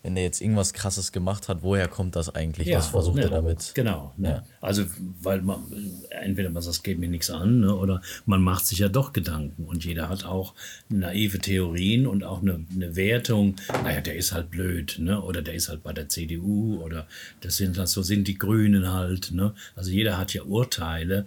wenn 0.04 0.14
der 0.16 0.24
jetzt 0.24 0.42
irgendwas 0.42 0.74
krasses 0.74 1.12
gemacht 1.12 1.48
hat, 1.48 1.62
woher 1.62 1.88
kommt 1.88 2.14
das 2.14 2.34
eigentlich? 2.34 2.68
Ja, 2.68 2.76
Was 2.76 2.88
versucht 2.88 3.16
ne, 3.16 3.22
er 3.22 3.30
damit? 3.30 3.72
Genau. 3.74 4.12
Ne? 4.18 4.28
Ja. 4.28 4.44
Also, 4.60 4.84
weil 5.22 5.40
man, 5.40 5.64
entweder 6.10 6.50
man 6.50 6.62
sagt, 6.62 6.76
es 6.76 6.82
geht 6.82 6.98
mir 6.98 7.08
nichts 7.08 7.30
an, 7.30 7.60
ne? 7.60 7.74
oder 7.74 8.02
man 8.26 8.42
macht 8.42 8.66
sich 8.66 8.80
ja 8.80 8.90
doch 8.90 9.14
Gedanken. 9.14 9.64
Und 9.64 9.82
jeder 9.82 10.10
hat 10.10 10.26
auch 10.26 10.52
naive 10.90 11.38
Theorien 11.38 12.06
und 12.06 12.22
auch 12.22 12.42
eine, 12.42 12.66
eine 12.74 12.96
Wertung. 12.96 13.56
Naja, 13.82 14.02
der 14.02 14.16
ist 14.16 14.32
halt 14.32 14.50
blöd, 14.50 14.96
ne? 14.98 15.22
oder 15.22 15.40
der 15.40 15.54
ist 15.54 15.70
halt 15.70 15.82
bei 15.82 15.94
der 15.94 16.10
CDU, 16.10 16.82
oder 16.82 17.06
das 17.40 17.56
sind 17.56 17.78
das, 17.78 17.92
so 17.92 18.02
sind 18.02 18.28
die 18.28 18.36
Grünen 18.36 18.92
halt. 18.92 19.32
Ne? 19.32 19.54
Also, 19.74 19.90
jeder 19.90 20.18
hat 20.18 20.34
ja 20.34 20.42
Urteile, 20.42 21.24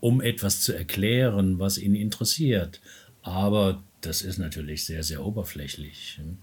um 0.00 0.20
etwas 0.20 0.60
zu 0.62 0.72
erklären, 0.72 1.60
was 1.60 1.78
ihn 1.78 1.94
interessiert. 1.94 2.80
Aber 3.22 3.80
das 4.00 4.22
ist 4.22 4.38
natürlich 4.38 4.84
sehr, 4.84 5.04
sehr 5.04 5.24
oberflächlich. 5.24 6.18
Ne? 6.20 6.36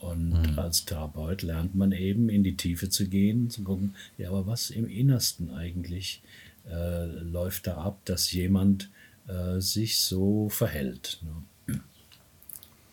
Und 0.00 0.58
als 0.58 0.84
Therapeut 0.84 1.42
lernt 1.42 1.74
man 1.74 1.92
eben 1.92 2.28
in 2.28 2.44
die 2.44 2.56
Tiefe 2.56 2.88
zu 2.88 3.08
gehen, 3.08 3.50
zu 3.50 3.62
gucken, 3.62 3.94
ja, 4.18 4.28
aber 4.28 4.46
was 4.46 4.70
im 4.70 4.86
Innersten 4.88 5.50
eigentlich 5.50 6.22
äh, 6.68 7.04
läuft 7.06 7.66
da 7.66 7.76
ab, 7.78 8.00
dass 8.04 8.32
jemand 8.32 8.90
äh, 9.28 9.60
sich 9.60 9.98
so 9.98 10.48
verhält. 10.48 11.20
Ne? 11.22 11.80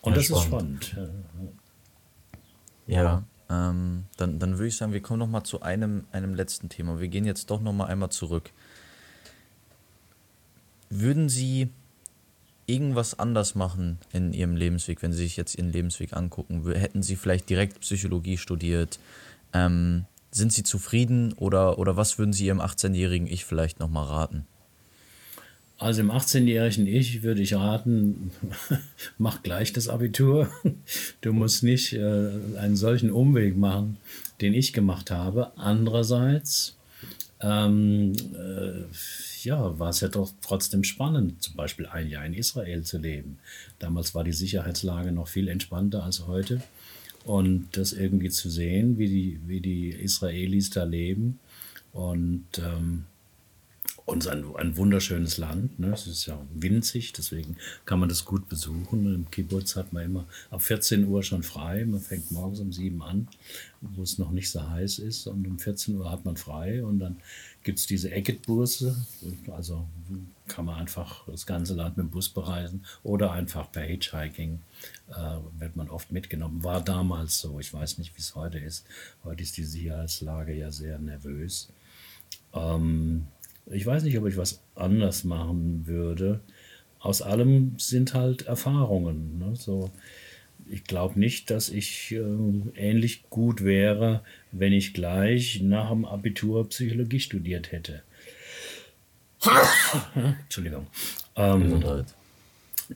Und 0.02 0.14
Ja, 0.14 0.18
das 0.18 0.30
ist 0.30 0.42
spannend. 0.42 0.86
spannend. 0.86 1.24
Ja, 2.88 3.24
ähm, 3.50 4.06
dann, 4.18 4.40
dann 4.40 4.54
würde 4.58 4.68
ich 4.68 4.78
sagen, 4.78 4.94
wir 4.94 5.02
kommen 5.02 5.20
noch 5.20 5.28
mal 5.28 5.44
zu 5.44 5.62
einem, 5.62 6.06
einem 6.12 6.34
letzten 6.34 6.70
Thema. 6.70 7.00
Wir 7.00 7.08
gehen 7.08 7.26
jetzt 7.26 7.50
doch 7.50 7.62
noch 7.62 7.74
mal 7.74 7.86
einmal 7.86 8.10
zurück. 8.10 8.52
Würden 10.90 11.30
Sie 11.30 11.70
irgendwas 12.66 13.18
anders 13.20 13.56
machen 13.56 13.98
in 14.14 14.34
Ihrem 14.34 14.56
Lebensweg, 14.56 15.02
wenn 15.02 15.12
Sie 15.12 15.24
sich 15.24 15.38
jetzt 15.38 15.56
Ihren 15.56 15.72
Lebensweg 15.72 16.14
angucken? 16.14 16.70
Hätten 16.74 17.04
Sie 17.04 17.16
vielleicht 17.16 17.50
direkt 17.50 17.80
Psychologie 17.82 18.38
studiert? 18.38 19.00
Ähm, 19.54 20.06
sind 20.32 20.54
Sie 20.54 20.64
zufrieden 20.64 21.34
oder, 21.34 21.78
oder 21.78 21.98
was 21.98 22.18
würden 22.18 22.34
Sie 22.34 22.46
Ihrem 22.46 22.62
18-jährigen 22.62 23.28
Ich 23.28 23.46
vielleicht 23.46 23.80
noch 23.80 23.90
mal 23.90 24.06
raten? 24.06 24.46
Also 25.82 26.02
im 26.02 26.12
18-jährigen 26.12 26.86
Ich 26.86 27.24
würde 27.24 27.42
ich 27.42 27.56
raten, 27.56 28.32
mach 29.18 29.42
gleich 29.42 29.74
das 29.74 29.90
Abitur. 29.90 30.48
Du 31.22 31.34
musst 31.34 31.64
nicht 31.64 31.94
äh, 31.94 32.30
einen 32.60 32.76
solchen 32.76 33.10
Umweg 33.10 33.58
machen, 33.58 33.98
den 34.42 34.54
ich 34.54 34.74
gemacht 34.74 35.10
habe. 35.10 35.52
Andererseits 35.58 36.76
ähm, 37.42 38.14
äh, 38.36 38.84
ja, 39.44 39.78
war 39.80 39.90
es 39.90 40.02
ja 40.02 40.08
doch 40.08 40.32
trotzdem 40.42 40.84
spannend, 40.84 41.42
zum 41.42 41.56
Beispiel 41.56 41.88
ein 41.88 42.10
Jahr 42.10 42.26
in 42.26 42.34
Israel 42.34 42.84
zu 42.84 42.98
leben. 42.98 43.40
Damals 43.80 44.14
war 44.14 44.24
die 44.24 44.34
Sicherheitslage 44.34 45.12
noch 45.12 45.28
viel 45.28 45.48
entspannter 45.48 46.04
als 46.04 46.28
heute. 46.28 46.62
Und 47.24 47.70
das 47.78 47.94
irgendwie 47.94 48.30
zu 48.30 48.50
sehen, 48.50 48.98
wie 48.98 49.08
die, 49.08 49.40
wie 49.46 49.62
die 49.62 49.90
Israelis 49.90 50.72
da 50.72 50.84
leben. 50.84 51.40
Und 51.94 52.48
ähm, 52.58 53.06
und 54.12 54.20
es 54.20 54.26
ist 54.26 54.32
ein, 54.32 54.56
ein 54.58 54.76
wunderschönes 54.76 55.38
Land. 55.38 55.80
Ne? 55.80 55.94
Es 55.94 56.06
ist 56.06 56.26
ja 56.26 56.40
winzig, 56.54 57.14
deswegen 57.14 57.56
kann 57.86 58.00
man 58.00 58.10
das 58.10 58.26
gut 58.26 58.50
besuchen. 58.50 59.16
Im 59.16 59.32
Kibbutz 59.32 59.76
hat 59.76 59.94
man 59.94 60.04
immer 60.04 60.26
ab 60.50 60.62
14 60.62 61.08
Uhr 61.08 61.24
schon 61.24 61.44
frei. 61.44 61.86
Man 61.86 62.02
fängt 62.02 62.30
morgens 62.30 62.60
um 62.60 62.74
7 62.74 63.02
an, 63.02 63.30
wo 63.80 64.04
es 64.04 64.18
noch 64.18 64.32
nicht 64.32 64.52
so 64.52 64.70
heiß 64.70 65.00
ist. 65.00 65.28
Und 65.28 65.48
um 65.48 65.58
14 65.58 65.96
Uhr 65.96 66.12
hat 66.12 66.26
man 66.26 66.36
frei. 66.36 66.84
Und 66.84 67.00
dann 67.00 67.18
gibt 67.64 67.80
es 67.80 67.88
diese 67.88 68.12
Ecketbusse. 68.12 68.96
Also 69.52 69.88
kann 70.48 70.66
man 70.66 70.76
einfach 70.76 71.26
das 71.28 71.46
ganze 71.46 71.74
Land 71.74 71.96
mit 71.96 72.08
dem 72.08 72.12
Bus 72.12 72.28
bereisen 72.28 72.86
oder 73.04 73.32
einfach 73.32 73.72
per 73.72 73.84
Hitchhiking 73.84 74.60
äh, 75.10 75.60
wird 75.60 75.78
man 75.78 75.90
oft 75.90 76.12
mitgenommen. 76.12 76.64
War 76.66 76.82
damals 76.82 77.40
so. 77.40 77.62
Ich 77.62 77.74
weiß 77.74 77.98
nicht, 77.98 78.14
wie 78.18 78.22
es 78.22 78.36
heute 78.36 78.60
ist. 78.60 78.86
Heute 79.24 79.42
ist 79.42 79.56
die 79.56 79.64
Sicherheitslage 79.64 80.54
ja 80.54 80.70
sehr 80.70 81.00
nervös. 81.00 81.70
Ähm, 82.54 83.28
ich 83.72 83.86
weiß 83.86 84.04
nicht, 84.04 84.18
ob 84.18 84.28
ich 84.28 84.38
was 84.38 84.62
anders 84.76 85.24
machen 85.24 85.88
würde. 85.88 86.42
Aus 87.00 87.22
allem 87.22 87.76
sind 87.78 88.14
halt 88.14 88.44
Erfahrungen. 88.44 89.40
Ne? 89.40 89.56
So, 89.56 89.92
ich 90.70 90.84
glaube 90.84 91.20
nicht, 91.20 91.50
dass 91.50 91.70
ich 91.70 92.12
äh, 92.12 92.22
ähnlich 92.76 93.24
gut 93.30 93.64
wäre, 93.64 94.22
wenn 94.52 94.74
ich 94.74 94.94
gleich 94.94 95.62
nach 95.62 95.90
dem 95.90 96.06
Abitur 96.06 96.70
Psychologie 96.70 97.20
studiert 97.20 97.72
hätte. 97.72 98.04
Entschuldigung. 100.44 100.88
Ähm, 101.36 101.64
Gesundheit. 101.64 102.06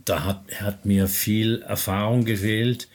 da 0.05 0.23
hat, 0.23 0.43
hat 0.61 0.85
mir 0.85 1.07
viel 1.07 1.61
Erfahrung 1.63 2.25
gefehlt. 2.25 2.87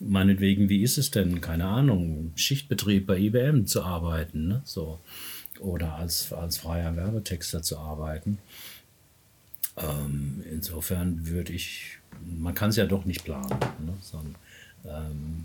Meinetwegen, 0.00 0.68
wie 0.68 0.82
ist 0.82 0.98
es 0.98 1.10
denn, 1.10 1.40
keine 1.40 1.64
Ahnung, 1.64 2.32
Schichtbetrieb 2.36 3.06
bei 3.06 3.18
IBM 3.18 3.66
zu 3.66 3.82
arbeiten, 3.82 4.46
ne? 4.46 4.62
so. 4.64 5.00
Oder 5.60 5.94
als, 5.94 6.32
als 6.32 6.58
freier 6.58 6.96
Werbetexter 6.96 7.62
zu 7.62 7.78
arbeiten. 7.78 8.38
Ähm, 9.76 10.42
insofern 10.50 11.26
würde 11.26 11.52
ich, 11.52 11.98
man 12.24 12.54
kann 12.54 12.70
es 12.70 12.76
ja 12.76 12.86
doch 12.86 13.04
nicht 13.04 13.24
planen, 13.24 13.58
ne? 13.84 13.96
sondern 14.00 14.34
ähm, 14.84 15.44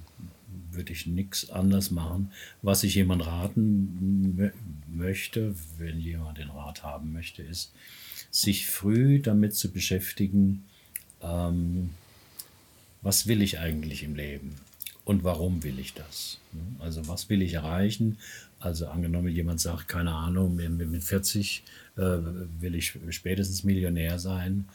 würde 0.72 0.94
ich 0.94 1.06
nichts 1.08 1.50
anders 1.50 1.92
machen. 1.92 2.32
Was 2.62 2.84
ich 2.84 2.96
jemand 2.96 3.26
raten 3.26 4.36
mö 4.36 4.52
möchte, 4.88 5.56
wenn 5.78 6.00
jemand 6.00 6.38
den 6.38 6.50
Rat 6.50 6.84
haben 6.84 7.14
möchte, 7.14 7.44
ist, 7.44 7.74
sich 8.32 8.68
früh 8.68 9.20
damit 9.20 9.56
zu 9.56 9.72
beschäftigen, 9.72 10.66
ähm, 11.22 11.92
was 13.02 13.28
will 13.28 13.42
ich 13.42 13.60
eigentlich 13.60 14.04
im 14.04 14.16
Leben 14.16 14.56
und 15.06 15.24
warum 15.24 15.64
will 15.64 15.80
ich 15.80 15.94
das? 15.94 16.40
Also 16.80 17.08
was 17.08 17.30
will 17.30 17.42
ich 17.42 17.54
erreichen? 17.54 18.18
Also 18.60 18.88
angenommen, 18.88 19.28
jemand 19.28 19.60
sagt, 19.60 19.88
keine 19.88 20.14
Ahnung, 20.14 20.56
mit 20.56 21.04
40 21.04 21.64
äh, 21.98 22.02
will 22.02 22.76
ich 22.76 22.98
spätestens 23.10 23.64
Millionär 23.64 24.20
sein. 24.20 24.66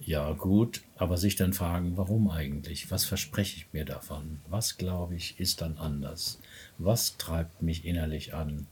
Ja 0.00 0.32
gut, 0.32 0.82
aber 0.96 1.16
sich 1.16 1.36
dann 1.36 1.52
fragen, 1.52 1.96
warum 1.96 2.28
eigentlich? 2.28 2.90
Was 2.90 3.04
verspreche 3.04 3.56
ich 3.58 3.66
mir 3.72 3.84
davon? 3.84 4.40
Was 4.50 4.76
glaube 4.76 5.14
ich 5.14 5.38
ist 5.38 5.60
dann 5.60 5.78
anders? 5.78 6.40
Was 6.78 7.16
treibt 7.16 7.62
mich 7.62 7.84
innerlich 7.84 8.34
an? 8.34 8.66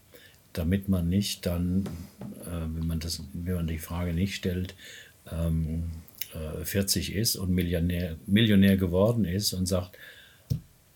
Damit 0.53 0.89
man 0.89 1.09
nicht 1.09 1.47
dann, 1.47 1.87
äh, 2.45 2.51
wenn, 2.51 2.87
man 2.87 3.01
das, 3.01 3.23
wenn 3.33 3.55
man 3.55 3.67
die 3.67 3.79
Frage 3.79 4.13
nicht 4.13 4.35
stellt, 4.35 4.75
ähm, 5.31 5.85
40 6.65 7.15
ist 7.15 7.37
und 7.37 7.51
Millionär, 7.51 8.17
Millionär 8.27 8.77
geworden 8.77 9.25
ist 9.25 9.53
und 9.53 9.67
sagt, 9.67 9.97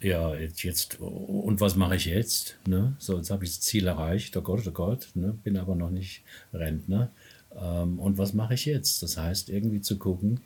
ja, 0.06 0.36
jetzt, 0.36 1.00
und 1.00 1.60
was 1.60 1.74
mache 1.74 1.96
ich 1.96 2.04
jetzt? 2.04 2.58
Ne? 2.66 2.94
So, 2.98 3.16
jetzt 3.16 3.30
habe 3.30 3.44
ich 3.44 3.50
das 3.50 3.60
Ziel 3.60 3.88
erreicht, 3.88 4.36
oh 4.36 4.42
Gott, 4.42 4.64
oh 4.66 4.70
Gott, 4.70 5.08
ne? 5.14 5.36
bin 5.42 5.56
aber 5.56 5.74
noch 5.74 5.90
nicht 5.90 6.22
Rentner. 6.52 7.10
Ähm, 7.56 7.98
und 7.98 8.16
was 8.16 8.32
mache 8.32 8.54
ich 8.54 8.66
jetzt? 8.66 9.02
Das 9.02 9.16
heißt, 9.16 9.48
irgendwie 9.48 9.80
zu 9.80 9.98
gucken, 9.98 10.40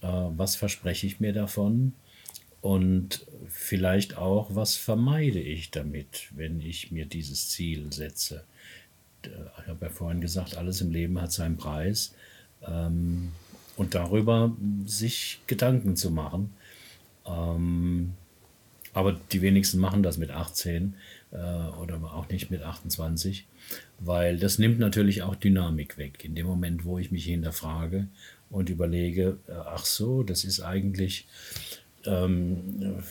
äh, 0.00 0.06
was 0.08 0.56
verspreche 0.56 1.06
ich 1.06 1.20
mir 1.20 1.34
davon 1.34 1.92
und 2.62 3.26
vielleicht 3.48 4.16
auch, 4.16 4.54
was 4.54 4.76
vermeide 4.76 5.40
ich 5.40 5.70
damit, 5.70 6.28
wenn 6.34 6.62
ich 6.62 6.90
mir 6.90 7.04
dieses 7.04 7.50
Ziel 7.50 7.92
setze. 7.92 8.44
Ich 9.22 9.68
habe 9.68 9.86
ja 9.86 9.90
vorhin 9.90 10.22
gesagt, 10.22 10.56
alles 10.56 10.80
im 10.80 10.90
Leben 10.90 11.20
hat 11.20 11.32
seinen 11.32 11.58
Preis. 11.58 12.14
Ähm, 12.66 13.32
und 13.76 13.94
darüber 13.94 14.56
sich 14.86 15.40
Gedanken 15.46 15.96
zu 15.96 16.10
machen. 16.10 16.54
Ähm, 17.26 18.14
aber 18.96 19.12
die 19.12 19.42
wenigsten 19.42 19.78
machen 19.78 20.02
das 20.02 20.16
mit 20.16 20.30
18 20.30 20.94
äh, 21.30 21.36
oder 21.36 21.96
auch 22.02 22.30
nicht 22.30 22.50
mit 22.50 22.62
28, 22.62 23.46
weil 23.98 24.38
das 24.38 24.58
nimmt 24.58 24.78
natürlich 24.78 25.22
auch 25.22 25.34
Dynamik 25.34 25.98
weg. 25.98 26.24
In 26.24 26.34
dem 26.34 26.46
Moment, 26.46 26.86
wo 26.86 26.98
ich 26.98 27.10
mich 27.10 27.26
hinterfrage 27.26 28.08
und 28.48 28.70
überlege, 28.70 29.36
äh, 29.48 29.52
ach 29.52 29.84
so, 29.84 30.22
das 30.22 30.44
ist 30.44 30.60
eigentlich, 30.60 31.26
ähm, 32.06 33.02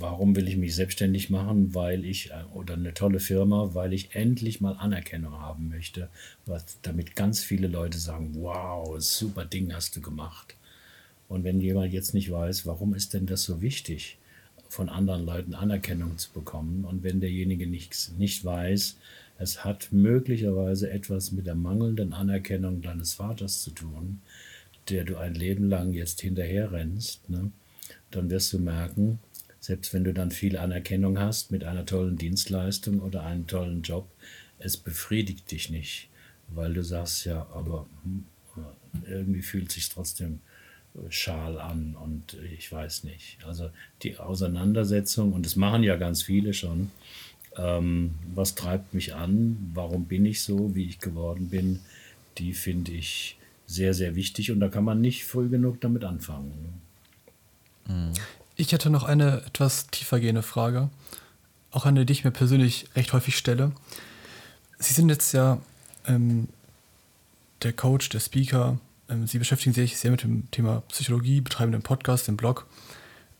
warum 0.00 0.34
will 0.34 0.48
ich 0.48 0.56
mich 0.56 0.74
selbstständig 0.74 1.30
machen, 1.30 1.76
weil 1.76 2.04
ich, 2.04 2.32
äh, 2.32 2.42
oder 2.52 2.74
eine 2.74 2.92
tolle 2.92 3.20
Firma, 3.20 3.72
weil 3.72 3.92
ich 3.92 4.16
endlich 4.16 4.60
mal 4.60 4.72
Anerkennung 4.78 5.34
haben 5.34 5.68
möchte, 5.68 6.08
was, 6.44 6.78
damit 6.82 7.14
ganz 7.14 7.44
viele 7.44 7.68
Leute 7.68 7.98
sagen, 7.98 8.32
wow, 8.34 9.00
super 9.00 9.44
Ding 9.44 9.72
hast 9.72 9.94
du 9.94 10.00
gemacht. 10.00 10.56
Und 11.28 11.44
wenn 11.44 11.60
jemand 11.60 11.92
jetzt 11.92 12.14
nicht 12.14 12.32
weiß, 12.32 12.66
warum 12.66 12.94
ist 12.94 13.14
denn 13.14 13.26
das 13.26 13.44
so 13.44 13.60
wichtig, 13.60 14.16
von 14.70 14.88
anderen 14.88 15.26
Leuten 15.26 15.54
Anerkennung 15.54 16.16
zu 16.16 16.30
bekommen, 16.30 16.84
und 16.84 17.02
wenn 17.02 17.20
derjenige 17.20 17.66
nichts, 17.66 18.12
nicht 18.16 18.44
weiß, 18.44 18.96
es 19.38 19.64
hat 19.64 19.88
möglicherweise 19.90 20.90
etwas 20.90 21.32
mit 21.32 21.46
der 21.46 21.56
mangelnden 21.56 22.12
Anerkennung 22.12 22.80
deines 22.80 23.14
Vaters 23.14 23.62
zu 23.62 23.72
tun, 23.72 24.20
der 24.88 25.04
du 25.04 25.16
ein 25.16 25.34
Leben 25.34 25.68
lang 25.68 25.92
jetzt 25.92 26.20
hinterher 26.20 26.70
rennst, 26.70 27.28
ne, 27.28 27.50
dann 28.12 28.30
wirst 28.30 28.52
du 28.52 28.60
merken, 28.60 29.18
selbst 29.58 29.92
wenn 29.92 30.04
du 30.04 30.14
dann 30.14 30.30
viel 30.30 30.56
Anerkennung 30.56 31.18
hast 31.18 31.50
mit 31.50 31.64
einer 31.64 31.84
tollen 31.84 32.16
Dienstleistung 32.16 33.00
oder 33.00 33.24
einem 33.24 33.48
tollen 33.48 33.82
Job, 33.82 34.08
es 34.60 34.76
befriedigt 34.76 35.50
dich 35.50 35.70
nicht, 35.70 36.08
weil 36.48 36.74
du 36.74 36.84
sagst 36.84 37.24
ja, 37.24 37.46
aber 37.52 37.86
hm, 38.04 38.24
irgendwie 39.08 39.42
fühlt 39.42 39.72
sich 39.72 39.88
trotzdem 39.88 40.40
Schal 41.08 41.58
an 41.60 41.96
und 42.00 42.36
ich 42.54 42.70
weiß 42.70 43.04
nicht. 43.04 43.38
Also 43.46 43.70
die 44.02 44.18
Auseinandersetzung, 44.18 45.32
und 45.32 45.46
das 45.46 45.56
machen 45.56 45.82
ja 45.82 45.96
ganz 45.96 46.22
viele 46.22 46.52
schon, 46.52 46.90
ähm, 47.56 48.14
was 48.34 48.54
treibt 48.54 48.94
mich 48.94 49.14
an, 49.14 49.70
warum 49.74 50.06
bin 50.06 50.26
ich 50.26 50.42
so, 50.42 50.74
wie 50.74 50.84
ich 50.84 50.98
geworden 50.98 51.48
bin, 51.48 51.80
die 52.38 52.54
finde 52.54 52.92
ich 52.92 53.38
sehr, 53.66 53.94
sehr 53.94 54.14
wichtig 54.16 54.50
und 54.50 54.60
da 54.60 54.68
kann 54.68 54.84
man 54.84 55.00
nicht 55.00 55.24
früh 55.24 55.48
genug 55.48 55.80
damit 55.80 56.04
anfangen. 56.04 56.80
Ich 58.56 58.72
hätte 58.72 58.90
noch 58.90 59.04
eine 59.04 59.42
etwas 59.46 59.86
tiefergehende 59.88 60.42
Frage, 60.42 60.90
auch 61.70 61.86
eine, 61.86 62.04
die 62.04 62.12
ich 62.12 62.24
mir 62.24 62.30
persönlich 62.30 62.86
recht 62.94 63.12
häufig 63.12 63.36
stelle. 63.36 63.72
Sie 64.78 64.92
sind 64.92 65.08
jetzt 65.08 65.32
ja 65.32 65.60
ähm, 66.06 66.48
der 67.62 67.72
Coach, 67.72 68.08
der 68.08 68.20
Speaker, 68.20 68.78
Sie 69.24 69.38
beschäftigen 69.38 69.74
sich 69.74 69.96
sehr 69.96 70.10
mit 70.10 70.22
dem 70.22 70.50
Thema 70.50 70.82
Psychologie, 70.88 71.40
betreiben 71.40 71.72
den 71.72 71.82
Podcast, 71.82 72.28
den 72.28 72.36
Blog. 72.36 72.66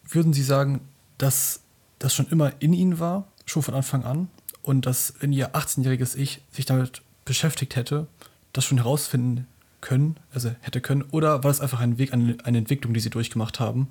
Würden 0.08 0.32
Sie 0.32 0.42
sagen, 0.42 0.80
dass 1.18 1.60
das 1.98 2.14
schon 2.14 2.26
immer 2.28 2.52
in 2.60 2.72
Ihnen 2.72 2.98
war, 2.98 3.28
schon 3.46 3.62
von 3.62 3.74
Anfang 3.74 4.04
an, 4.04 4.28
und 4.62 4.86
dass, 4.86 5.14
wenn 5.20 5.32
Ihr 5.32 5.54
18-jähriges 5.54 6.16
Ich 6.16 6.42
sich 6.50 6.66
damit 6.66 7.02
beschäftigt 7.24 7.76
hätte, 7.76 8.06
das 8.52 8.64
schon 8.64 8.78
herausfinden 8.78 9.46
können, 9.80 10.16
also 10.32 10.50
hätte 10.60 10.80
können, 10.80 11.02
oder 11.10 11.44
war 11.44 11.50
das 11.50 11.60
einfach 11.60 11.80
ein 11.80 11.98
Weg, 11.98 12.12
eine, 12.12 12.36
Entwicklung, 12.44 12.92
die 12.92 13.00
Sie 13.00 13.10
durchgemacht 13.10 13.60
haben 13.60 13.88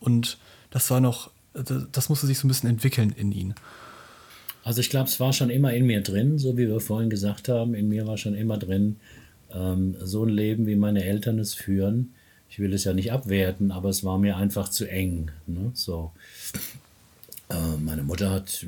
und 0.00 0.38
das 0.70 0.90
war 0.90 1.00
noch, 1.00 1.30
das 1.54 2.08
musste 2.08 2.26
sich 2.26 2.38
so 2.38 2.46
ein 2.46 2.48
bisschen 2.48 2.68
entwickeln 2.68 3.14
in 3.16 3.32
Ihnen? 3.32 3.54
Also 4.62 4.80
ich 4.80 4.90
glaube, 4.90 5.08
es 5.08 5.18
war 5.20 5.32
schon 5.32 5.48
immer 5.48 5.72
in 5.72 5.86
mir 5.86 6.02
drin, 6.02 6.38
so 6.38 6.56
wie 6.58 6.68
wir 6.68 6.80
vorhin 6.80 7.08
gesagt 7.08 7.48
haben, 7.48 7.74
in 7.74 7.88
mir 7.88 8.06
war 8.06 8.18
schon 8.18 8.34
immer 8.34 8.58
drin, 8.58 8.96
ähm, 9.54 9.96
so 10.00 10.24
ein 10.24 10.30
Leben, 10.30 10.66
wie 10.66 10.76
meine 10.76 11.04
Eltern 11.04 11.38
es 11.38 11.54
führen. 11.54 12.14
Ich 12.48 12.58
will 12.58 12.72
es 12.74 12.84
ja 12.84 12.92
nicht 12.92 13.12
abwerten, 13.12 13.70
aber 13.70 13.88
es 13.88 14.02
war 14.02 14.18
mir 14.18 14.36
einfach 14.36 14.68
zu 14.68 14.90
eng. 14.90 15.30
Ne? 15.46 15.70
So. 15.74 16.12
Äh, 17.48 17.76
meine 17.78 18.02
Mutter 18.02 18.30
hat 18.30 18.66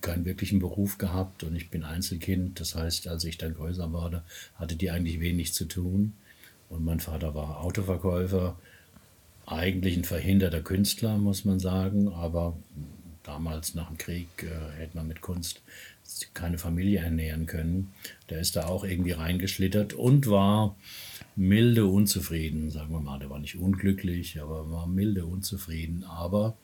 keinen 0.00 0.24
wirklichen 0.24 0.58
Beruf 0.58 0.98
gehabt 0.98 1.42
und 1.44 1.56
ich 1.56 1.70
bin 1.70 1.84
Einzelkind. 1.84 2.60
Das 2.60 2.74
heißt, 2.74 3.08
als 3.08 3.24
ich 3.24 3.38
dann 3.38 3.54
größer 3.54 3.92
wurde, 3.92 4.22
hatte 4.56 4.76
die 4.76 4.90
eigentlich 4.90 5.20
wenig 5.20 5.54
zu 5.54 5.64
tun. 5.64 6.14
Und 6.68 6.84
mein 6.84 7.00
Vater 7.00 7.34
war 7.34 7.62
Autoverkäufer, 7.62 8.56
eigentlich 9.46 9.96
ein 9.96 10.04
verhinderter 10.04 10.60
Künstler, 10.60 11.18
muss 11.18 11.44
man 11.44 11.58
sagen, 11.60 12.08
aber 12.12 12.56
damals 13.22 13.74
nach 13.74 13.88
dem 13.88 13.98
Krieg 13.98 14.28
äh, 14.42 14.78
hätte 14.78 14.96
man 14.96 15.08
mit 15.08 15.20
Kunst 15.20 15.60
keine 16.34 16.58
Familie 16.58 17.00
ernähren 17.00 17.46
können. 17.46 17.92
Der 18.30 18.40
ist 18.40 18.56
da 18.56 18.66
auch 18.66 18.84
irgendwie 18.84 19.12
reingeschlittert 19.12 19.94
und 19.94 20.28
war 20.28 20.76
milde 21.36 21.86
unzufrieden, 21.86 22.70
sagen 22.70 22.92
wir 22.92 23.00
mal. 23.00 23.18
Der 23.18 23.30
war 23.30 23.38
nicht 23.38 23.56
unglücklich, 23.56 24.40
aber 24.40 24.70
war 24.70 24.86
milde 24.86 25.26
unzufrieden. 25.26 26.04
Aber 26.04 26.56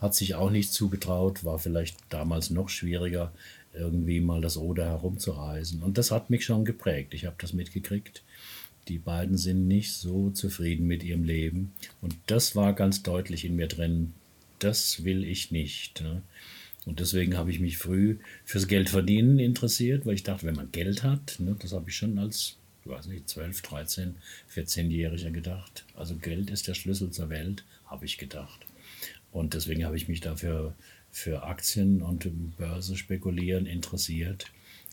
hat 0.00 0.14
sich 0.14 0.34
auch 0.34 0.50
nicht 0.50 0.72
zugetraut, 0.72 1.44
war 1.44 1.58
vielleicht 1.58 1.96
damals 2.08 2.50
noch 2.50 2.68
schwieriger, 2.68 3.32
irgendwie 3.72 4.20
mal 4.20 4.40
das 4.40 4.56
Oder 4.56 4.86
herumzureisen. 4.86 5.82
Und 5.82 5.98
das 5.98 6.10
hat 6.10 6.30
mich 6.30 6.44
schon 6.44 6.64
geprägt. 6.64 7.14
Ich 7.14 7.26
habe 7.26 7.36
das 7.38 7.52
mitgekriegt. 7.52 8.22
Die 8.88 8.98
beiden 8.98 9.36
sind 9.36 9.68
nicht 9.68 9.92
so 9.92 10.30
zufrieden 10.30 10.86
mit 10.86 11.04
ihrem 11.04 11.22
Leben. 11.22 11.72
Und 12.00 12.16
das 12.26 12.56
war 12.56 12.72
ganz 12.72 13.02
deutlich 13.02 13.44
in 13.44 13.56
mir 13.56 13.68
drin. 13.68 14.14
Das 14.58 15.04
will 15.04 15.24
ich 15.24 15.50
nicht. 15.50 16.00
Ne? 16.00 16.22
Und 16.86 17.00
deswegen 17.00 17.36
habe 17.36 17.50
ich 17.50 17.60
mich 17.60 17.78
früh 17.78 18.18
fürs 18.44 18.66
Geldverdienen 18.66 19.38
interessiert, 19.38 20.06
weil 20.06 20.14
ich 20.14 20.22
dachte, 20.22 20.46
wenn 20.46 20.54
man 20.54 20.72
Geld 20.72 21.02
hat, 21.02 21.36
ne, 21.38 21.56
das 21.58 21.72
habe 21.72 21.90
ich 21.90 21.96
schon 21.96 22.18
als, 22.18 22.56
ich 22.84 22.90
weiß 22.90 23.06
nicht, 23.06 23.28
12, 23.28 23.60
13, 23.62 24.14
14-Jähriger 24.54 25.30
gedacht. 25.30 25.84
Also 25.94 26.16
Geld 26.16 26.50
ist 26.50 26.68
der 26.68 26.74
Schlüssel 26.74 27.10
zur 27.10 27.28
Welt, 27.28 27.64
habe 27.86 28.06
ich 28.06 28.18
gedacht. 28.18 28.60
Und 29.30 29.54
deswegen 29.54 29.84
habe 29.84 29.96
ich 29.96 30.08
mich 30.08 30.20
dafür 30.20 30.74
für 31.12 31.42
Aktien 31.42 32.02
und 32.02 32.28
Börse 32.56 32.96
spekulieren 32.96 33.66
interessiert. 33.66 34.50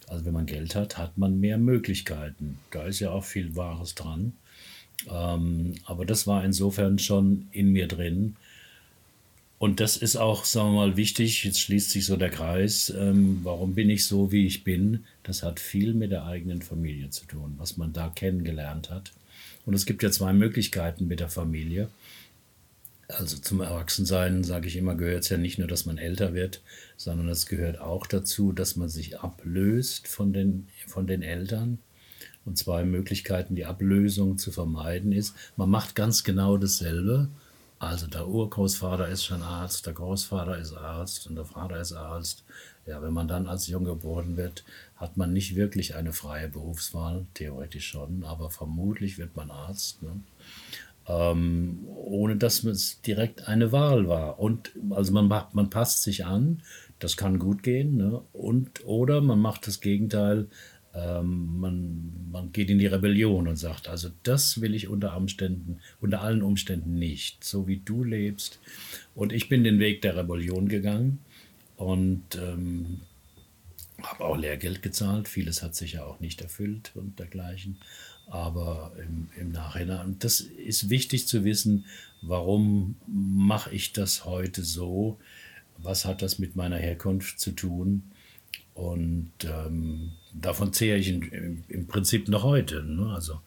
Also 0.07 0.25
wenn 0.25 0.33
man 0.33 0.45
Geld 0.45 0.75
hat, 0.75 0.97
hat 0.97 1.17
man 1.17 1.39
mehr 1.39 1.57
Möglichkeiten. 1.57 2.59
Da 2.71 2.83
ist 2.85 2.99
ja 2.99 3.11
auch 3.11 3.23
viel 3.23 3.55
Wahres 3.55 3.95
dran. 3.95 4.33
Ähm, 5.09 5.75
aber 5.85 6.05
das 6.05 6.27
war 6.27 6.43
insofern 6.43 6.97
schon 6.97 7.47
in 7.51 7.71
mir 7.71 7.87
drin, 7.87 8.35
und 9.59 9.79
das 9.79 9.97
ist 9.97 10.17
auch, 10.17 10.45
sagen 10.45 10.73
wir 10.73 10.87
mal, 10.87 10.97
wichtig. 10.97 11.43
Jetzt 11.43 11.59
schließt 11.61 11.89
sich 11.89 12.05
so 12.05 12.15
der 12.15 12.29
Kreis. 12.29 12.93
Ähm, 12.95 13.39
warum 13.43 13.73
bin 13.73 13.89
ich 13.89 14.05
so, 14.05 14.31
wie 14.31 14.45
ich 14.45 14.63
bin? 14.63 15.05
Das 15.23 15.41
hat 15.41 15.59
viel 15.59 15.93
mit 15.95 16.11
der 16.11 16.25
eigenen 16.25 16.61
Familie 16.61 17.09
zu 17.09 17.25
tun, 17.25 17.55
was 17.57 17.75
man 17.75 17.91
da 17.91 18.09
kennengelernt 18.09 18.91
hat. 18.91 19.13
Und 19.65 19.73
es 19.73 19.85
gibt 19.87 20.03
ja 20.03 20.11
zwei 20.11 20.31
Möglichkeiten 20.31 21.07
mit 21.07 21.19
der 21.19 21.29
Familie. 21.29 21.89
Also 23.07 23.37
zum 23.37 23.61
Erwachsensein, 23.61 24.43
sage 24.43 24.67
ich 24.67 24.75
immer, 24.75 24.93
gehört 24.93 25.23
es 25.23 25.29
ja 25.29 25.37
nicht 25.37 25.57
nur, 25.57 25.67
dass 25.67 25.85
man 25.85 25.97
älter 25.97 26.33
wird, 26.35 26.61
sondern 26.95 27.29
es 27.29 27.47
gehört 27.47 27.79
auch 27.79 28.05
dazu, 28.05 28.51
dass 28.51 28.75
man 28.75 28.89
sich 28.89 29.19
ablöst 29.19 30.07
von 30.07 30.33
den, 30.33 30.67
von 30.85 31.07
den 31.07 31.23
Eltern. 31.23 31.79
Und 32.45 32.57
zwei 32.57 32.85
Möglichkeiten, 32.85 33.55
die 33.55 33.65
Ablösung 33.65 34.37
zu 34.37 34.51
vermeiden, 34.51 35.11
ist, 35.11 35.33
man 35.55 35.69
macht 35.69 35.95
ganz 35.95 36.23
genau 36.23 36.57
dasselbe, 36.57 37.29
also 37.79 38.07
der 38.07 38.27
Urgroßvater 38.27 39.07
ist 39.07 39.23
schon 39.23 39.43
Arzt, 39.43 39.85
der 39.85 39.93
Großvater 39.93 40.57
ist 40.57 40.73
Arzt 40.73 41.27
und 41.27 41.35
der 41.35 41.45
Vater 41.45 41.79
ist 41.79 41.93
Arzt. 41.93 42.43
Ja, 42.87 43.01
wenn 43.01 43.13
man 43.13 43.27
dann 43.27 43.47
als 43.47 43.67
Jung 43.67 43.83
geboren 43.83 44.37
wird, 44.37 44.63
hat 44.95 45.17
man 45.17 45.33
nicht 45.33 45.55
wirklich 45.55 45.95
eine 45.95 46.13
freie 46.13 46.47
Berufswahl, 46.47 47.27
theoretisch 47.33 47.87
schon, 47.87 48.23
aber 48.23 48.49
vermutlich 48.49 49.17
wird 49.17 49.35
man 49.35 49.51
Arzt. 49.51 50.01
Ne? 50.01 50.21
Ähm, 51.07 51.85
ohne 51.85 52.35
dass 52.35 52.63
es 52.63 53.01
direkt 53.01 53.47
eine 53.47 53.71
Wahl 53.71 54.07
war. 54.07 54.39
Und 54.39 54.71
also 54.89 55.13
man 55.13 55.27
macht, 55.27 55.53
man 55.53 55.69
passt 55.69 56.03
sich 56.03 56.25
an, 56.25 56.63
das 56.99 57.15
kann 57.15 57.37
gut 57.37 57.61
gehen, 57.61 57.95
ne? 57.97 58.21
und 58.33 58.85
oder 58.85 59.21
man 59.21 59.39
macht 59.39 59.67
das 59.67 59.81
Gegenteil, 59.81 60.47
ähm, 60.97 61.59
man, 61.59 62.29
man 62.31 62.51
geht 62.51 62.69
in 62.69 62.79
die 62.79 62.87
Rebellion 62.87 63.47
und 63.47 63.55
sagt, 63.55 63.87
also 63.87 64.09
das 64.23 64.61
will 64.61 64.73
ich 64.73 64.87
unter 64.87 65.15
Umständen, 65.15 65.79
unter 66.01 66.21
allen 66.21 66.41
Umständen 66.41 66.97
nicht, 66.97 67.43
so 67.43 67.67
wie 67.67 67.77
du 67.77 68.03
lebst. 68.03 68.59
Und 69.13 69.31
ich 69.31 69.47
bin 69.49 69.63
den 69.63 69.79
Weg 69.79 70.01
der 70.01 70.17
Rebellion 70.17 70.67
gegangen 70.67 71.19
und 71.75 72.23
ähm, 72.35 73.01
habe 74.01 74.25
auch 74.25 74.37
Lehrgeld 74.37 74.81
gezahlt. 74.81 75.27
Vieles 75.27 75.61
hat 75.61 75.75
sich 75.75 75.93
ja 75.93 76.03
auch 76.03 76.19
nicht 76.19 76.41
erfüllt 76.41 76.91
und 76.95 77.19
dergleichen. 77.19 77.77
Aber 78.27 78.91
im, 78.97 79.29
im 79.39 79.51
Nachhinein, 79.51 80.17
das 80.19 80.41
ist 80.41 80.89
wichtig 80.89 81.27
zu 81.27 81.43
wissen, 81.43 81.85
warum 82.21 82.95
mache 83.07 83.73
ich 83.73 83.93
das 83.93 84.25
heute 84.25 84.63
so? 84.63 85.17
Was 85.77 86.05
hat 86.05 86.21
das 86.21 86.39
mit 86.39 86.55
meiner 86.55 86.77
Herkunft 86.77 87.39
zu 87.39 87.51
tun? 87.51 88.03
Und 88.73 89.31
ähm, 89.43 90.11
davon 90.41 90.73
zehre 90.73 90.97
ich 90.97 91.09
in, 91.09 91.63
im 91.67 91.87
Prinzip 91.87 92.27
noch 92.27 92.43
heute. 92.43 92.83
Ne? 92.83 93.13
Also 93.13 93.41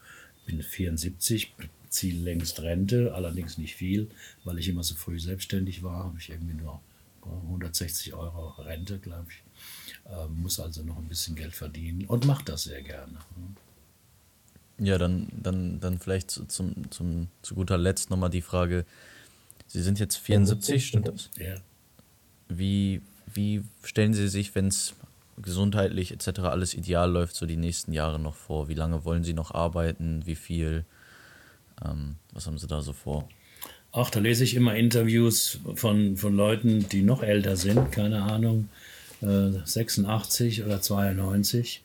bin 0.46 0.62
74, 0.62 1.54
ziehe 1.88 2.14
längst 2.14 2.60
Rente, 2.60 3.14
allerdings 3.14 3.58
nicht 3.58 3.74
viel, 3.76 4.08
weil 4.44 4.58
ich 4.58 4.68
immer 4.68 4.82
so 4.82 4.94
früh 4.94 5.18
selbstständig 5.18 5.82
war, 5.82 6.04
habe 6.04 6.18
ich 6.18 6.30
irgendwie 6.30 6.54
nur 6.54 6.80
160 7.22 8.14
Euro 8.14 8.48
Rente, 8.62 8.98
glaube 8.98 9.26
ich. 9.30 9.42
Äh, 10.10 10.26
muss 10.28 10.58
also 10.58 10.82
noch 10.82 10.96
ein 10.96 11.08
bisschen 11.08 11.36
Geld 11.36 11.54
verdienen 11.54 12.04
und 12.06 12.26
mache 12.26 12.44
das 12.44 12.64
sehr 12.64 12.82
gerne. 12.82 13.12
Ne? 13.12 14.86
Ja, 14.86 14.96
dann, 14.96 15.28
dann, 15.32 15.78
dann 15.80 15.98
vielleicht 15.98 16.30
zu, 16.30 16.46
zum, 16.46 16.90
zum, 16.90 17.28
zu 17.42 17.54
guter 17.54 17.76
Letzt 17.76 18.08
nochmal 18.10 18.30
die 18.30 18.42
Frage, 18.42 18.86
Sie 19.66 19.82
sind 19.82 20.00
jetzt 20.00 20.16
74, 20.16 20.84
stimmt 20.84 21.06
das? 21.06 21.30
Ja. 21.38 21.54
Wie, 22.48 23.02
wie 23.32 23.62
stellen 23.84 24.14
Sie 24.14 24.28
sich, 24.28 24.52
wenn 24.56 24.66
es 24.66 24.94
gesundheitlich 25.42 26.12
etc. 26.12 26.40
alles 26.40 26.74
ideal 26.74 27.10
läuft, 27.10 27.36
so 27.36 27.46
die 27.46 27.56
nächsten 27.56 27.92
Jahre 27.92 28.18
noch 28.18 28.34
vor? 28.34 28.68
Wie 28.68 28.74
lange 28.74 29.04
wollen 29.04 29.24
Sie 29.24 29.32
noch 29.32 29.52
arbeiten? 29.52 30.22
Wie 30.26 30.36
viel? 30.36 30.84
Ähm, 31.84 32.16
was 32.32 32.46
haben 32.46 32.58
Sie 32.58 32.66
da 32.66 32.82
so 32.82 32.92
vor? 32.92 33.28
Ach, 33.92 34.10
da 34.10 34.20
lese 34.20 34.44
ich 34.44 34.54
immer 34.54 34.76
Interviews 34.76 35.58
von, 35.74 36.16
von 36.16 36.36
Leuten, 36.36 36.88
die 36.88 37.02
noch 37.02 37.22
älter 37.24 37.56
sind, 37.56 37.90
keine 37.90 38.22
Ahnung, 38.22 38.68
äh, 39.20 39.50
86 39.64 40.64
oder 40.64 40.80
92. 40.80 41.82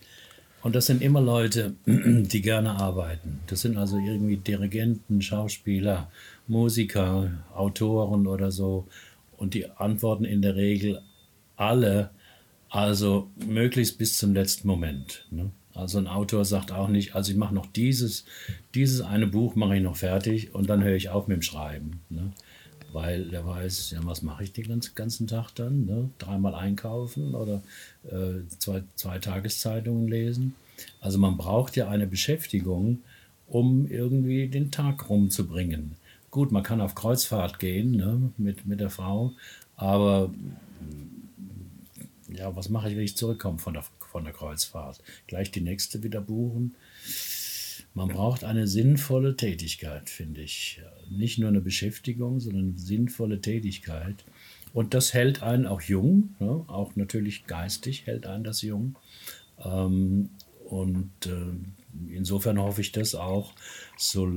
Und 0.61 0.75
das 0.75 0.85
sind 0.85 1.01
immer 1.01 1.21
Leute, 1.21 1.73
die 1.85 2.41
gerne 2.41 2.71
arbeiten. 2.71 3.39
Das 3.47 3.61
sind 3.61 3.77
also 3.77 3.97
irgendwie 3.97 4.37
Dirigenten, 4.37 5.21
Schauspieler, 5.21 6.11
Musiker, 6.47 7.31
Autoren 7.55 8.27
oder 8.27 8.51
so. 8.51 8.87
Und 9.37 9.53
die 9.53 9.69
antworten 9.69 10.25
in 10.25 10.41
der 10.41 10.55
Regel 10.55 11.01
alle, 11.55 12.11
also 12.75 13.29
möglichst 13.47 13.97
bis 13.97 14.17
zum 14.17 14.33
letzten 14.33 14.67
Moment. 14.67 15.25
Ne? 15.31 15.49
Also 15.73 15.97
ein 15.97 16.07
Autor 16.07 16.43
sagt 16.43 16.73
auch 16.73 16.89
nicht, 16.89 17.15
also 17.15 17.31
ich 17.31 17.37
mache 17.37 17.55
noch 17.55 17.67
dieses, 17.67 18.25
dieses 18.73 18.99
eine 18.99 19.27
Buch 19.27 19.55
mache 19.55 19.77
ich 19.77 19.81
noch 19.81 19.95
fertig 19.95 20.53
und 20.53 20.69
dann 20.69 20.83
höre 20.83 20.95
ich 20.95 21.07
auf 21.07 21.27
mit 21.27 21.37
dem 21.37 21.41
Schreiben. 21.41 22.01
Ne? 22.09 22.33
Weil 22.91 23.33
er 23.33 23.47
weiß, 23.47 23.91
ja, 23.91 23.99
was 24.03 24.23
mache 24.23 24.43
ich 24.43 24.51
den 24.51 24.67
ganzen, 24.67 24.93
ganzen 24.93 25.25
Tag 25.25 25.51
dann? 25.55 25.85
Ne? 25.85 26.09
Dreimal 26.17 26.53
einkaufen 26.53 27.33
oder 27.33 27.63
äh, 28.11 28.45
zwei, 28.59 28.83
zwei 28.95 29.19
Tageszeitungen 29.19 30.09
lesen. 30.09 30.53
Also 30.99 31.17
man 31.17 31.37
braucht 31.37 31.77
ja 31.77 31.87
eine 31.87 32.07
Beschäftigung 32.07 32.99
um 33.47 33.87
irgendwie 33.87 34.49
den 34.49 34.71
Tag 34.71 35.09
rumzubringen. 35.09 35.95
Gut, 36.29 36.51
man 36.51 36.63
kann 36.63 36.81
auf 36.81 36.93
Kreuzfahrt 36.93 37.59
gehen 37.59 37.91
ne, 37.91 38.33
mit, 38.37 38.65
mit 38.65 38.81
der 38.81 38.89
Frau, 38.89 39.31
aber 39.77 40.31
ja, 42.35 42.55
was 42.55 42.69
mache 42.69 42.89
ich, 42.89 42.95
wenn 42.95 43.03
ich 43.03 43.17
zurückkomme 43.17 43.59
von 43.59 43.73
der, 43.73 43.83
von 43.99 44.23
der 44.23 44.33
Kreuzfahrt? 44.33 45.01
Gleich 45.27 45.51
die 45.51 45.61
nächste 45.61 46.03
wieder 46.03 46.21
buchen? 46.21 46.75
Man 47.93 48.09
braucht 48.09 48.43
eine 48.43 48.67
sinnvolle 48.67 49.37
Tätigkeit, 49.37 50.09
finde 50.09 50.41
ich. 50.41 50.81
Nicht 51.09 51.39
nur 51.39 51.49
eine 51.49 51.61
Beschäftigung, 51.61 52.39
sondern 52.41 52.69
eine 52.69 52.77
sinnvolle 52.77 53.39
Tätigkeit. 53.39 54.25
Und 54.73 54.93
das 54.93 55.13
hält 55.13 55.41
einen 55.41 55.65
auch 55.65 55.81
jung, 55.81 56.35
ne? 56.39 56.65
auch 56.67 56.97
natürlich 56.97 57.47
geistig 57.47 58.05
hält 58.05 58.25
einen 58.25 58.43
das 58.43 58.61
jung. 58.61 58.97
Ähm, 59.63 60.29
und 60.65 61.11
äh, 61.25 62.13
insofern 62.13 62.59
hoffe 62.59 62.81
ich 62.81 62.91
das 62.91 63.15
auch, 63.15 63.53
so, 63.97 64.29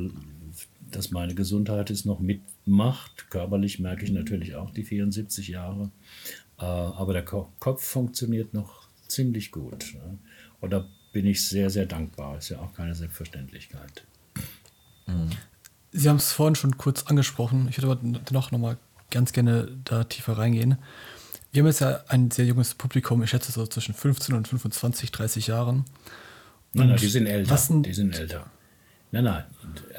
dass 0.92 1.10
meine 1.10 1.34
Gesundheit 1.34 1.90
es 1.90 2.04
noch 2.04 2.20
mitmacht. 2.20 3.30
Körperlich 3.30 3.80
merke 3.80 4.04
ich 4.04 4.12
natürlich 4.12 4.54
auch 4.54 4.70
die 4.70 4.84
74 4.84 5.48
Jahre. 5.48 5.90
Äh, 6.58 6.64
aber 6.64 7.12
der 7.12 7.24
Ko 7.24 7.52
Kopf 7.58 7.84
funktioniert 7.84 8.54
noch 8.54 8.88
ziemlich 9.06 9.50
gut. 9.50 9.94
Ne? 9.94 10.18
Und 10.60 10.70
da 10.70 10.86
bin 11.12 11.26
ich 11.26 11.46
sehr, 11.46 11.70
sehr 11.70 11.86
dankbar. 11.86 12.38
Ist 12.38 12.48
ja 12.50 12.58
auch 12.60 12.74
keine 12.74 12.94
Selbstverständlichkeit. 12.94 14.04
Sie 15.92 16.08
haben 16.08 16.16
es 16.16 16.32
vorhin 16.32 16.54
schon 16.54 16.76
kurz 16.76 17.04
angesprochen. 17.04 17.66
Ich 17.70 17.78
würde 17.80 17.92
aber 17.92 18.00
dennoch 18.02 18.50
noch 18.50 18.58
mal 18.58 18.76
ganz 19.10 19.32
gerne 19.32 19.68
da 19.84 20.04
tiefer 20.04 20.36
reingehen. 20.36 20.76
Wir 21.50 21.62
haben 21.62 21.66
jetzt 21.68 21.80
ja 21.80 22.04
ein 22.08 22.30
sehr 22.30 22.44
junges 22.44 22.74
Publikum, 22.74 23.22
ich 23.22 23.30
schätze 23.30 23.50
so 23.52 23.66
zwischen 23.66 23.94
15 23.94 24.34
und 24.34 24.46
25, 24.48 25.10
30 25.10 25.46
Jahren. 25.46 25.86
Nein, 26.74 26.88
nein, 26.88 26.98
die 26.98 27.06
sind 27.08 27.26
älter. 27.26 27.56
Sind- 27.56 27.86
die 27.86 27.94
sind 27.94 28.14
älter. 28.18 28.50
Nein, 29.12 29.24
nein. 29.24 29.44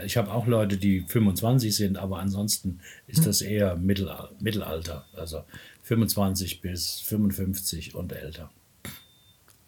Ich 0.06 0.16
habe 0.18 0.32
auch 0.32 0.46
Leute, 0.46 0.78
die 0.78 1.02
25 1.02 1.76
sind, 1.76 1.98
aber 1.98 2.20
ansonsten 2.20 2.80
ist 3.08 3.26
das 3.26 3.42
eher 3.42 3.76
Mittelalter, 3.76 4.30
Mittelalter. 4.40 5.06
Also 5.14 5.44
25 5.90 6.62
bis 6.62 7.00
55 7.00 7.96
und 7.96 8.14
älter. 8.14 8.52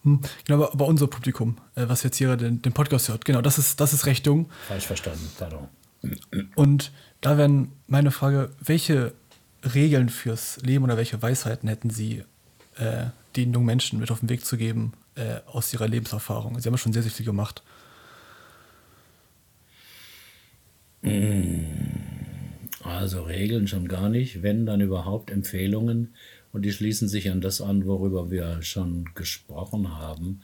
Hm, 0.03 0.22
Genau, 0.45 0.65
aber, 0.72 0.85
unser 0.85 1.07
Publikum, 1.07 1.57
äh, 1.73 1.85
was 1.88 2.03
jetzt 2.03 2.18
hier 2.18 2.35
den, 2.38 2.61
den 2.61 2.73
Podcast 2.73 3.10
hört, 3.10 3.26
genau, 3.26 3.41
das 3.41 3.57
ist, 3.57 3.80
das 3.80 3.91
ist 3.91 4.06
recht 4.06 4.27
jung. 4.27 4.48
Falsch 4.68 4.85
verstanden, 4.85 5.27
pardon. 5.38 5.68
Und 6.56 6.91
da 7.22 7.39
wäre 7.39 7.68
meine 7.88 8.11
Frage, 8.11 8.52
welche 8.60 9.14
Regeln 9.73 10.10
fürs 10.10 10.57
Leben 10.61 10.84
oder 10.84 10.95
welche 10.95 11.19
Weisheiten 11.22 11.68
hätten 11.68 11.89
Sie 11.89 12.23
äh, 12.77 13.06
den 13.35 13.53
jungen 13.53 13.65
Menschen 13.65 13.99
mit 13.99 14.11
auf 14.11 14.19
den 14.19 14.30
Weg 14.30 14.45
zu 14.45 14.57
geben 14.57 14.93
äh, 15.15 15.39
aus 15.48 15.73
ihrer 15.73 15.88
Lebenserfahrung? 15.88 16.60
Sie 16.60 16.68
haben 16.68 16.76
ja 16.76 16.77
schon 16.77 16.93
sehr, 16.93 17.03
sehr 17.03 17.11
viel 17.11 17.26
gemacht. 17.26 17.64
Also 22.84 23.24
Regeln 23.24 23.68
schon 23.68 23.88
gar 23.88 24.10
nicht, 24.10 24.41
wenn 24.41 24.66
dann 24.66 24.82
überhaupt 24.82 25.30
Empfehlungen 25.30 26.14
und 26.52 26.64
die 26.64 26.72
schließen 26.72 27.08
sich 27.08 27.30
an 27.30 27.41
das 27.41 27.62
an, 27.62 27.86
worüber 27.86 28.32
wir 28.32 28.62
schon 28.62 29.10
gesprochen 29.14 29.98
haben. 29.98 30.41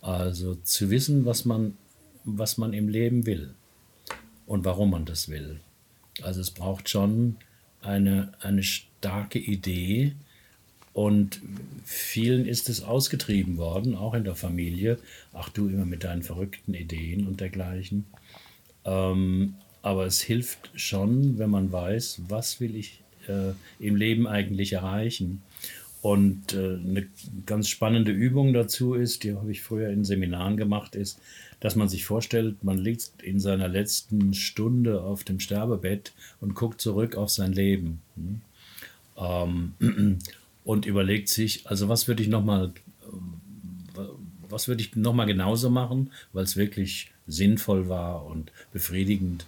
Also 0.00 0.54
zu 0.54 0.90
wissen, 0.90 1.24
was 1.24 1.44
man, 1.44 1.76
was 2.24 2.58
man 2.58 2.72
im 2.72 2.88
Leben 2.88 3.26
will 3.26 3.54
und 4.46 4.64
warum 4.64 4.90
man 4.90 5.04
das 5.04 5.28
will. 5.28 5.60
Also 6.22 6.40
es 6.40 6.50
braucht 6.50 6.88
schon 6.88 7.36
eine, 7.80 8.32
eine 8.40 8.62
starke 8.62 9.38
Idee 9.38 10.14
und 10.92 11.40
vielen 11.84 12.46
ist 12.46 12.68
es 12.68 12.82
ausgetrieben 12.82 13.56
worden, 13.56 13.94
auch 13.94 14.14
in 14.14 14.24
der 14.24 14.34
Familie. 14.34 14.98
Ach 15.32 15.48
du 15.48 15.68
immer 15.68 15.84
mit 15.84 16.04
deinen 16.04 16.22
verrückten 16.22 16.74
Ideen 16.74 17.26
und 17.26 17.40
dergleichen. 17.40 18.06
Ähm, 18.84 19.54
aber 19.82 20.06
es 20.06 20.20
hilft 20.20 20.70
schon, 20.74 21.38
wenn 21.38 21.50
man 21.50 21.72
weiß, 21.72 22.22
was 22.28 22.60
will 22.60 22.76
ich 22.76 23.00
äh, 23.26 23.52
im 23.78 23.96
Leben 23.96 24.26
eigentlich 24.26 24.72
erreichen. 24.72 25.42
Und 26.00 26.54
äh, 26.54 26.74
eine 26.76 27.06
ganz 27.46 27.68
spannende 27.68 28.12
Übung 28.12 28.52
dazu 28.52 28.94
ist, 28.94 29.24
die 29.24 29.34
habe 29.34 29.50
ich 29.50 29.62
früher 29.62 29.90
in 29.90 30.04
Seminaren 30.04 30.56
gemacht, 30.56 30.94
ist, 30.94 31.20
dass 31.60 31.74
man 31.74 31.88
sich 31.88 32.04
vorstellt, 32.04 32.62
man 32.62 32.78
liegt 32.78 33.22
in 33.22 33.40
seiner 33.40 33.66
letzten 33.66 34.32
Stunde 34.32 35.02
auf 35.02 35.24
dem 35.24 35.40
Sterbebett 35.40 36.12
und 36.40 36.54
guckt 36.54 36.80
zurück 36.80 37.16
auf 37.16 37.30
sein 37.30 37.52
Leben. 37.52 38.00
Hm? 38.14 38.40
Ähm, 39.16 40.18
und 40.64 40.86
überlegt 40.86 41.28
sich, 41.28 41.66
also 41.66 41.88
was 41.88 42.06
würde 42.06 42.22
ich 42.22 42.28
nochmal 42.28 42.72
was 44.48 44.68
würde 44.68 44.82
ich 44.82 44.96
nochmal 44.96 45.26
genauso 45.26 45.70
machen, 45.70 46.10
weil 46.32 46.44
es 46.44 46.56
wirklich 46.56 47.10
sinnvoll 47.26 47.88
war 47.88 48.24
und 48.26 48.52
befriedigend 48.72 49.46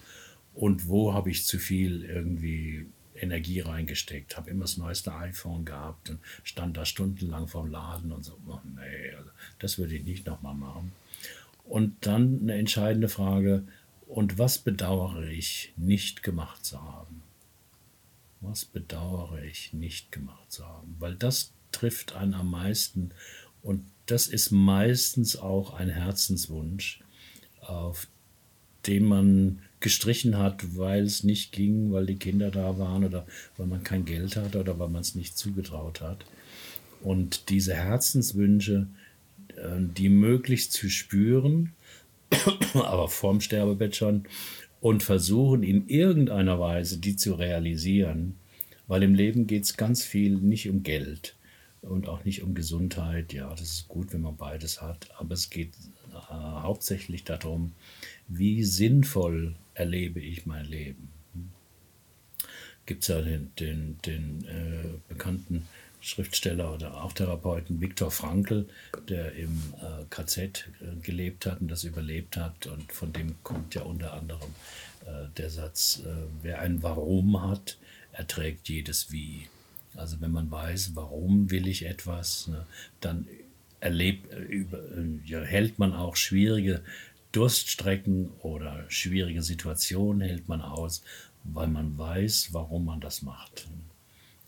und 0.55 0.89
wo 0.89 1.15
habe 1.15 1.31
ich 1.31 1.47
zu 1.47 1.59
viel 1.59 2.05
irgendwie 2.05 2.87
Energie 3.15 3.61
reingesteckt, 3.61 4.37
habe 4.37 4.51
immer 4.51 4.63
das 4.63 4.77
neueste 4.77 5.15
iPhone 5.15 5.65
gehabt 5.65 6.11
und 6.11 6.21
stand 6.43 6.77
da 6.77 6.85
stundenlang 6.85 7.49
vorm 7.49 7.71
Laden 7.71 8.13
und 8.13 8.25
so, 8.25 8.39
oh, 8.47 8.59
nee, 8.77 9.15
also 9.17 9.31
das 9.59 9.79
würde 9.79 9.95
ich 9.95 10.05
nicht 10.05 10.27
nochmal 10.27 10.55
machen. 10.55 10.93
Und 11.65 11.95
dann 12.07 12.41
eine 12.43 12.55
entscheidende 12.55 13.09
Frage, 13.09 13.65
und 14.07 14.39
was 14.39 14.59
bedauere 14.59 15.29
ich 15.29 15.73
nicht 15.77 16.25
gemacht 16.25 16.65
zu 16.65 16.83
haben? 16.83 17.23
Was 18.41 18.65
bedauere 18.65 19.43
ich 19.45 19.73
nicht 19.73 20.11
gemacht 20.11 20.51
zu 20.51 20.67
haben? 20.67 20.97
Weil 20.99 21.15
das 21.15 21.53
trifft 21.71 22.17
einen 22.17 22.35
am 22.35 22.51
meisten 22.51 23.13
und 23.63 23.85
das 24.07 24.27
ist 24.27 24.51
meistens 24.51 25.37
auch 25.37 25.75
ein 25.75 25.91
Herzenswunsch, 25.91 27.01
auf 27.61 28.09
den 28.87 29.07
man 29.07 29.61
gestrichen 29.81 30.39
hat, 30.39 30.77
weil 30.77 31.05
es 31.05 31.25
nicht 31.25 31.53
ging, 31.53 31.93
weil 31.93 32.07
die 32.07 32.17
Kinder 32.17 32.51
da 32.51 32.79
waren 32.79 33.05
oder 33.05 33.27
weil 33.57 33.67
man 33.67 33.83
kein 33.83 34.05
Geld 34.05 34.37
hat 34.37 34.57
oder 34.57 34.79
weil 34.79 34.89
man 34.89 35.01
es 35.01 35.15
nicht 35.15 35.37
zugetraut 35.37 36.01
hat. 36.01 36.25
Und 37.03 37.49
diese 37.49 37.75
Herzenswünsche, 37.75 38.87
äh, 39.57 39.79
die 39.79 40.11
möglichst 40.11 40.73
zu 40.73 40.91
spüren, 40.91 41.73
aber 42.75 43.09
vorm 43.09 43.41
Sterbebett 43.41 43.97
schon, 43.97 44.25
und 44.81 45.03
versuchen 45.03 45.63
in 45.63 45.89
irgendeiner 45.89 46.59
Weise 46.59 46.99
die 46.99 47.17
zu 47.17 47.35
realisieren, 47.35 48.37
weil 48.87 49.03
im 49.03 49.15
Leben 49.15 49.47
geht 49.47 49.65
es 49.65 49.77
ganz 49.77 50.05
viel 50.05 50.37
nicht 50.37 50.69
um 50.69 50.83
Geld 50.83 51.35
und 51.83 52.09
auch 52.09 52.25
nicht 52.25 52.43
um 52.43 52.55
Gesundheit. 52.55 53.33
Ja, 53.33 53.51
das 53.51 53.63
ist 53.63 53.89
gut, 53.89 54.13
wenn 54.13 54.23
man 54.23 54.37
beides 54.37 54.83
hat, 54.83 55.09
aber 55.19 55.35
es 55.35 55.51
geht 55.51 55.73
äh, 56.13 56.33
hauptsächlich 56.33 57.25
darum, 57.25 57.73
wie 58.29 58.65
sinnvoll 58.65 59.57
erlebe 59.75 60.21
ich 60.21 60.47
mein 60.47 60.67
Leben. 60.67 61.11
Gibt 62.87 63.03
es 63.03 63.09
ja 63.09 63.21
den, 63.21 63.53
den, 63.57 63.99
den 64.05 64.45
äh, 64.45 64.89
bekannten 65.09 65.67
Schriftsteller 66.01 66.73
oder 66.75 67.03
auch 67.03 67.13
Therapeuten 67.13 67.81
Viktor 67.81 68.11
Frankl, 68.11 68.67
der 69.09 69.33
im 69.35 69.63
äh, 69.81 70.05
KZ 70.09 70.39
äh, 70.39 70.97
gelebt 71.03 71.47
hat 71.47 71.61
und 71.61 71.69
das 71.69 71.85
überlebt 71.85 72.37
hat. 72.37 72.67
Und 72.67 72.91
von 72.93 73.13
dem 73.13 73.37
kommt 73.43 73.75
ja 73.75 73.83
unter 73.83 74.15
anderem 74.15 74.51
äh, 75.07 75.29
der 75.37 75.51
Satz, 75.51 76.03
äh, 76.05 76.09
wer 76.43 76.61
ein 76.61 76.83
Warum 76.83 77.43
hat, 77.43 77.79
erträgt 78.13 78.69
jedes 78.69 79.13
Wie. 79.13 79.49
Also 79.97 80.21
wenn 80.21 80.31
man 80.31 80.51
weiß, 80.51 80.93
warum 80.95 81.51
will 81.51 81.67
ich 81.67 81.87
etwas, 81.87 82.49
ne, 82.49 82.67
dann 83.01 83.27
erlebt, 83.81 84.33
äh, 84.33 85.47
hält 85.47 85.79
man 85.79 85.93
auch 85.93 86.17
schwierige 86.17 86.83
Durststrecken 87.33 88.31
oder 88.41 88.85
schwierige 88.89 89.43
Situationen 89.43 90.21
hält 90.21 90.49
man 90.49 90.63
aus, 90.63 91.03
weil 91.45 91.69
man 91.69 91.97
weiß, 91.97 92.49
warum 92.53 92.85
man 92.87 93.01
das 93.01 93.23
macht. 93.23 93.69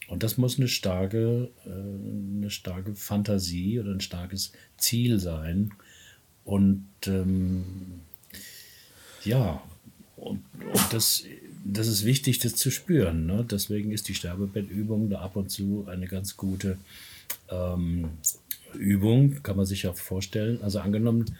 Und 0.09 0.23
das 0.23 0.36
muss 0.36 0.59
eine 0.59 0.69
starke, 0.69 1.51
äh, 1.64 1.70
eine 1.70 2.51
starke 2.51 2.94
Fantasie 2.94 3.81
oder 3.81 3.93
ein 3.93 4.01
starkes 4.01 4.52
Ziel 4.77 5.20
sein. 5.20 5.73
Und 6.44 6.86
ähm, 7.06 8.01
ja, 9.24 9.62
und, 10.16 10.44
und 10.60 10.93
das, 10.93 11.24
das 11.64 11.86
ist 11.86 12.05
wichtig, 12.05 12.39
das 12.39 12.55
zu 12.56 12.70
spüren. 12.70 13.26
Ne? 13.26 13.47
Deswegen 13.48 13.93
ist 13.93 14.09
die 14.09 14.14
Sterbebettübung 14.14 15.10
da 15.10 15.20
ab 15.20 15.36
und 15.36 15.51
zu 15.51 15.86
eine 15.89 16.06
ganz 16.06 16.36
gute 16.36 16.78
ähm, 17.51 18.10
Übung, 18.74 19.43
kann 19.43 19.56
man 19.56 19.66
sich 19.66 19.82
ja 19.82 19.93
vorstellen. 19.93 20.60
Also 20.62 20.80
angenommen, 20.80 21.36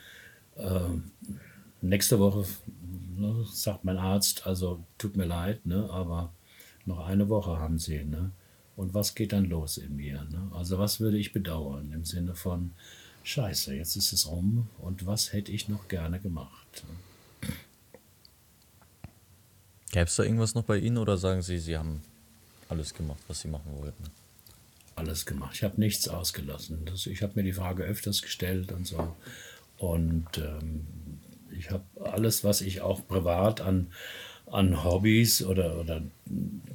äh, 0.57 0.81
nächste 1.81 2.19
Woche 2.19 2.47
ne, 3.17 3.47
sagt 3.53 3.85
mein 3.85 3.99
Arzt, 3.99 4.47
also 4.47 4.85
tut 4.99 5.17
mir 5.17 5.27
leid, 5.27 5.65
ne, 5.67 5.89
aber 5.91 6.33
noch 6.85 7.07
eine 7.07 7.29
Woche 7.29 7.59
haben 7.59 7.79
Sie. 7.79 8.05
Ne? 8.05 8.31
Und 8.77 8.95
was 8.95 9.15
geht 9.15 9.33
dann 9.33 9.47
los 9.47 9.77
in 9.77 9.97
mir? 9.97 10.25
Ne? 10.31 10.51
Also 10.53 10.79
was 10.79 11.01
würde 11.01 11.19
ich 11.19 11.33
bedauern 11.33 11.93
im 11.93 12.05
Sinne 12.05 12.35
von, 12.35 12.73
scheiße, 13.25 13.75
jetzt 13.75 13.97
ist 13.97 14.13
es 14.13 14.25
um 14.25 14.69
und 14.79 15.07
was 15.07 15.33
hätte 15.33 15.53
ich 15.53 15.69
noch 15.69 15.89
gerne 15.89 16.19
gemacht? 16.21 16.85
Gäbe 19.93 20.07
es 20.07 20.17
da 20.17 20.23
irgendwas 20.25 20.55
noch 20.55 20.65
bei 20.65 20.79
Ihnen 20.79 20.97
oder 20.97 21.19
sagen 21.19 21.43
Sie, 21.43 21.59
Sie 21.59 21.77
haben 21.77 22.01
alles 22.69 22.95
gemacht, 22.95 23.21
was 23.29 23.41
Sie 23.43 23.49
machen 23.49 23.77
wollten? 23.77 24.05
Alles 24.97 25.27
gemacht. 25.27 25.55
Ich 25.55 25.63
habe 25.63 25.79
nichts 25.79 26.09
ausgelassen. 26.09 26.87
Das, 26.87 27.07
ich 27.07 27.23
habe 27.23 27.35
mir 27.37 27.43
die 27.43 27.53
Frage 27.53 27.85
öfters 27.85 28.23
gestellt 28.23 28.73
und 28.73 28.87
so. 28.87 29.15
Und 29.77 30.27
ähm, 30.39 30.87
ich 31.59 31.71
habe 31.71 31.85
alles, 32.03 32.43
was 32.43 32.63
ich 32.63 32.81
auch 32.81 33.07
privat 33.07 33.61
an, 33.61 33.89
an 34.47 34.83
Hobbys 34.83 35.45
oder, 35.45 35.79
oder 35.79 36.03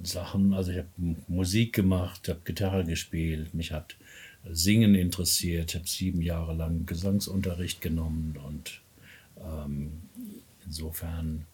Sachen, 0.04 0.54
also 0.54 0.72
ich 0.72 0.78
habe 0.78 1.16
Musik 1.28 1.74
gemacht, 1.74 2.30
habe 2.30 2.42
Gitarre 2.46 2.86
gespielt, 2.86 3.56
mich 3.56 3.72
hat 3.72 3.96
Singen 4.48 4.94
interessiert, 4.94 5.74
habe 5.74 5.88
sieben 5.88 6.22
Jahre 6.22 6.54
lang 6.54 6.86
Gesangsunterricht 6.86 7.82
genommen 7.82 8.38
und 8.46 8.82
ähm, 9.42 10.04
insofern 10.66 11.48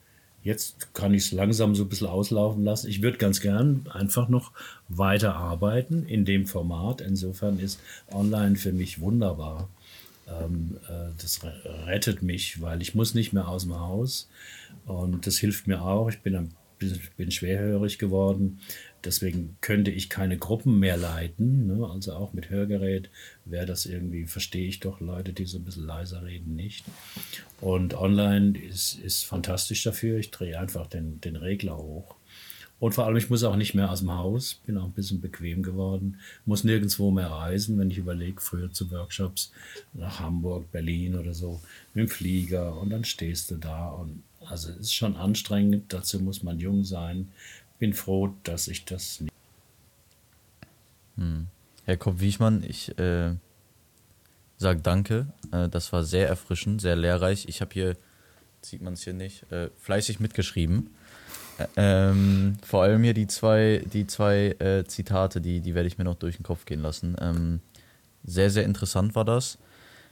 Jetzt 0.43 0.93
kann 0.93 1.13
ich 1.13 1.25
es 1.25 1.31
langsam 1.31 1.73
so 1.73 1.83
ein 1.83 1.89
bisschen 1.89 2.07
auslaufen 2.07 2.63
lassen. 2.63 2.89
Ich 2.89 3.01
würde 3.01 3.17
ganz 3.17 3.39
gern 3.39 3.85
einfach 3.91 4.27
noch 4.27 4.51
weiter 4.89 5.35
arbeiten 5.35 6.05
in 6.05 6.25
dem 6.25 6.47
Format. 6.47 6.99
Insofern 6.99 7.59
ist 7.59 7.79
online 8.11 8.57
für 8.57 8.73
mich 8.73 8.99
wunderbar. 8.99 9.69
Ähm, 10.27 10.77
äh, 10.89 11.11
das 11.21 11.39
rettet 11.85 12.23
mich, 12.23 12.61
weil 12.61 12.81
ich 12.81 12.93
muss 12.93 13.13
nicht 13.13 13.31
mehr 13.31 13.47
aus 13.47 13.63
dem 13.63 13.79
Haus 13.79 14.29
und 14.85 15.25
das 15.25 15.37
hilft 15.37 15.67
mir 15.67 15.81
auch. 15.81 16.09
Ich 16.09 16.19
bin, 16.19 16.35
ein, 16.35 16.53
bin 17.17 17.31
schwerhörig 17.31 17.97
geworden. 17.97 18.59
Deswegen 19.05 19.57
könnte 19.61 19.91
ich 19.91 20.09
keine 20.09 20.37
Gruppen 20.37 20.79
mehr 20.79 20.97
leiten. 20.97 21.67
Ne? 21.67 21.87
Also 21.87 22.13
auch 22.13 22.33
mit 22.33 22.49
Hörgerät 22.49 23.09
wäre 23.45 23.65
das 23.65 23.85
irgendwie, 23.85 24.25
verstehe 24.25 24.67
ich 24.67 24.79
doch 24.79 24.99
Leute, 25.01 25.33
die 25.33 25.45
so 25.45 25.57
ein 25.57 25.65
bisschen 25.65 25.85
leiser 25.85 26.23
reden, 26.23 26.55
nicht. 26.55 26.85
Und 27.59 27.93
online 27.95 28.57
ist, 28.57 28.99
ist 28.99 29.23
fantastisch 29.23 29.83
dafür. 29.83 30.17
Ich 30.19 30.31
drehe 30.31 30.59
einfach 30.59 30.87
den, 30.87 31.19
den 31.21 31.35
Regler 31.35 31.77
hoch. 31.77 32.15
Und 32.83 32.93
vor 32.93 33.05
allem, 33.05 33.15
ich 33.15 33.29
muss 33.29 33.45
auch 33.45 33.55
nicht 33.55 33.75
mehr 33.75 33.89
aus 33.89 33.99
dem 33.99 34.11
Haus, 34.11 34.55
bin 34.65 34.77
auch 34.77 34.83
ein 34.83 34.91
bisschen 34.91 35.21
bequem 35.21 35.63
geworden, 35.63 36.19
muss 36.45 36.65
nirgendwo 36.65 37.11
mehr 37.11 37.31
reisen, 37.31 37.79
wenn 37.79 37.89
ich 37.89 37.97
überlege, 37.97 38.41
früher 38.41 38.73
zu 38.73 38.91
Workshops 38.91 39.53
nach 39.93 40.19
Hamburg, 40.19 40.69
Berlin 40.69 41.15
oder 41.15 41.33
so, 41.33 41.61
mit 41.93 42.07
dem 42.07 42.09
Flieger 42.09 42.77
und 42.77 42.89
dann 42.89 43.05
stehst 43.05 43.51
du 43.51 43.55
da 43.55 43.87
und 43.87 44.23
also 44.45 44.69
es 44.69 44.77
ist 44.77 44.93
schon 44.93 45.15
anstrengend, 45.15 45.93
dazu 45.93 46.19
muss 46.19 46.43
man 46.43 46.59
jung 46.59 46.83
sein, 46.83 47.31
bin 47.83 47.93
froh, 47.93 48.33
dass 48.43 48.69
ich 48.69 48.85
das 48.85 49.19
nicht. 49.19 49.33
Hm. 51.17 51.47
Herr 51.83 51.97
Kopp-Wiechmann, 51.97 52.63
ich 52.65 52.97
äh, 52.97 53.31
sage 54.57 54.79
danke. 54.81 55.27
Äh, 55.51 55.67
das 55.67 55.91
war 55.91 56.05
sehr 56.05 56.29
erfrischend, 56.29 56.79
sehr 56.79 56.95
lehrreich. 56.95 57.45
Ich 57.49 57.59
habe 57.59 57.73
hier, 57.73 57.97
sieht 58.61 58.81
man 58.81 58.93
es 58.93 59.03
hier 59.03 59.11
nicht, 59.11 59.51
äh, 59.51 59.69
fleißig 59.81 60.21
mitgeschrieben. 60.21 60.91
Ähm, 61.75 62.55
vor 62.65 62.83
allem 62.83 63.03
hier 63.03 63.13
die 63.13 63.27
zwei, 63.27 63.83
die 63.91 64.07
zwei 64.07 64.55
äh, 64.59 64.85
Zitate, 64.85 65.41
die, 65.41 65.59
die 65.59 65.75
werde 65.75 65.89
ich 65.89 65.97
mir 65.97 66.05
noch 66.05 66.15
durch 66.15 66.37
den 66.37 66.43
Kopf 66.43 66.63
gehen 66.63 66.81
lassen. 66.81 67.17
Ähm, 67.19 67.59
sehr, 68.23 68.49
sehr 68.49 68.63
interessant 68.63 69.13
war 69.13 69.25
das. 69.25 69.57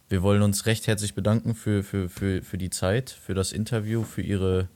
Wir 0.09 0.23
wollen 0.23 0.41
uns 0.41 0.65
recht 0.65 0.87
herzlich 0.87 1.13
bedanken 1.13 1.55
für, 1.55 1.83
für, 1.83 2.09
für, 2.09 2.43
für 2.43 2.57
die 2.57 2.69
Zeit, 2.69 3.11
für 3.11 3.33
das 3.33 3.53
Interview, 3.53 4.03
für 4.03 4.21
Ihre 4.21 4.67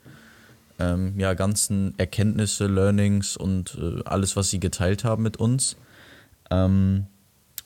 ähm, 0.80 1.20
ja, 1.20 1.34
ganzen 1.34 1.98
Erkenntnisse, 1.98 2.68
Learnings 2.68 3.38
und 3.38 3.78
äh, 3.82 4.02
alles, 4.06 4.36
was 4.36 4.50
sie 4.50 4.60
geteilt 4.60 5.04
haben 5.04 5.24
mit 5.24 5.38
uns. 5.38 5.78
Ähm, 6.52 7.08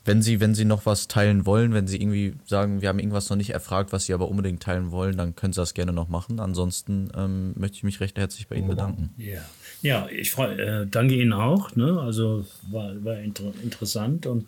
wenn 0.06 0.22
Sie, 0.24 0.40
wenn 0.40 0.56
Sie 0.56 0.66
noch 0.66 0.88
was 0.88 1.08
teilen 1.08 1.46
wollen, 1.46 1.74
wenn 1.74 1.86
Sie 1.86 1.98
irgendwie 1.98 2.34
sagen, 2.46 2.82
wir 2.82 2.90
haben 2.90 2.98
irgendwas 3.00 3.30
noch 3.30 3.38
nicht 3.38 3.52
erfragt, 3.52 3.92
was 3.92 4.06
Sie 4.06 4.14
aber 4.14 4.30
unbedingt 4.30 4.64
teilen 4.64 4.92
wollen, 4.92 5.18
dann 5.18 5.36
können 5.36 5.54
Sie 5.54 5.62
das 5.62 5.76
gerne 5.76 5.94
noch 5.94 6.10
machen. 6.10 6.40
Ansonsten 6.40 7.12
ähm, 7.16 7.54
möchte 7.56 7.78
ich 7.78 7.84
mich 7.84 8.00
recht 8.00 8.18
herzlich 8.18 8.48
bei 8.48 8.56
Ihnen 8.56 8.70
bedanken. 8.70 9.12
Ja, 9.18 9.42
ja 9.82 10.08
ich 10.10 10.32
freu, 10.32 10.52
äh, 10.54 10.88
danke 10.88 11.14
Ihnen 11.14 11.34
auch. 11.34 11.76
Ne? 11.76 12.00
Also 12.00 12.46
war, 12.72 13.04
war 13.04 13.20
inter 13.20 13.52
interessant 13.62 14.26
und 14.26 14.48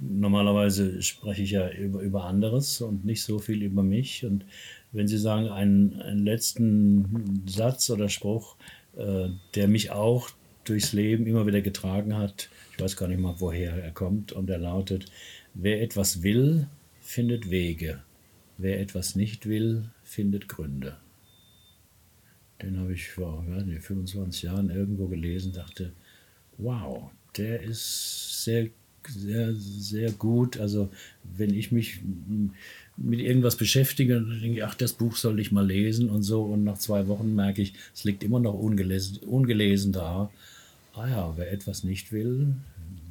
normalerweise 0.00 1.02
spreche 1.02 1.42
ich 1.42 1.50
ja 1.50 1.68
über, 1.70 2.00
über 2.00 2.24
anderes 2.24 2.80
und 2.80 3.04
nicht 3.04 3.22
so 3.22 3.38
viel 3.38 3.62
über 3.62 3.82
mich. 3.82 4.24
Und 4.24 4.44
wenn 4.92 5.08
Sie 5.08 5.18
sagen, 5.18 5.48
einen, 5.48 6.00
einen 6.00 6.24
letzten 6.24 7.42
Satz 7.46 7.90
oder 7.90 8.08
Spruch, 8.08 8.56
äh, 8.96 9.28
der 9.54 9.68
mich 9.68 9.90
auch 9.90 10.30
durchs 10.64 10.92
Leben 10.92 11.26
immer 11.26 11.46
wieder 11.46 11.60
getragen 11.60 12.16
hat, 12.16 12.50
ich 12.72 12.80
weiß 12.82 12.96
gar 12.96 13.08
nicht 13.08 13.20
mal, 13.20 13.36
woher 13.38 13.72
er 13.72 13.92
kommt, 13.92 14.32
und 14.32 14.50
er 14.50 14.58
lautet, 14.58 15.06
wer 15.54 15.82
etwas 15.82 16.22
will, 16.22 16.66
findet 17.00 17.50
Wege, 17.50 18.02
wer 18.58 18.80
etwas 18.80 19.16
nicht 19.16 19.46
will, 19.46 19.90
findet 20.02 20.48
Gründe. 20.48 20.96
Den 22.62 22.78
habe 22.78 22.92
ich 22.92 23.08
vor 23.08 23.44
ja, 23.48 23.80
25 23.80 24.42
Jahren 24.42 24.70
irgendwo 24.70 25.06
gelesen, 25.06 25.52
dachte, 25.52 25.92
wow, 26.58 27.10
der 27.36 27.62
ist 27.62 28.44
sehr 28.44 28.68
sehr, 29.08 29.54
sehr 29.54 30.12
gut. 30.12 30.58
Also 30.58 30.90
wenn 31.22 31.54
ich 31.54 31.72
mich 31.72 32.00
mit 33.02 33.20
irgendwas 33.20 33.56
beschäftige, 33.56 34.14
dann 34.14 34.40
denke 34.40 34.66
ach, 34.66 34.74
das 34.74 34.92
Buch 34.92 35.16
soll 35.16 35.40
ich 35.40 35.52
mal 35.52 35.66
lesen 35.66 36.10
und 36.10 36.22
so. 36.22 36.42
Und 36.42 36.64
nach 36.64 36.78
zwei 36.78 37.08
Wochen 37.08 37.34
merke 37.34 37.62
ich, 37.62 37.72
es 37.94 38.04
liegt 38.04 38.22
immer 38.22 38.40
noch 38.40 38.54
ungelesen, 38.54 39.18
ungelesen 39.18 39.92
da. 39.92 40.30
Ah 40.94 41.08
ja, 41.08 41.32
wer 41.36 41.50
etwas 41.50 41.82
nicht 41.82 42.12
will, 42.12 42.54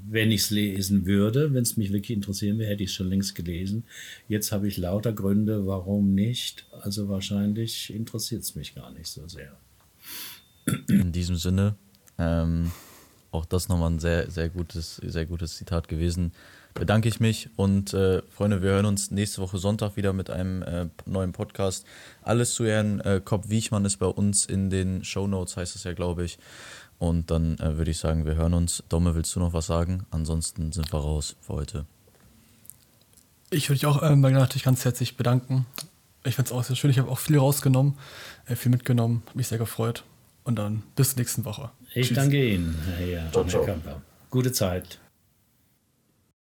wenn 0.08 0.32
ich 0.32 0.42
es 0.42 0.50
lesen 0.52 1.06
würde, 1.06 1.54
wenn 1.54 1.64
es 1.64 1.76
mich 1.76 1.92
wirklich 1.92 2.16
interessieren 2.16 2.58
würde, 2.58 2.70
hätte 2.70 2.84
ich 2.84 2.92
es 2.92 2.96
schon 2.96 3.10
längst 3.10 3.36
gelesen. 3.36 3.84
Jetzt 4.28 4.52
habe 4.52 4.68
ich 4.68 4.78
lauter 4.78 5.12
Gründe, 5.12 5.66
warum 5.66 6.14
nicht. 6.14 6.66
Also 6.82 7.10
wahrscheinlich 7.10 7.94
interessiert 7.94 8.44
es 8.44 8.56
mich 8.56 8.76
gar 8.76 8.92
nicht 8.92 9.08
so 9.08 9.28
sehr. 9.28 9.58
In 10.88 11.12
diesem 11.12 11.36
Sinne, 11.36 11.76
ähm, 12.20 12.72
auch 13.32 13.46
das 13.46 13.70
nochmal 13.70 13.92
ein 13.92 14.00
sehr, 14.00 14.30
sehr 14.30 14.50
gutes, 14.50 14.98
sehr 14.98 15.26
gutes 15.26 15.56
Zitat 15.56 15.88
gewesen. 15.88 16.32
Bedanke 16.80 17.10
ich 17.10 17.20
mich 17.20 17.50
und 17.58 17.94
äh, 17.94 18.22
Freunde, 18.30 18.62
wir 18.62 18.70
hören 18.70 18.86
uns 18.86 19.12
nächste 19.12 19.42
Woche 19.42 19.58
Sonntag 19.58 19.98
wieder 19.98 20.14
mit 20.14 20.30
einem 20.30 20.64
äh, 20.64 20.88
neuen 21.06 21.34
Podcast. 21.34 21.86
Alles 22.22 22.54
zu 22.54 22.66
Herrn 22.66 23.02
äh, 23.02 23.20
Kopp-Wiechmann 23.24 23.84
ist 23.84 23.98
bei 23.98 24.06
uns 24.06 24.46
in 24.46 24.70
den 24.70 25.04
Show 25.04 25.28
Notes, 25.28 25.58
heißt 25.58 25.76
es 25.76 25.84
ja, 25.84 25.92
glaube 25.92 26.24
ich. 26.24 26.40
Und 26.98 27.32
dann 27.32 27.58
äh, 27.60 27.78
würde 27.78 27.92
ich 27.92 27.98
sagen, 27.98 28.26
wir 28.26 28.36
hören 28.36 28.54
uns. 28.54 28.82
Domme, 28.88 29.14
willst 29.14 29.36
du 29.36 29.42
noch 29.42 29.52
was 29.52 29.66
sagen? 29.66 30.06
Ansonsten 30.10 30.72
sind 30.72 30.94
wir 30.94 31.00
raus 31.00 31.36
für 31.42 31.54
heute. 31.54 31.86
Ich 33.50 33.68
würde 33.68 33.80
dich 33.80 33.86
auch 33.86 34.02
ähm, 34.02 34.22
natürlich 34.22 34.64
ganz 34.64 34.86
herzlich 34.86 35.18
bedanken. 35.18 35.66
Ich 36.24 36.36
finde 36.36 36.48
es 36.48 36.54
auch 36.54 36.64
sehr 36.64 36.78
schön. 36.78 36.92
Ich 36.92 37.00
habe 37.00 37.10
auch 37.10 37.20
viel 37.20 37.38
rausgenommen, 37.38 37.96
äh, 38.46 38.56
viel 38.56 38.72
mitgenommen, 38.72 39.24
mich 39.34 39.50
sehr 39.50 39.58
gefreut. 39.58 40.06
Und 40.46 40.56
dann 40.56 40.84
bis 40.96 41.18
nächste 41.18 41.44
Woche. 41.44 41.72
Ich 41.94 42.08
Tschüss. 42.08 42.16
danke 42.16 42.54
Ihnen, 42.54 42.74
Herr, 42.98 43.30
ciao, 43.34 43.46
Herr 43.46 43.66
Kamper. 43.66 44.02
Gute 44.30 44.54
Zeit. 44.54 45.00